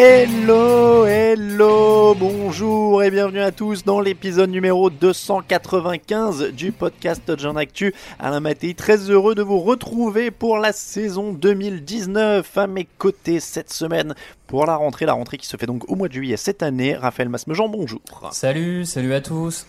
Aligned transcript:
Hello, 0.00 1.06
hello, 1.06 2.14
bonjour 2.14 3.02
et 3.02 3.10
bienvenue 3.10 3.40
à 3.40 3.50
tous 3.50 3.84
dans 3.84 4.00
l'épisode 4.00 4.48
numéro 4.48 4.90
295 4.90 6.52
du 6.52 6.70
podcast 6.70 7.20
Touchdown 7.26 7.58
Actu. 7.58 7.92
Alain 8.20 8.38
Mattei, 8.38 8.74
très 8.74 9.10
heureux 9.10 9.34
de 9.34 9.42
vous 9.42 9.58
retrouver 9.58 10.30
pour 10.30 10.58
la 10.58 10.70
saison 10.70 11.32
2019 11.32 12.58
à 12.58 12.68
mes 12.68 12.84
côtés 12.84 13.40
cette 13.40 13.72
semaine 13.72 14.14
pour 14.46 14.66
la 14.66 14.76
rentrée, 14.76 15.04
la 15.04 15.14
rentrée 15.14 15.36
qui 15.36 15.48
se 15.48 15.56
fait 15.56 15.66
donc 15.66 15.90
au 15.90 15.96
mois 15.96 16.06
de 16.06 16.12
juillet 16.12 16.36
cette 16.36 16.62
année. 16.62 16.94
Raphaël 16.94 17.28
Masmejean, 17.28 17.68
bonjour. 17.68 18.00
Salut, 18.30 18.84
salut 18.84 19.14
à 19.14 19.20
tous. 19.20 19.66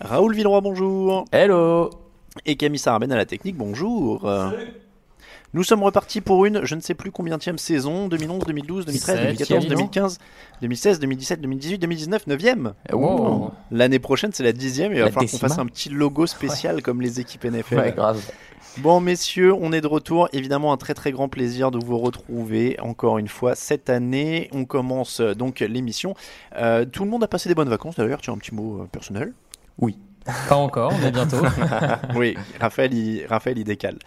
Raoul 0.00 0.36
Villeroy, 0.36 0.60
bonjour. 0.60 1.24
Hello. 1.32 1.90
Et 2.46 2.54
Camille 2.54 2.78
Sarabène 2.78 3.10
à 3.10 3.16
la 3.16 3.26
technique, 3.26 3.56
bonjour. 3.56 4.30
Nous 5.54 5.62
sommes 5.62 5.84
repartis 5.84 6.20
pour 6.20 6.46
une, 6.46 6.64
je 6.64 6.74
ne 6.74 6.80
sais 6.80 6.94
plus 6.94 7.12
combien 7.12 7.38
saison, 7.56 8.08
2011, 8.08 8.44
2012, 8.44 8.86
2013, 8.86 9.16
2014, 9.16 9.38
Septième. 9.38 9.78
2015, 9.78 10.18
2016, 10.60 10.98
2017, 10.98 11.40
2018, 11.40 11.78
2019, 11.78 12.26
9ème. 12.26 12.72
Wow. 12.92 13.52
L'année 13.70 14.00
prochaine, 14.00 14.30
c'est 14.32 14.42
la 14.42 14.52
dixième 14.52 14.92
et 14.92 14.96
il 14.96 15.02
va 15.02 15.12
falloir 15.12 15.30
qu'on 15.30 15.38
fasse 15.38 15.58
un 15.58 15.66
petit 15.66 15.90
logo 15.90 16.26
spécial 16.26 16.82
comme 16.82 17.00
les 17.00 17.20
équipes 17.20 17.44
NFL. 17.44 17.76
Ouais, 17.76 17.92
grave. 17.92 18.20
Bon, 18.78 18.98
messieurs, 18.98 19.54
on 19.54 19.72
est 19.72 19.80
de 19.80 19.86
retour. 19.86 20.28
Évidemment, 20.32 20.72
un 20.72 20.76
très 20.76 20.94
très 20.94 21.12
grand 21.12 21.28
plaisir 21.28 21.70
de 21.70 21.78
vous 21.78 21.98
retrouver 21.98 22.76
encore 22.80 23.18
une 23.18 23.28
fois 23.28 23.54
cette 23.54 23.88
année. 23.88 24.48
On 24.52 24.64
commence 24.64 25.20
euh, 25.20 25.34
donc 25.34 25.60
l'émission. 25.60 26.16
Euh, 26.56 26.84
tout 26.84 27.04
le 27.04 27.10
monde 27.10 27.22
a 27.22 27.28
passé 27.28 27.48
des 27.48 27.54
bonnes 27.54 27.68
vacances 27.68 27.94
d'ailleurs. 27.94 28.20
Tu 28.20 28.30
as 28.30 28.32
un 28.32 28.38
petit 28.38 28.52
mot 28.52 28.82
euh, 28.82 28.86
personnel 28.86 29.32
Oui. 29.78 29.96
Pas 30.48 30.56
encore, 30.56 30.92
mais 31.02 31.10
bientôt. 31.10 31.36
oui, 32.14 32.34
Raphaël, 32.58 32.94
il, 32.94 33.26
Raphaël, 33.26 33.58
il 33.58 33.64
décale. 33.64 33.98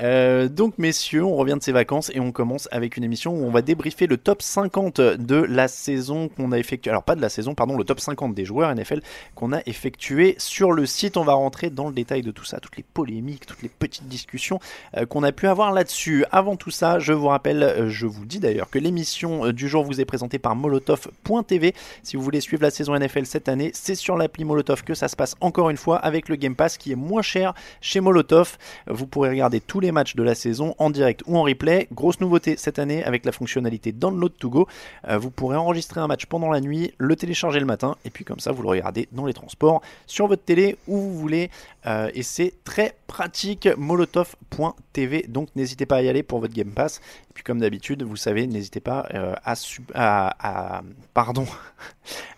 Euh, 0.00 0.48
donc, 0.48 0.78
messieurs, 0.78 1.24
on 1.24 1.34
revient 1.34 1.56
de 1.58 1.62
ses 1.62 1.72
vacances 1.72 2.10
et 2.14 2.20
on 2.20 2.30
commence 2.30 2.68
avec 2.70 2.96
une 2.96 3.02
émission 3.02 3.34
où 3.34 3.44
on 3.44 3.50
va 3.50 3.60
débriefer 3.60 4.06
le 4.06 4.16
top 4.16 4.40
50 4.40 5.00
de 5.00 5.36
la 5.36 5.66
saison 5.66 6.28
qu'on 6.28 6.52
a 6.52 6.58
effectué. 6.58 6.90
Alors, 6.90 7.02
pas 7.02 7.16
de 7.16 7.20
la 7.20 7.28
saison, 7.28 7.54
pardon, 7.54 7.76
le 7.76 7.82
top 7.82 7.98
50 7.98 8.34
des 8.34 8.44
joueurs 8.44 8.72
NFL 8.72 9.00
qu'on 9.34 9.52
a 9.52 9.60
effectué 9.66 10.36
sur 10.38 10.70
le 10.70 10.86
site. 10.86 11.16
On 11.16 11.24
va 11.24 11.32
rentrer 11.32 11.70
dans 11.70 11.88
le 11.88 11.94
détail 11.94 12.22
de 12.22 12.30
tout 12.30 12.44
ça, 12.44 12.60
toutes 12.60 12.76
les 12.76 12.84
polémiques, 12.84 13.46
toutes 13.46 13.62
les 13.62 13.68
petites 13.68 14.08
discussions 14.08 14.60
euh, 14.96 15.06
qu'on 15.06 15.24
a 15.24 15.32
pu 15.32 15.48
avoir 15.48 15.72
là-dessus. 15.72 16.24
Avant 16.30 16.54
tout 16.54 16.70
ça, 16.70 17.00
je 17.00 17.12
vous 17.12 17.26
rappelle, 17.26 17.62
euh, 17.64 17.88
je 17.88 18.06
vous 18.06 18.26
dis 18.26 18.38
d'ailleurs 18.38 18.70
que 18.70 18.78
l'émission 18.78 19.50
du 19.50 19.68
jour 19.68 19.82
vous 19.82 20.00
est 20.00 20.04
présentée 20.04 20.38
par 20.38 20.54
molotov.tv. 20.54 21.74
Si 22.04 22.16
vous 22.16 22.22
voulez 22.22 22.40
suivre 22.40 22.62
la 22.62 22.70
saison 22.70 22.96
NFL 22.96 23.26
cette 23.26 23.48
année, 23.48 23.72
c'est 23.74 23.96
sur 23.96 24.16
l'appli 24.16 24.44
Molotov 24.44 24.84
que 24.84 24.94
ça 24.94 25.08
se 25.08 25.16
passe 25.16 25.34
encore 25.40 25.63
une 25.70 25.76
fois 25.76 25.98
avec 25.98 26.28
le 26.28 26.36
Game 26.36 26.54
Pass 26.54 26.76
qui 26.76 26.92
est 26.92 26.96
moins 26.96 27.22
cher 27.22 27.54
chez 27.80 28.00
Molotov. 28.00 28.56
Vous 28.86 29.06
pourrez 29.06 29.30
regarder 29.30 29.60
tous 29.60 29.80
les 29.80 29.92
matchs 29.92 30.16
de 30.16 30.22
la 30.22 30.34
saison 30.34 30.74
en 30.78 30.90
direct 30.90 31.22
ou 31.26 31.36
en 31.36 31.42
replay. 31.42 31.88
Grosse 31.92 32.20
nouveauté 32.20 32.56
cette 32.56 32.78
année 32.78 33.04
avec 33.04 33.24
la 33.24 33.32
fonctionnalité 33.32 33.92
Download 33.92 34.32
to 34.36 34.50
Go. 34.50 34.68
Euh, 35.08 35.18
vous 35.18 35.30
pourrez 35.30 35.56
enregistrer 35.56 36.00
un 36.00 36.06
match 36.06 36.26
pendant 36.26 36.50
la 36.50 36.60
nuit, 36.60 36.92
le 36.98 37.16
télécharger 37.16 37.60
le 37.60 37.66
matin 37.66 37.96
et 38.04 38.10
puis 38.10 38.24
comme 38.24 38.40
ça 38.40 38.52
vous 38.52 38.62
le 38.62 38.68
regardez 38.68 39.08
dans 39.12 39.26
les 39.26 39.34
transports, 39.34 39.82
sur 40.06 40.26
votre 40.26 40.44
télé 40.44 40.76
où 40.86 40.96
vous 40.96 41.18
voulez. 41.18 41.50
Euh, 41.86 42.10
et 42.14 42.22
c'est 42.22 42.54
très 42.64 42.96
pratique. 43.06 43.68
Molotov.tv. 43.76 45.26
Donc 45.28 45.48
n'hésitez 45.56 45.86
pas 45.86 45.96
à 45.96 46.02
y 46.02 46.08
aller 46.08 46.22
pour 46.22 46.40
votre 46.40 46.54
Game 46.54 46.72
Pass. 46.72 47.00
Et 47.30 47.32
puis 47.34 47.44
comme 47.44 47.60
d'habitude, 47.60 48.02
vous 48.02 48.16
savez, 48.16 48.46
n'hésitez 48.46 48.80
pas 48.80 49.06
euh, 49.14 49.34
à, 49.44 50.82
pardon, 51.12 51.46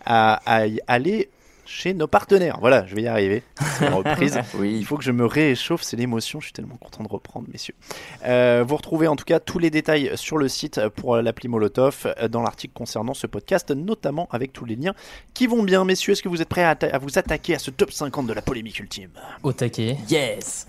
à, 0.05 0.41
à 0.45 0.67
aller 0.87 1.29
chez 1.67 1.93
nos 1.93 2.07
partenaires. 2.07 2.57
Voilà, 2.59 2.85
je 2.87 2.95
vais 2.95 3.03
y 3.03 3.07
arriver. 3.07 3.43
La 3.81 3.91
reprise. 3.91 4.39
Il 4.63 4.85
faut 4.85 4.97
que 4.97 5.03
je 5.03 5.11
me 5.11 5.25
réchauffe, 5.25 5.81
c'est 5.83 5.97
l'émotion. 5.97 6.39
Je 6.39 6.45
suis 6.45 6.53
tellement 6.53 6.77
content 6.77 7.03
de 7.03 7.09
reprendre, 7.09 7.47
messieurs. 7.51 7.75
Euh, 8.25 8.63
vous 8.67 8.77
retrouvez 8.77 9.07
en 9.07 9.15
tout 9.15 9.25
cas 9.25 9.39
tous 9.39 9.59
les 9.59 9.69
détails 9.69 10.11
sur 10.15 10.37
le 10.37 10.47
site 10.47 10.79
pour 10.95 11.17
l'appli 11.17 11.47
Molotov, 11.49 12.13
euh, 12.19 12.27
dans 12.27 12.41
l'article 12.41 12.73
concernant 12.73 13.13
ce 13.13 13.27
podcast, 13.27 13.71
notamment 13.71 14.27
avec 14.31 14.53
tous 14.53 14.65
les 14.65 14.75
liens 14.75 14.93
qui 15.33 15.47
vont 15.47 15.63
bien. 15.63 15.85
Messieurs, 15.85 16.13
est-ce 16.13 16.23
que 16.23 16.29
vous 16.29 16.41
êtes 16.41 16.49
prêts 16.49 16.63
à, 16.63 16.77
à 16.91 16.97
vous 16.97 17.19
attaquer 17.19 17.55
à 17.55 17.59
ce 17.59 17.71
top 17.71 17.91
50 17.91 18.25
de 18.27 18.33
la 18.33 18.41
polémique 18.41 18.79
ultime? 18.79 19.11
Au 19.43 19.53
taquet. 19.53 19.97
Yes. 20.09 20.67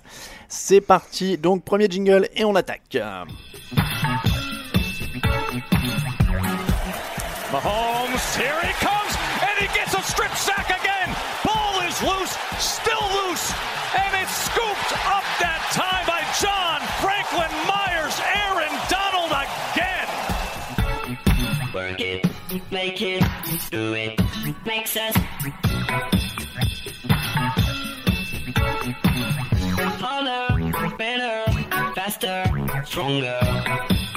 C'est 0.49 0.81
parti, 0.81 1.39
donc 1.39 1.63
premier 1.65 1.89
jingle 1.89 2.29
et 2.35 2.45
on 2.45 2.55
attaque. 2.55 2.97
Mahomes, 7.53 8.19
here 8.37 8.61
he 8.63 8.73
comes, 8.85 9.08
and 9.59 9.69
he 9.69 9.75
gets 9.77 9.95
a 9.95 10.03
strip 10.03 10.35
sack 10.35 10.71
again. 10.71 11.15
Ball 11.45 11.81
is 11.83 12.03
loose, 12.03 12.37
still 12.59 13.03
loose, 13.19 13.53
and 13.97 14.15
it's 14.23 14.35
scooped 14.47 14.93
up 15.07 15.25
that 15.41 15.63
time 15.73 16.07
by 16.07 16.23
John 16.39 16.81
Franklin 17.03 17.51
Myers, 17.67 18.21
Aaron 18.39 18.73
Donald 18.89 19.33
again. 19.35 20.09
Work 21.75 22.01
it, 22.01 22.27
make 22.71 23.03
it, 23.03 23.25
do 23.71 23.95
it, 23.95 24.21
makes 24.65 24.97
us 24.97 25.15
harder, 30.01 30.97
better, 30.97 31.45
faster, 31.95 32.45
stronger. 32.85 34.08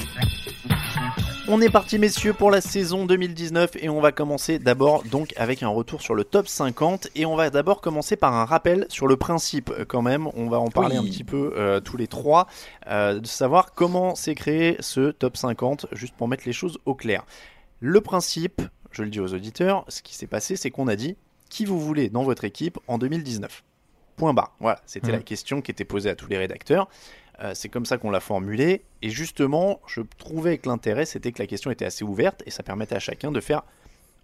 On 1.54 1.60
est 1.60 1.70
parti 1.70 2.00
messieurs 2.00 2.32
pour 2.34 2.50
la 2.50 2.62
saison 2.62 3.06
2019 3.06 3.72
et 3.82 3.90
on 3.90 4.00
va 4.00 4.14
commencer 4.14 4.58
d'abord 4.58 5.04
donc 5.04 5.34
avec 5.36 5.64
un 5.64 5.68
retour 5.68 6.02
sur 6.02 6.16
le 6.16 6.24
top 6.24 6.48
50 6.48 7.10
et 7.16 7.26
on 7.26 7.36
va 7.36 7.50
d'abord 7.50 7.82
commencer 7.82 8.16
par 8.16 8.34
un 8.34 8.46
rappel 8.46 8.86
sur 8.88 9.06
le 9.06 9.18
principe 9.18 9.70
euh, 9.70 9.84
quand 9.84 10.02
même, 10.02 10.28
on 10.36 10.48
va 10.48 10.60
en 10.60 10.70
parler 10.70 10.98
Oui. 10.98 11.06
un 11.08 11.12
petit 11.12 11.26
peu 11.26 11.52
euh, 11.58 11.82
tous 11.82 11.98
les 11.98 12.08
trois, 12.08 12.48
euh, 12.88 13.20
de 13.20 13.28
savoir 13.28 13.74
comment 13.74 14.16
s'est 14.16 14.34
créé 14.36 14.78
ce 14.80 15.12
top 15.12 15.36
50 15.36 15.88
juste 15.92 16.14
pour 16.16 16.30
mettre 16.30 16.44
les 16.46 16.54
choses 16.54 16.80
au 16.86 16.96
clair. 16.96 17.26
Le 17.82 18.00
principe, 18.00 18.62
je 18.92 19.04
le 19.04 19.10
dis 19.10 19.20
aux 19.20 19.34
auditeurs, 19.34 19.84
ce 19.90 20.02
qui 20.02 20.16
s'est 20.16 20.28
passé 20.28 20.56
c'est 20.56 20.72
qu'on 20.72 20.88
a 20.88 20.96
dit 20.96 21.18
qui 21.50 21.66
vous 21.66 21.82
voulez 21.82 22.08
dans 22.10 22.24
votre 22.24 22.46
équipe 22.46 22.80
en 22.88 22.98
2019. 22.98 23.64
Point 24.16 24.34
barre. 24.34 24.56
Voilà, 24.62 24.80
c'était 24.86 25.08
Mhm. 25.08 25.14
la 25.18 25.22
question 25.24 25.62
qui 25.62 25.72
était 25.72 25.84
posée 25.84 26.10
à 26.10 26.16
tous 26.16 26.28
les 26.28 26.38
rédacteurs. 26.38 26.88
Euh, 27.40 27.52
c'est 27.56 27.70
comme 27.70 27.86
ça 27.86 27.98
qu'on 27.98 28.12
l'a 28.12 28.20
formulé. 28.20 28.84
Et 29.02 29.10
justement, 29.10 29.80
je 29.88 30.02
trouvais 30.18 30.58
que 30.58 30.68
l'intérêt, 30.70 31.06
c'était 31.06 31.32
que 31.32 31.42
la 31.42 31.48
question 31.48 31.72
était 31.72 31.86
assez 31.86 32.04
ouverte 32.04 32.44
et 32.46 32.52
ça 32.52 32.62
permettait 32.64 32.96
à 32.96 33.00
chacun 33.00 33.32
de 33.32 33.40
faire 33.40 33.64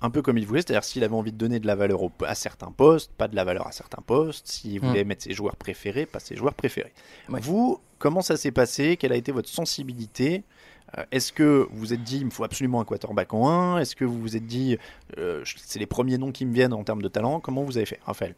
un 0.02 0.12
peu 0.12 0.22
comme 0.22 0.38
il 0.38 0.46
voulait, 0.46 0.62
c'est-à-dire 0.62 0.84
s'il 0.84 1.04
avait 1.04 1.16
envie 1.16 1.32
de 1.32 1.38
donner 1.38 1.60
de 1.60 1.66
la 1.66 1.74
valeur 1.74 2.04
au- 2.04 2.12
à 2.24 2.36
certains 2.36 2.72
postes, 2.72 3.12
pas 3.18 3.28
de 3.28 3.36
la 3.36 3.44
valeur 3.44 3.66
à 3.66 3.72
certains 3.72 4.04
postes, 4.06 4.48
s'il 4.48 4.80
voulait 4.80 5.04
mettre 5.04 5.24
ses 5.24 5.34
joueurs 5.34 5.56
préférés, 5.56 6.06
pas 6.06 6.20
ses 6.20 6.36
joueurs 6.36 6.54
préférés. 6.54 6.94
Ouais. 7.30 7.40
Vous, 7.42 7.80
comment 7.98 8.22
ça 8.22 8.38
s'est 8.38 8.52
passé? 8.52 8.96
Quelle 8.98 9.12
a 9.12 9.16
été 9.16 9.32
votre 9.32 9.50
sensibilité? 9.50 10.44
Euh, 11.00 11.04
Est-ce 11.12 11.34
que 11.34 11.68
vous 11.72 11.80
vous 11.80 11.94
êtes 11.94 12.04
dit 12.04 12.18
il 12.20 12.26
me 12.28 12.30
faut 12.30 12.44
absolument 12.44 12.80
un 12.80 12.86
quarterback 12.86 13.34
en 13.34 13.50
1 13.50 13.80
Est-ce 13.80 13.96
que 13.96 14.06
vous 14.06 14.22
vous 14.22 14.38
êtes 14.38 14.46
dit 14.46 14.78
euh, 15.18 15.44
c'est 15.56 15.80
les 15.80 15.88
premiers 15.88 16.20
noms 16.20 16.32
qui 16.32 16.46
me 16.46 16.54
viennent 16.54 16.74
en 16.74 16.84
termes 16.84 17.02
de 17.02 17.08
talent? 17.10 17.40
Comment 17.40 17.64
vous 17.64 17.78
avez 17.78 17.88
fait, 17.88 18.00
Raphaël? 18.06 18.36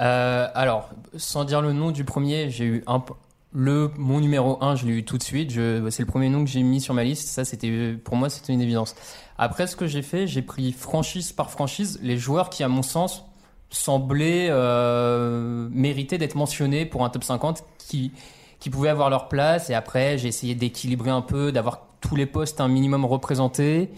Euh, 0.00 0.48
alors, 0.54 0.90
sans 1.16 1.44
dire 1.44 1.60
le 1.60 1.72
nom 1.72 1.90
du 1.90 2.04
premier, 2.04 2.48
j'ai 2.50 2.64
eu 2.64 2.84
un. 2.86 3.04
Le, 3.52 3.90
mon 3.96 4.20
numéro 4.20 4.62
1, 4.62 4.76
je 4.76 4.86
l'ai 4.86 4.92
eu 4.92 5.04
tout 5.04 5.18
de 5.18 5.22
suite. 5.22 5.50
Je, 5.50 5.88
c'est 5.90 6.02
le 6.02 6.06
premier 6.06 6.28
nom 6.28 6.44
que 6.44 6.50
j'ai 6.50 6.62
mis 6.62 6.80
sur 6.80 6.94
ma 6.94 7.02
liste. 7.02 7.28
Ça, 7.28 7.44
c'était, 7.44 7.94
pour 7.94 8.16
moi, 8.16 8.30
c'était 8.30 8.52
une 8.52 8.60
évidence. 8.60 8.94
Après, 9.38 9.66
ce 9.66 9.74
que 9.74 9.86
j'ai 9.86 10.02
fait, 10.02 10.26
j'ai 10.26 10.42
pris 10.42 10.72
franchise 10.72 11.32
par 11.32 11.50
franchise 11.50 11.98
les 12.02 12.16
joueurs 12.16 12.50
qui, 12.50 12.62
à 12.62 12.68
mon 12.68 12.82
sens, 12.82 13.24
semblaient 13.70 14.48
euh, 14.50 15.68
mériter 15.72 16.18
d'être 16.18 16.34
mentionnés 16.36 16.86
pour 16.86 17.04
un 17.04 17.10
top 17.10 17.24
50 17.24 17.64
qui, 17.78 18.12
qui 18.60 18.70
pouvaient 18.70 18.88
avoir 18.88 19.10
leur 19.10 19.28
place. 19.28 19.68
Et 19.68 19.74
après, 19.74 20.16
j'ai 20.16 20.28
essayé 20.28 20.54
d'équilibrer 20.54 21.10
un 21.10 21.22
peu, 21.22 21.50
d'avoir 21.50 21.86
tous 22.00 22.16
les 22.16 22.26
postes 22.26 22.60
un 22.60 22.68
minimum 22.68 23.04
représentés. 23.04 23.90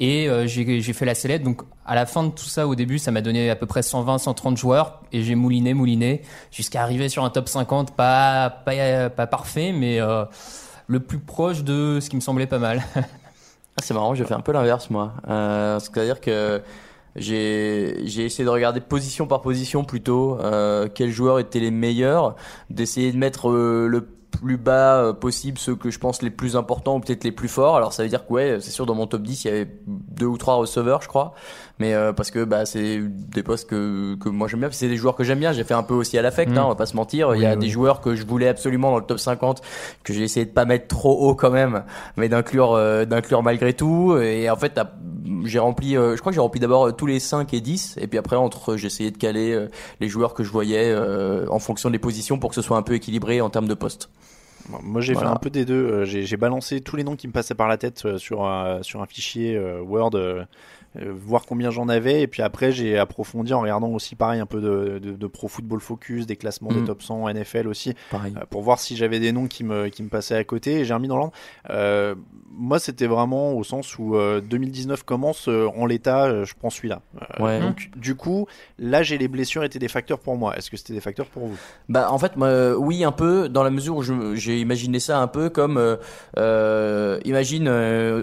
Et 0.00 0.28
euh, 0.28 0.46
j'ai 0.46 0.92
fait 0.92 1.04
la 1.04 1.14
sellette. 1.14 1.42
Donc, 1.42 1.62
à 1.84 1.94
la 1.94 2.06
fin 2.06 2.24
de 2.24 2.30
tout 2.30 2.44
ça, 2.44 2.68
au 2.68 2.74
début, 2.74 2.98
ça 2.98 3.10
m'a 3.10 3.20
donné 3.20 3.50
à 3.50 3.56
peu 3.56 3.66
près 3.66 3.82
120, 3.82 4.18
130 4.18 4.56
joueurs. 4.56 5.02
Et 5.12 5.22
j'ai 5.22 5.34
mouliné, 5.34 5.74
mouliné, 5.74 6.22
jusqu'à 6.50 6.82
arriver 6.82 7.08
sur 7.08 7.24
un 7.24 7.30
top 7.30 7.48
50, 7.48 7.96
pas, 7.96 8.50
pas, 8.64 9.10
pas 9.10 9.26
parfait, 9.26 9.72
mais 9.72 10.00
euh, 10.00 10.24
le 10.86 11.00
plus 11.00 11.18
proche 11.18 11.64
de 11.64 11.98
ce 12.00 12.10
qui 12.10 12.16
me 12.16 12.20
semblait 12.20 12.46
pas 12.46 12.58
mal. 12.58 12.82
Ah, 13.80 13.84
c'est 13.84 13.94
marrant, 13.94 14.12
j'ai 14.12 14.24
fait 14.24 14.34
un 14.34 14.40
peu 14.40 14.50
l'inverse 14.50 14.90
moi. 14.90 15.12
Euh, 15.28 15.78
C'est-à-dire 15.78 16.20
que 16.20 16.60
j'ai 17.14 18.24
essayé 18.24 18.44
de 18.44 18.50
regarder 18.50 18.80
position 18.80 19.28
par 19.28 19.40
position 19.40 19.84
plutôt 19.84 20.38
euh, 20.40 20.88
quels 20.92 21.10
joueurs 21.10 21.38
étaient 21.38 21.60
les 21.60 21.70
meilleurs, 21.70 22.34
d'essayer 22.70 23.12
de 23.12 23.16
mettre 23.18 23.50
euh, 23.50 23.86
le 23.86 24.08
plus 24.30 24.56
bas 24.56 25.02
euh, 25.02 25.12
possible 25.12 25.58
ceux 25.58 25.74
que 25.74 25.90
je 25.90 25.98
pense 25.98 26.22
les 26.22 26.30
plus 26.30 26.56
importants 26.56 26.96
ou 26.96 27.00
peut-être 27.00 27.24
les 27.24 27.32
plus 27.32 27.48
forts. 27.48 27.76
Alors 27.76 27.92
ça 27.92 28.02
veut 28.02 28.08
dire 28.08 28.26
que 28.26 28.32
ouais, 28.32 28.58
c'est 28.60 28.70
sûr 28.70 28.86
dans 28.86 28.94
mon 28.94 29.06
top 29.06 29.22
10, 29.22 29.44
il 29.44 29.48
y 29.48 29.50
avait 29.50 29.70
deux 29.86 30.26
ou 30.26 30.38
trois 30.38 30.54
receveurs, 30.54 31.02
je 31.02 31.08
crois. 31.08 31.34
Mais 31.80 31.94
euh, 31.94 32.12
parce 32.12 32.30
que 32.32 32.42
bah 32.44 32.66
c'est 32.66 32.98
des 33.00 33.42
postes 33.44 33.68
que 33.68 34.16
que 34.16 34.28
moi 34.28 34.48
j'aime 34.48 34.60
bien, 34.60 34.68
puis 34.68 34.76
c'est 34.76 34.88
des 34.88 34.96
joueurs 34.96 35.14
que 35.14 35.22
j'aime 35.24 35.38
bien, 35.38 35.52
j'ai 35.52 35.62
fait 35.64 35.74
un 35.74 35.82
peu 35.84 35.94
aussi 35.94 36.18
à 36.18 36.22
l'affect 36.22 36.50
Mm. 36.52 36.58
hein, 36.58 36.62
on 36.64 36.68
va 36.70 36.74
pas 36.74 36.86
se 36.86 36.96
mentir, 36.96 37.34
il 37.36 37.42
y 37.42 37.46
a 37.46 37.54
Oui, 37.54 37.58
des 37.58 37.68
joueurs 37.68 38.00
que 38.00 38.14
je 38.16 38.26
voulais 38.26 38.48
absolument 38.48 38.90
dans 38.90 38.98
le 38.98 39.04
top 39.04 39.18
50 39.20 39.62
que 40.02 40.12
j'ai 40.12 40.22
essayé 40.22 40.44
de 40.46 40.50
pas 40.50 40.64
mettre 40.64 40.88
trop 40.88 41.16
haut 41.28 41.34
quand 41.36 41.50
même, 41.50 41.84
mais 42.16 42.28
d'inclure 42.28 42.72
euh, 42.72 43.04
d'inclure 43.04 43.42
malgré 43.42 43.74
tout 43.74 44.16
et 44.18 44.50
en 44.50 44.56
fait 44.56 44.80
j'ai 45.44 45.58
rempli 45.60 45.96
euh, 45.96 46.16
je 46.16 46.20
crois 46.20 46.32
que 46.32 46.34
j'ai 46.34 46.40
rempli 46.40 46.58
d'abord 46.60 46.88
euh, 46.88 46.92
tous 46.92 47.06
les 47.06 47.20
5 47.20 47.52
et 47.54 47.60
10 47.60 47.96
et 48.00 48.06
puis 48.08 48.18
après 48.18 48.36
entre 48.36 48.76
j'ai 48.76 48.86
essayé 48.86 49.10
de 49.10 49.18
caler 49.18 49.52
euh, 49.52 49.68
les 50.00 50.08
joueurs 50.08 50.34
que 50.34 50.42
je 50.42 50.50
voyais 50.50 50.90
euh, 50.90 51.46
en 51.48 51.58
fonction 51.60 51.90
des 51.90 51.98
positions 52.00 52.38
pour 52.38 52.50
que 52.50 52.56
ce 52.56 52.62
soit 52.62 52.76
un 52.76 52.82
peu 52.82 52.94
équilibré 52.94 53.40
en 53.40 53.50
termes 53.50 53.68
de 53.68 53.74
postes. 53.74 54.08
Moi 54.82 55.00
j'ai 55.00 55.14
Voilà. 55.14 55.28
fait 55.30 55.34
un 55.34 55.38
peu 55.38 55.48
des 55.50 55.64
deux. 55.64 56.04
J'ai 56.04 56.24
j'ai 56.24 56.36
balancé 56.36 56.80
tous 56.82 56.96
les 56.96 57.04
noms 57.04 57.16
qui 57.16 57.26
me 57.26 57.32
passaient 57.32 57.54
par 57.54 57.68
la 57.68 57.78
tête 57.78 58.02
euh, 58.04 58.18
sur, 58.18 58.44
un- 58.44 58.82
sur 58.82 59.00
un 59.00 59.06
fichier 59.06 59.56
euh, 59.56 59.80
Word, 59.80 60.10
euh, 60.96 61.12
voir 61.14 61.44
combien 61.46 61.70
j'en 61.70 61.88
avais. 61.88 62.22
Et 62.22 62.26
puis 62.26 62.42
après 62.42 62.72
j'ai 62.72 62.98
approfondi 62.98 63.52
en 63.52 63.60
regardant 63.60 63.88
aussi 63.90 64.14
pareil 64.14 64.40
un 64.40 64.46
peu 64.46 64.60
de, 64.60 64.98
de, 64.98 65.12
de 65.12 65.26
Pro 65.26 65.48
Football 65.48 65.80
Focus, 65.80 66.26
des 66.26 66.36
classements 66.36 66.70
des 66.72 66.80
Mhm. 66.80 66.86
top 66.86 67.02
100 67.02 67.28
NFL 67.28 67.68
aussi, 67.68 67.94
Pareil. 68.10 68.34
euh, 68.36 68.44
pour 68.50 68.62
voir 68.62 68.78
si 68.78 68.96
j'avais 68.96 69.20
des 69.20 69.32
noms 69.32 69.46
qui 69.48 69.64
me, 69.64 69.88
qui 69.88 70.02
me 70.02 70.08
passaient 70.08 70.36
à 70.36 70.44
côté. 70.44 70.80
Et 70.80 70.84
j'ai 70.84 70.94
remis 70.94 71.08
dans 71.08 71.16
l'ordre. 71.16 71.32
Euh, 71.70 72.14
moi 72.50 72.78
c'était 72.78 73.06
vraiment 73.06 73.52
au 73.52 73.62
sens 73.64 73.98
où 73.98 74.16
euh, 74.16 74.40
2019 74.40 75.02
commence 75.04 75.48
en 75.48 75.86
l'état, 75.86 76.44
je 76.44 76.54
prends 76.58 76.70
celui-là. 76.70 77.02
Ouais. 77.38 77.60
Donc 77.60 77.90
du 77.96 78.14
coup, 78.14 78.46
là 78.78 79.02
j'ai 79.02 79.18
les 79.18 79.28
blessures 79.28 79.64
étaient 79.64 79.78
des 79.78 79.88
facteurs 79.88 80.18
pour 80.18 80.36
moi. 80.36 80.56
Est-ce 80.56 80.70
que 80.70 80.76
c'était 80.76 80.94
des 80.94 81.00
facteurs 81.00 81.26
pour 81.26 81.46
vous? 81.46 81.56
Bah 81.88 82.10
en 82.10 82.18
fait 82.18 82.36
moi, 82.36 82.76
oui 82.78 83.04
un 83.04 83.12
peu 83.12 83.48
dans 83.48 83.62
la 83.62 83.70
mesure 83.70 83.96
où 83.96 84.34
j'ai 84.34 84.58
imaginé 84.60 84.98
ça 85.00 85.20
un 85.20 85.26
peu 85.28 85.50
comme 85.50 85.78
imagine 87.24 87.68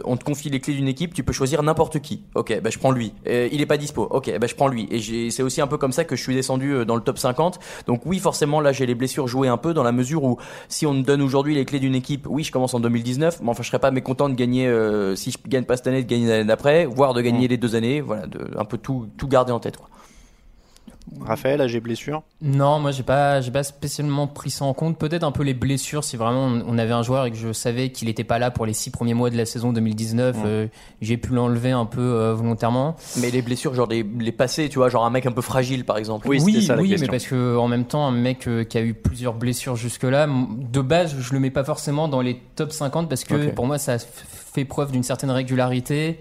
on 0.06 0.18
te 0.18 0.24
confie 0.24 0.50
les 0.50 0.60
clés 0.60 0.74
d'une 0.74 0.88
équipe 0.88 1.14
tu 1.14 1.24
peux 1.24 1.34
choisir 1.34 1.62
n'importe 1.64 2.00
qui 2.00 2.24
ok 2.36 2.55
bah 2.62 2.70
je 2.70 2.80
prends 2.80 2.92
lui. 2.92 3.14
Euh, 3.28 3.50
il 3.52 3.62
est 3.62 3.66
pas 3.66 3.78
dispo. 3.78 4.08
Ok 4.10 4.32
bah 4.40 4.48
je 4.48 4.56
prends 4.56 4.68
lui. 4.68 4.88
Et 4.92 5.30
c'est 5.32 5.44
aussi 5.44 5.62
un 5.62 5.68
peu 5.68 5.78
comme 5.78 5.92
ça 5.92 6.04
que 6.04 6.16
je 6.16 6.22
suis 6.22 6.36
descendu 6.36 6.74
euh, 6.74 6.86
dans 6.86 6.96
le 6.96 7.02
top 7.02 7.18
50 7.18 7.60
donc 7.88 8.02
oui 8.06 8.20
forcément 8.20 8.62
là 8.62 8.72
j'ai 8.72 8.86
les 8.86 8.96
blessures 8.96 9.28
jouées 9.28 9.48
un 9.48 9.58
peu 9.58 9.74
dans 9.74 9.84
la 9.84 9.92
mesure 9.92 10.24
où 10.24 10.38
si 10.70 10.86
on 10.86 10.94
me 10.94 11.02
donne 11.04 11.22
aujourd'hui 11.22 11.56
les 11.56 11.66
clés 11.66 11.80
d'une 11.80 11.96
équipe 11.96 12.28
oui 12.30 12.44
je 12.44 12.52
commence 12.52 12.74
en 12.74 12.80
2019 12.80 13.40
mais 13.42 13.50
enfin 13.50 13.64
je 13.64 13.68
serais 13.68 13.80
pas 13.80 13.92
mécontent 13.92 14.30
de 14.30 14.36
gagner 14.36 14.68
euh, 14.68 15.16
si 15.16 15.32
je 15.32 15.38
gagne 15.48 15.64
pas 15.64 15.78
cette 15.78 15.88
année 15.88 16.04
de 16.04 16.08
gagner 16.08 16.28
l'année 16.28 16.46
d'après 16.46 16.86
voire 16.86 17.14
de 17.14 17.22
gagner 17.22 17.48
les 17.48 17.58
deux 17.58 17.76
années. 17.76 18.02
Voilà 18.02 18.28
de 18.28 18.52
un 18.58 18.66
peu 18.66 18.78
tout 18.78 19.08
tout 19.18 19.28
garder 19.28 19.52
en 19.52 19.60
tête 19.60 19.78
quoi. 19.78 19.90
Raphaël, 21.22 21.60
là 21.60 21.68
j'ai 21.68 21.80
blessure? 21.80 22.24
Non, 22.42 22.80
moi 22.80 22.92
j'ai 22.92 23.04
pas, 23.04 23.40
j'ai 23.42 23.52
pas 23.52 23.64
spécialement 23.64 24.28
pris 24.28 24.50
ça 24.50 24.66
en 24.66 24.74
compte. 24.74 24.98
Peut-être 24.98 25.24
un 25.24 25.32
peu 25.32 25.44
les 25.44 25.54
blessures 25.54 26.04
si 26.04 26.18
vraiment 26.18 26.46
on 26.68 26.78
avait 26.78 26.92
un 26.94 27.04
joueur 27.04 27.26
et 27.26 27.32
que 27.32 27.38
je 27.38 27.54
savais 27.54 27.90
qu'il 27.92 28.08
n'était 28.08 28.24
pas 28.24 28.40
là 28.40 28.52
pour 28.52 28.66
les 28.66 28.74
six 28.74 28.90
premiers 28.90 29.14
mois 29.14 29.30
de 29.30 29.38
la 29.38 29.46
saison 29.46 29.72
2019. 29.72 30.36
euh, 30.46 30.68
j'ai 31.02 31.18
pu 31.18 31.34
l'enlever 31.34 31.72
un 31.72 31.86
peu 31.86 32.02
euh, 32.02 32.34
volontairement. 32.34 32.96
mais 33.18 33.32
les 33.32 33.42
blessures 33.42 33.74
genre 33.74 33.88
des 33.88 34.06
les 34.20 34.32
passés 34.32 34.68
tu 34.70 34.80
vois 34.80 34.90
genre 34.90 35.06
un 35.06 35.10
mec 35.10 35.26
un 35.26 35.32
peu 35.32 35.42
fragile 35.42 35.86
par 35.86 35.98
exemple 35.98 36.28
Oui, 36.28 36.42
c'était 36.42 36.62
ça 36.62 36.76
la 36.76 36.82
oui, 36.82 36.90
question. 36.90 37.06
mais 37.08 37.12
parce 37.12 37.28
que 37.28 37.58
en 37.58 37.68
même 37.68 37.86
temps, 37.86 38.06
un 38.08 38.12
mec 38.12 38.48
euh, 38.48 38.64
qui 38.64 38.78
a 38.78 38.82
eu 38.82 38.94
plusieurs 38.94 39.34
blessures 39.36 39.76
jusque-là, 39.76 40.28
de 40.28 40.82
base, 40.82 41.16
je 41.20 41.34
le 41.34 41.40
mets 41.40 41.52
pas 41.52 41.64
forcément 41.64 42.08
dans 42.08 42.22
les 42.22 42.42
top 42.56 42.72
50 42.72 43.08
parce 43.10 43.24
que 43.24 43.52
pour 43.52 43.68
moi, 43.68 43.78
ça 43.78 43.98
fait 44.00 44.66
preuve 44.66 44.92
d'une 44.92 45.04
certaine 45.04 45.32
régularité. 45.32 46.20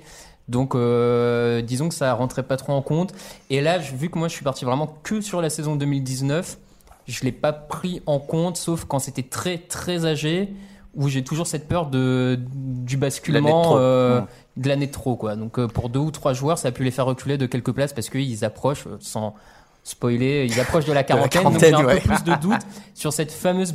Donc, 0.49 0.75
euh, 0.75 1.62
disons 1.62 1.88
que 1.88 1.94
ça 1.94 2.12
rentrait 2.12 2.43
pas 2.43 2.56
trop 2.56 2.73
en 2.73 2.82
compte. 2.82 3.14
Et 3.50 3.61
là, 3.61 3.79
vu 3.79 4.11
que 4.11 4.19
moi, 4.19 4.29
je 4.29 4.35
suis 4.35 4.44
parti 4.44 4.64
vraiment 4.64 4.99
que 5.02 5.20
sur 5.20 5.41
la 5.41 5.50
saison 5.50 5.76
2019, 5.76 6.58
je 7.06 7.25
l'ai 7.25 7.32
pas 7.32 7.52
pris 7.52 8.02
en 8.06 8.19
compte, 8.19 8.56
sauf 8.56 8.85
quand 8.85 8.99
c'était 8.99 9.23
très 9.23 9.58
très 9.58 10.06
âgé, 10.06 10.52
où 10.94 11.08
j'ai 11.08 11.25
toujours 11.25 11.46
cette 11.46 11.67
peur 11.67 11.87
de 11.87 12.38
du 12.55 12.96
basculement 12.96 13.75
euh, 13.76 14.20
de 14.56 14.69
l'année 14.69 14.87
de 14.87 14.93
trop, 14.93 15.17
quoi. 15.17 15.35
Donc, 15.35 15.58
euh, 15.58 15.67
pour 15.67 15.88
deux 15.88 16.00
ou 16.00 16.11
trois 16.11 16.35
joueurs, 16.35 16.58
ça 16.58 16.69
a 16.69 16.73
pu 16.73 16.85
les 16.85 16.91
faire 16.91 17.06
reculer 17.06 17.38
de 17.38 17.46
quelques 17.46 17.73
places 17.73 17.93
parce 17.93 18.11
qu'ils 18.11 18.44
approchent, 18.44 18.87
sans 19.00 19.35
spoiler, 19.82 20.46
ils 20.49 20.61
approchent 20.61 20.85
de 20.85 20.93
la 20.93 21.02
quarantaine. 21.05 21.43
donc, 21.43 21.58
j'ai 21.58 21.75
un 21.75 21.85
peu 21.85 22.00
plus 22.00 22.25
de 22.25 22.35
doutes 22.41 22.62
sur 22.94 23.12
cette 23.12 23.32
fameuse 23.32 23.75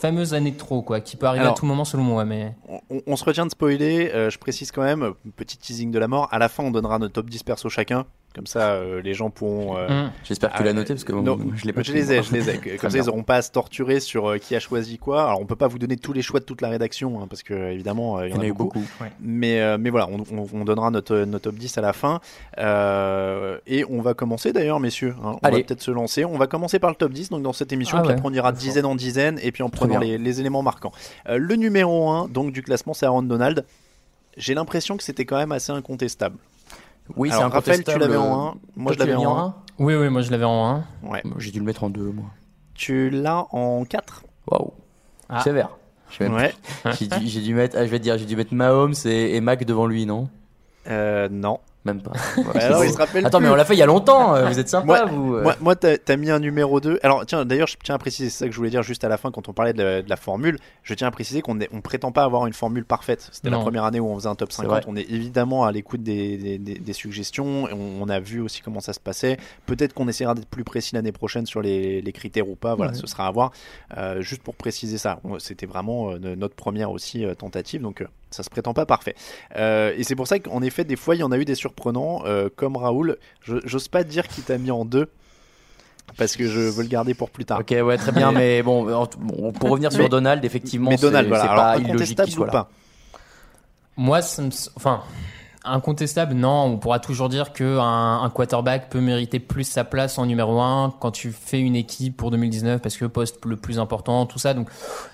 fameuse 0.00 0.34
année 0.34 0.50
de 0.52 0.56
trop, 0.56 0.82
quoi, 0.82 1.00
qui 1.00 1.16
peut 1.16 1.26
arriver 1.26 1.42
Alors, 1.42 1.54
à 1.54 1.56
tout 1.56 1.66
moment 1.66 1.84
selon 1.84 2.02
moi, 2.02 2.24
mais. 2.24 2.54
on, 2.68 2.80
on 3.06 3.16
se 3.16 3.24
retient 3.24 3.44
de 3.46 3.50
spoiler. 3.50 4.10
euh, 4.14 4.30
je 4.30 4.38
précise 4.38 4.72
quand 4.72 4.82
même, 4.82 5.12
petit 5.36 5.58
teasing 5.58 5.90
de 5.90 5.98
la 5.98 6.08
mort. 6.08 6.28
À 6.32 6.38
la 6.38 6.48
fin, 6.48 6.64
on 6.64 6.70
donnera 6.70 6.98
notre 6.98 7.14
top 7.14 7.28
10 7.30 7.42
perso 7.42 7.68
chacun. 7.68 8.06
Comme 8.34 8.46
ça, 8.46 8.74
euh, 8.74 9.02
les 9.02 9.12
gens 9.12 9.28
pourront. 9.28 9.76
euh, 9.76 9.88
Hum. 9.88 10.10
J'espère 10.22 10.52
que 10.52 10.58
tu 10.58 10.62
l'as 10.62 10.72
noté 10.72 10.94
parce 10.94 11.02
que 11.02 11.12
non, 11.12 11.36
je 11.56 11.64
l'ai 11.66 11.72
pas. 11.72 11.82
je 11.82 11.92
les 11.92 12.12
ai, 12.12 12.22
je 12.22 12.32
les 12.32 12.48
ai. 12.48 12.58
Comme 12.78 12.78
ça, 12.78 12.88
bien. 12.88 13.02
ils 13.02 13.06
n'auront 13.06 13.24
pas 13.24 13.36
à 13.36 13.42
se 13.42 13.50
torturer 13.50 13.98
sur 13.98 14.28
euh, 14.30 14.38
qui 14.38 14.54
a 14.54 14.60
choisi 14.60 14.98
quoi. 14.98 15.24
Alors, 15.24 15.40
on 15.40 15.46
peut 15.46 15.56
pas 15.56 15.66
vous 15.66 15.80
donner 15.80 15.96
tous 15.96 16.12
les 16.12 16.22
choix 16.22 16.38
de 16.38 16.44
toute 16.44 16.60
la 16.60 16.68
rédaction, 16.68 17.20
hein, 17.20 17.26
parce 17.28 17.42
que 17.42 17.54
évidemment, 17.72 18.18
euh, 18.18 18.28
il 18.28 18.34
y 18.34 18.38
en 18.38 18.40
a 18.40 18.46
eu 18.46 18.52
beaucoup. 18.52 18.78
beaucoup. 18.78 18.86
Mais, 19.20 19.60
euh, 19.60 19.78
mais 19.80 19.90
voilà, 19.90 20.08
on, 20.08 20.18
on- 20.36 20.46
on 20.54 20.64
donnera 20.64 20.90
notre, 20.92 21.16
notre 21.24 21.50
top 21.50 21.56
10 21.56 21.76
à 21.76 21.80
la 21.80 21.92
fin. 21.92 22.20
Euh, 22.58 23.58
et 23.66 23.84
on 23.90 24.00
va 24.00 24.14
commencer 24.14 24.52
d'ailleurs, 24.52 24.78
messieurs. 24.80 25.14
hein. 25.24 25.36
on 25.42 25.48
va 25.48 25.50
peut-être 25.62 25.82
se 25.82 25.90
lancer. 25.90 26.24
On 26.24 26.38
va 26.38 26.46
commencer 26.46 26.78
par 26.78 26.90
le 26.90 26.96
top 26.96 27.12
10, 27.12 27.30
donc 27.30 27.42
dans 27.42 27.52
cette 27.52 27.72
émission. 27.72 27.96
Ah 27.98 28.02
puis 28.02 28.08
ouais. 28.10 28.14
après, 28.14 28.28
on 28.28 28.32
ira 28.32 28.52
de 28.52 28.58
dizaine 28.58 28.86
en 28.86 28.94
dizaine, 28.94 29.40
et 29.42 29.50
puis 29.50 29.62
en 29.64 29.70
prenant 29.70 29.98
les, 29.98 30.18
les 30.18 30.40
éléments 30.40 30.62
marquants. 30.62 30.92
Euh, 31.28 31.36
le 31.36 31.56
numéro 31.56 32.08
1 32.10 32.28
donc, 32.28 32.52
du 32.52 32.62
classement, 32.62 32.94
c'est 32.94 33.06
Aaron 33.06 33.22
Donald. 33.22 33.64
J'ai 34.36 34.54
l'impression 34.54 34.96
que 34.96 35.02
c'était 35.02 35.24
quand 35.24 35.36
même 35.36 35.50
assez 35.52 35.72
incontestable. 35.72 36.36
Oui, 37.16 37.30
c'est 37.30 37.36
Alors, 37.36 37.52
Raphaël, 37.52 37.82
tu 37.84 37.98
l'avais 37.98 38.16
en 38.16 38.50
1. 38.50 38.54
Moi, 38.76 38.92
je 38.92 38.98
l'avais 38.98 39.14
en 39.14 39.22
en 39.24 39.38
1. 39.38 39.42
un 39.46 39.54
Oui, 39.78 39.94
oui, 39.94 40.08
moi 40.08 40.22
je 40.22 40.30
l'avais 40.30 40.44
en 40.44 40.66
1. 40.66 40.84
Ouais. 41.02 41.22
J'ai 41.38 41.50
dû 41.50 41.58
le 41.58 41.64
mettre 41.64 41.84
en 41.84 41.90
2 41.90 42.00
moi. 42.12 42.26
Tu 42.74 43.10
l'as 43.10 43.46
en 43.50 43.84
4 43.84 44.24
Waouh. 44.50 44.72
Ah. 45.28 45.42
Sévère. 45.42 45.70
Ouais. 46.20 46.54
j'ai 46.98 47.06
dû, 47.06 47.42
dû 47.42 47.54
mettre, 47.54 47.76
ah, 47.78 47.84
je 47.84 47.90
vais 47.90 47.98
te 47.98 48.02
dire, 48.02 48.18
j'ai 48.18 48.24
dû 48.24 48.36
mettre 48.36 48.54
Mahomes 48.54 48.94
et, 49.04 49.36
et 49.36 49.40
Mac 49.40 49.64
devant 49.64 49.86
lui, 49.86 50.06
non? 50.06 50.28
Euh, 50.88 51.28
non. 51.30 51.60
Même 51.86 52.02
pas. 52.02 52.12
Ouais, 52.36 52.60
alors, 52.62 52.84
il 52.84 52.92
se 52.92 52.98
rappelle 52.98 53.24
Attends, 53.24 53.38
plus. 53.38 53.46
mais 53.46 53.52
on 53.52 53.56
l'a 53.56 53.64
fait 53.64 53.74
il 53.74 53.78
y 53.78 53.82
a 53.82 53.86
longtemps. 53.86 54.34
euh, 54.34 54.46
Vous 54.48 54.58
êtes 54.58 54.68
sympa, 54.68 54.84
Moi- 54.86 55.04
vous. 55.06 55.34
euh. 55.36 55.42
Moi, 55.42 55.56
moi 55.60 55.76
t'as 55.76 55.96
as 56.08 56.16
mis 56.16 56.30
un 56.30 56.38
numéro 56.38 56.78
2. 56.80 56.98
Alors, 57.02 57.24
tiens, 57.24 57.44
d'ailleurs, 57.46 57.68
je 57.68 57.76
tiens 57.82 57.94
à 57.94 57.98
préciser, 57.98 58.28
c'est 58.28 58.38
ça 58.40 58.46
que 58.46 58.52
je 58.52 58.56
voulais 58.58 58.68
dire 58.70 58.82
juste 58.82 59.02
à 59.04 59.08
la 59.08 59.16
fin 59.16 59.30
quand 59.30 59.48
on 59.48 59.52
parlait 59.54 59.72
de 59.72 59.82
la, 59.82 60.02
de 60.02 60.10
la 60.10 60.16
formule. 60.16 60.58
Je 60.82 60.92
tiens 60.94 61.06
à 61.08 61.10
préciser 61.10 61.40
qu'on 61.40 61.58
on 61.72 61.80
prétend 61.80 62.12
pas 62.12 62.24
avoir 62.24 62.46
une 62.46 62.52
formule 62.52 62.84
parfaite. 62.84 63.28
C'était 63.32 63.48
la 63.50 63.58
première 63.58 63.84
année 63.84 63.98
où 64.00 64.08
on 64.10 64.14
faisait 64.16 64.28
un 64.28 64.34
top 64.34 64.52
C'est 64.52 64.58
50. 64.62 64.70
vrai. 64.70 64.82
On 64.88 64.96
est 64.96 65.10
évidemment 65.10 65.64
à 65.64 65.72
l'écoute 65.72 66.02
des, 66.02 66.36
des- 66.36 66.58
des- 66.58 66.78
des 66.78 66.92
suggestions. 66.92 67.64
On, 67.72 68.02
on 68.02 68.08
a 68.10 68.20
vu 68.20 68.40
aussi 68.40 68.60
comment 68.60 68.80
ça 68.80 68.92
se 68.92 69.00
passait. 69.00 69.38
Peut-être 69.66 69.94
qu'on 69.94 70.06
essaiera 70.08 70.34
d'être 70.34 70.48
plus 70.48 70.64
précis 70.64 70.94
l'année 70.94 71.12
prochaine 71.12 71.46
sur 71.46 71.62
les, 71.62 72.02
les 72.02 72.12
critères 72.12 72.48
ou 72.50 72.56
pas. 72.56 72.74
Voilà, 72.74 72.92
ce 72.92 73.06
sera 73.06 73.26
à 73.26 73.30
voir. 73.30 73.52
Euh, 73.96 74.20
juste 74.20 74.42
pour 74.42 74.54
préciser 74.54 74.98
ça. 74.98 75.20
C'était 75.38 75.66
vraiment 75.66 76.10
notre 76.18 76.54
première 76.54 76.90
aussi 76.90 77.24
tentative. 77.38 77.80
Donc, 77.80 78.04
ça 78.30 78.42
se 78.42 78.50
prétend 78.50 78.72
pas 78.74 78.86
parfait. 78.86 79.14
Euh, 79.56 79.92
et 79.96 80.04
c'est 80.04 80.16
pour 80.16 80.26
ça 80.28 80.38
qu'en 80.38 80.62
effet, 80.62 80.84
des 80.84 80.96
fois, 80.96 81.14
il 81.16 81.18
y 81.18 81.22
en 81.22 81.32
a 81.32 81.36
eu 81.38 81.44
des 81.44 81.54
surprenants, 81.54 82.22
euh, 82.26 82.48
comme 82.54 82.76
Raoul. 82.76 83.16
Je- 83.42 83.56
J'ose 83.64 83.88
pas 83.88 84.04
dire 84.04 84.26
qu'il 84.28 84.44
t'a 84.44 84.58
mis 84.58 84.70
en 84.70 84.84
deux. 84.84 85.08
parce 86.16 86.34
que 86.36 86.48
je 86.48 86.58
veux 86.58 86.82
le 86.82 86.88
garder 86.88 87.14
pour 87.14 87.30
plus 87.30 87.44
tard. 87.44 87.60
Ok, 87.60 87.70
ouais, 87.70 87.96
très 87.96 88.10
bien, 88.10 88.32
mais 88.32 88.64
bon, 88.64 88.92
en- 88.92 89.08
bon, 89.18 89.52
pour 89.52 89.70
revenir 89.70 89.92
sur 89.92 90.02
Mais- 90.02 90.08
Donald, 90.08 90.44
effectivement, 90.44 90.90
mais 90.90 90.96
c'est 90.96 91.02
Donald, 91.06 91.28
voilà. 91.28 91.44
c'est 91.44 91.48
Alors, 91.50 91.64
pas 91.64 91.78
illogique 91.78 92.20
qu'il 92.24 92.32
soit 92.32 92.42
ou 92.42 92.46
là. 92.46 92.52
pas? 92.52 92.70
Moi, 93.96 94.20
ça 94.20 94.42
me 94.42 94.48
s- 94.48 94.70
enfin, 94.74 95.02
incontestable, 95.64 96.34
non. 96.34 96.64
On 96.64 96.78
pourra 96.78 96.98
toujours 96.98 97.28
dire 97.28 97.52
que 97.52 97.78
un, 97.78 98.22
un 98.22 98.30
quarterback 98.30 98.88
peut 98.88 99.00
mériter 99.00 99.40
plus 99.40 99.64
sa 99.64 99.84
place 99.84 100.18
en 100.18 100.26
numéro 100.26 100.60
1 100.60 100.94
quand 101.00 101.10
tu 101.10 101.32
fais 101.32 101.60
une 101.60 101.76
équipe 101.76 102.16
pour 102.16 102.30
2019 102.30 102.80
parce 102.80 102.96
que 102.96 103.04
poste 103.04 103.44
le 103.44 103.56
plus 103.56 103.78
important, 103.78 104.26
tout 104.26 104.38
ça. 104.38 104.54
Donc, 104.54 104.68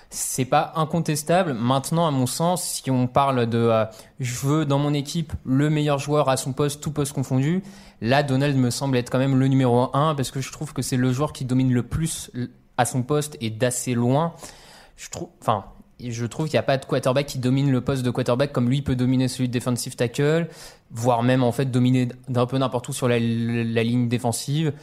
c'est 0.09 0.45
pas 0.45 0.73
incontestable. 0.75 1.53
Maintenant, 1.53 2.07
à 2.07 2.11
mon 2.11 2.27
sens, 2.27 2.63
si 2.63 2.89
on 2.89 3.07
parle 3.07 3.47
de 3.47 3.57
euh, 3.57 3.85
je 4.19 4.35
veux 4.39 4.65
dans 4.65 4.79
mon 4.79 4.93
équipe 4.93 5.33
le 5.45 5.69
meilleur 5.69 5.99
joueur 5.99 6.29
à 6.29 6.37
son 6.37 6.53
poste, 6.53 6.81
tout 6.81 6.91
poste 6.91 7.13
confondu, 7.13 7.63
là, 8.01 8.23
Donald 8.23 8.55
me 8.55 8.69
semble 8.69 8.97
être 8.97 9.09
quand 9.09 9.19
même 9.19 9.37
le 9.37 9.47
numéro 9.47 9.89
1 9.93 10.15
parce 10.15 10.31
que 10.31 10.41
je 10.41 10.51
trouve 10.51 10.73
que 10.73 10.81
c'est 10.81 10.97
le 10.97 11.11
joueur 11.11 11.33
qui 11.33 11.45
domine 11.45 11.73
le 11.73 11.83
plus 11.83 12.31
à 12.77 12.85
son 12.85 13.03
poste 13.03 13.37
et 13.41 13.49
d'assez 13.49 13.93
loin. 13.93 14.33
Je 14.95 15.09
trouve, 15.09 15.29
enfin, 15.41 15.65
je 15.99 16.25
trouve 16.25 16.47
qu'il 16.47 16.55
n'y 16.55 16.59
a 16.59 16.63
pas 16.63 16.77
de 16.77 16.85
quarterback 16.85 17.25
qui 17.25 17.39
domine 17.39 17.71
le 17.71 17.81
poste 17.81 18.03
de 18.03 18.11
quarterback 18.11 18.51
comme 18.51 18.69
lui 18.69 18.81
peut 18.81 18.95
dominer 18.95 19.27
celui 19.27 19.47
de 19.47 19.53
defensive 19.53 19.95
tackle, 19.95 20.47
voire 20.91 21.23
même 21.23 21.43
en 21.43 21.51
fait 21.51 21.65
dominer 21.65 22.09
d'un 22.27 22.45
peu 22.45 22.57
n'importe 22.57 22.89
où 22.89 22.93
sur 22.93 23.07
la, 23.07 23.19
la 23.19 23.83
ligne 23.83 24.07
défensive. 24.07 24.73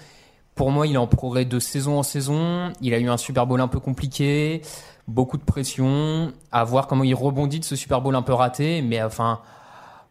Pour 0.54 0.71
moi, 0.71 0.87
il 0.87 0.94
est 0.94 0.99
en 0.99 1.06
progrès 1.06 1.44
de 1.44 1.59
saison 1.59 1.99
en 1.99 2.02
saison. 2.02 2.73
Il 2.80 2.94
a 2.94 2.99
eu 2.99 3.09
un 3.09 3.16
Super 3.16 3.47
Bowl 3.47 3.61
un 3.61 3.68
peu 3.68 3.80
compliqué, 3.80 4.62
beaucoup 5.09 5.37
de 5.37 5.42
pression. 5.42 6.33
À 6.52 6.62
voir 6.64 6.87
comment 6.87 7.04
il 7.04 7.14
rebondit 7.14 7.59
de 7.59 7.64
ce 7.64 7.75
Super 7.75 8.00
Bowl 8.00 8.14
un 8.14 8.23
peu 8.23 8.33
raté. 8.33 8.80
Mais 8.80 9.02
enfin, 9.02 9.40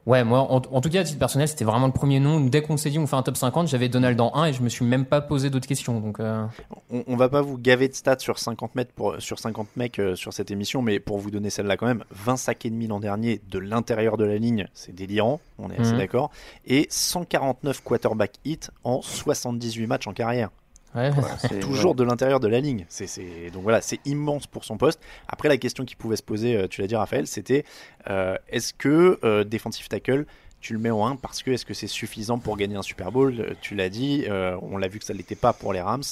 ouais, 0.05 0.24
moi, 0.24 0.39
en, 0.41 0.55
en 0.57 0.81
tout 0.81 0.89
cas, 0.89 1.01
à 1.01 1.03
titre 1.03 1.19
personnel, 1.19 1.48
c'était 1.48 1.65
vraiment 1.65 1.88
le 1.88 1.93
premier 1.93 2.19
nom. 2.19 2.39
Dès 2.39 2.62
qu'on 2.62 2.77
s'est 2.77 2.89
dit 2.89 3.00
on 3.00 3.07
fait 3.07 3.15
un 3.15 3.22
top 3.24 3.38
50, 3.38 3.67
j'avais 3.67 3.89
Donald 3.89 4.19
en 4.22 4.36
1 4.36 4.45
et 4.45 4.53
je 4.53 4.62
me 4.62 4.69
suis 4.69 4.86
même 4.86 5.05
pas 5.05 5.22
posé 5.22 5.50
d'autres 5.50 5.67
questions. 5.67 6.00
Donc, 6.00 6.19
euh, 6.19 6.45
on, 6.91 7.03
on 7.07 7.15
va 7.15 7.29
pas 7.29 7.41
vous 7.41 7.57
gaver 7.57 7.88
de 7.88 7.93
stats 7.93 8.19
sur 8.19 8.39
50 8.39 8.75
mètres 8.75 8.91
pour, 8.93 9.15
sur 9.19 9.39
50 9.39 9.67
mecs 9.77 10.00
euh, 10.00 10.15
sur 10.15 10.33
cette 10.33 10.51
émission, 10.51 10.81
mais 10.81 11.00
pour 11.00 11.17
vous 11.19 11.31
donner 11.31 11.50
celle-là 11.50 11.77
quand 11.77 11.88
même, 11.88 12.03
20 12.12 12.38
sacs 12.38 12.65
et 12.65 12.69
demi 12.69 12.88
l'an 12.88 13.00
dernier 13.00 13.41
de 13.50 13.60
l'intérieur 13.60 14.17
de 14.17 14.25
la 14.25 14.38
ligne, 14.38 14.67
c'est 14.74 14.93
délirant, 14.93 15.39
on 15.60 15.69
est 15.72 15.79
assez 15.79 15.91
Mhm. 15.93 15.98
d'accord, 16.00 16.31
et 16.65 16.88
149 16.89 17.81
quarterback 17.83 18.33
hits 18.45 18.69
en 18.83 19.01
78 19.01 19.88
matchs 19.88 20.07
en 20.07 20.13
carrière. 20.13 20.50
Ouais. 20.95 21.12
C'est- 21.39 21.59
Toujours 21.59 21.91
ouais. 21.91 21.97
de 21.97 22.03
l'intérieur 22.03 22.39
de 22.39 22.47
la 22.47 22.59
ligne. 22.59 22.85
C'est, 22.89 23.07
c'est- 23.07 23.50
Donc 23.51 23.63
voilà, 23.63 23.81
c'est 23.81 24.00
immense 24.05 24.47
pour 24.47 24.63
son 24.65 24.77
poste. 24.77 25.00
Après, 25.27 25.50
la 25.50 25.57
question 25.57 25.85
qui 25.85 25.95
pouvait 25.95 26.15
se 26.15 26.23
poser, 26.23 26.55
euh, 26.55 26.67
tu 26.67 26.81
l'as 26.81 26.88
dit 26.88 26.95
Raphaël, 26.95 27.27
c'était 27.27 27.65
euh, 28.09 28.35
est-ce 28.50 28.73
que 28.73 29.19
euh, 29.23 29.43
defensive 29.43 29.88
tackle, 29.88 30.25
tu 30.62 30.71
le 30.73 30.79
mets 30.79 30.91
en 30.91 31.05
1 31.05 31.17
parce 31.17 31.43
que 31.43 31.51
est-ce 31.51 31.65
que 31.65 31.73
c'est 31.73 31.88
suffisant 31.88 32.39
pour 32.39 32.55
gagner 32.55 32.77
un 32.77 32.81
Super 32.81 33.12
Bowl? 33.12 33.35
Euh, 33.38 33.53
Tu 33.62 33.75
l'as 33.75 33.89
dit, 33.89 34.23
euh, 34.29 34.57
on 34.62 34.77
l'a 34.77 34.88
vu 34.88 34.97
que 35.00 35.03
ça 35.05 35.12
ne 35.13 35.17
l'était 35.17 35.35
pas 35.35 35.51
pour 35.51 35.73
les 35.73 35.81
Rams. 35.81 36.03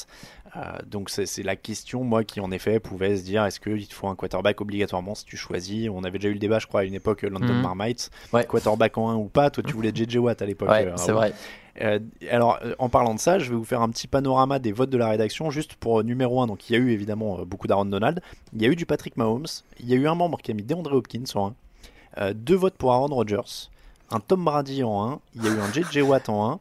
Euh, 0.58 0.60
donc 0.86 1.10
c'est, 1.10 1.44
la 1.44 1.56
question, 1.56 2.04
moi, 2.04 2.24
qui 2.26 2.42
en 2.42 2.52
effet 2.52 2.80
pouvait 2.82 3.16
se 3.16 3.24
dire 3.24 3.46
est-ce 3.46 3.60
qu'il 3.60 3.88
te 3.88 3.94
faut 3.94 4.08
un 4.10 4.16
quarterback 4.16 4.60
obligatoirement 4.60 5.16
si 5.16 5.24
tu 5.24 5.38
choisis? 5.38 5.90
On 5.90 6.04
avait 6.04 6.20
déjà 6.20 6.30
eu 6.30 6.34
le 6.34 6.40
débat, 6.40 6.60
je 6.60 6.68
crois, 6.68 6.82
à 6.82 6.84
une 6.84 6.94
époque, 6.94 7.22
London 7.22 7.54
Mhm. 7.54 7.62
Marmite, 7.62 8.12
Ouais. 8.34 8.46
quarterback 8.46 8.98
en 8.98 9.10
1 9.12 9.16
ou 9.16 9.26
pas? 9.30 9.50
Toi, 9.50 9.64
tu 9.66 9.74
voulais 9.74 9.92
JJ 9.96 10.18
Watt 10.18 10.42
à 10.42 10.46
l'époque. 10.46 10.70
Ouais, 10.70 10.86
euh, 10.88 10.94
c'est 10.98 11.14
vrai. 11.14 11.34
Euh, 11.82 12.00
alors, 12.30 12.60
en 12.80 12.90
parlant 12.90 13.14
de 13.16 13.20
ça, 13.20 13.40
je 13.40 13.50
vais 13.50 13.56
vous 13.56 13.64
faire 13.64 13.82
un 13.82 13.88
petit 13.90 14.08
panorama 14.08 14.60
des 14.60 14.74
votes 14.74 14.90
de 14.90 14.98
la 14.98 15.08
rédaction, 15.08 15.52
juste 15.52 15.76
pour 15.76 16.04
numéro 16.04 16.42
1. 16.42 16.48
Donc, 16.48 16.70
il 16.70 16.74
y 16.74 16.76
a 16.76 16.80
eu 16.80 16.92
évidemment 16.92 17.46
beaucoup 17.46 17.68
d'Aaron 17.68 17.86
Donald. 17.86 18.22
Il 18.54 18.62
y 18.62 18.66
a 18.66 18.68
eu 18.68 18.76
du 18.76 18.86
Patrick 18.86 19.16
Mahomes. 19.16 19.46
Il 19.80 19.88
y 19.90 19.94
a 19.94 19.96
eu 19.96 20.06
un 20.08 20.16
membre 20.16 20.38
qui 20.40 20.52
a 20.52 20.54
mis 20.54 20.64
DeAndre 20.64 20.92
Hopkins 20.94 21.24
en 21.36 21.48
1. 21.48 21.54
Euh, 22.18 22.34
deux 22.36 22.56
votes 22.56 22.76
pour 22.76 22.92
Aaron 22.92 23.08
Rodgers. 23.16 23.70
Un 24.12 24.20
Tom 24.20 24.44
Brady 24.44 24.84
en 24.84 25.12
1. 25.12 25.20
Il 25.36 25.46
y 25.46 25.48
a 25.48 25.52
eu 25.52 25.60
un 25.62 25.72
JJ 25.72 26.02
Watt 26.02 26.28
en 26.28 26.52
1. 26.52 26.60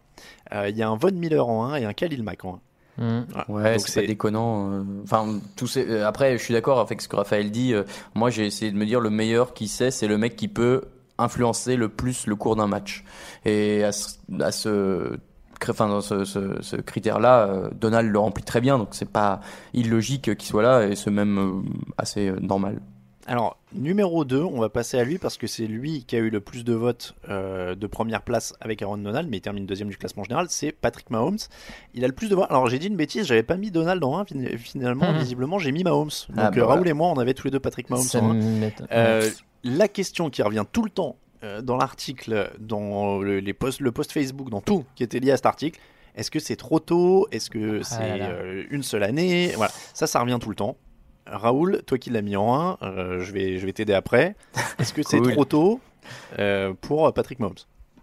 Euh, 0.53 0.69
il 0.69 0.77
y 0.77 0.83
a 0.85 0.89
un 0.89 0.97
Von 0.97 1.11
Miller 1.13 1.45
en 1.49 1.65
1 1.65 1.75
et 1.77 1.85
un 1.87 1.93
Khalil 1.93 2.23
Mack 2.23 2.45
en 2.45 2.55
1. 2.55 2.61
Mm. 2.99 3.21
Ouais, 3.49 3.77
Donc 3.77 3.89
c'est 3.89 4.01
pas 4.03 4.07
déconnant. 4.07 4.73
euh, 4.73 4.83
Enfin, 5.05 5.39
ces- 5.67 5.89
euh, 5.89 6.07
après, 6.07 6.37
je 6.37 6.43
suis 6.45 6.53
d'accord 6.55 6.81
avec 6.81 7.01
ce 7.01 7.09
que 7.09 7.17
Raphaël 7.17 7.51
dit. 7.51 7.73
euh, 7.75 7.85
Moi, 8.15 8.31
j'ai 8.31 8.47
essayé 8.47 8.71
de 8.71 8.77
me 8.77 8.85
dire 8.85 9.01
le 9.01 9.11
meilleur 9.11 9.55
qui 9.55 9.69
sait, 9.69 9.91
c'est 9.91 10.07
le 10.09 10.19
mec 10.19 10.37
qui 10.37 10.49
peut 10.49 10.83
influencer 11.19 11.77
le 11.77 11.89
plus 11.89 12.27
le 12.27 12.35
cours 12.37 12.57
d'un 12.57 12.67
match. 12.67 13.05
Et 13.45 13.85
à 13.85 13.93
ce, 13.93 14.17
à 14.41 14.53
ce, 14.53 15.17
cré- 15.61 15.73
enfin, 15.73 15.89
dans 15.89 16.01
ce, 16.01 16.25
ce- 16.25 16.61
ce 16.61 16.77
critère-là, 16.77 17.71
Donald 17.79 18.11
le 18.11 18.19
remplit 18.19 18.45
très 18.45 18.61
bien. 18.61 18.79
Donc, 18.79 18.89
c'est 18.93 19.11
pas 19.11 19.41
illogique 19.73 20.35
qu'il 20.37 20.49
soit 20.49 20.63
là 20.63 20.87
et 20.87 20.95
c'est 20.97 21.11
même 21.11 21.63
assez 21.99 22.33
normal. 22.41 22.81
Alors, 23.27 23.59
numéro 23.75 24.25
2, 24.25 24.43
on 24.43 24.59
va 24.61 24.69
passer 24.71 24.99
à 24.99 25.05
lui 25.05 25.19
parce 25.19 25.37
que 25.37 25.47
c'est 25.47 25.67
lui 25.67 26.05
qui 26.05 26.17
a 26.17 26.19
eu 26.21 26.31
le 26.31 26.41
plus 26.41 26.65
de 26.65 26.73
votes 26.73 27.15
euh, 27.29 27.75
de 27.75 27.87
première 27.87 28.23
place 28.23 28.55
avec 28.61 28.81
Aaron 28.83 28.97
Donald, 28.99 29.29
mais 29.31 29.37
il 29.37 29.41
termine 29.41 29.67
deuxième 29.67 29.89
du 29.91 29.97
classement 29.99 30.25
général. 30.25 30.47
C'est 30.49 30.73
Patrick 30.73 31.11
Mahomes. 31.11 31.37
Il 31.95 32.03
a 32.05 32.09
le 32.09 32.15
plus 32.15 32.29
de 32.31 32.35
votes. 32.35 32.47
Alors, 32.51 32.69
j'ai 32.69 32.79
dit 32.79 32.87
une 32.89 32.97
bêtise, 32.97 33.27
j'avais 33.27 33.43
pas 33.43 33.57
mis 33.57 33.71
Donald 33.71 34.03
en 34.03 34.19
1. 34.19 34.25
Finalement, 34.59 35.13
Mhm. 35.13 35.19
visiblement, 35.19 35.59
j'ai 35.59 35.71
mis 35.71 35.85
Mahomes. 35.85 36.09
Donc, 36.31 36.37
Ah, 36.39 36.51
bah 36.51 36.61
euh, 36.61 36.65
Raoul 36.67 36.89
et 36.89 36.93
moi, 36.95 37.09
on 37.09 37.19
avait 37.19 37.35
tous 37.35 37.47
les 37.47 37.51
deux 37.51 37.61
Patrick 37.61 37.91
Mahomes 37.91 38.07
en 38.15 38.31
1. 38.31 38.35
m'étonne. 38.35 38.87
Euh, 38.91 39.31
la 39.65 39.89
question 39.89 40.31
qui 40.31 40.43
revient 40.43 40.65
tout 40.73 40.83
le 40.83 40.91
temps 40.91 41.17
euh, 41.45 41.61
dans 41.63 41.77
l'article, 41.77 42.51
dans 42.59 43.19
le, 43.21 43.39
les 43.41 43.53
posts, 43.53 43.81
le 43.81 43.93
post 43.93 44.13
Facebook, 44.13 44.49
dans 44.51 44.61
tout 44.63 44.85
qui 44.95 45.03
était 45.03 45.21
lié 45.21 45.31
à 45.31 45.37
cet 45.37 45.47
article, 45.47 45.79
est-ce 46.17 46.31
que 46.31 46.39
c'est 46.41 46.57
trop 46.57 46.81
tôt? 46.81 47.29
Est-ce 47.33 47.51
que 47.51 47.83
c'est 47.83 47.97
Ah 48.01 48.29
euh, 48.31 48.65
une 48.71 48.83
seule 48.83 49.03
année? 49.05 49.53
Voilà, 49.57 49.73
ça, 49.95 50.07
ça 50.07 50.21
revient 50.21 50.39
tout 50.41 50.49
le 50.51 50.57
temps. 50.57 50.77
Raoul, 51.31 51.83
toi 51.87 51.99
qui 51.99 52.11
l'as 52.11 52.23
mis 52.23 52.37
en 52.37 52.55
1, 52.55 52.79
euh, 52.83 53.21
je 53.21 53.33
vais, 53.33 53.59
je 53.59 53.67
vais 53.67 53.73
t'aider 53.73 53.95
après. 53.95 54.37
Est-ce 54.79 54.93
que 54.93 55.03
c'est 55.03 55.21
trop 55.21 55.45
tôt 55.45 55.81
euh, 56.39 56.73
pour 56.81 57.13
Patrick 57.13 57.41
Mahomes? 57.41 57.55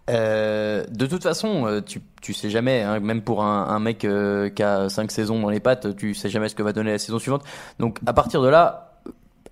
Euh, 0.10 0.86
de 0.90 1.06
toute 1.06 1.24
façon, 1.24 1.82
tu, 1.86 2.02
tu 2.22 2.34
sais 2.34 2.50
jamais, 2.50 2.82
hein, 2.82 3.00
même 3.00 3.22
pour 3.22 3.44
un, 3.44 3.68
un 3.68 3.80
mec 3.80 4.00
qui 4.00 4.64
a 4.64 4.90
5 4.90 5.12
saisons 5.12 5.42
dans 5.42 5.50
les 5.50 5.60
pattes, 5.60 5.96
tu 5.98 6.14
sais 6.14 6.30
jamais 6.30 6.50
ce 6.50 6.56
que 6.56 6.64
va 6.64 6.74
donner 6.74 6.92
la 6.92 7.00
saison 7.00 7.20
suivante. 7.20 7.44
Donc 7.80 8.00
à 8.06 8.14
partir 8.14 8.42
de 8.42 8.48
là, 8.48 9.02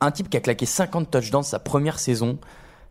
un 0.02 0.12
type 0.12 0.30
qui 0.30 0.38
a 0.38 0.40
claqué 0.42 0.66
50 0.66 1.12
touchdowns 1.12 1.44
sa 1.44 1.60
première 1.60 2.00
saison, 2.00 2.38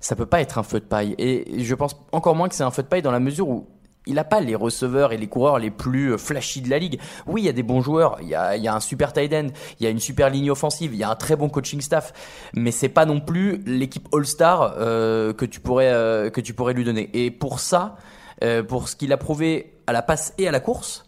ça 0.00 0.16
peut 0.16 0.26
pas 0.26 0.40
être 0.40 0.58
un 0.58 0.62
feu 0.62 0.80
de 0.80 0.84
paille. 0.84 1.14
Et 1.18 1.64
je 1.64 1.74
pense 1.74 1.96
encore 2.12 2.36
moins 2.36 2.48
que 2.48 2.54
c'est 2.54 2.62
un 2.62 2.70
feu 2.70 2.82
de 2.82 2.88
paille 2.88 3.02
dans 3.02 3.12
la 3.12 3.20
mesure 3.20 3.48
où 3.48 3.66
il 4.06 4.14
n'a 4.14 4.24
pas 4.24 4.40
les 4.40 4.54
receveurs 4.54 5.12
et 5.12 5.16
les 5.16 5.26
coureurs 5.26 5.58
les 5.58 5.70
plus 5.70 6.12
euh, 6.12 6.18
flashy 6.18 6.60
de 6.60 6.70
la 6.70 6.78
ligue. 6.78 7.00
Oui, 7.26 7.42
il 7.42 7.44
y 7.44 7.48
a 7.48 7.52
des 7.52 7.62
bons 7.62 7.80
joueurs, 7.80 8.18
il 8.20 8.28
y 8.28 8.34
a, 8.34 8.56
y 8.56 8.68
a 8.68 8.74
un 8.74 8.80
super 8.80 9.12
tight 9.12 9.32
end, 9.32 9.48
il 9.80 9.84
y 9.84 9.86
a 9.86 9.90
une 9.90 10.00
super 10.00 10.30
ligne 10.30 10.50
offensive, 10.50 10.94
il 10.94 10.98
y 10.98 11.04
a 11.04 11.10
un 11.10 11.16
très 11.16 11.36
bon 11.36 11.48
coaching 11.48 11.80
staff, 11.80 12.12
mais 12.54 12.70
c'est 12.70 12.88
pas 12.88 13.06
non 13.06 13.20
plus 13.20 13.62
l'équipe 13.66 14.08
All-Star 14.12 14.74
euh, 14.78 15.32
que 15.32 15.44
tu 15.44 15.60
pourrais 15.60 15.92
euh, 15.92 16.30
que 16.30 16.40
tu 16.40 16.54
pourrais 16.54 16.74
lui 16.74 16.84
donner. 16.84 17.10
Et 17.14 17.30
pour 17.30 17.60
ça, 17.60 17.96
euh, 18.42 18.62
pour 18.62 18.88
ce 18.88 18.96
qu'il 18.96 19.12
a 19.12 19.16
prouvé 19.16 19.74
à 19.86 19.92
la 19.92 20.02
passe 20.02 20.34
et 20.38 20.48
à 20.48 20.50
la 20.50 20.60
course, 20.60 21.06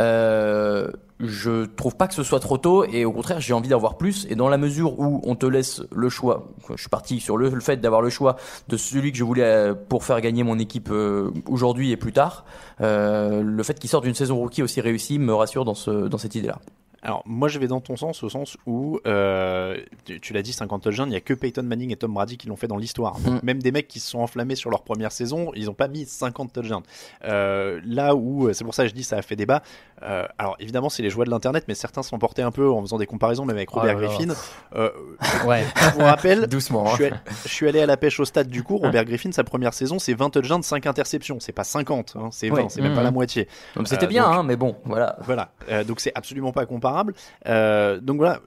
euh, 0.00 0.90
je 1.20 1.64
trouve 1.64 1.96
pas 1.96 2.08
que 2.08 2.14
ce 2.14 2.22
soit 2.22 2.40
trop 2.40 2.58
tôt 2.58 2.84
et 2.84 3.04
au 3.04 3.12
contraire 3.12 3.40
j'ai 3.40 3.52
envie 3.52 3.68
d'en 3.68 3.78
voir 3.78 3.96
plus. 3.96 4.26
Et 4.30 4.34
dans 4.34 4.48
la 4.48 4.58
mesure 4.58 4.98
où 4.98 5.20
on 5.24 5.34
te 5.34 5.46
laisse 5.46 5.82
le 5.94 6.08
choix 6.08 6.48
je 6.74 6.80
suis 6.80 6.88
parti 6.88 7.20
sur 7.20 7.36
le, 7.36 7.50
fait 7.60 7.80
d'avoir 7.80 8.02
le 8.02 8.10
choix 8.10 8.36
de 8.68 8.76
celui 8.76 9.12
que 9.12 9.18
je 9.18 9.24
voulais 9.24 9.42
euh, 9.42 9.74
pour 9.74 10.04
faire 10.04 10.20
gagner 10.20 10.42
mon 10.42 10.58
équipe 10.58 10.88
euh, 10.90 11.30
aujourd'hui 11.46 11.90
et 11.92 11.96
plus 11.96 12.12
tard 12.12 12.44
euh, 12.80 13.42
le 13.42 13.62
fait 13.62 13.78
qu'il 13.78 13.88
sorte 13.88 14.04
d'une 14.04 14.14
saison 14.14 14.36
rookie 14.36 14.62
aussi 14.62 14.80
réussie 14.80 15.18
me 15.18 15.34
rassure 15.34 15.64
dans, 15.64 15.74
ce, 15.74 15.90
dans 16.08 16.18
cette 16.18 16.34
idée 16.34 16.48
là 16.48 16.58
Alors, 17.06 17.22
moi, 17.24 17.46
je 17.46 17.60
vais 17.60 17.68
dans 17.68 17.80
ton 17.80 17.96
sens, 17.96 18.24
au 18.24 18.28
sens 18.28 18.56
où, 18.66 18.98
euh, 19.06 19.76
tu, 20.04 20.20
tu 20.20 20.32
l'as 20.32 20.42
dit, 20.42 20.52
50 20.52 20.82
touchdowns, 20.82 21.06
il 21.06 21.10
n'y 21.12 21.16
a 21.16 21.20
que 21.20 21.34
Peyton 21.34 21.62
Manning 21.62 21.92
et 21.92 21.96
Tom 21.96 22.12
Brady 22.12 22.36
qui 22.36 22.48
l'ont 22.48 22.56
fait 22.56 22.66
dans 22.66 22.76
l'histoire. 22.76 23.20
Mm. 23.20 23.38
Même 23.44 23.62
des 23.62 23.70
mecs 23.70 23.86
qui 23.86 24.00
se 24.00 24.10
sont 24.10 24.18
enflammés 24.18 24.56
sur 24.56 24.70
leur 24.70 24.82
première 24.82 25.12
saison, 25.12 25.52
ils 25.54 25.66
n'ont 25.66 25.72
pas 25.74 25.86
mis 25.86 26.04
50 26.04 26.52
touchdowns. 26.52 26.82
Euh, 27.24 27.80
là 27.86 28.16
où, 28.16 28.52
c'est 28.52 28.64
pour 28.64 28.74
ça 28.74 28.82
que 28.82 28.88
je 28.88 28.94
dis, 28.94 29.04
ça 29.04 29.18
a 29.18 29.22
fait 29.22 29.36
débat. 29.36 29.62
Euh, 30.02 30.26
alors, 30.36 30.56
évidemment, 30.58 30.88
c'est 30.88 31.04
les 31.04 31.10
joies 31.10 31.24
de 31.24 31.30
l'Internet, 31.30 31.64
mais 31.68 31.74
certains 31.76 32.02
s'en 32.02 32.18
portaient 32.18 32.42
un 32.42 32.50
peu 32.50 32.68
en 32.68 32.80
faisant 32.80 32.98
des 32.98 33.06
comparaisons, 33.06 33.44
même 33.44 33.56
avec 33.56 33.68
Oh 33.72 33.78
Robert. 33.78 33.96
Griffin. 33.98 34.34
Euh, 34.74 34.90
Ouais. 35.46 35.64
je 35.76 35.90
vous 35.90 36.00
rappelle, 36.04 36.48
doucement 36.48 36.86
je 36.86 36.90
hein. 36.90 36.94
suis, 36.96 37.04
allé, 37.04 37.16
je 37.44 37.48
suis 37.48 37.68
allé 37.68 37.80
à 37.82 37.86
la 37.86 37.96
pêche 37.96 38.18
au 38.18 38.24
stade 38.24 38.48
du 38.48 38.64
coup. 38.64 38.78
Robert 38.78 39.04
Griffin, 39.04 39.30
sa 39.30 39.44
première 39.44 39.74
saison, 39.74 40.00
c'est 40.00 40.14
20 40.14 40.30
touchdowns, 40.30 40.62
5 40.64 40.86
interceptions. 40.86 41.38
C'est 41.38 41.52
pas 41.52 41.62
50, 41.62 42.16
hein, 42.18 42.30
c'est 42.32 42.48
20, 42.48 42.54
Ouais. 42.56 42.64
c'est 42.68 42.80
même 42.82 42.94
pas 42.96 43.02
la 43.04 43.12
moitié. 43.12 43.46
donc 43.76 43.86
c'était 43.86 44.06
Euh, 44.06 44.08
bien 44.08 44.24
donc- 44.24 44.34
hein, 44.34 44.42
mais 44.42 44.56
bon 44.56 44.74
voilà 44.84 45.16
Voilà, 45.22 45.50
Euh, 45.70 45.84
donc 45.84 46.00
c'est 46.00 46.10
absolument 46.16 46.50
pas 46.52 46.66
comparable. 46.66 46.95
Euh, 47.46 48.00
donc 48.00 48.16
voilà, 48.18 48.40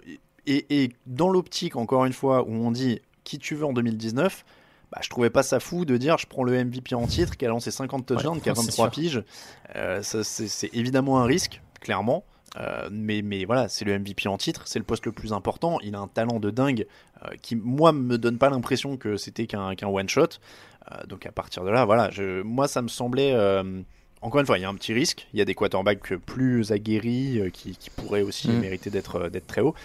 et, 0.48 0.84
et 0.84 0.92
dans 1.06 1.30
l'optique, 1.30 1.76
encore 1.76 2.06
une 2.06 2.14
fois, 2.14 2.44
où 2.44 2.52
on 2.52 2.72
dit 2.72 3.00
qui 3.24 3.38
tu 3.40 3.56
veux 3.56 3.66
en 3.66 3.74
2019, 3.74 4.44
bah, 4.92 5.00
je 5.04 5.10
trouvais 5.10 5.30
pas 5.30 5.44
ça 5.44 5.60
fou 5.60 5.86
de 5.86 5.98
dire 5.98 6.18
je 6.18 6.26
prends 6.26 6.44
le 6.44 6.64
MVP 6.64 6.96
en 6.96 7.06
titre 7.06 7.38
qui 7.38 7.46
a 7.46 7.50
lancé 7.50 7.70
50 7.70 8.06
touchdowns, 8.08 8.36
Ouais, 8.36 8.42
qui 8.42 8.50
a 8.50 8.56
c'est 8.56 8.62
23 8.62 8.86
sûr. 8.86 8.92
piges. 8.92 9.24
Euh, 9.76 10.02
c'est 10.02 10.74
évidemment 10.74 11.20
un 11.20 11.26
risque, 11.26 11.62
clairement. 11.80 12.24
Euh, 12.60 12.90
mais, 12.92 13.22
mais 13.22 13.46
voilà, 13.46 13.70
c'est 13.70 13.86
le 13.86 14.00
MVP 14.00 14.28
en 14.28 14.38
titre, 14.38 14.64
c'est 14.66 14.80
le 14.80 14.86
poste 14.86 15.06
le 15.06 15.12
plus 15.12 15.34
important. 15.34 15.78
Il 15.84 15.94
a 15.94 16.00
un 16.00 16.08
talent 16.08 16.40
de 16.40 16.50
dingue 16.50 16.88
euh, 17.24 17.28
qui, 17.44 17.56
moi, 17.56 17.92
me 17.92 18.18
donne 18.18 18.40
pas 18.40 18.50
l'impression 18.50 18.98
que 18.98 19.18
c'était 19.18 19.46
qu'un 19.46 19.76
one-shot. 19.84 20.40
Donc 21.08 21.28
à 21.28 21.32
partir 21.32 21.64
de 21.64 21.70
là, 21.70 21.86
voilà, 21.86 22.10
je, 22.10 22.42
moi, 22.42 22.68
ça 22.68 22.82
me 22.82 22.88
semblait. 22.88 23.36
Euh, 24.22 24.26
encore 24.28 24.40
une 24.42 24.46
fois, 24.48 24.58
il 24.58 24.62
y 24.62 24.66
a 24.66 24.70
un 24.70 24.76
petit 24.76 24.94
risque. 24.94 25.28
Il 25.34 25.40
y 25.40 25.42
a 25.42 25.46
des 25.46 25.56
quarterbacks 25.56 26.16
plus 26.18 26.72
aguerris 26.72 27.40
euh, 27.40 27.50
qui, 27.50 27.76
qui 27.76 27.90
pourraient 27.90 28.22
aussi 28.22 28.50
Mm. 28.50 28.60
mériter 28.60 28.90
d'être 28.90 29.16
euh, 29.18 29.30
très 29.48 29.62
haut. 29.62 29.76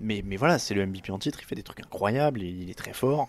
Mais, 0.00 0.22
mais 0.26 0.36
voilà, 0.36 0.58
c'est 0.58 0.74
le 0.74 0.86
MVP 0.86 1.12
en 1.12 1.18
titre. 1.18 1.38
Il 1.42 1.46
fait 1.46 1.54
des 1.54 1.62
trucs 1.62 1.80
incroyables. 1.80 2.40
Il, 2.42 2.62
il 2.62 2.70
est 2.70 2.74
très 2.78 2.92
fort. 2.92 3.28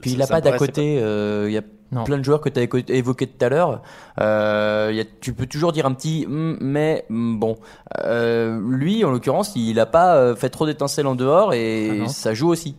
Puis 0.00 0.10
ça- 0.10 0.16
il 0.16 0.22
a 0.22 0.26
ça 0.26 0.34
pas 0.34 0.40
d'à 0.40 0.56
côté, 0.56 0.98
euh, 1.00 1.46
il 1.48 1.52
y 1.52 1.58
a 1.58 1.62
Non. 1.90 2.04
plein 2.04 2.16
de 2.16 2.22
joueurs 2.22 2.40
que 2.40 2.48
tu 2.48 2.60
as 2.60 2.94
évoqués 2.94 3.26
tout 3.26 3.44
à 3.44 3.48
l'heure. 3.48 3.82
Euh, 4.20 4.88
il 4.92 4.96
y 4.96 5.00
a- 5.00 5.04
tu 5.20 5.32
peux 5.32 5.46
toujours 5.46 5.72
dire 5.72 5.84
un 5.84 5.92
petit 5.94 6.24
hmm, 6.26 6.56
mais 6.60 7.04
hmm, 7.10 7.38
bon. 7.38 7.56
Euh, 8.04 8.60
lui, 8.70 9.04
en 9.04 9.10
l'occurrence, 9.10 9.52
il 9.56 9.78
a 9.80 9.86
pas 9.86 10.16
euh, 10.16 10.36
fait 10.36 10.48
trop 10.48 10.64
d'étincelles 10.64 11.06
en 11.08 11.16
dehors 11.16 11.54
et 11.54 12.02
Ah 12.04 12.08
ça 12.08 12.34
joue 12.34 12.48
aussi. 12.48 12.76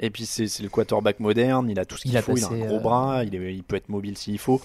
Et 0.00 0.10
puis 0.10 0.26
c'est 0.26 0.46
le 0.62 0.68
quarterback 0.68 1.18
moderne, 1.20 1.68
il 1.70 1.78
a 1.80 1.84
tout 1.84 1.96
ce 1.96 2.06
Il 2.06 2.10
qu'il 2.12 2.20
faut, 2.22 2.36
il 2.36 2.44
a 2.44 2.48
un 2.48 2.58
gros 2.66 2.76
euh, 2.76 2.80
bras, 2.80 3.24
il, 3.24 3.34
est- 3.34 3.54
il 3.54 3.62
peut 3.62 3.76
être 3.76 3.88
mobile 3.88 4.16
s'il 4.18 4.38
faut. 4.38 4.60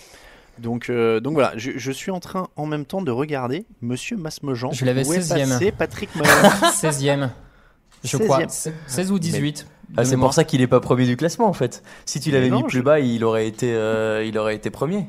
Donc, 0.59 0.89
euh, 0.89 1.19
donc 1.19 1.33
voilà, 1.33 1.53
je, 1.55 1.71
je 1.75 1.91
suis 1.91 2.11
en 2.11 2.19
train 2.19 2.47
en 2.55 2.65
même 2.65 2.85
temps 2.85 3.01
de 3.01 3.11
regarder 3.11 3.65
Monsieur 3.81 4.17
Masmejean. 4.17 4.71
Je 4.71 4.85
l'avais 4.85 5.05
Où 5.07 5.13
est 5.13 5.19
16e. 5.19 5.49
passé 5.49 5.71
Patrick 5.71 6.15
Mahon 6.15 6.49
16e, 6.71 7.29
je 8.03 8.17
crois. 8.17 8.43
16e. 8.43 8.71
16 8.87 9.11
ou 9.11 9.19
18. 9.19 9.67
Ah, 9.97 10.05
c'est 10.05 10.17
pour 10.17 10.33
ça 10.33 10.43
qu'il 10.43 10.61
est 10.61 10.67
pas 10.67 10.79
premier 10.79 11.05
du 11.05 11.17
classement 11.17 11.47
en 11.47 11.53
fait. 11.53 11.83
Si 12.05 12.19
tu 12.19 12.31
l'avais 12.31 12.49
mis 12.49 12.63
plus 12.63 12.81
bas, 12.81 12.99
il 12.99 13.23
aurait 13.23 13.47
été, 13.47 13.73
euh, 13.73 14.23
il 14.23 14.37
aurait 14.37 14.55
été 14.55 14.69
premier. 14.69 15.07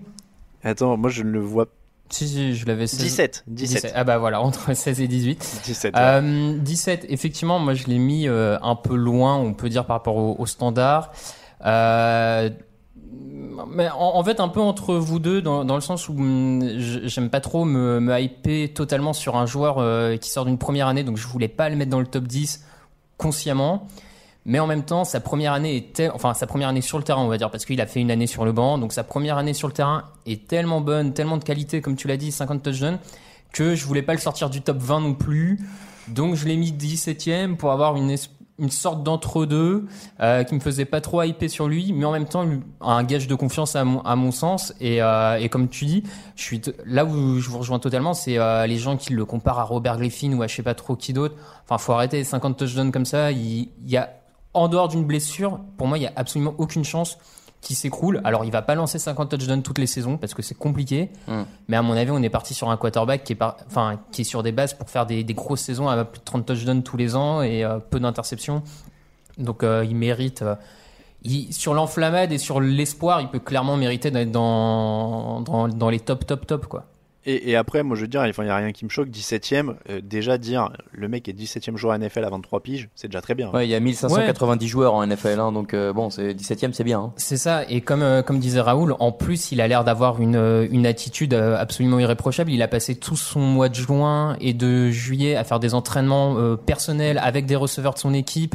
Attends, 0.63 0.97
moi 0.97 1.11
je 1.11 1.23
ne 1.23 1.31
le 1.31 1.41
vois. 1.41 1.67
Si, 2.11 2.29
si, 2.29 2.55
je 2.55 2.67
l'avais 2.67 2.87
16. 2.87 3.01
17, 3.01 3.45
17. 3.47 3.93
Ah 3.95 4.05
bah 4.05 4.19
voilà, 4.19 4.41
entre 4.41 4.75
16 4.77 5.01
et 5.01 5.09
18. 5.09 5.61
17. 5.65 5.95
ouais. 5.95 6.01
Euh, 6.01 6.59
17, 6.59 7.07
effectivement, 7.09 7.59
moi 7.59 7.75
je 7.75 7.85
l'ai 7.87 7.99
mis 7.99 8.29
euh, 8.29 8.59
un 8.63 8.77
peu 8.77 8.95
loin, 8.95 9.37
on 9.37 9.55
peut 9.55 9.69
dire, 9.69 9.85
par 9.87 9.97
rapport 9.97 10.17
au, 10.17 10.37
au 10.39 10.47
standard. 10.47 11.13
Euh, 11.65 12.51
mais 13.69 13.89
en, 13.91 14.23
fait, 14.25 14.41
un 14.41 14.49
peu 14.49 14.61
entre 14.61 14.95
vous 14.97 15.19
deux, 15.19 15.41
dans, 15.41 15.65
dans 15.65 15.75
le 15.77 15.81
sens 15.81 16.09
où 16.09 16.15
je- 16.19 17.01
j'aime 17.07 17.31
pas 17.31 17.41
trop 17.41 17.65
me, 17.65 18.01
me 18.01 18.21
hyper 18.21 18.73
totalement 18.75 19.13
sur 19.13 19.37
un 19.37 19.47
joueur 19.47 19.77
euh, 19.79 20.17
qui 20.17 20.31
sort 20.31 20.45
d'une 20.45 20.59
première 20.59 20.89
année, 20.89 21.05
donc 21.05 21.17
je 21.17 21.27
voulais 21.27 21.49
pas 21.49 21.69
le 21.69 21.77
mettre 21.77 21.91
dans 21.91 22.01
le 22.01 22.07
top 22.07 22.25
10 22.25 22.65
consciemment. 23.17 23.87
Mais 24.47 24.59
en 24.59 24.67
même 24.67 24.83
temps, 24.85 25.05
sa 25.05 25.21
première 25.21 25.55
année 25.55 25.75
était, 25.77 26.11
enfin 26.11 26.35
sa 26.35 26.47
première 26.47 26.69
année 26.69 26.83
sur 26.83 26.99
le 26.99 27.05
terrain, 27.05 27.23
on 27.23 27.29
va 27.29 27.39
dire, 27.39 27.51
parce 27.51 27.65
qu'il 27.65 27.81
a 27.81 27.87
fait 27.87 28.01
une 28.01 28.11
année 28.11 28.27
sur 28.27 28.45
le 28.45 28.53
banc, 28.53 28.77
donc 28.77 28.93
sa 28.93 29.03
première 29.03 29.39
année 29.39 29.55
sur 29.55 29.69
le 29.69 29.73
terrain 29.73 30.05
est 30.27 30.47
tellement 30.47 30.83
bonne, 30.83 31.15
tellement 31.15 31.39
de 31.39 31.45
qualité, 31.45 31.81
comme 31.81 31.97
tu 31.97 32.09
l'as 32.09 32.19
dit, 32.19 32.31
50 32.31 32.63
touchdowns, 32.63 32.99
que 33.53 33.75
je 33.75 33.87
voulais 33.87 34.03
pas 34.03 34.13
le 34.13 34.19
sortir 34.19 34.51
du 34.51 34.61
top 34.61 34.77
20 34.79 35.01
non 35.01 35.15
plus. 35.15 35.61
Donc 36.09 36.35
je 36.35 36.45
l'ai 36.47 36.57
mis 36.57 36.73
17ème 36.73 37.57
pour 37.57 37.73
avoir 37.73 37.97
une, 37.97 38.11
es- 38.11 38.29
une 38.59 38.71
sorte 38.71 39.03
d'entre-deux 39.03 39.87
euh, 40.21 40.45
qui 40.45 40.55
me 40.55 40.61
faisait 40.61 40.85
pas 40.85 41.01
trop 41.01 41.23
hyper 41.23 41.51
sur 41.51 41.67
lui, 41.67 41.93
mais 41.93 42.05
en 42.05 42.13
même 42.13 42.27
temps 42.27 42.47
un 42.81 43.05
gage 43.05 43.27
de 43.27 43.35
confiance 43.35 43.75
à 43.75 43.85
mon, 43.85 44.01
à 44.03 44.15
mon 44.15 44.31
sens. 44.31 44.73
Et, 44.81 45.03
euh, 45.03 45.37
et 45.39 45.49
comme 45.49 45.69
tu 45.69 45.87
dis, 45.87 46.05
je 46.37 46.43
suis 46.43 46.63
là 46.87 47.05
où 47.05 47.41
je 47.41 47.49
vous 47.51 47.59
rejoins 47.59 47.81
totalement, 47.81 48.15
c'est 48.15 48.39
euh, 48.39 48.67
les 48.67 48.79
gens 48.79 48.97
qui 48.97 49.13
le 49.13 49.25
comparent 49.25 49.59
à 49.59 49.65
Robert 49.65 49.99
Griffin 49.99 50.33
ou 50.33 50.43
à 50.43 50.47
je 50.47 50.55
sais 50.55 50.63
pas 50.63 50.75
trop 50.75 50.95
qui 50.95 51.13
d'autre. 51.13 51.35
Enfin, 51.65 51.79
faut 51.79 51.93
arrêter 51.93 52.23
50 52.23 52.57
touchdowns 52.57 52.93
comme 52.93 53.07
ça. 53.07 53.33
Il 53.33 53.69
y 53.85 53.97
a 53.97 54.11
en 54.53 54.69
dehors 54.69 54.87
d'une 54.87 55.05
blessure, 55.05 55.59
pour 55.77 55.89
moi, 55.89 55.99
il 55.99 56.03
y 56.03 56.07
a 56.07 56.13
absolument 56.15 56.55
aucune 56.59 56.85
chance 56.85 57.19
qu'il 57.65 57.75
s'écroule. 57.75 58.21
Alors, 58.23 58.45
il 58.45 58.53
va 58.53 58.63
pas 58.63 58.77
lancer 58.77 59.01
50 59.01 59.31
touchdowns 59.31 59.63
toutes 59.63 59.79
les 59.79 59.89
saisons 59.89 60.17
parce 60.19 60.35
que 60.35 60.43
c'est 60.43 60.55
compliqué. 60.57 61.11
Mm. 61.27 61.43
Mais 61.67 61.77
à 61.77 61.83
mon 61.83 61.95
avis, 61.95 62.13
on 62.13 62.23
est 62.23 62.31
parti 62.31 62.55
sur 62.55 62.71
un 62.71 62.77
quarterback 62.77 63.25
qui 63.25 63.33
est, 63.33 63.37
par- 63.37 63.57
enfin, 63.67 63.99
qui 64.13 64.21
est 64.21 64.25
sur 64.25 64.43
des 64.45 64.53
bases 64.53 64.75
pour 64.75 64.89
faire 64.89 65.07
des, 65.07 65.25
des 65.25 65.35
grosses 65.35 65.63
saisons 65.63 65.89
à 65.89 66.05
plus 66.05 66.21
de 66.21 66.25
30 66.25 66.47
touchdowns 66.47 66.83
tous 66.85 66.97
les 66.97 67.17
ans 67.17 67.43
et 67.43 67.65
euh, 67.65 67.79
peu 67.81 67.99
d'interceptions. 67.99 68.63
Donc, 69.39 69.65
euh, 69.65 69.85
il 69.85 69.97
mérite. 69.97 70.43
euh, 70.43 70.55
il- 71.25 71.53
sur 71.53 71.75
l'enflammade 71.75 72.33
et 72.33 72.39
sur 72.39 72.61
l'espoir, 72.61 73.21
il 73.23 73.29
peut 73.29 73.39
clairement 73.41 73.77
mériter 73.77 74.11
d'être 74.11 74.31
dans, 74.31 75.41
dans, 75.41 75.69
dans 75.69 75.89
les 75.91 75.99
top, 76.01 76.27
top, 76.27 76.47
top, 76.47 76.67
quoi. 76.67 76.85
Et, 77.27 77.51
et 77.51 77.57
après, 77.57 77.83
moi 77.83 77.97
je 77.97 78.03
veux 78.03 78.09
dire, 78.09 78.25
il 78.27 78.45
n'y 78.45 78.51
a 78.51 78.57
rien 78.57 78.73
qui 78.73 78.85
me 78.85 78.91
choque. 78.91 79.09
17ème, 79.09 79.75
euh, 79.91 80.01
déjà 80.03 80.37
dire 80.39 80.71
le 80.93 81.09
mec 81.09 81.29
est 81.29 81.33
17ème 81.33 81.77
joueur 81.77 81.99
NFL 81.99 82.25
à 82.25 82.31
23 82.31 82.61
piges, 82.61 82.89
c'est 82.95 83.09
déjà 83.09 83.21
très 83.21 83.35
bien. 83.35 83.51
Ouais, 83.51 83.67
il 83.67 83.71
y 83.71 83.75
a 83.75 83.81
1590 83.81 84.69
joueurs 84.69 84.95
en 84.95 85.07
NFL, 85.07 85.41
hein, 85.41 85.53
donc 85.53 85.73
euh, 85.75 85.93
bon, 85.93 86.11
c'est 86.11 86.35
17ème, 86.35 86.73
c'est 86.73 86.85
bien. 86.85 87.01
hein. 87.01 87.13
C'est 87.17 87.37
ça, 87.37 87.65
et 87.69 87.81
comme, 87.81 88.03
euh, 88.03 88.23
comme 88.23 88.39
disait 88.39 88.61
Raoul, 88.61 88.95
en 88.99 89.13
plus, 89.13 89.53
il 89.53 89.61
a 89.61 89.69
l'air 89.69 89.85
d'avoir 89.85 90.21
une, 90.21 90.37
euh, 90.37 90.67
une 90.71 90.87
attitude 90.87 91.35
euh, 91.35 91.57
absolument 91.57 91.99
irréprochable. 91.99 92.51
Il 92.53 92.63
a 92.63 92.69
passé 92.69 92.95
tout 92.95 93.17
son 93.17 93.41
mois 93.41 93.69
de 93.69 93.75
juin 93.75 94.37
et 94.41 94.53
de 94.53 94.91
juillet 94.91 95.35
à 95.37 95.45
faire 95.45 95.61
des 95.61 95.75
entraînements 95.75 96.37
euh, 96.39 96.57
personnels 96.57 97.19
avec 97.23 97.47
des 97.47 97.57
receveurs 97.57 97.95
de 97.95 97.99
son 97.99 98.13
équipe. 98.15 98.55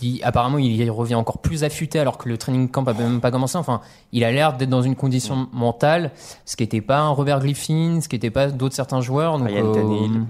Qui, 0.00 0.18
apparemment, 0.22 0.56
il 0.56 0.74
y 0.74 0.88
revient 0.88 1.14
encore 1.14 1.38
plus 1.42 1.62
affûté 1.62 1.98
alors 1.98 2.16
que 2.16 2.26
le 2.26 2.38
training 2.38 2.70
camp 2.70 2.84
a 2.86 2.94
même 2.94 3.20
pas 3.20 3.30
commencé. 3.30 3.58
Enfin, 3.58 3.82
il 4.12 4.24
a 4.24 4.32
l'air 4.32 4.56
d'être 4.56 4.70
dans 4.70 4.80
une 4.80 4.96
condition 4.96 5.46
mentale, 5.52 6.10
ce 6.46 6.56
qui 6.56 6.62
n'était 6.62 6.80
pas 6.80 7.00
un 7.00 7.10
Robert 7.10 7.38
Griffin, 7.40 8.00
ce 8.00 8.08
qui 8.08 8.16
n'était 8.16 8.30
pas 8.30 8.46
d'autres 8.46 8.74
certains 8.74 9.02
joueurs. 9.02 9.38
Donc, 9.38 9.48
Ryan 9.48 9.72
Tannehill. 9.72 10.22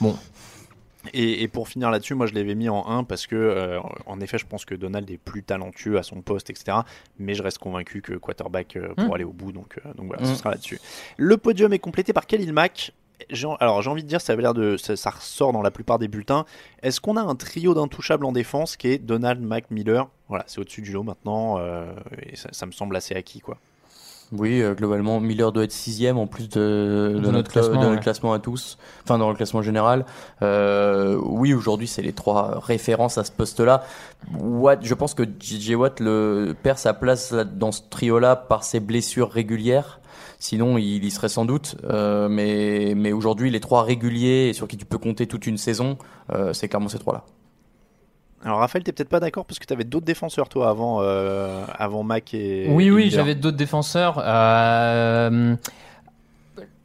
bon, 0.00 0.16
Et, 1.14 1.44
et 1.44 1.46
pour 1.48 1.68
finir 1.68 1.92
là-dessus, 1.92 2.14
moi 2.16 2.26
je 2.26 2.34
l'avais 2.34 2.56
mis 2.56 2.68
en 2.68 2.84
1 2.88 3.04
parce 3.04 3.28
que, 3.28 3.36
euh, 3.36 3.78
en 4.06 4.20
effet, 4.20 4.38
je 4.38 4.46
pense 4.46 4.64
que 4.64 4.74
Donald 4.74 5.08
est 5.08 5.18
plus 5.18 5.44
talentueux 5.44 5.98
à 5.98 6.02
son 6.02 6.20
poste, 6.20 6.50
etc. 6.50 6.78
Mais 7.20 7.34
je 7.34 7.44
reste 7.44 7.58
convaincu 7.58 8.02
que 8.02 8.14
quarterback 8.14 8.74
euh, 8.74 8.92
pour 8.96 9.06
Mm. 9.10 9.12
aller 9.12 9.24
au 9.24 9.32
bout, 9.32 9.52
donc, 9.52 9.78
euh, 9.86 9.94
donc 9.94 10.06
voilà, 10.08 10.22
Mm. 10.22 10.26
ce 10.26 10.34
sera 10.34 10.50
là-dessus. 10.50 10.80
Le 11.16 11.36
podium 11.36 11.72
est 11.72 11.78
complété 11.78 12.12
par 12.12 12.26
Khalil 12.26 12.52
Mack. 12.52 12.92
Alors 13.60 13.82
j'ai 13.82 13.90
envie 13.90 14.02
de 14.02 14.08
dire, 14.08 14.20
ça 14.20 14.32
avait 14.32 14.42
l'air 14.42 14.54
de, 14.54 14.76
ça, 14.76 14.96
ça 14.96 15.10
ressort 15.10 15.52
dans 15.52 15.62
la 15.62 15.70
plupart 15.70 15.98
des 15.98 16.08
bulletins. 16.08 16.44
Est-ce 16.82 17.00
qu'on 17.00 17.16
a 17.16 17.22
un 17.22 17.34
trio 17.34 17.74
d'intouchables 17.74 18.24
en 18.24 18.32
défense 18.32 18.76
qui 18.76 18.88
est 18.88 18.98
Donald, 18.98 19.40
Mack, 19.40 19.70
Miller 19.70 20.08
Voilà, 20.28 20.44
c'est 20.46 20.60
au-dessus 20.60 20.82
du 20.82 20.92
lot 20.92 21.02
maintenant, 21.02 21.58
euh, 21.58 21.92
et 22.22 22.36
ça, 22.36 22.50
ça 22.52 22.66
me 22.66 22.72
semble 22.72 22.94
assez 22.96 23.14
acquis, 23.14 23.40
quoi. 23.40 23.58
Oui, 24.32 24.60
euh, 24.60 24.74
globalement, 24.74 25.20
Miller 25.20 25.52
doit 25.52 25.64
être 25.64 25.72
sixième 25.72 26.18
en 26.18 26.26
plus 26.26 26.48
de, 26.48 27.12
de 27.14 27.20
notre 27.20 27.32
notre, 27.32 27.52
classement, 27.52 27.74
de 27.74 27.80
notre 27.80 27.90
ouais. 27.92 28.00
classement 28.00 28.32
à 28.32 28.38
tous, 28.40 28.76
enfin 29.04 29.18
dans 29.18 29.30
le 29.30 29.36
classement 29.36 29.62
général. 29.62 30.04
Euh, 30.42 31.16
oui, 31.22 31.54
aujourd'hui, 31.54 31.86
c'est 31.86 32.02
les 32.02 32.12
trois 32.12 32.58
références 32.60 33.18
à 33.18 33.24
ce 33.24 33.30
poste-là. 33.30 33.84
Watt, 34.40 34.80
je 34.82 34.94
pense 34.94 35.14
que 35.14 35.22
JJ 35.22 35.74
Watt 35.74 36.00
le, 36.00 36.56
perd 36.60 36.78
sa 36.78 36.92
place 36.92 37.30
là- 37.30 37.44
dans 37.44 37.70
ce 37.70 37.82
trio-là 37.88 38.34
par 38.34 38.64
ses 38.64 38.80
blessures 38.80 39.30
régulières. 39.30 40.00
Sinon, 40.38 40.76
il 40.78 41.04
y 41.04 41.10
serait 41.10 41.28
sans 41.30 41.44
doute. 41.44 41.76
Euh, 41.84 42.28
mais 42.28 42.92
mais 42.96 43.12
aujourd'hui, 43.12 43.50
les 43.50 43.60
trois 43.60 43.82
réguliers 43.82 44.48
et 44.48 44.52
sur 44.52 44.68
qui 44.68 44.76
tu 44.76 44.84
peux 44.84 44.98
compter 44.98 45.26
toute 45.26 45.46
une 45.46 45.56
saison, 45.58 45.96
euh, 46.32 46.52
c'est 46.52 46.68
clairement 46.68 46.88
ces 46.88 46.98
trois-là. 46.98 47.24
Alors 48.44 48.58
Raphaël, 48.58 48.84
t'es 48.84 48.92
peut-être 48.92 49.08
pas 49.08 49.18
d'accord 49.18 49.44
parce 49.46 49.58
que 49.58 49.64
t'avais 49.64 49.84
d'autres 49.84 50.04
défenseurs 50.04 50.48
toi 50.48 50.68
avant, 50.68 50.98
euh, 51.00 51.64
avant 51.76 52.02
Mack 52.02 52.34
et. 52.34 52.66
Oui, 52.70 52.86
et 52.86 52.90
oui, 52.90 53.04
Miller. 53.04 53.10
j'avais 53.10 53.34
d'autres 53.34 53.56
défenseurs. 53.56 54.20
Euh, 54.22 55.56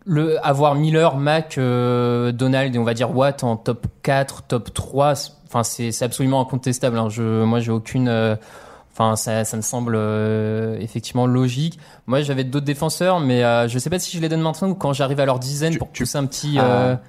le, 0.06 0.44
avoir 0.46 0.76
Miller, 0.76 1.18
Mac, 1.18 1.58
euh, 1.58 2.32
Donald 2.32 2.76
et 2.76 2.80
on 2.80 2.84
va 2.84 2.94
dire 2.94 3.16
Watt 3.16 3.44
en 3.44 3.58
top 3.58 3.86
4, 4.04 4.44
top 4.44 4.74
3, 4.74 5.16
c'est- 5.16 5.32
enfin, 5.48 5.64
c'est 5.64 5.92
c'est 5.92 6.06
absolument 6.06 6.42
incontestable. 6.42 6.98
hein. 6.98 7.10
Je, 7.10 7.44
moi, 7.44 7.60
j'ai 7.60 7.72
aucune. 7.72 8.08
Euh, 8.92 9.04
Enfin, 9.04 9.16
ça, 9.16 9.46
ça 9.46 9.58
me 9.58 9.62
semble 9.62 9.94
euh, 9.96 10.78
effectivement 10.80 11.26
logique. 11.26 11.80
Moi, 12.08 12.22
j'avais 12.22 12.44
d'autres 12.44 12.66
défenseurs, 12.66 13.20
mais 13.20 13.44
euh, 13.44 13.68
je 13.68 13.80
sais 13.80 13.90
pas 13.90 14.00
si 14.00 14.16
je 14.18 14.22
les 14.22 14.30
donne 14.30 14.42
maintenant 14.42 14.70
ou 14.70 14.76
quand 14.76 14.94
j'arrive 14.94 15.20
à 15.20 15.26
leur 15.26 15.40
dizaine 15.40 15.74
Tu- 15.74 15.80
pour 15.80 15.92
tu- 15.92 16.04
pousser 16.04 16.18
un 16.18 16.26
petit. 16.26 16.58
Ah. 16.60 17.00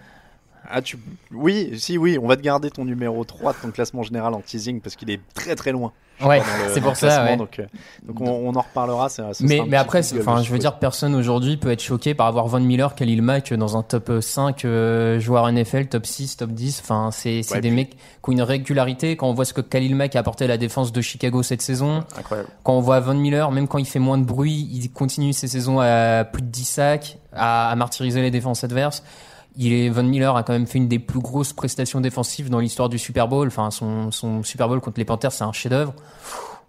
Euh, 0.73 0.77
Ah, 0.77 0.83
tu... 0.83 0.99
Oui, 1.33 1.73
si, 1.79 1.99
oui, 1.99 2.19
on 2.23 2.27
va 2.27 2.37
te 2.37 2.43
garder 2.43 2.71
ton 2.71 2.85
numéro 2.85 3.25
3 3.25 3.53
de 3.53 3.59
ton 3.59 3.71
classement 3.71 4.03
général 4.03 4.35
en 4.35 4.41
teasing 4.41 4.81
parce 4.81 4.97
qu'il 4.97 5.11
est 5.11 5.21
très 5.35 5.55
très 5.55 5.73
loin. 5.73 5.93
Ouais, 6.23 6.41
c'est 6.73 6.81
pour 6.81 6.95
ça, 6.95 7.25
ouais. 7.25 7.37
Donc, 7.37 7.59
euh, 7.59 7.65
donc 8.07 8.21
on, 8.21 8.31
on 8.31 8.55
en 8.55 8.61
reparlera. 8.61 9.09
Mais, 9.41 9.61
mais 9.67 9.77
après, 9.77 10.03
enfin, 10.21 10.41
je 10.43 10.53
veux 10.53 10.59
dire, 10.59 10.79
personne 10.79 11.17
aujourd'hui 11.17 11.57
peut 11.57 11.73
être 11.73 11.83
choqué 11.83 12.15
par 12.15 12.29
avoir 12.29 12.47
Von 12.47 12.61
Miller, 12.61 12.95
Khalil 12.95 13.23
Mack 13.23 13.53
dans 13.55 13.77
un 13.77 13.83
top 13.83 14.13
5 14.21 14.65
euh, 14.65 15.19
joueur 15.19 15.51
NFL, 15.51 15.87
top 15.87 16.07
6, 16.07 16.37
top 16.37 16.51
10. 16.53 16.81
Enfin, 16.85 17.11
c'est 17.11 17.43
c'est 17.43 17.55
Ouais, 17.55 17.61
des 17.61 17.69
puis- 17.71 17.77
mecs 17.77 17.91
qui 17.97 17.97
ont 18.29 18.33
une 18.33 18.43
régularité. 18.43 19.17
Quand 19.17 19.29
on 19.31 19.35
voit 19.35 19.45
ce 19.47 19.53
que 19.55 19.63
Khalil 19.63 19.97
Mack 19.97 20.15
a 20.15 20.21
apporté 20.21 20.45
à 20.45 20.49
la 20.49 20.59
défense 20.59 20.93
de 20.93 21.01
Chicago 21.01 21.43
cette 21.43 21.63
saison, 21.63 22.05
Incroyable. 22.17 22.51
quand 22.63 22.75
on 22.75 22.81
voit 22.81 23.01
Von 23.01 23.15
Miller, 23.15 23.51
même 23.51 23.67
quand 23.67 23.79
il 23.79 23.87
fait 23.87 23.99
moins 23.99 24.19
de 24.19 24.25
bruit, 24.25 24.69
il 24.71 24.91
continue 24.93 25.33
ses 25.33 25.49
saisons 25.49 25.81
à 25.81 26.25
plus 26.25 26.43
de 26.43 26.49
10 26.49 26.65
sacs, 26.65 27.19
à, 27.33 27.71
à 27.71 27.75
martyriser 27.75 28.23
les 28.23 28.31
défenses 28.31 28.63
adverses. 28.63 29.03
Il 29.57 29.73
est, 29.73 29.89
Von 29.91 30.05
Miller 30.05 30.35
a 30.37 30.43
quand 30.43 30.53
même 30.55 30.67
fait 30.67 30.79
une 30.79 30.89
des 30.89 30.99
plus 30.99 31.21
grosses 31.21 31.53
prestations 31.53 32.01
défensives 32.01 32.49
dans 32.51 32.59
l'histoire 32.61 32.89
du 32.89 32.99
Super 32.99 33.29
Bowl. 33.29 33.47
Enfin, 33.49 33.71
son, 33.71 34.11
son 34.11 34.43
Super 34.43 34.69
Bowl 34.69 34.81
contre 34.81 34.99
les 34.99 35.05
Panthers, 35.05 35.33
c'est 35.33 35.45
un 35.45 35.53
chef-d'œuvre. 35.53 35.95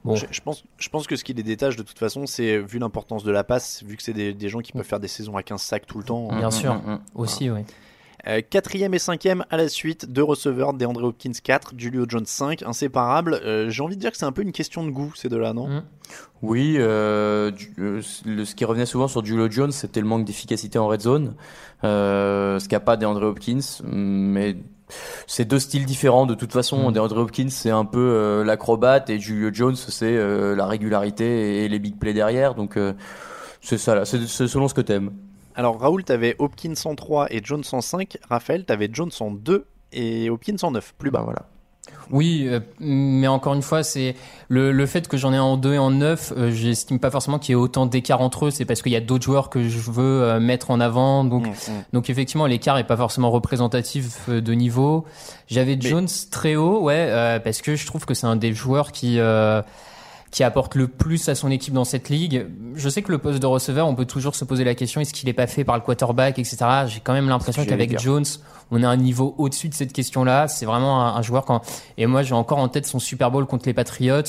Bon, 0.04 0.16
Je, 0.18 0.26
je 0.32 0.42
pense, 0.42 0.64
je 0.78 0.90
pense 0.90 1.08
que 1.08 1.16
ce 1.16 1.24
qui 1.24 1.34
les 1.34 1.44
détache 1.44 1.78
de 1.78 1.84
toute 1.84 1.98
façon, 1.98 2.26
c'est 2.26 2.58
vu 2.58 2.80
l'importance 2.80 3.24
de 3.24 3.32
la 3.32 3.46
passe, 3.46 3.84
vu 3.86 3.96
que 3.96 4.04
c'est 4.04 4.12
des, 4.12 4.34
des 4.34 4.50
gens 4.50 4.60
qui 4.60 4.74
peuvent 4.74 4.84
faire 4.84 5.00
des 5.00 5.08
saisons 5.08 5.38
à 5.38 5.44
15 5.44 5.62
sacs 5.62 5.86
tout 5.86 5.98
le 5.98 6.04
temps. 6.04 6.28
bien 6.28 6.50
Mm, 6.50 6.52
sûr, 6.52 6.74
mm, 6.74 6.92
mm. 6.92 7.00
aussi, 7.16 7.50
oui. 7.50 7.62
Euh, 8.28 8.42
quatrième 8.48 8.94
et 8.94 9.00
cinquième 9.00 9.44
à 9.50 9.58
la 9.58 9.68
suite, 9.68 10.10
deux 10.10 10.24
receveurs, 10.24 10.74
DeAndre 10.74 11.04
Hopkins 11.04 11.32
4, 11.44 11.74
Julio 11.78 12.06
Jones 12.08 12.26
5, 12.26 12.64
inséparables. 12.64 13.34
Euh, 13.44 13.70
J'ai 13.70 13.84
envie 13.84 13.96
de 13.96 14.02
dire 14.02 14.12
que 14.12 14.18
c'est 14.18 14.26
un 14.26 14.32
peu 14.32 14.42
une 14.42 14.54
question 14.54 14.86
de 14.86 14.92
goût 14.92 15.12
ces 15.16 15.28
deux-là, 15.28 15.54
non? 15.54 15.68
Mm. 15.68 15.84
Oui, 16.42 16.76
euh, 16.78 17.52
euh, 17.80 18.02
ce 18.02 18.56
qui 18.56 18.66
revenait 18.66 18.86
souvent 18.86 19.08
sur 19.08 19.26
Julio 19.26 19.50
Jones, 19.50 19.72
c'était 19.72 20.00
le 20.00 20.08
manque 20.08 20.26
d'efficacité 20.26 20.80
en 20.80 20.88
red 20.88 21.02
zone, 21.02 21.36
euh, 21.84 22.60
ce 22.60 22.70
qu'a 22.70 22.80
pas 22.80 22.96
DeAndre 22.98 23.24
Hopkins, 23.24 23.60
mais 23.84 24.56
c'est 25.28 25.46
deux 25.46 25.60
styles 25.60 25.86
différents 25.86 26.26
de 26.26 26.36
toute 26.36 26.52
façon. 26.52 26.90
Mm. 26.90 26.94
DeAndre 26.94 27.18
Hopkins, 27.18 27.50
c'est 27.50 27.72
un 27.72 27.86
peu 27.86 28.00
euh, 28.00 28.44
l'acrobate 28.44 29.10
et 29.10 29.20
Julio 29.20 29.50
Jones, 29.54 29.76
c'est 29.76 30.06
euh, 30.06 30.56
la 30.56 30.66
régularité 30.66 31.64
et 31.64 31.70
les 31.70 31.80
big 31.80 31.98
plays 31.98 32.14
derrière. 32.14 32.56
Donc 32.56 32.78
euh, 32.78 32.94
c'est 33.62 33.78
ça 33.78 33.96
là, 33.96 34.06
c'est 34.06 34.28
c'est 34.28 34.48
selon 34.48 34.68
ce 34.68 34.74
que 34.74 34.82
t'aimes. 34.82 35.12
Alors 35.56 35.80
Raoul, 35.80 36.04
t'avais 36.04 36.36
Hopkins 36.40 36.74
en 36.86 36.96
3 36.96 37.28
et 37.32 37.42
Jones 37.44 37.64
en 37.72 37.82
5. 37.82 38.18
Raphaël, 38.30 38.66
t'avais 38.66 38.90
Jones 38.92 39.12
en 39.20 39.32
2 39.32 39.68
et 39.92 40.30
Hopkins 40.30 40.56
en 40.64 40.72
9. 40.72 40.96
Plus 40.98 41.12
bas. 41.12 41.22
Voilà. 41.22 41.44
Oui, 42.12 42.46
euh, 42.48 42.60
mais 42.80 43.28
encore 43.28 43.54
une 43.54 43.62
fois, 43.62 43.84
c'est 43.84 44.16
le, 44.48 44.72
le 44.72 44.86
fait 44.86 45.08
que 45.08 45.18
j'en 45.18 45.34
ai 45.34 45.40
en 45.40 45.58
2 45.58 45.74
et 45.74 45.78
en 45.78 45.92
9, 45.92 46.34
euh, 46.36 46.52
j'estime 46.52 47.00
pas 47.00 47.12
forcément 47.12 47.40
qu'il 47.40 47.52
y 47.52 47.54
ait 47.54 47.62
autant 47.62 47.86
d'écart 47.86 48.22
entre 48.22 48.46
eux, 48.46 48.52
c'est 48.52 48.66
parce 48.66 48.82
qu'il 48.82 48.92
y 48.92 48.96
a 48.96 49.02
d'autres 49.02 49.24
joueurs 49.24 49.50
que 49.50 49.68
je 49.68 49.92
veux 49.92 50.24
euh, 50.24 50.40
mettre 50.40 50.72
en 50.72 50.80
avant. 50.80 51.24
Donc, 51.24 51.46
donc 51.92 52.10
effectivement, 52.10 52.46
l'écart 52.46 52.78
est 52.78 52.86
pas 52.86 52.98
forcément 52.98 53.32
représentatif 53.32 54.30
de 54.30 54.54
niveau. 54.54 55.06
J'avais 55.48 55.78
Jones 55.80 56.08
très 56.32 56.56
haut, 56.56 56.82
ouais, 56.82 57.40
parce 57.44 57.62
que 57.62 57.76
je 57.76 57.86
trouve 57.86 58.06
que 58.06 58.14
c'est 58.14 58.28
un 58.28 58.38
des 58.38 58.54
joueurs 58.54 58.92
qui 58.92 59.20
qui 60.34 60.44
apporte 60.44 60.74
le 60.74 60.88
plus 60.88 61.30
à 61.30 61.36
son 61.36 61.52
équipe 61.52 61.76
dans 61.76 61.84
cette 61.84 62.10
ligue. 62.10 62.48
Je 62.74 62.90
sais 62.90 63.04
que 63.04 63.12
le 63.12 63.20
poste 63.20 63.40
de 63.40 63.46
receveur, 63.46 63.88
on 63.88 63.94
peut 63.94 64.06
toujours 64.06 64.34
se 64.34 64.44
poser 64.44 64.64
la 64.64 64.74
question 64.74 65.00
est-ce 65.00 65.14
qu'il 65.14 65.30
est 65.30 65.34
pas 65.34 65.46
fait 65.46 65.64
par 65.64 65.76
le 65.76 65.82
quarterback, 65.82 66.40
etc. 66.40 66.58
J'ai 66.88 67.02
quand 67.02 67.14
même 67.14 67.30
l'impression 67.30 67.64
qu'avec. 67.64 68.00
Jones, 68.00 68.26
on 68.72 68.82
a 68.82 68.88
un 68.88 68.98
niveau 68.98 69.36
au-dessus 69.38 69.70
de 69.70 69.76
cette 69.76 69.94
question-là. 69.94 70.48
C'est 70.48 70.66
vraiment 70.66 71.06
un, 71.06 71.18
un 71.18 71.22
joueur 71.22 71.46
quand 71.46 71.62
et 72.00 72.08
moi 72.08 72.24
j'ai 72.24 72.34
encore 72.34 72.58
en 72.58 72.68
tête 72.68 72.88
son 72.88 72.98
Super 72.98 73.30
Bowl 73.30 73.46
contre 73.46 73.68
les 73.68 73.76
Patriots 73.76 74.24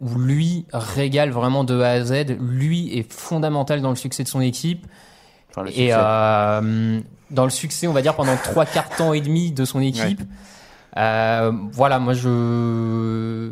où 0.00 0.18
lui 0.18 0.64
régale 0.72 1.28
vraiment 1.28 1.62
de 1.62 1.78
A 1.78 1.90
à 1.90 2.04
Z. 2.04 2.38
Lui 2.40 2.96
est 2.96 3.12
fondamental 3.12 3.82
dans 3.82 3.90
le 3.90 3.96
succès 3.96 4.22
de 4.22 4.28
son 4.28 4.40
équipe. 4.40 4.86
Enfin, 5.50 5.66
et 5.74 5.90
euh, 5.92 7.00
dans 7.30 7.44
le 7.44 7.50
succès, 7.50 7.86
on 7.86 7.92
va 7.92 8.00
dire 8.00 8.16
pendant 8.16 8.36
trois 8.36 8.64
quarts 8.64 8.88
temps 8.88 9.12
et 9.12 9.20
demi 9.20 9.52
de 9.52 9.66
son 9.66 9.80
équipe. 9.80 10.22
Euh, 10.96 11.52
voilà, 11.70 11.98
moi 11.98 12.14
je 12.14 13.50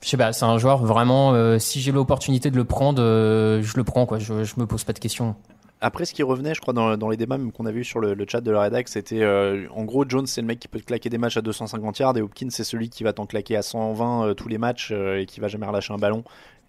je 0.00 0.08
sais 0.08 0.16
pas, 0.16 0.32
c'est 0.32 0.44
un 0.44 0.58
joueur 0.58 0.84
vraiment. 0.84 1.32
euh, 1.32 1.58
si 1.58 1.80
j'ai 1.80 1.92
l'opportunité 1.92 2.50
de 2.50 2.56
le 2.56 2.64
prendre, 2.64 3.02
euh, 3.02 3.62
je 3.62 3.76
le 3.76 3.84
prends 3.84 4.06
quoi. 4.06 4.18
Je, 4.18 4.44
je 4.44 4.54
me 4.56 4.66
pose 4.66 4.84
pas 4.84 4.92
de 4.92 4.98
questions. 4.98 5.34
Après, 5.80 6.04
ce 6.04 6.12
qui 6.12 6.24
revenait, 6.24 6.54
je 6.54 6.60
crois, 6.60 6.74
dans, 6.74 7.08
les 7.08 7.16
débats 7.16 7.38
qu'on 7.56 7.64
avait 7.64 7.80
eu 7.80 7.84
sur 7.84 8.00
le, 8.00 8.16
chat 8.28 8.40
de 8.40 8.50
la 8.50 8.62
rédac, 8.62 8.88
c'était 8.88 9.22
euh, 9.22 9.68
en 9.70 9.84
gros, 9.84 10.04
Jones, 10.08 10.26
c'est 10.26 10.40
le 10.40 10.46
mec 10.48 10.58
qui 10.58 10.66
peut 10.66 10.80
te 10.80 10.84
claquer 10.84 11.08
des 11.08 11.18
matchs 11.18 11.36
à 11.36 11.40
250 11.40 12.00
yards 12.00 12.16
et 12.16 12.20
Hopkins, 12.20 12.50
c'est 12.50 12.64
celui 12.64 12.90
qui 12.90 13.04
va 13.04 13.12
t'en 13.12 13.26
claquer 13.26 13.56
à 13.56 13.62
120 13.62 14.26
euh, 14.26 14.34
tous 14.34 14.48
les 14.48 14.58
matchs 14.58 14.90
et 14.90 15.24
qui 15.26 15.38
va 15.38 15.46
jamais 15.46 15.66
relâcher 15.66 15.94
un 15.94 15.98
ballon. 15.98 16.24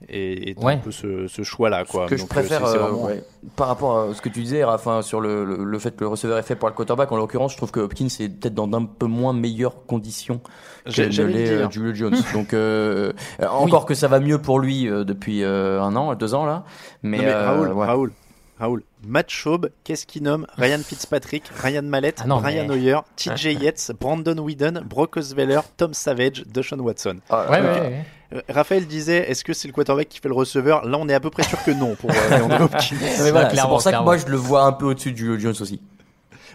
Et, 0.08 0.52
et 0.52 0.56
Ouais. 0.58 0.74
un 0.76 0.78
peu 0.78 0.92
ce, 0.92 1.28
ce 1.28 1.42
choix-là, 1.44 1.84
quoi. 1.84 2.08
que 2.08 2.16
je 2.16 2.22
Donc, 2.22 2.32
euh, 2.32 2.36
préfère, 2.36 2.64
euh, 2.66 2.78
vraiment- 2.78 3.04
ouais, 3.06 3.22
par 3.58 3.68
rapport 3.68 4.00
à 4.00 4.14
ce 4.14 4.22
que 4.22 4.30
tu 4.30 4.40
disais, 4.42 4.64
Rafa, 4.64 5.02
sur 5.02 5.20
le, 5.20 5.44
le, 5.44 5.64
le 5.66 5.80
fait 5.80 5.94
que 5.96 6.06
le 6.06 6.08
receveur 6.08 6.38
est 6.38 6.44
fait 6.44 6.56
pour 6.56 6.70
le 6.70 6.74
quarterback, 6.74 7.12
en 7.12 7.18
l'occurrence, 7.18 7.52
je 7.52 7.58
trouve 7.58 7.72
que 7.72 7.82
Hopkins 7.82 8.08
est 8.20 8.30
peut-être 8.30 8.54
dans 8.54 8.68
d'un 8.68 8.86
peu 8.86 9.08
moins 9.08 9.34
meilleures 9.34 9.86
conditions 9.88 10.40
que 10.86 11.02
ne 11.02 11.24
l'est 11.28 11.50
euh, 11.50 11.70
Julio 11.70 11.94
Jones. 11.94 12.16
Donc, 12.34 12.54
euh, 12.54 13.12
encore 13.42 13.86
que 13.86 13.94
ça 13.94 14.08
va 14.08 14.22
mieux 14.22 14.38
pour 14.42 14.60
lui 14.60 14.88
euh, 14.90 15.04
depuis 15.04 15.44
euh, 15.44 15.82
un 15.82 15.96
an, 15.98 16.16
deux 16.16 16.34
ans 16.34 16.46
là. 16.46 16.64
Mais, 17.04 17.18
Non, 17.18 17.24
mais 17.24 17.30
euh, 17.34 17.46
Raoul, 17.48 17.74
ouais. 17.74 17.86
Raoul, 17.86 18.12
Raoul, 18.58 18.84
Matt 19.06 19.30
Schaub, 19.30 19.70
qu'est-ce 19.84 20.06
qu'il 20.06 20.24
nomme? 20.24 20.48
Ryan 20.58 20.80
Fitzpatrick, 20.80 21.44
Ryan 21.62 21.84
Mallett, 21.84 22.20
Ah 22.24 22.28
non, 22.28 22.40
Brian 22.40 22.66
mais- 22.68 22.74
Hoyer, 22.76 23.00
TJ 23.18 23.54
Yates, 23.62 23.92
Brandon 24.00 24.38
Whedon, 24.40 24.82
Brock 24.90 25.18
Osweiler, 25.18 25.60
Tom 25.76 25.94
Savage, 25.94 26.46
Deshaun 26.48 26.80
Watson. 26.80 27.18
Ah, 27.30 27.48
Ouais, 27.52 27.60
ok. 27.60 27.64
ouais, 27.66 27.82
ouais. 27.82 28.06
Euh, 28.34 28.42
Raphaël 28.48 28.86
disait, 28.86 29.30
est-ce 29.30 29.44
que 29.44 29.54
c'est 29.54 29.68
le 29.68 29.74
quarterback 29.74 30.08
qui 30.08 30.20
fait 30.20 30.30
le 30.30 30.36
receveur? 30.36 30.86
Là, 30.86 30.98
on 31.00 31.10
est 31.10 31.14
à 31.14 31.20
peu 31.20 31.30
près 31.30 31.44
sûr 31.44 31.62
que 31.64 31.72
non 31.72 31.96
pour 31.96 32.12
euh, 32.12 32.60
Hopkins. 32.60 32.96
Voilà, 33.32 33.50
c'est 33.50 33.62
pour 33.62 33.82
ça 33.82 33.92
que 33.92 34.04
moi 34.04 34.18
je 34.18 34.28
le 34.28 34.38
vois 34.38 34.64
un 34.64 34.72
peu 34.72 34.86
au-dessus 34.86 35.12
de 35.12 35.18
Julio 35.18 35.40
Jones 35.40 35.56
aussi. 35.60 35.82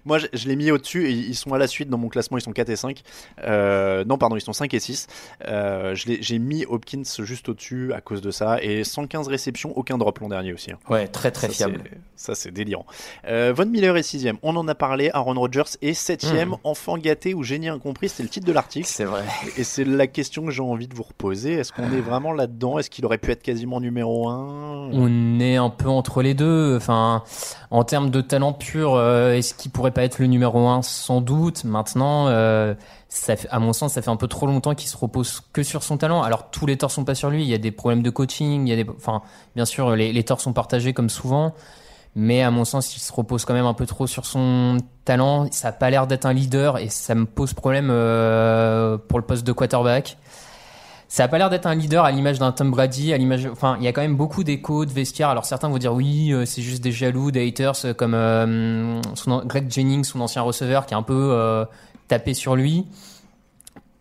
Moi, 0.05 0.19
je, 0.19 0.27
je 0.33 0.49
l'ai 0.49 0.57
mis 0.57 0.71
au-dessus 0.71 1.07
et 1.09 1.11
ils 1.13 1.35
sont 1.35 1.53
à 1.55 1.59
la 1.59 1.67
suite 1.67 1.89
dans 1.89 1.99
mon 1.99 2.09
classement. 2.09 2.37
Ils 2.39 2.43
sont 2.43 2.53
4 2.53 2.69
et 2.71 2.77
5. 2.77 3.03
Euh, 3.45 4.05
non, 4.05 4.19
pardon, 4.19 4.37
ils 4.37 4.41
sont 4.41 4.53
5 4.53 4.73
et 4.75 4.81
6. 4.81 5.07
Euh, 5.49 5.95
J'ai 5.95 6.39
mis 6.39 6.65
Hopkins 6.67 7.03
juste 7.21 7.49
au-dessus 7.49 7.93
à 7.93 8.01
cause 8.01 8.21
de 8.21 8.31
ça. 8.31 8.63
Et 8.63 8.85
115 8.85 9.29
réceptions, 9.29 9.77
aucun 9.77 9.99
drop 9.99 10.19
l'an 10.21 10.29
dernier 10.29 10.53
aussi. 10.53 10.73
hein. 10.73 10.79
Ouais, 10.89 11.07
très 11.09 11.31
très 11.31 11.49
Ça, 11.49 11.53
fiable. 11.53 11.83
Ça, 12.17 12.35
c'est 12.35 12.51
délirant. 12.51 12.87
Euh, 13.27 13.53
Von 13.57 13.67
Miller 13.67 13.97
est 13.97 14.03
6 14.03 14.27
On 14.43 14.57
en 14.57 14.67
a 14.69 14.75
parlé. 14.75 15.11
Aaron 15.13 15.35
Rodgers 15.35 15.63
est 15.83 15.95
7 15.95 16.25
Hmm. 16.25 16.55
Enfant 16.65 16.97
gâté 16.99 17.35
ou 17.35 17.43
génie 17.43 17.69
incompris. 17.69 18.09
C'est 18.09 18.23
le 18.23 18.29
titre 18.29 18.47
de 18.47 18.53
l'article. 18.53 18.87
C'est 18.89 19.05
vrai. 19.05 19.23
Et 19.57 19.65
c'est 19.65 19.85
la 19.85 20.07
question 20.07 20.45
que 20.45 20.51
j'ai 20.51 20.63
envie 20.63 20.89
de 20.89 20.95
vous 20.95 21.03
reposer. 21.03 21.53
Est-ce 21.55 21.73
qu'on 21.73 21.93
est 21.93 22.01
vraiment 22.01 22.33
là-dedans? 22.33 22.79
Est-ce 22.79 22.89
qu'il 22.91 23.05
aurait 23.05 23.19
pu 23.19 23.31
être 23.31 23.43
quasiment 23.43 23.81
numéro 23.81 24.29
1 24.29 24.89
On 24.93 25.41
est 25.41 25.57
un 25.57 25.71
peu 25.71 25.89
entre 25.89 26.23
les 26.23 26.35
deux. 26.35 26.77
Enfin, 26.77 27.23
en 27.71 27.85
termes 27.85 28.11
de 28.11 28.21
talent 28.21 28.53
pur, 28.53 28.95
euh, 28.95 29.35
est-ce 29.35 29.55
qu'il 29.55 29.71
pourrait 29.71 29.91
pas 29.95 30.03
être 30.05 30.19
le 30.19 30.27
numéro 30.27 30.69
un 30.69 30.83
Sans 30.83 31.21
doute. 31.23 31.65
Maintenant, 31.65 32.27
euh, 32.29 32.75
ça 33.09 33.37
fait- 33.37 33.49
à 33.51 33.59
mon 33.59 33.73
sens, 33.73 33.93
ça 33.95 34.03
fait 34.03 34.11
un 34.11 34.17
peu 34.17 34.29
trop 34.29 34.47
longtemps 34.47 34.75
qu'il 34.75 34.89
se 34.89 34.97
repose 34.97 35.41
que 35.53 35.63
sur 35.63 35.83
son 35.83 35.97
talent. 35.97 36.23
Alors 36.23 36.51
tous 36.51 36.67
les 36.67 36.77
torts 36.77 36.91
sont 36.91 37.05
pas 37.05 37.15
sur 37.15 37.31
lui. 37.31 37.43
Il 37.43 37.49
y 37.49 37.55
a 37.55 37.59
des 37.59 37.71
problèmes 37.71 38.03
de 38.03 38.11
coaching. 38.11 38.67
Il 38.67 38.71
y 38.71 38.73
a 38.79 38.83
des, 38.85 38.91
enfin, 38.97 39.23
bien 39.57 39.65
sûr, 39.65 39.97
les, 39.97 40.13
les 40.13 40.25
torts 40.25 40.41
sont 40.43 40.53
partagés 40.53 40.93
comme 40.93 41.09
souvent. 41.09 41.55
Mais 42.17 42.43
à 42.43 42.51
mon 42.53 42.65
sens, 42.65 42.95
il 42.95 43.01
se 43.01 43.13
repose 43.13 43.45
quand 43.45 43.55
même 43.55 43.67
un 43.67 43.75
peu 43.75 43.87
trop 43.87 44.07
sur 44.07 44.25
son 44.27 44.77
talent. 45.05 45.49
Ça 45.51 45.69
a 45.69 45.73
pas 45.73 45.91
l'air 45.91 46.07
d'être 46.07 46.27
un 46.27 46.33
leader 46.33 46.79
et 46.79 46.89
ça 46.89 47.15
me 47.17 47.25
pose 47.27 47.55
problème 47.55 47.89
euh, 47.91 48.99
pour 48.99 49.19
le 49.19 49.25
poste 49.25 49.45
de 49.45 49.53
quarterback. 49.53 50.17
Ça 51.15 51.23
a 51.23 51.29
pas 51.29 51.39
l'air 51.39 51.49
d'être 51.49 51.67
un 51.67 51.77
leader 51.77 52.05
à 52.05 52.11
l'image 52.11 52.41
d'un 52.41 52.51
Tom 52.51 52.73
Brady, 52.73 53.13
à 53.13 53.17
l'image, 53.17 53.47
enfin, 53.47 53.77
il 53.79 53.85
y 53.85 53.87
a 53.87 53.93
quand 53.93 54.01
même 54.01 54.17
beaucoup 54.17 54.43
d'échos 54.43 54.85
de 54.85 54.91
vestiaire. 54.91 55.29
Alors 55.29 55.45
certains 55.45 55.69
vont 55.69 55.79
dire 55.79 55.95
oui, 55.95 56.33
euh, 56.33 56.45
c'est 56.45 56.61
juste 56.61 56.83
des 56.83 56.91
jaloux, 56.91 57.31
des 57.31 57.47
haters, 57.47 57.85
euh, 57.85 57.95
comme 57.95 58.15
euh, 58.15 59.01
son 59.15 59.45
Greg 59.47 59.71
Jennings, 59.71 60.03
son 60.03 60.21
ancien 60.21 60.43
receveur, 60.43 60.87
qui 60.87 60.95
est 60.95 60.97
un 60.97 61.05
peu 61.05 61.65
tapé 62.09 62.35
sur 62.35 62.57
lui. 62.57 62.89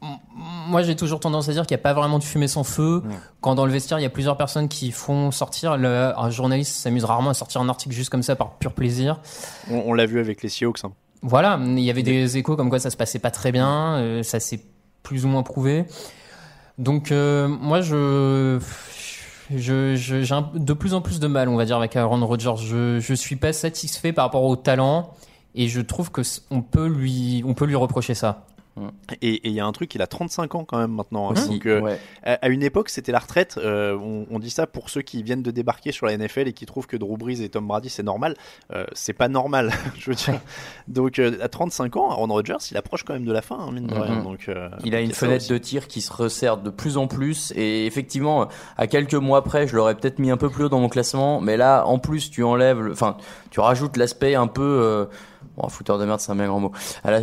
Moi, 0.01 0.81
j'ai 0.81 0.95
toujours 0.95 1.19
tendance 1.19 1.49
à 1.49 1.51
dire 1.51 1.67
qu'il 1.67 1.75
n'y 1.77 1.81
a 1.81 1.83
pas 1.83 1.93
vraiment 1.93 2.17
de 2.17 2.23
fumée 2.23 2.47
sans 2.47 2.63
feu. 2.63 3.03
Quand 3.41 3.53
dans 3.53 3.67
le 3.67 3.71
vestiaire, 3.71 3.99
il 3.99 4.01
y 4.01 4.07
a 4.07 4.09
plusieurs 4.09 4.35
personnes 4.35 4.67
qui 4.67 4.91
font 4.91 5.29
sortir, 5.29 5.77
le, 5.77 6.17
un 6.17 6.31
journaliste 6.31 6.75
s'amuse 6.77 7.03
rarement 7.03 7.29
à 7.29 7.35
sortir 7.35 7.61
un 7.61 7.69
article 7.69 7.93
juste 7.93 8.09
comme 8.09 8.23
ça 8.23 8.35
par 8.35 8.53
pur 8.57 8.73
plaisir. 8.73 9.19
On, 9.69 9.83
on 9.85 9.93
l'a 9.93 10.07
vu 10.07 10.19
avec 10.19 10.41
les 10.41 10.49
Seahawks. 10.49 10.83
hein. 10.83 10.93
Voilà, 11.21 11.59
il 11.61 11.79
y 11.79 11.91
avait 11.91 12.01
des 12.01 12.37
échos 12.37 12.55
comme 12.55 12.71
quoi 12.71 12.79
ça 12.79 12.89
se 12.89 12.97
passait 12.97 13.19
pas 13.19 13.29
très 13.29 13.51
bien, 13.51 13.97
euh, 13.97 14.23
ça 14.23 14.39
s'est 14.39 14.61
plus 15.03 15.25
ou 15.25 15.27
moins 15.27 15.43
prouvé. 15.43 15.85
Donc 16.77 17.11
euh, 17.11 17.47
moi 17.47 17.81
je 17.81 18.59
je- 19.55 19.95
je- 19.95 20.21
j'ai 20.21 20.33
un- 20.33 20.49
de 20.55 20.73
plus 20.73 20.93
en 20.93 21.01
plus 21.01 21.19
de 21.19 21.27
mal, 21.27 21.49
on 21.49 21.55
va 21.55 21.65
dire, 21.65 21.77
avec 21.77 21.95
Aaron 21.95 22.25
Rodgers. 22.25 22.55
Je 22.57 22.99
je 22.99 23.13
suis 23.13 23.35
pas 23.35 23.53
satisfait 23.53 24.13
par 24.13 24.25
rapport 24.25 24.43
au 24.43 24.55
talent 24.55 25.13
et 25.55 25.67
je 25.67 25.81
trouve 25.81 26.11
que 26.11 26.21
on 26.49 26.61
peut 26.61 26.87
lui 26.87 27.43
on 27.45 27.53
peut 27.53 27.65
lui 27.65 27.75
reprocher 27.75 28.15
ça. 28.15 28.45
Et 29.21 29.47
il 29.47 29.53
y 29.53 29.59
a 29.59 29.65
un 29.65 29.71
truc, 29.71 29.93
il 29.93 30.01
a 30.01 30.07
35 30.07 30.55
ans 30.55 30.65
quand 30.65 30.79
même 30.79 30.91
maintenant. 30.93 31.29
hein. 31.29 31.33
Aussi, 31.33 31.49
Donc, 31.49 31.65
euh, 31.67 31.79
ouais. 31.81 31.99
à, 32.23 32.33
à 32.33 32.47
une 32.49 32.63
époque, 32.63 32.89
c'était 32.89 33.11
la 33.11 33.19
retraite. 33.19 33.59
Euh, 33.63 33.95
on, 33.95 34.25
on 34.31 34.39
dit 34.39 34.49
ça 34.49 34.65
pour 34.65 34.89
ceux 34.89 35.01
qui 35.03 35.21
viennent 35.21 35.43
de 35.43 35.51
débarquer 35.51 35.91
sur 35.91 36.07
la 36.07 36.17
NFL 36.17 36.47
et 36.47 36.53
qui 36.53 36.65
trouvent 36.65 36.87
que 36.87 36.97
Drew 36.97 37.15
Brees 37.17 37.41
et 37.43 37.49
Tom 37.49 37.67
Brady 37.67 37.89
c'est 37.89 38.01
normal. 38.03 38.35
Euh, 38.73 38.85
c'est 38.93 39.13
pas 39.13 39.27
normal, 39.27 39.71
je 39.99 40.09
veux 40.09 40.15
dire. 40.15 40.39
Donc 40.87 41.19
à 41.19 41.47
35 41.47 41.95
ans, 41.97 42.09
Aaron 42.09 42.27
Rodgers, 42.27 42.57
il 42.71 42.77
approche 42.77 43.03
quand 43.03 43.13
même 43.13 43.25
de 43.25 43.31
la 43.31 43.41
fin, 43.43 43.57
hein, 43.59 43.71
mine 43.71 43.87
de 43.87 43.93
rien. 43.93 44.15
Mhm. 44.15 44.23
Donc 44.23 44.49
euh, 44.49 44.69
Il 44.83 44.95
a 44.95 45.01
une 45.01 45.11
fenêtre 45.11 45.47
de 45.49 45.57
tir 45.59 45.87
qui 45.87 46.01
se 46.01 46.11
resserre 46.11 46.57
de 46.57 46.69
plus 46.71 46.97
en 46.97 47.07
plus 47.07 47.53
et 47.55 47.85
effectivement 47.85 48.47
à 48.77 48.87
quelques 48.87 49.13
mois 49.13 49.43
près 49.43 49.67
je 49.67 49.75
l'aurais 49.75 49.95
peut-être 49.95 50.17
mis 50.19 50.31
un 50.31 50.37
peu 50.37 50.49
plus 50.49 50.65
haut 50.65 50.69
dans 50.69 50.79
mon 50.79 50.89
classement 50.89 51.41
mais 51.41 51.57
là 51.57 51.83
en 51.85 51.99
plus 51.99 52.31
tu 52.31 52.43
enlèves 52.43 52.89
enfin 52.91 53.17
tu 53.51 53.59
rajoutes 53.59 53.97
l'aspect 53.97 54.35
un 54.35 54.47
peu 54.47 55.07
bon 55.57 55.67
fouteur 55.69 55.97
de 55.99 56.05
merde 56.05 56.19
c'est 56.19 56.31
un 56.31 56.35
bien 56.35 56.47
grand 56.47 56.59
mot 56.59 56.71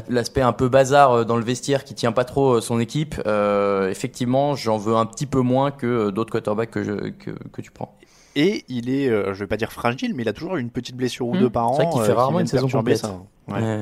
l'aspect 0.08 0.42
un 0.42 0.52
peu 0.52 0.68
bazar 0.68 1.12
euh, 1.12 1.24
dans 1.24 1.36
le 1.36 1.44
vestiaire 1.44 1.84
qui 1.84 1.94
tient 1.94 2.12
pas 2.12 2.24
trop 2.24 2.54
euh, 2.56 2.60
son 2.60 2.78
équipe 2.80 3.20
euh, 3.26 3.90
effectivement 3.90 4.54
j'en 4.54 4.76
veux 4.76 4.94
un 4.96 5.06
petit 5.06 5.26
peu 5.26 5.40
moins 5.40 5.70
que 5.70 6.10
d'autres 6.10 6.30
quarterbacks 6.32 6.70
que, 6.70 6.82
je, 6.82 6.92
que, 7.10 7.30
que 7.52 7.60
tu 7.62 7.70
prends 7.70 7.94
Et 8.36 8.64
il 8.68 8.88
est, 8.90 9.08
euh, 9.08 9.34
je 9.34 9.40
vais 9.40 9.48
pas 9.48 9.56
dire 9.56 9.72
fragile, 9.72 10.14
mais 10.14 10.22
il 10.22 10.28
a 10.28 10.32
toujours 10.32 10.56
une 10.56 10.70
petite 10.70 10.94
blessure 10.96 11.26
ou 11.26 11.34
Mhm. 11.34 11.40
deux 11.40 11.50
par 11.50 11.66
an. 11.68 11.74
C'est 11.74 11.82
vrai 11.82 11.92
qu'il 11.92 12.02
fait 12.02 12.12
rarement 12.12 12.38
une 12.40 12.46
saison 12.46 12.68
complète. 12.68 12.98
ça. 12.98 13.18
Ouais. 13.48 13.60
Ouais. 13.60 13.80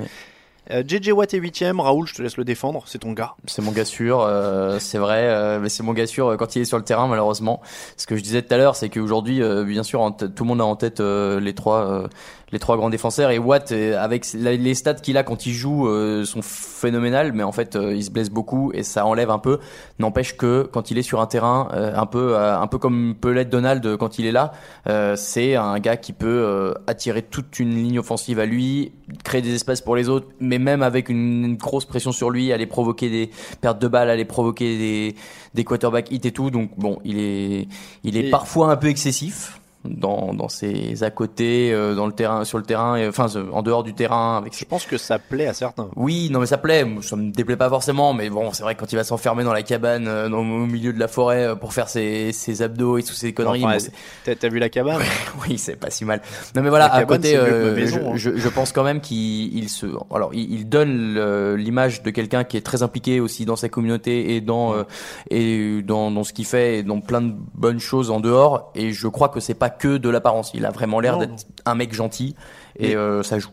Euh, 0.70 0.82
JJ 0.86 1.12
Watt 1.12 1.32
est 1.32 1.38
8ème. 1.38 1.80
Raoul, 1.80 2.06
je 2.06 2.14
te 2.14 2.20
laisse 2.22 2.36
le 2.36 2.44
défendre. 2.44 2.82
C'est 2.86 2.98
ton 2.98 3.12
gars. 3.12 3.32
C'est 3.46 3.62
mon 3.62 3.72
gars 3.72 3.86
sûr, 3.86 4.20
euh, 4.20 4.78
c'est 4.78 4.98
vrai, 4.98 5.22
euh, 5.24 5.58
mais 5.60 5.68
c'est 5.70 5.82
mon 5.82 5.94
gars 5.94 6.06
sûr 6.06 6.36
quand 6.38 6.56
il 6.56 6.62
est 6.62 6.64
sur 6.66 6.76
le 6.76 6.84
terrain 6.84 7.06
malheureusement. 7.08 7.60
Ce 7.96 8.06
que 8.06 8.16
je 8.16 8.22
disais 8.22 8.42
tout 8.42 8.52
à 8.52 8.58
l'heure, 8.58 8.76
c'est 8.76 8.90
qu'aujourd'hui, 8.90 9.40
bien 9.64 9.82
sûr, 9.82 10.14
tout 10.18 10.44
le 10.44 10.48
monde 10.48 10.60
a 10.60 10.64
en 10.64 10.76
tête 10.76 11.00
les 11.00 11.54
trois, 11.54 12.08
les 12.50 12.58
trois 12.58 12.76
grands 12.76 12.88
défenseurs 12.90 13.30
et 13.30 13.38
Watt, 13.38 13.72
euh, 13.72 13.98
avec 14.02 14.26
les 14.32 14.74
stats 14.74 14.94
qu'il 14.94 15.16
a 15.18 15.22
quand 15.22 15.44
il 15.46 15.52
joue, 15.52 15.86
euh, 15.88 16.24
sont 16.24 16.40
phénoménales, 16.42 17.32
mais 17.32 17.42
en 17.42 17.52
fait, 17.52 17.76
euh, 17.76 17.94
il 17.94 18.02
se 18.02 18.10
blesse 18.10 18.30
beaucoup 18.30 18.70
et 18.72 18.82
ça 18.82 19.04
enlève 19.04 19.30
un 19.30 19.38
peu. 19.38 19.58
N'empêche 19.98 20.36
que 20.36 20.68
quand 20.72 20.90
il 20.90 20.96
est 20.98 21.02
sur 21.02 21.20
un 21.20 21.26
terrain, 21.26 21.68
euh, 21.74 21.94
un 21.94 22.06
peu, 22.06 22.36
euh, 22.36 22.58
un 22.58 22.66
peu 22.66 22.78
comme 22.78 23.14
peut 23.20 23.32
l'être 23.32 23.50
Donald 23.50 23.96
quand 23.98 24.18
il 24.18 24.24
est 24.26 24.32
là, 24.32 24.52
euh, 24.88 25.14
c'est 25.16 25.56
un 25.56 25.78
gars 25.78 25.96
qui 25.98 26.12
peut 26.12 26.26
euh, 26.26 26.72
attirer 26.86 27.22
toute 27.22 27.58
une 27.58 27.74
ligne 27.74 27.98
offensive 27.98 28.38
à 28.38 28.46
lui, 28.46 28.92
créer 29.24 29.42
des 29.42 29.54
espaces 29.54 29.80
pour 29.82 29.96
les 29.96 30.08
autres, 30.08 30.28
mais 30.40 30.58
même 30.58 30.82
avec 30.82 31.08
une, 31.10 31.44
une 31.44 31.56
grosse 31.56 31.84
pression 31.84 32.12
sur 32.12 32.30
lui, 32.30 32.52
aller 32.52 32.66
provoquer 32.66 33.10
des 33.10 33.30
pertes 33.60 33.78
de 33.80 33.88
balles, 33.88 34.08
aller 34.08 34.24
provoquer 34.24 34.78
des, 34.78 35.14
des 35.54 35.64
quarterback 35.64 36.10
hits 36.10 36.20
et 36.24 36.32
tout. 36.32 36.50
Donc 36.50 36.70
bon, 36.78 36.98
il 37.04 37.18
est, 37.18 37.68
il 38.04 38.16
est 38.16 38.28
Et- 38.28 38.30
parfois 38.30 38.70
un 38.70 38.76
peu 38.76 38.86
excessif. 38.88 39.60
Dans, 39.84 40.34
dans 40.34 40.48
ses 40.48 41.02
à 41.02 41.10
côté, 41.10 41.72
euh, 41.72 41.94
dans 41.94 42.06
le 42.06 42.12
terrain, 42.12 42.44
sur 42.44 42.58
le 42.58 42.64
terrain, 42.64 42.96
et, 42.96 43.06
enfin 43.08 43.26
en 43.52 43.62
dehors 43.62 43.84
du 43.84 43.94
terrain. 43.94 44.38
Avec 44.38 44.56
Je 44.58 44.64
pense 44.64 44.84
que 44.86 44.98
ça 44.98 45.18
plaît 45.18 45.46
à 45.46 45.54
certains. 45.54 45.88
Oui, 45.96 46.28
non 46.30 46.40
mais 46.40 46.46
ça 46.46 46.58
plaît, 46.58 46.84
ça 47.02 47.16
me 47.16 47.30
déplaît 47.30 47.56
pas 47.56 47.68
forcément, 47.68 48.12
mais 48.12 48.28
bon, 48.28 48.52
c'est 48.52 48.62
vrai 48.62 48.74
que 48.74 48.80
quand 48.80 48.92
il 48.92 48.96
va 48.96 49.04
s'enfermer 49.04 49.44
dans 49.44 49.52
la 49.52 49.62
cabane, 49.62 50.08
euh, 50.08 50.28
dans- 50.28 50.38
au 50.38 50.66
milieu 50.66 50.92
de 50.92 50.98
la 50.98 51.08
forêt 51.08 51.44
euh, 51.46 51.54
pour 51.54 51.72
faire 51.72 51.88
ses, 51.88 52.32
ses 52.32 52.62
abdos 52.62 52.98
et 52.98 53.02
toutes 53.02 53.16
ces 53.16 53.32
conneries. 53.32 53.64
Enfin, 53.64 53.78
bon, 54.26 54.34
t'as, 54.38 54.48
vu 54.48 54.58
la 54.58 54.68
cabane? 54.68 55.00
Oui, 55.48 55.58
c'est 55.58 55.76
pas 55.76 55.90
si 55.90 56.04
mal. 56.04 56.20
Non 56.56 56.62
mais 56.62 56.68
voilà, 56.70 56.88
La 56.88 56.94
à 56.94 56.98
cabane, 57.00 57.18
côté, 57.18 57.36
euh, 57.36 57.74
maison, 57.74 58.10
hein. 58.12 58.16
je, 58.16 58.36
je, 58.36 58.48
pense 58.48 58.72
quand 58.72 58.82
même 58.84 59.00
qu'il 59.00 59.56
il 59.56 59.68
se, 59.68 59.86
alors 60.12 60.30
il, 60.34 60.52
il 60.52 60.68
donne 60.68 61.54
l'image 61.54 62.02
de 62.02 62.10
quelqu'un 62.10 62.44
qui 62.44 62.56
est 62.56 62.62
très 62.62 62.82
impliqué 62.82 63.20
aussi 63.20 63.44
dans 63.44 63.56
sa 63.56 63.68
communauté 63.68 64.34
et 64.34 64.40
dans 64.40 64.74
euh, 64.74 64.82
et 65.30 65.82
dans, 65.82 66.10
dans 66.10 66.24
ce 66.24 66.32
qu'il 66.32 66.44
fait 66.46 66.78
et 66.78 66.82
dans 66.82 67.00
plein 67.00 67.20
de 67.22 67.32
bonnes 67.54 67.78
choses 67.80 68.10
en 68.10 68.20
dehors. 68.20 68.72
Et 68.74 68.92
je 68.92 69.06
crois 69.08 69.28
que 69.28 69.40
c'est 69.40 69.54
pas 69.54 69.67
que 69.70 69.96
de 69.96 70.08
l'apparence. 70.08 70.52
Il 70.54 70.66
a 70.66 70.70
vraiment 70.70 71.00
l'air 71.00 71.18
d'être 71.18 71.46
un 71.64 71.74
mec 71.74 71.92
gentil 71.92 72.34
et 72.78 72.96
euh, 72.96 73.22
ça 73.22 73.38
joue. 73.38 73.50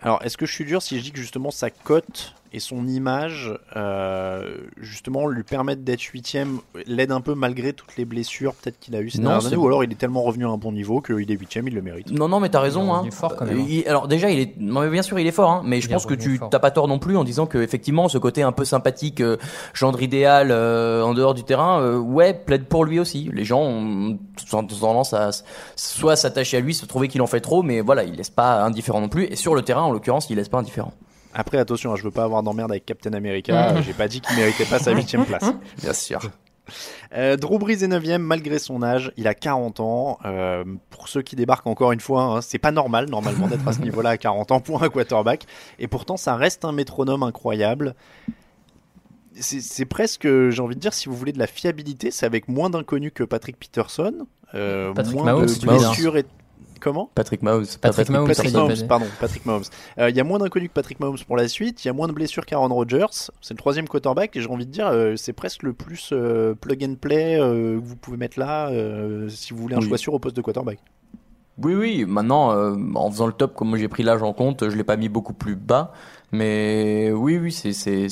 Alors, 0.00 0.22
est-ce 0.22 0.36
que 0.36 0.46
je 0.46 0.52
suis 0.52 0.64
dur 0.64 0.82
si 0.82 0.98
je 0.98 1.02
dis 1.02 1.12
que 1.12 1.18
justement 1.18 1.50
sa 1.50 1.70
cote 1.70 2.34
et 2.56 2.58
son 2.60 2.86
image, 2.88 3.52
euh, 3.76 4.56
justement, 4.80 5.26
lui 5.26 5.42
permettent 5.42 5.84
d'être 5.84 6.00
huitième, 6.02 6.60
l'aide 6.86 7.12
un 7.12 7.20
peu 7.20 7.34
malgré 7.34 7.74
toutes 7.74 7.96
les 7.98 8.06
blessures 8.06 8.54
peut-être 8.54 8.78
qu'il 8.80 8.96
a 8.96 9.00
eues 9.02 9.10
ces 9.10 9.18
Non, 9.18 9.28
dernières 9.28 9.46
années, 9.48 9.56
ou 9.56 9.66
alors 9.66 9.84
il 9.84 9.92
est 9.92 9.96
tellement 9.96 10.22
revenu 10.22 10.46
à 10.46 10.48
un 10.48 10.56
bon 10.56 10.72
niveau 10.72 11.02
qu'il 11.02 11.30
est 11.30 11.34
huitième, 11.38 11.68
il 11.68 11.74
le 11.74 11.82
mérite. 11.82 12.10
Non, 12.10 12.28
non, 12.28 12.40
mais 12.40 12.48
t'as 12.48 12.60
raison. 12.60 12.84
Il 12.86 12.90
Hein. 12.90 13.04
est 13.06 13.10
fort 13.14 13.36
quand 13.36 13.44
même. 13.44 13.60
Il- 13.68 13.86
alors 13.86 14.08
déjà, 14.08 14.30
il 14.30 14.40
est, 14.40 14.54
non, 14.58 14.80
mais 14.80 14.88
bien 14.88 15.02
sûr, 15.02 15.18
il 15.18 15.26
est 15.26 15.32
fort. 15.32 15.50
Hein, 15.50 15.62
mais 15.66 15.80
je 15.82 15.86
Il 15.88 15.92
pense 15.92 16.06
que 16.06 16.14
tu 16.14 16.40
t'as 16.50 16.58
pas 16.58 16.70
tort 16.70 16.88
non 16.88 16.98
plus 16.98 17.16
en 17.18 17.24
disant 17.24 17.46
que 17.46 17.58
effectivement, 17.58 18.08
ce 18.08 18.16
côté 18.18 18.42
un 18.42 18.52
peu 18.52 18.64
sympathique, 18.64 19.20
euh, 19.20 19.36
gendre 19.74 20.00
idéal 20.00 20.48
euh, 20.50 21.02
en 21.02 21.12
dehors 21.12 21.34
du 21.34 21.44
terrain, 21.44 21.80
euh, 21.82 21.98
ouais, 21.98 22.32
plaide 22.32 22.64
pour 22.64 22.84
lui 22.86 22.98
aussi. 22.98 23.28
Les 23.34 23.44
gens 23.44 23.60
ont 23.60 24.18
tendance 24.50 25.12
à 25.12 25.30
soit 25.76 26.16
s'attacher 26.16 26.56
à 26.56 26.60
lui, 26.60 26.72
se 26.74 26.86
trouver 26.86 27.08
qu'il 27.08 27.20
en 27.20 27.26
fait 27.26 27.40
trop, 27.40 27.62
mais 27.62 27.82
voilà, 27.82 28.04
il 28.04 28.14
laisse 28.14 28.30
pas 28.30 28.62
indifférent 28.64 29.00
non 29.02 29.08
plus. 29.10 29.24
Et 29.24 29.36
sur 29.36 29.54
le 29.54 29.62
terrain, 29.62 29.82
en 29.82 29.92
l'occurrence, 29.92 30.30
il 30.30 30.36
laisse 30.36 30.48
pas 30.48 30.58
indifférent. 30.58 30.92
Après, 31.38 31.58
attention, 31.58 31.92
hein, 31.92 31.96
je 31.96 32.02
veux 32.02 32.10
pas 32.10 32.24
avoir 32.24 32.42
d'emmerde 32.42 32.70
avec 32.70 32.86
Captain 32.86 33.12
America, 33.12 33.82
j'ai 33.82 33.92
pas 33.92 34.08
dit 34.08 34.22
qu'il 34.22 34.34
méritait 34.36 34.64
pas 34.64 34.78
sa 34.78 34.92
huitième 34.92 35.26
place. 35.26 35.44
Bien 35.82 35.92
sûr. 35.92 36.20
Euh, 37.14 37.36
Drew 37.36 37.58
Brees 37.58 37.84
est 37.84 37.88
9 37.88 38.18
malgré 38.18 38.58
son 38.58 38.82
âge, 38.82 39.12
il 39.18 39.28
a 39.28 39.34
40 39.34 39.80
ans. 39.80 40.18
Euh, 40.24 40.64
pour 40.88 41.08
ceux 41.08 41.20
qui 41.20 41.36
débarquent 41.36 41.66
encore 41.66 41.92
une 41.92 42.00
fois, 42.00 42.22
hein, 42.22 42.40
c'est 42.40 42.58
pas 42.58 42.72
normal 42.72 43.10
normalement 43.10 43.48
d'être 43.48 43.68
à 43.68 43.74
ce 43.74 43.82
niveau-là 43.82 44.10
à 44.10 44.16
40 44.16 44.50
ans 44.50 44.60
pour 44.60 44.82
un 44.82 44.88
quarterback. 44.88 45.44
Et 45.78 45.88
pourtant, 45.88 46.16
ça 46.16 46.36
reste 46.36 46.64
un 46.64 46.72
métronome 46.72 47.22
incroyable. 47.22 47.94
C'est 49.38 49.84
presque, 49.84 50.26
j'ai 50.26 50.62
envie 50.62 50.76
de 50.76 50.80
dire, 50.80 50.94
si 50.94 51.10
vous 51.10 51.14
voulez 51.14 51.32
de 51.32 51.38
la 51.38 51.46
fiabilité, 51.46 52.10
c'est 52.10 52.24
avec 52.24 52.48
moins 52.48 52.70
d'inconnus 52.70 53.12
que 53.14 53.22
Patrick 53.22 53.58
Peterson, 53.58 54.26
euh, 54.54 54.94
Patrick 54.94 55.16
moins 55.16 55.26
Mahomes, 55.26 55.44
de 55.44 55.66
blessures 55.66 56.16
et 56.16 56.24
comment 56.86 57.10
Patrick 57.14 57.42
Mahomes. 57.42 57.66
Patrick 57.80 58.08
Mahomes, 58.08 58.28
Patrick 58.28 58.88
pardon, 58.88 59.06
Patrick 59.20 59.44
Mahomes. 59.44 59.64
Euh, 59.98 60.08
Il 60.10 60.16
y 60.16 60.20
a 60.20 60.24
moins 60.24 60.38
d'inconnus 60.38 60.68
que 60.68 60.74
Patrick 60.74 61.00
Mahomes 61.00 61.18
pour 61.26 61.36
la 61.36 61.48
suite, 61.48 61.84
il 61.84 61.88
y 61.88 61.90
a 61.90 61.92
moins 61.92 62.06
de 62.08 62.12
blessures 62.12 62.46
qu'Aaron 62.46 62.68
Rodgers. 62.74 63.06
C'est 63.40 63.54
le 63.54 63.58
troisième 63.58 63.88
quarterback 63.88 64.36
et 64.36 64.40
j'ai 64.40 64.48
envie 64.48 64.66
de 64.66 64.70
dire, 64.70 64.86
euh, 64.86 65.16
c'est 65.16 65.32
presque 65.32 65.62
le 65.62 65.72
plus 65.72 66.10
euh, 66.12 66.54
plug 66.54 66.84
and 66.84 66.94
play 67.00 67.38
euh, 67.40 67.78
que 67.78 67.84
vous 67.84 67.96
pouvez 67.96 68.16
mettre 68.16 68.38
là 68.38 68.68
euh, 68.70 69.28
si 69.28 69.52
vous 69.52 69.60
voulez 69.60 69.74
un 69.74 69.80
Oui. 69.80 69.88
choix 69.88 69.98
sûr 69.98 70.14
au 70.14 70.18
poste 70.18 70.36
de 70.36 70.42
quarterback. 70.42 70.78
Oui, 71.62 71.74
oui. 71.74 72.04
Maintenant, 72.06 72.52
euh, 72.52 72.76
en 72.94 73.10
faisant 73.10 73.26
le 73.26 73.32
top, 73.32 73.54
comme 73.54 73.76
j'ai 73.76 73.88
pris 73.88 74.02
l'âge 74.02 74.22
en 74.22 74.32
compte, 74.32 74.68
je 74.68 74.76
l'ai 74.76 74.84
pas 74.84 74.96
mis 74.96 75.08
beaucoup 75.08 75.32
plus 75.32 75.56
bas. 75.56 75.92
Mais 76.32 77.10
oui, 77.12 77.38
oui, 77.38 77.52
c'est 77.52 77.72
c'est 77.72 78.08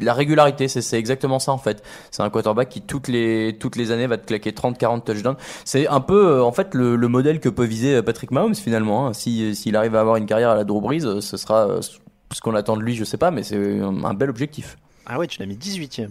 la 0.00 0.14
régularité, 0.14 0.68
c'est 0.68 0.98
exactement 0.98 1.38
ça 1.38 1.52
en 1.52 1.58
fait. 1.58 1.82
C'est 2.10 2.22
un 2.22 2.30
quarterback 2.30 2.68
qui 2.68 2.80
toutes 2.82 3.08
les 3.08 3.56
toutes 3.58 3.76
les 3.76 3.90
années 3.90 4.06
va 4.06 4.16
te 4.18 4.26
claquer 4.26 4.52
30-40 4.52 5.02
touchdowns. 5.04 5.36
C'est 5.64 5.86
un 5.88 6.00
peu 6.00 6.26
euh, 6.38 6.42
en 6.44 6.52
fait 6.52 6.74
le, 6.74 6.96
le 6.96 7.08
modèle 7.08 7.40
que 7.40 7.48
peut 7.48 7.64
viser 7.64 7.96
euh, 7.96 8.02
Patrick 8.02 8.30
Mahomes 8.30 8.54
finalement. 8.54 9.06
hein. 9.06 9.12
Si 9.12 9.54
s'il 9.54 9.76
arrive 9.76 9.94
à 9.96 10.00
avoir 10.00 10.16
une 10.16 10.26
carrière 10.26 10.50
à 10.50 10.54
la 10.54 10.64
Drew 10.64 10.80
Brees, 10.80 11.04
euh, 11.04 11.20
ce 11.20 11.36
sera 11.36 11.66
euh, 11.68 11.80
ce 11.82 12.40
qu'on 12.40 12.54
attend 12.54 12.76
de 12.76 12.82
lui, 12.82 12.94
je 12.96 13.04
sais 13.04 13.18
pas, 13.18 13.30
mais 13.30 13.42
c'est 13.42 13.80
un, 13.80 14.04
un 14.04 14.14
bel 14.14 14.30
objectif. 14.30 14.76
Ah 15.06 15.18
ouais, 15.18 15.26
tu 15.26 15.38
l'as 15.40 15.46
mis 15.46 15.56
18ème. 15.56 16.10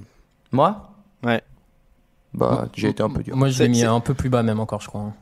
Moi? 0.52 0.89
Ouais. 1.24 1.41
Bah, 2.34 2.67
j'ai 2.76 2.89
été 2.89 3.04
un 3.04 3.10
peu 3.10 3.22
dur. 3.24 3.36
Moi, 3.36 3.50
je 3.50 3.62
l'ai 3.62 3.69
mis 3.69 3.84
un 3.84 4.00
peu 4.00 4.13
plus 4.13 4.30
bas 4.30 4.41
même 4.43 4.60
encore, 4.60 4.82
je 4.82 4.88
crois. 4.88 5.13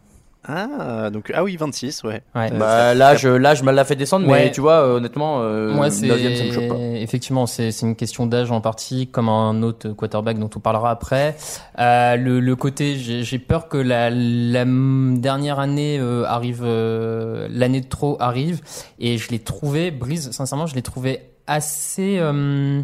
Ah, 0.47 1.09
donc, 1.11 1.31
ah 1.35 1.43
oui, 1.43 1.55
26, 1.55 2.03
ouais. 2.03 2.23
Ouais. 2.33 2.49
Euh, 2.51 2.57
Bah, 2.57 2.67
ça- 2.67 2.93
l'âge, 2.95 3.27
l'âge 3.27 3.61
me 3.61 3.71
l'a 3.71 3.85
fait 3.85 3.95
descendre, 3.95 4.25
mais 4.27 4.51
tu 4.51 4.59
vois, 4.59 4.81
euh, 4.81 4.97
honnêtement, 4.97 5.41
euh, 5.41 5.71
Moi, 5.71 5.91
c'est 5.91 6.07
ça 6.35 6.43
me 6.43 6.51
choque 6.51 6.67
pas. 6.67 6.75
effectivement, 6.95 7.45
c'est 7.45 7.71
c'est 7.71 7.85
une 7.85 7.95
question 7.95 8.25
d'âge 8.25 8.51
en 8.51 8.59
partie, 8.59 9.07
comme 9.07 9.29
un 9.29 9.61
autre 9.61 9.89
quarterback 9.89 10.39
dont 10.39 10.49
on 10.55 10.59
parlera 10.59 10.89
après. 10.89 11.35
Euh, 11.77 12.15
le, 12.15 12.39
le 12.39 12.55
côté, 12.55 12.95
j'ai 12.97 13.21
j'ai 13.23 13.37
peur 13.39 13.67
que 13.67 13.77
la, 13.77 14.09
la 14.09 14.65
dernière 14.65 15.59
année 15.59 15.99
euh, 15.99 16.23
arrive, 16.25 16.61
euh, 16.63 17.47
l'année 17.51 17.81
de 17.81 17.87
trop 17.89 18.17
arrive, 18.19 18.61
et 18.99 19.19
je 19.19 19.29
l'ai 19.29 19.39
trouvé, 19.39 19.91
Brise, 19.91 20.31
sincèrement, 20.31 20.65
je 20.65 20.73
l'ai 20.73 20.81
trouvé 20.81 21.21
assez 21.45 22.17
euh, 22.19 22.81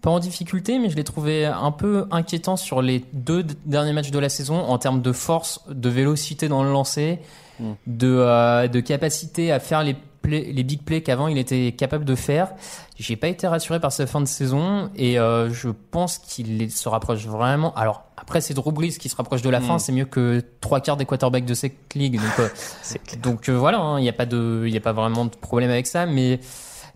pas 0.00 0.10
en 0.10 0.18
difficulté, 0.18 0.78
mais 0.78 0.90
je 0.90 0.96
l'ai 0.96 1.04
trouvé 1.04 1.44
un 1.46 1.72
peu 1.72 2.06
inquiétant 2.10 2.56
sur 2.56 2.82
les 2.82 3.04
deux 3.12 3.44
derniers 3.66 3.92
matchs 3.92 4.10
de 4.10 4.18
la 4.18 4.28
saison 4.28 4.56
en 4.60 4.78
termes 4.78 5.02
de 5.02 5.12
force, 5.12 5.60
de 5.68 5.88
vélocité 5.88 6.48
dans 6.48 6.62
le 6.62 6.70
lancer, 6.72 7.18
Mm. 7.60 7.72
de, 7.88 8.06
euh, 8.20 8.68
de 8.68 8.78
capacité 8.78 9.50
à 9.50 9.58
faire 9.58 9.82
les, 9.82 9.96
plays- 10.22 10.52
les 10.52 10.62
big 10.62 10.82
plays 10.84 11.02
qu'avant 11.02 11.26
il 11.26 11.38
était 11.38 11.72
capable 11.72 12.04
de 12.04 12.14
faire. 12.14 12.52
J'ai 12.96 13.16
pas 13.16 13.26
été 13.26 13.48
rassuré 13.48 13.80
par 13.80 13.90
sa 13.90 14.06
fin 14.06 14.20
de 14.20 14.26
saison 14.28 14.90
et 14.94 15.18
euh, 15.18 15.52
je 15.52 15.68
pense 15.90 16.18
qu'il 16.18 16.70
se 16.70 16.88
rapproche 16.88 17.26
vraiment. 17.26 17.74
Alors 17.74 18.04
après 18.16 18.40
c'est 18.40 18.54
Drew 18.54 18.70
Brees 18.70 18.90
qui 19.00 19.08
se 19.08 19.16
rapproche 19.16 19.42
de 19.42 19.50
la 19.50 19.60
fin, 19.60 19.80
c'est 19.80 19.90
mieux 19.90 20.04
que 20.04 20.40
trois 20.60 20.80
quarts 20.80 20.96
des 20.96 21.04
quarterbacks 21.04 21.44
de 21.46 21.54
cette 21.54 21.94
ligue. 21.96 22.20
Donc, 22.20 22.38
euh, 22.38 22.48
donc 23.24 23.48
euh, 23.48 23.58
voilà, 23.58 23.80
hein, 23.80 23.98
il 23.98 24.02
n'y 24.02 24.08
a 24.08 24.12
pas 24.12 24.26
de, 24.26 24.62
il 24.68 24.76
a 24.76 24.80
pas 24.80 24.92
vraiment 24.92 25.24
de 25.24 25.30
problème 25.30 25.70
avec 25.70 25.88
ça, 25.88 26.06
mais 26.06 26.38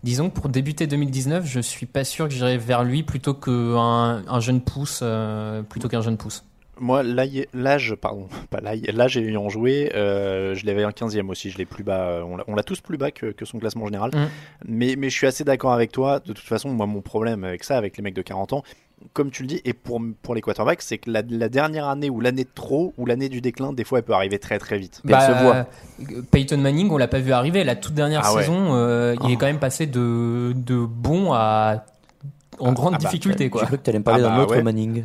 disons 0.03 0.29
que 0.29 0.35
pour 0.35 0.49
débuter 0.49 0.87
2019, 0.87 1.45
je 1.45 1.59
suis 1.59 1.85
pas 1.85 2.03
sûr 2.03 2.27
que 2.27 2.33
j'irai 2.33 2.57
vers 2.57 2.83
lui 2.83 3.03
plutôt 3.03 3.33
qu'un 3.33 4.23
un 4.27 4.39
jeune 4.39 4.61
pouce, 4.61 4.99
euh, 5.01 5.63
plutôt 5.63 5.87
qu'un 5.87 6.01
jeune 6.01 6.17
pouce. 6.17 6.43
Moi, 6.79 7.03
l'âge, 7.03 7.95
pardon, 7.95 8.27
pas 8.49 8.59
l'âge 8.61 9.17
ayant 9.17 9.47
joué, 9.49 9.91
euh, 9.95 10.55
je 10.55 10.65
l'avais 10.65 10.83
un 10.83 10.89
15e 10.89 11.29
aussi, 11.29 11.51
je 11.51 11.57
l'ai 11.57 11.65
plus 11.65 11.83
bas, 11.83 12.01
euh, 12.01 12.37
on 12.47 12.55
l'a- 12.55 12.63
tous 12.63 12.81
plus 12.81 12.97
bas 12.97 13.11
que, 13.11 13.27
que 13.27 13.45
son 13.45 13.59
classement 13.59 13.85
général. 13.85 14.09
Mm. 14.13 14.27
Mais, 14.67 14.95
mais 14.97 15.09
je 15.09 15.15
suis 15.15 15.27
assez 15.27 15.43
d'accord 15.43 15.73
avec 15.73 15.91
toi, 15.91 16.19
de 16.19 16.33
toute 16.33 16.39
façon, 16.39 16.69
moi, 16.69 16.87
mon 16.87 17.01
problème 17.01 17.43
avec 17.43 17.63
ça, 17.63 17.77
avec 17.77 17.95
les 17.97 18.03
mecs 18.03 18.15
de 18.15 18.21
40 18.21 18.53
ans, 18.53 18.63
comme 19.13 19.29
tu 19.31 19.43
le 19.43 19.47
dis, 19.47 19.61
et 19.65 19.73
pour, 19.73 20.01
pour 20.21 20.33
les 20.35 20.41
quarterbacks, 20.41 20.81
c'est 20.81 20.97
que 20.97 21.11
la, 21.11 21.21
la 21.27 21.49
dernière 21.49 21.87
année 21.87 22.09
ou 22.09 22.21
l'année 22.21 22.43
de 22.45 22.49
trop 22.55 22.93
ou 22.97 23.05
l'année 23.05 23.29
du 23.29 23.41
déclin, 23.41 23.73
des 23.73 23.83
fois, 23.83 23.99
elle 23.99 24.05
peut 24.05 24.13
arriver 24.13 24.39
très 24.39 24.59
très 24.59 24.77
vite. 24.77 25.01
Mais 25.03 25.13
elle 25.13 25.35
se 25.37 25.43
voit. 25.43 25.67
Peyton 26.31 26.57
Manning, 26.57 26.89
on 26.91 26.97
l'a 26.97 27.07
pas 27.07 27.19
vu 27.19 27.31
arriver. 27.33 27.63
La 27.63 27.75
toute 27.75 27.93
dernière 27.93 28.21
Ah 28.23 28.33
ouais. 28.33 28.41
saison, 28.41 28.75
euh, 28.75 29.15
il 29.23 29.31
est 29.31 29.35
Oh. 29.35 29.37
quand 29.39 29.45
même 29.45 29.59
passé 29.59 29.85
de, 29.87 30.53
de 30.55 30.85
bon 30.85 31.33
à 31.33 31.85
en 32.59 32.71
grande 32.73 32.93
ah 32.95 32.97
bah, 33.01 33.09
difficulté, 33.09 33.49
quoi. 33.49 33.61
J'ai 33.61 33.67
cru 33.67 33.77
que 33.77 33.83
t'allais 33.83 33.99
me 33.99 34.03
parler 34.03 34.23
Ah 34.23 34.29
d'un 34.29 34.35
bah 34.37 34.43
autre 34.43 34.55
ouais. 34.55 34.63
Manning. 34.63 35.03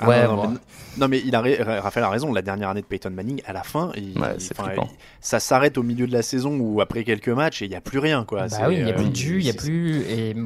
Ah 0.00 0.08
Ouais, 0.08 0.24
non, 0.24 0.36
non, 0.36 0.42
bon. 0.44 0.48
mais, 0.50 0.58
non, 0.98 1.08
mais 1.08 1.22
il 1.24 1.34
a, 1.34 1.40
ra- 1.40 1.80
Raphaël 1.80 2.04
a 2.04 2.10
raison, 2.10 2.32
la 2.32 2.42
dernière 2.42 2.68
année 2.68 2.82
de 2.82 2.86
Peyton 2.86 3.10
Manning, 3.10 3.40
à 3.46 3.52
la 3.52 3.62
fin, 3.64 3.90
il- 3.96 4.16
Ouais, 4.18 4.36
il- 4.38 4.80
ça 5.20 5.40
s'arrête 5.40 5.76
au 5.76 5.82
milieu 5.82 6.06
de 6.06 6.12
la 6.12 6.22
saison 6.22 6.56
ou 6.60 6.80
après 6.80 7.02
quelques 7.04 7.28
matchs 7.30 7.62
et 7.62 7.64
il 7.64 7.70
n'y 7.70 7.74
a 7.74 7.80
plus 7.80 7.98
rien. 7.98 8.24
Quoi. 8.24 8.46
Bah 8.48 8.56
oui, 8.68 8.76
il 8.76 8.86
y 8.86 8.90
a 8.90 8.94
euh, 8.94 8.96
plus 8.96 9.08
de 9.10 9.16
jus, 9.16 9.38
il 9.40 9.46
y 9.46 9.50
a 9.50 9.54
plus 9.54 10.02
et 10.08 10.36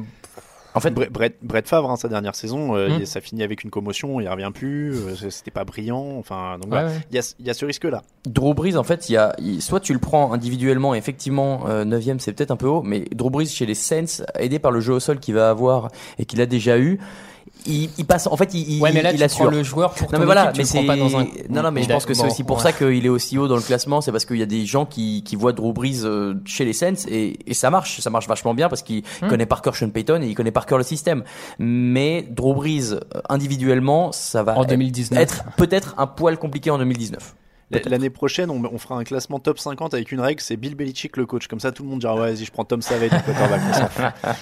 En 0.75 0.79
fait, 0.79 0.89
Bre- 0.91 1.09
Brett, 1.09 1.35
Brett 1.43 1.67
Favre, 1.67 1.91
hein, 1.91 1.95
sa 1.97 2.07
dernière 2.07 2.33
saison, 2.35 2.75
euh, 2.75 2.89
Mm. 2.89 2.99
il- 3.01 3.07
ça 3.07 3.21
finit 3.21 3.43
avec 3.43 3.63
une 3.63 3.69
commotion, 3.69 4.19
il 4.19 4.27
revient 4.27 4.49
plus, 4.53 4.95
euh, 4.95 5.29
c'était 5.29 5.51
pas 5.51 5.65
brillant. 5.65 6.15
Enfin, 6.17 6.55
donc 6.55 6.63
Ouais, 6.65 6.69
voilà. 6.81 6.87
ouais. 6.87 7.01
il 7.11 7.15
y, 7.15 7.19
a, 7.19 7.35
il 7.39 7.45
y 7.45 7.49
a 7.49 7.53
ce 7.53 7.65
risque-là. 7.65 8.01
Drew 8.25 8.53
Brees, 8.55 8.75
en 8.77 8.83
fait, 8.83 9.09
il 9.09 9.13
y 9.13 9.17
a, 9.17 9.35
il- 9.39 9.61
soit 9.61 9.79
tu 9.79 9.93
le 9.93 9.99
prends 9.99 10.33
individuellement, 10.33 10.95
effectivement, 10.95 11.67
euh, 11.67 11.85
9 11.85 12.19
c'est 12.19 12.33
peut-être 12.33 12.51
un 12.51 12.55
peu 12.57 12.67
haut, 12.67 12.81
mais 12.81 13.05
Drew 13.13 13.29
Brees 13.29 13.45
chez 13.47 13.65
les 13.65 13.75
Saints, 13.75 14.23
aidé 14.39 14.57
par 14.59 14.71
le 14.71 14.79
jeu 14.79 14.93
au 14.93 14.99
sol 14.99 15.19
qu'il 15.19 15.35
va 15.35 15.49
avoir 15.49 15.89
et 16.17 16.25
qu'il 16.25 16.41
a 16.41 16.45
déjà 16.47 16.77
eu, 16.79 16.99
il, 17.65 17.89
il 17.97 18.05
passe, 18.05 18.27
en 18.27 18.35
fait, 18.35 18.53
il, 18.53 18.81
ouais, 18.81 18.91
mais 18.91 19.01
là 19.01 19.11
il 19.11 19.17
tu 19.17 19.23
assure. 19.23 19.45
prends 19.45 19.51
le 19.51 19.63
joueur 19.63 19.93
pour 19.93 20.07
Non 20.07 20.13
ton 20.13 20.19
mais 20.19 20.25
voilà, 20.25 20.51
équipe, 20.51 20.53
tu 20.53 20.57
mais 20.59 20.63
le 20.63 20.67
c'est 20.69 20.77
prends 20.79 20.87
pas 20.87 20.95
dans 20.97 21.17
un. 21.19 21.23
non 21.49 21.63
non 21.63 21.71
mais 21.71 21.83
je 21.83 21.89
pense 21.89 22.05
que 22.05 22.13
c'est 22.13 22.25
aussi 22.25 22.43
pour 22.43 22.57
ouais. 22.57 22.63
ça 22.63 22.73
qu'il 22.73 23.05
est 23.05 23.09
aussi 23.09 23.37
haut 23.37 23.47
dans 23.47 23.55
le 23.55 23.61
classement, 23.61 24.01
c'est 24.01 24.11
parce 24.11 24.25
qu'il 24.25 24.37
y 24.37 24.41
a 24.41 24.45
des 24.47 24.65
gens 24.65 24.85
qui, 24.85 25.23
qui 25.23 25.35
voient 25.35 25.53
Drew 25.53 25.71
Brees 25.73 26.01
euh, 26.03 26.33
chez 26.45 26.65
les 26.65 26.73
Saints 26.73 26.93
et, 27.07 27.39
et 27.49 27.53
ça 27.53 27.69
marche, 27.69 27.99
ça 28.01 28.09
marche 28.09 28.27
vachement 28.27 28.53
bien 28.53 28.69
parce 28.69 28.81
qu'il 28.81 29.03
Hmm. 29.21 29.27
connaît 29.29 29.45
par 29.45 29.61
cœur 29.61 29.75
Sean 29.75 29.89
Payton 29.89 30.21
et 30.21 30.27
il 30.27 30.35
connaît 30.35 30.51
par 30.51 30.65
cœur 30.65 30.77
le 30.77 30.83
système. 30.83 31.23
Mais 31.59 32.21
Drew 32.29 32.53
Brees 32.53 32.93
euh, 32.93 32.99
individuellement, 33.29 34.11
ça 34.11 34.43
va 34.43 34.57
En 34.57 34.63
être- 34.63 34.69
2019. 34.69 35.19
être 35.19 35.43
peut-être 35.57 35.95
un 35.97 36.07
poil 36.07 36.37
compliqué 36.37 36.69
en 36.69 36.77
2019. 36.77 37.35
L- 37.71 37.81
L'année 37.85 38.09
prochaine, 38.09 38.49
on, 38.51 38.61
on 38.65 38.77
fera 38.77 38.95
un 38.95 39.03
classement 39.03 39.39
top 39.39 39.57
50 39.57 39.93
avec 39.93 40.11
une 40.11 40.19
règle, 40.19 40.41
c'est 40.41 40.57
Bill 40.57 40.75
Belichick 40.75 41.17
le 41.17 41.25
coach. 41.25 41.47
Comme 41.47 41.59
ça, 41.59 41.71
tout 41.71 41.81
le 41.83 41.89
monde 41.89 41.99
dira 41.99 42.13
ouais, 42.15 42.33
vas-y, 42.33 42.45
je 42.45 42.51
prends 42.51 42.65
Tom 42.65 42.81
Savage, 42.81 43.09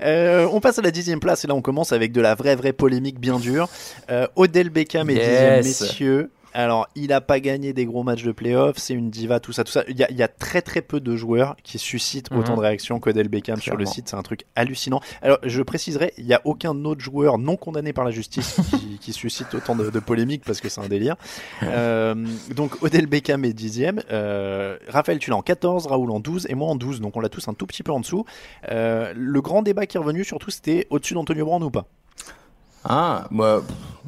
Euh, 0.00 0.48
on 0.52 0.60
passe 0.60 0.78
à 0.78 0.82
la 0.82 0.90
dixième 0.90 1.20
place 1.20 1.44
et 1.44 1.48
là 1.48 1.54
on 1.54 1.62
commence 1.62 1.92
avec 1.92 2.12
de 2.12 2.20
la 2.20 2.34
vraie 2.34 2.56
vraie 2.56 2.72
polémique 2.72 3.18
bien 3.18 3.38
dure. 3.38 3.68
Euh, 4.10 4.26
Odell 4.36 4.70
Beckham 4.70 5.10
est 5.10 5.14
dixième, 5.14 5.64
messieurs. 5.64 6.30
Alors, 6.58 6.88
il 6.94 7.12
a 7.12 7.20
pas 7.20 7.38
gagné 7.38 7.74
des 7.74 7.84
gros 7.84 8.02
matchs 8.02 8.22
de 8.22 8.32
playoff, 8.32 8.78
c'est 8.78 8.94
une 8.94 9.10
diva, 9.10 9.40
tout 9.40 9.52
ça, 9.52 9.62
tout 9.62 9.72
ça. 9.72 9.84
Il 9.88 9.96
y 9.98 10.02
a, 10.02 10.10
il 10.10 10.16
y 10.16 10.22
a 10.22 10.28
très 10.28 10.62
très 10.62 10.80
peu 10.80 11.00
de 11.00 11.14
joueurs 11.14 11.54
qui 11.62 11.78
suscitent 11.78 12.30
Mhm. 12.30 12.38
autant 12.38 12.54
de 12.56 12.60
réactions 12.60 12.98
qu'Odell 12.98 13.28
Beckham 13.28 13.60
sur 13.60 13.76
le 13.76 13.84
site, 13.84 14.08
c'est 14.08 14.16
un 14.16 14.22
truc 14.22 14.46
hallucinant. 14.56 15.00
Alors, 15.20 15.38
je 15.42 15.60
préciserai, 15.62 16.14
il 16.16 16.24
y 16.24 16.32
a 16.32 16.40
aucun 16.44 16.74
autre 16.86 17.02
joueur 17.02 17.36
non 17.36 17.56
condamné 17.56 17.92
par 17.92 18.06
la 18.06 18.10
justice 18.10 18.58
qui, 18.70 18.98
qui 19.00 19.12
suscite 19.12 19.52
autant 19.54 19.76
de, 19.76 19.90
de 19.90 19.98
polémiques 20.00 20.44
parce 20.46 20.62
que 20.62 20.70
c'est 20.70 20.80
un 20.80 20.88
délire. 20.88 21.16
Euh, 21.62 22.14
donc, 22.54 22.82
Odell 22.82 23.06
Beckham 23.06 23.44
est 23.44 23.52
dixième. 23.52 24.00
Euh, 24.10 24.78
Raphaël, 24.88 25.18
tu 25.18 25.28
l'as 25.28 25.36
en 25.36 25.42
14, 25.42 25.86
Raoul 25.86 26.10
en 26.10 26.20
12 26.20 26.46
et 26.48 26.54
moi 26.54 26.68
en 26.68 26.76
12, 26.76 27.02
donc 27.02 27.16
on 27.16 27.20
l'a 27.20 27.28
tous 27.28 27.46
un 27.48 27.54
tout 27.54 27.66
petit 27.66 27.82
peu 27.82 27.92
en 27.92 28.00
dessous. 28.00 28.24
Euh, 28.70 29.12
le 29.14 29.40
grand 29.42 29.60
débat 29.60 29.84
qui 29.84 29.98
est 29.98 30.00
revenu 30.00 30.24
surtout, 30.24 30.50
c'était 30.50 30.86
au-dessus 30.88 31.12
d'Antonio 31.12 31.44
Brown 31.44 31.62
ou 31.62 31.70
pas? 31.70 31.84
Ah, 32.88 33.26
moi, 33.30 33.62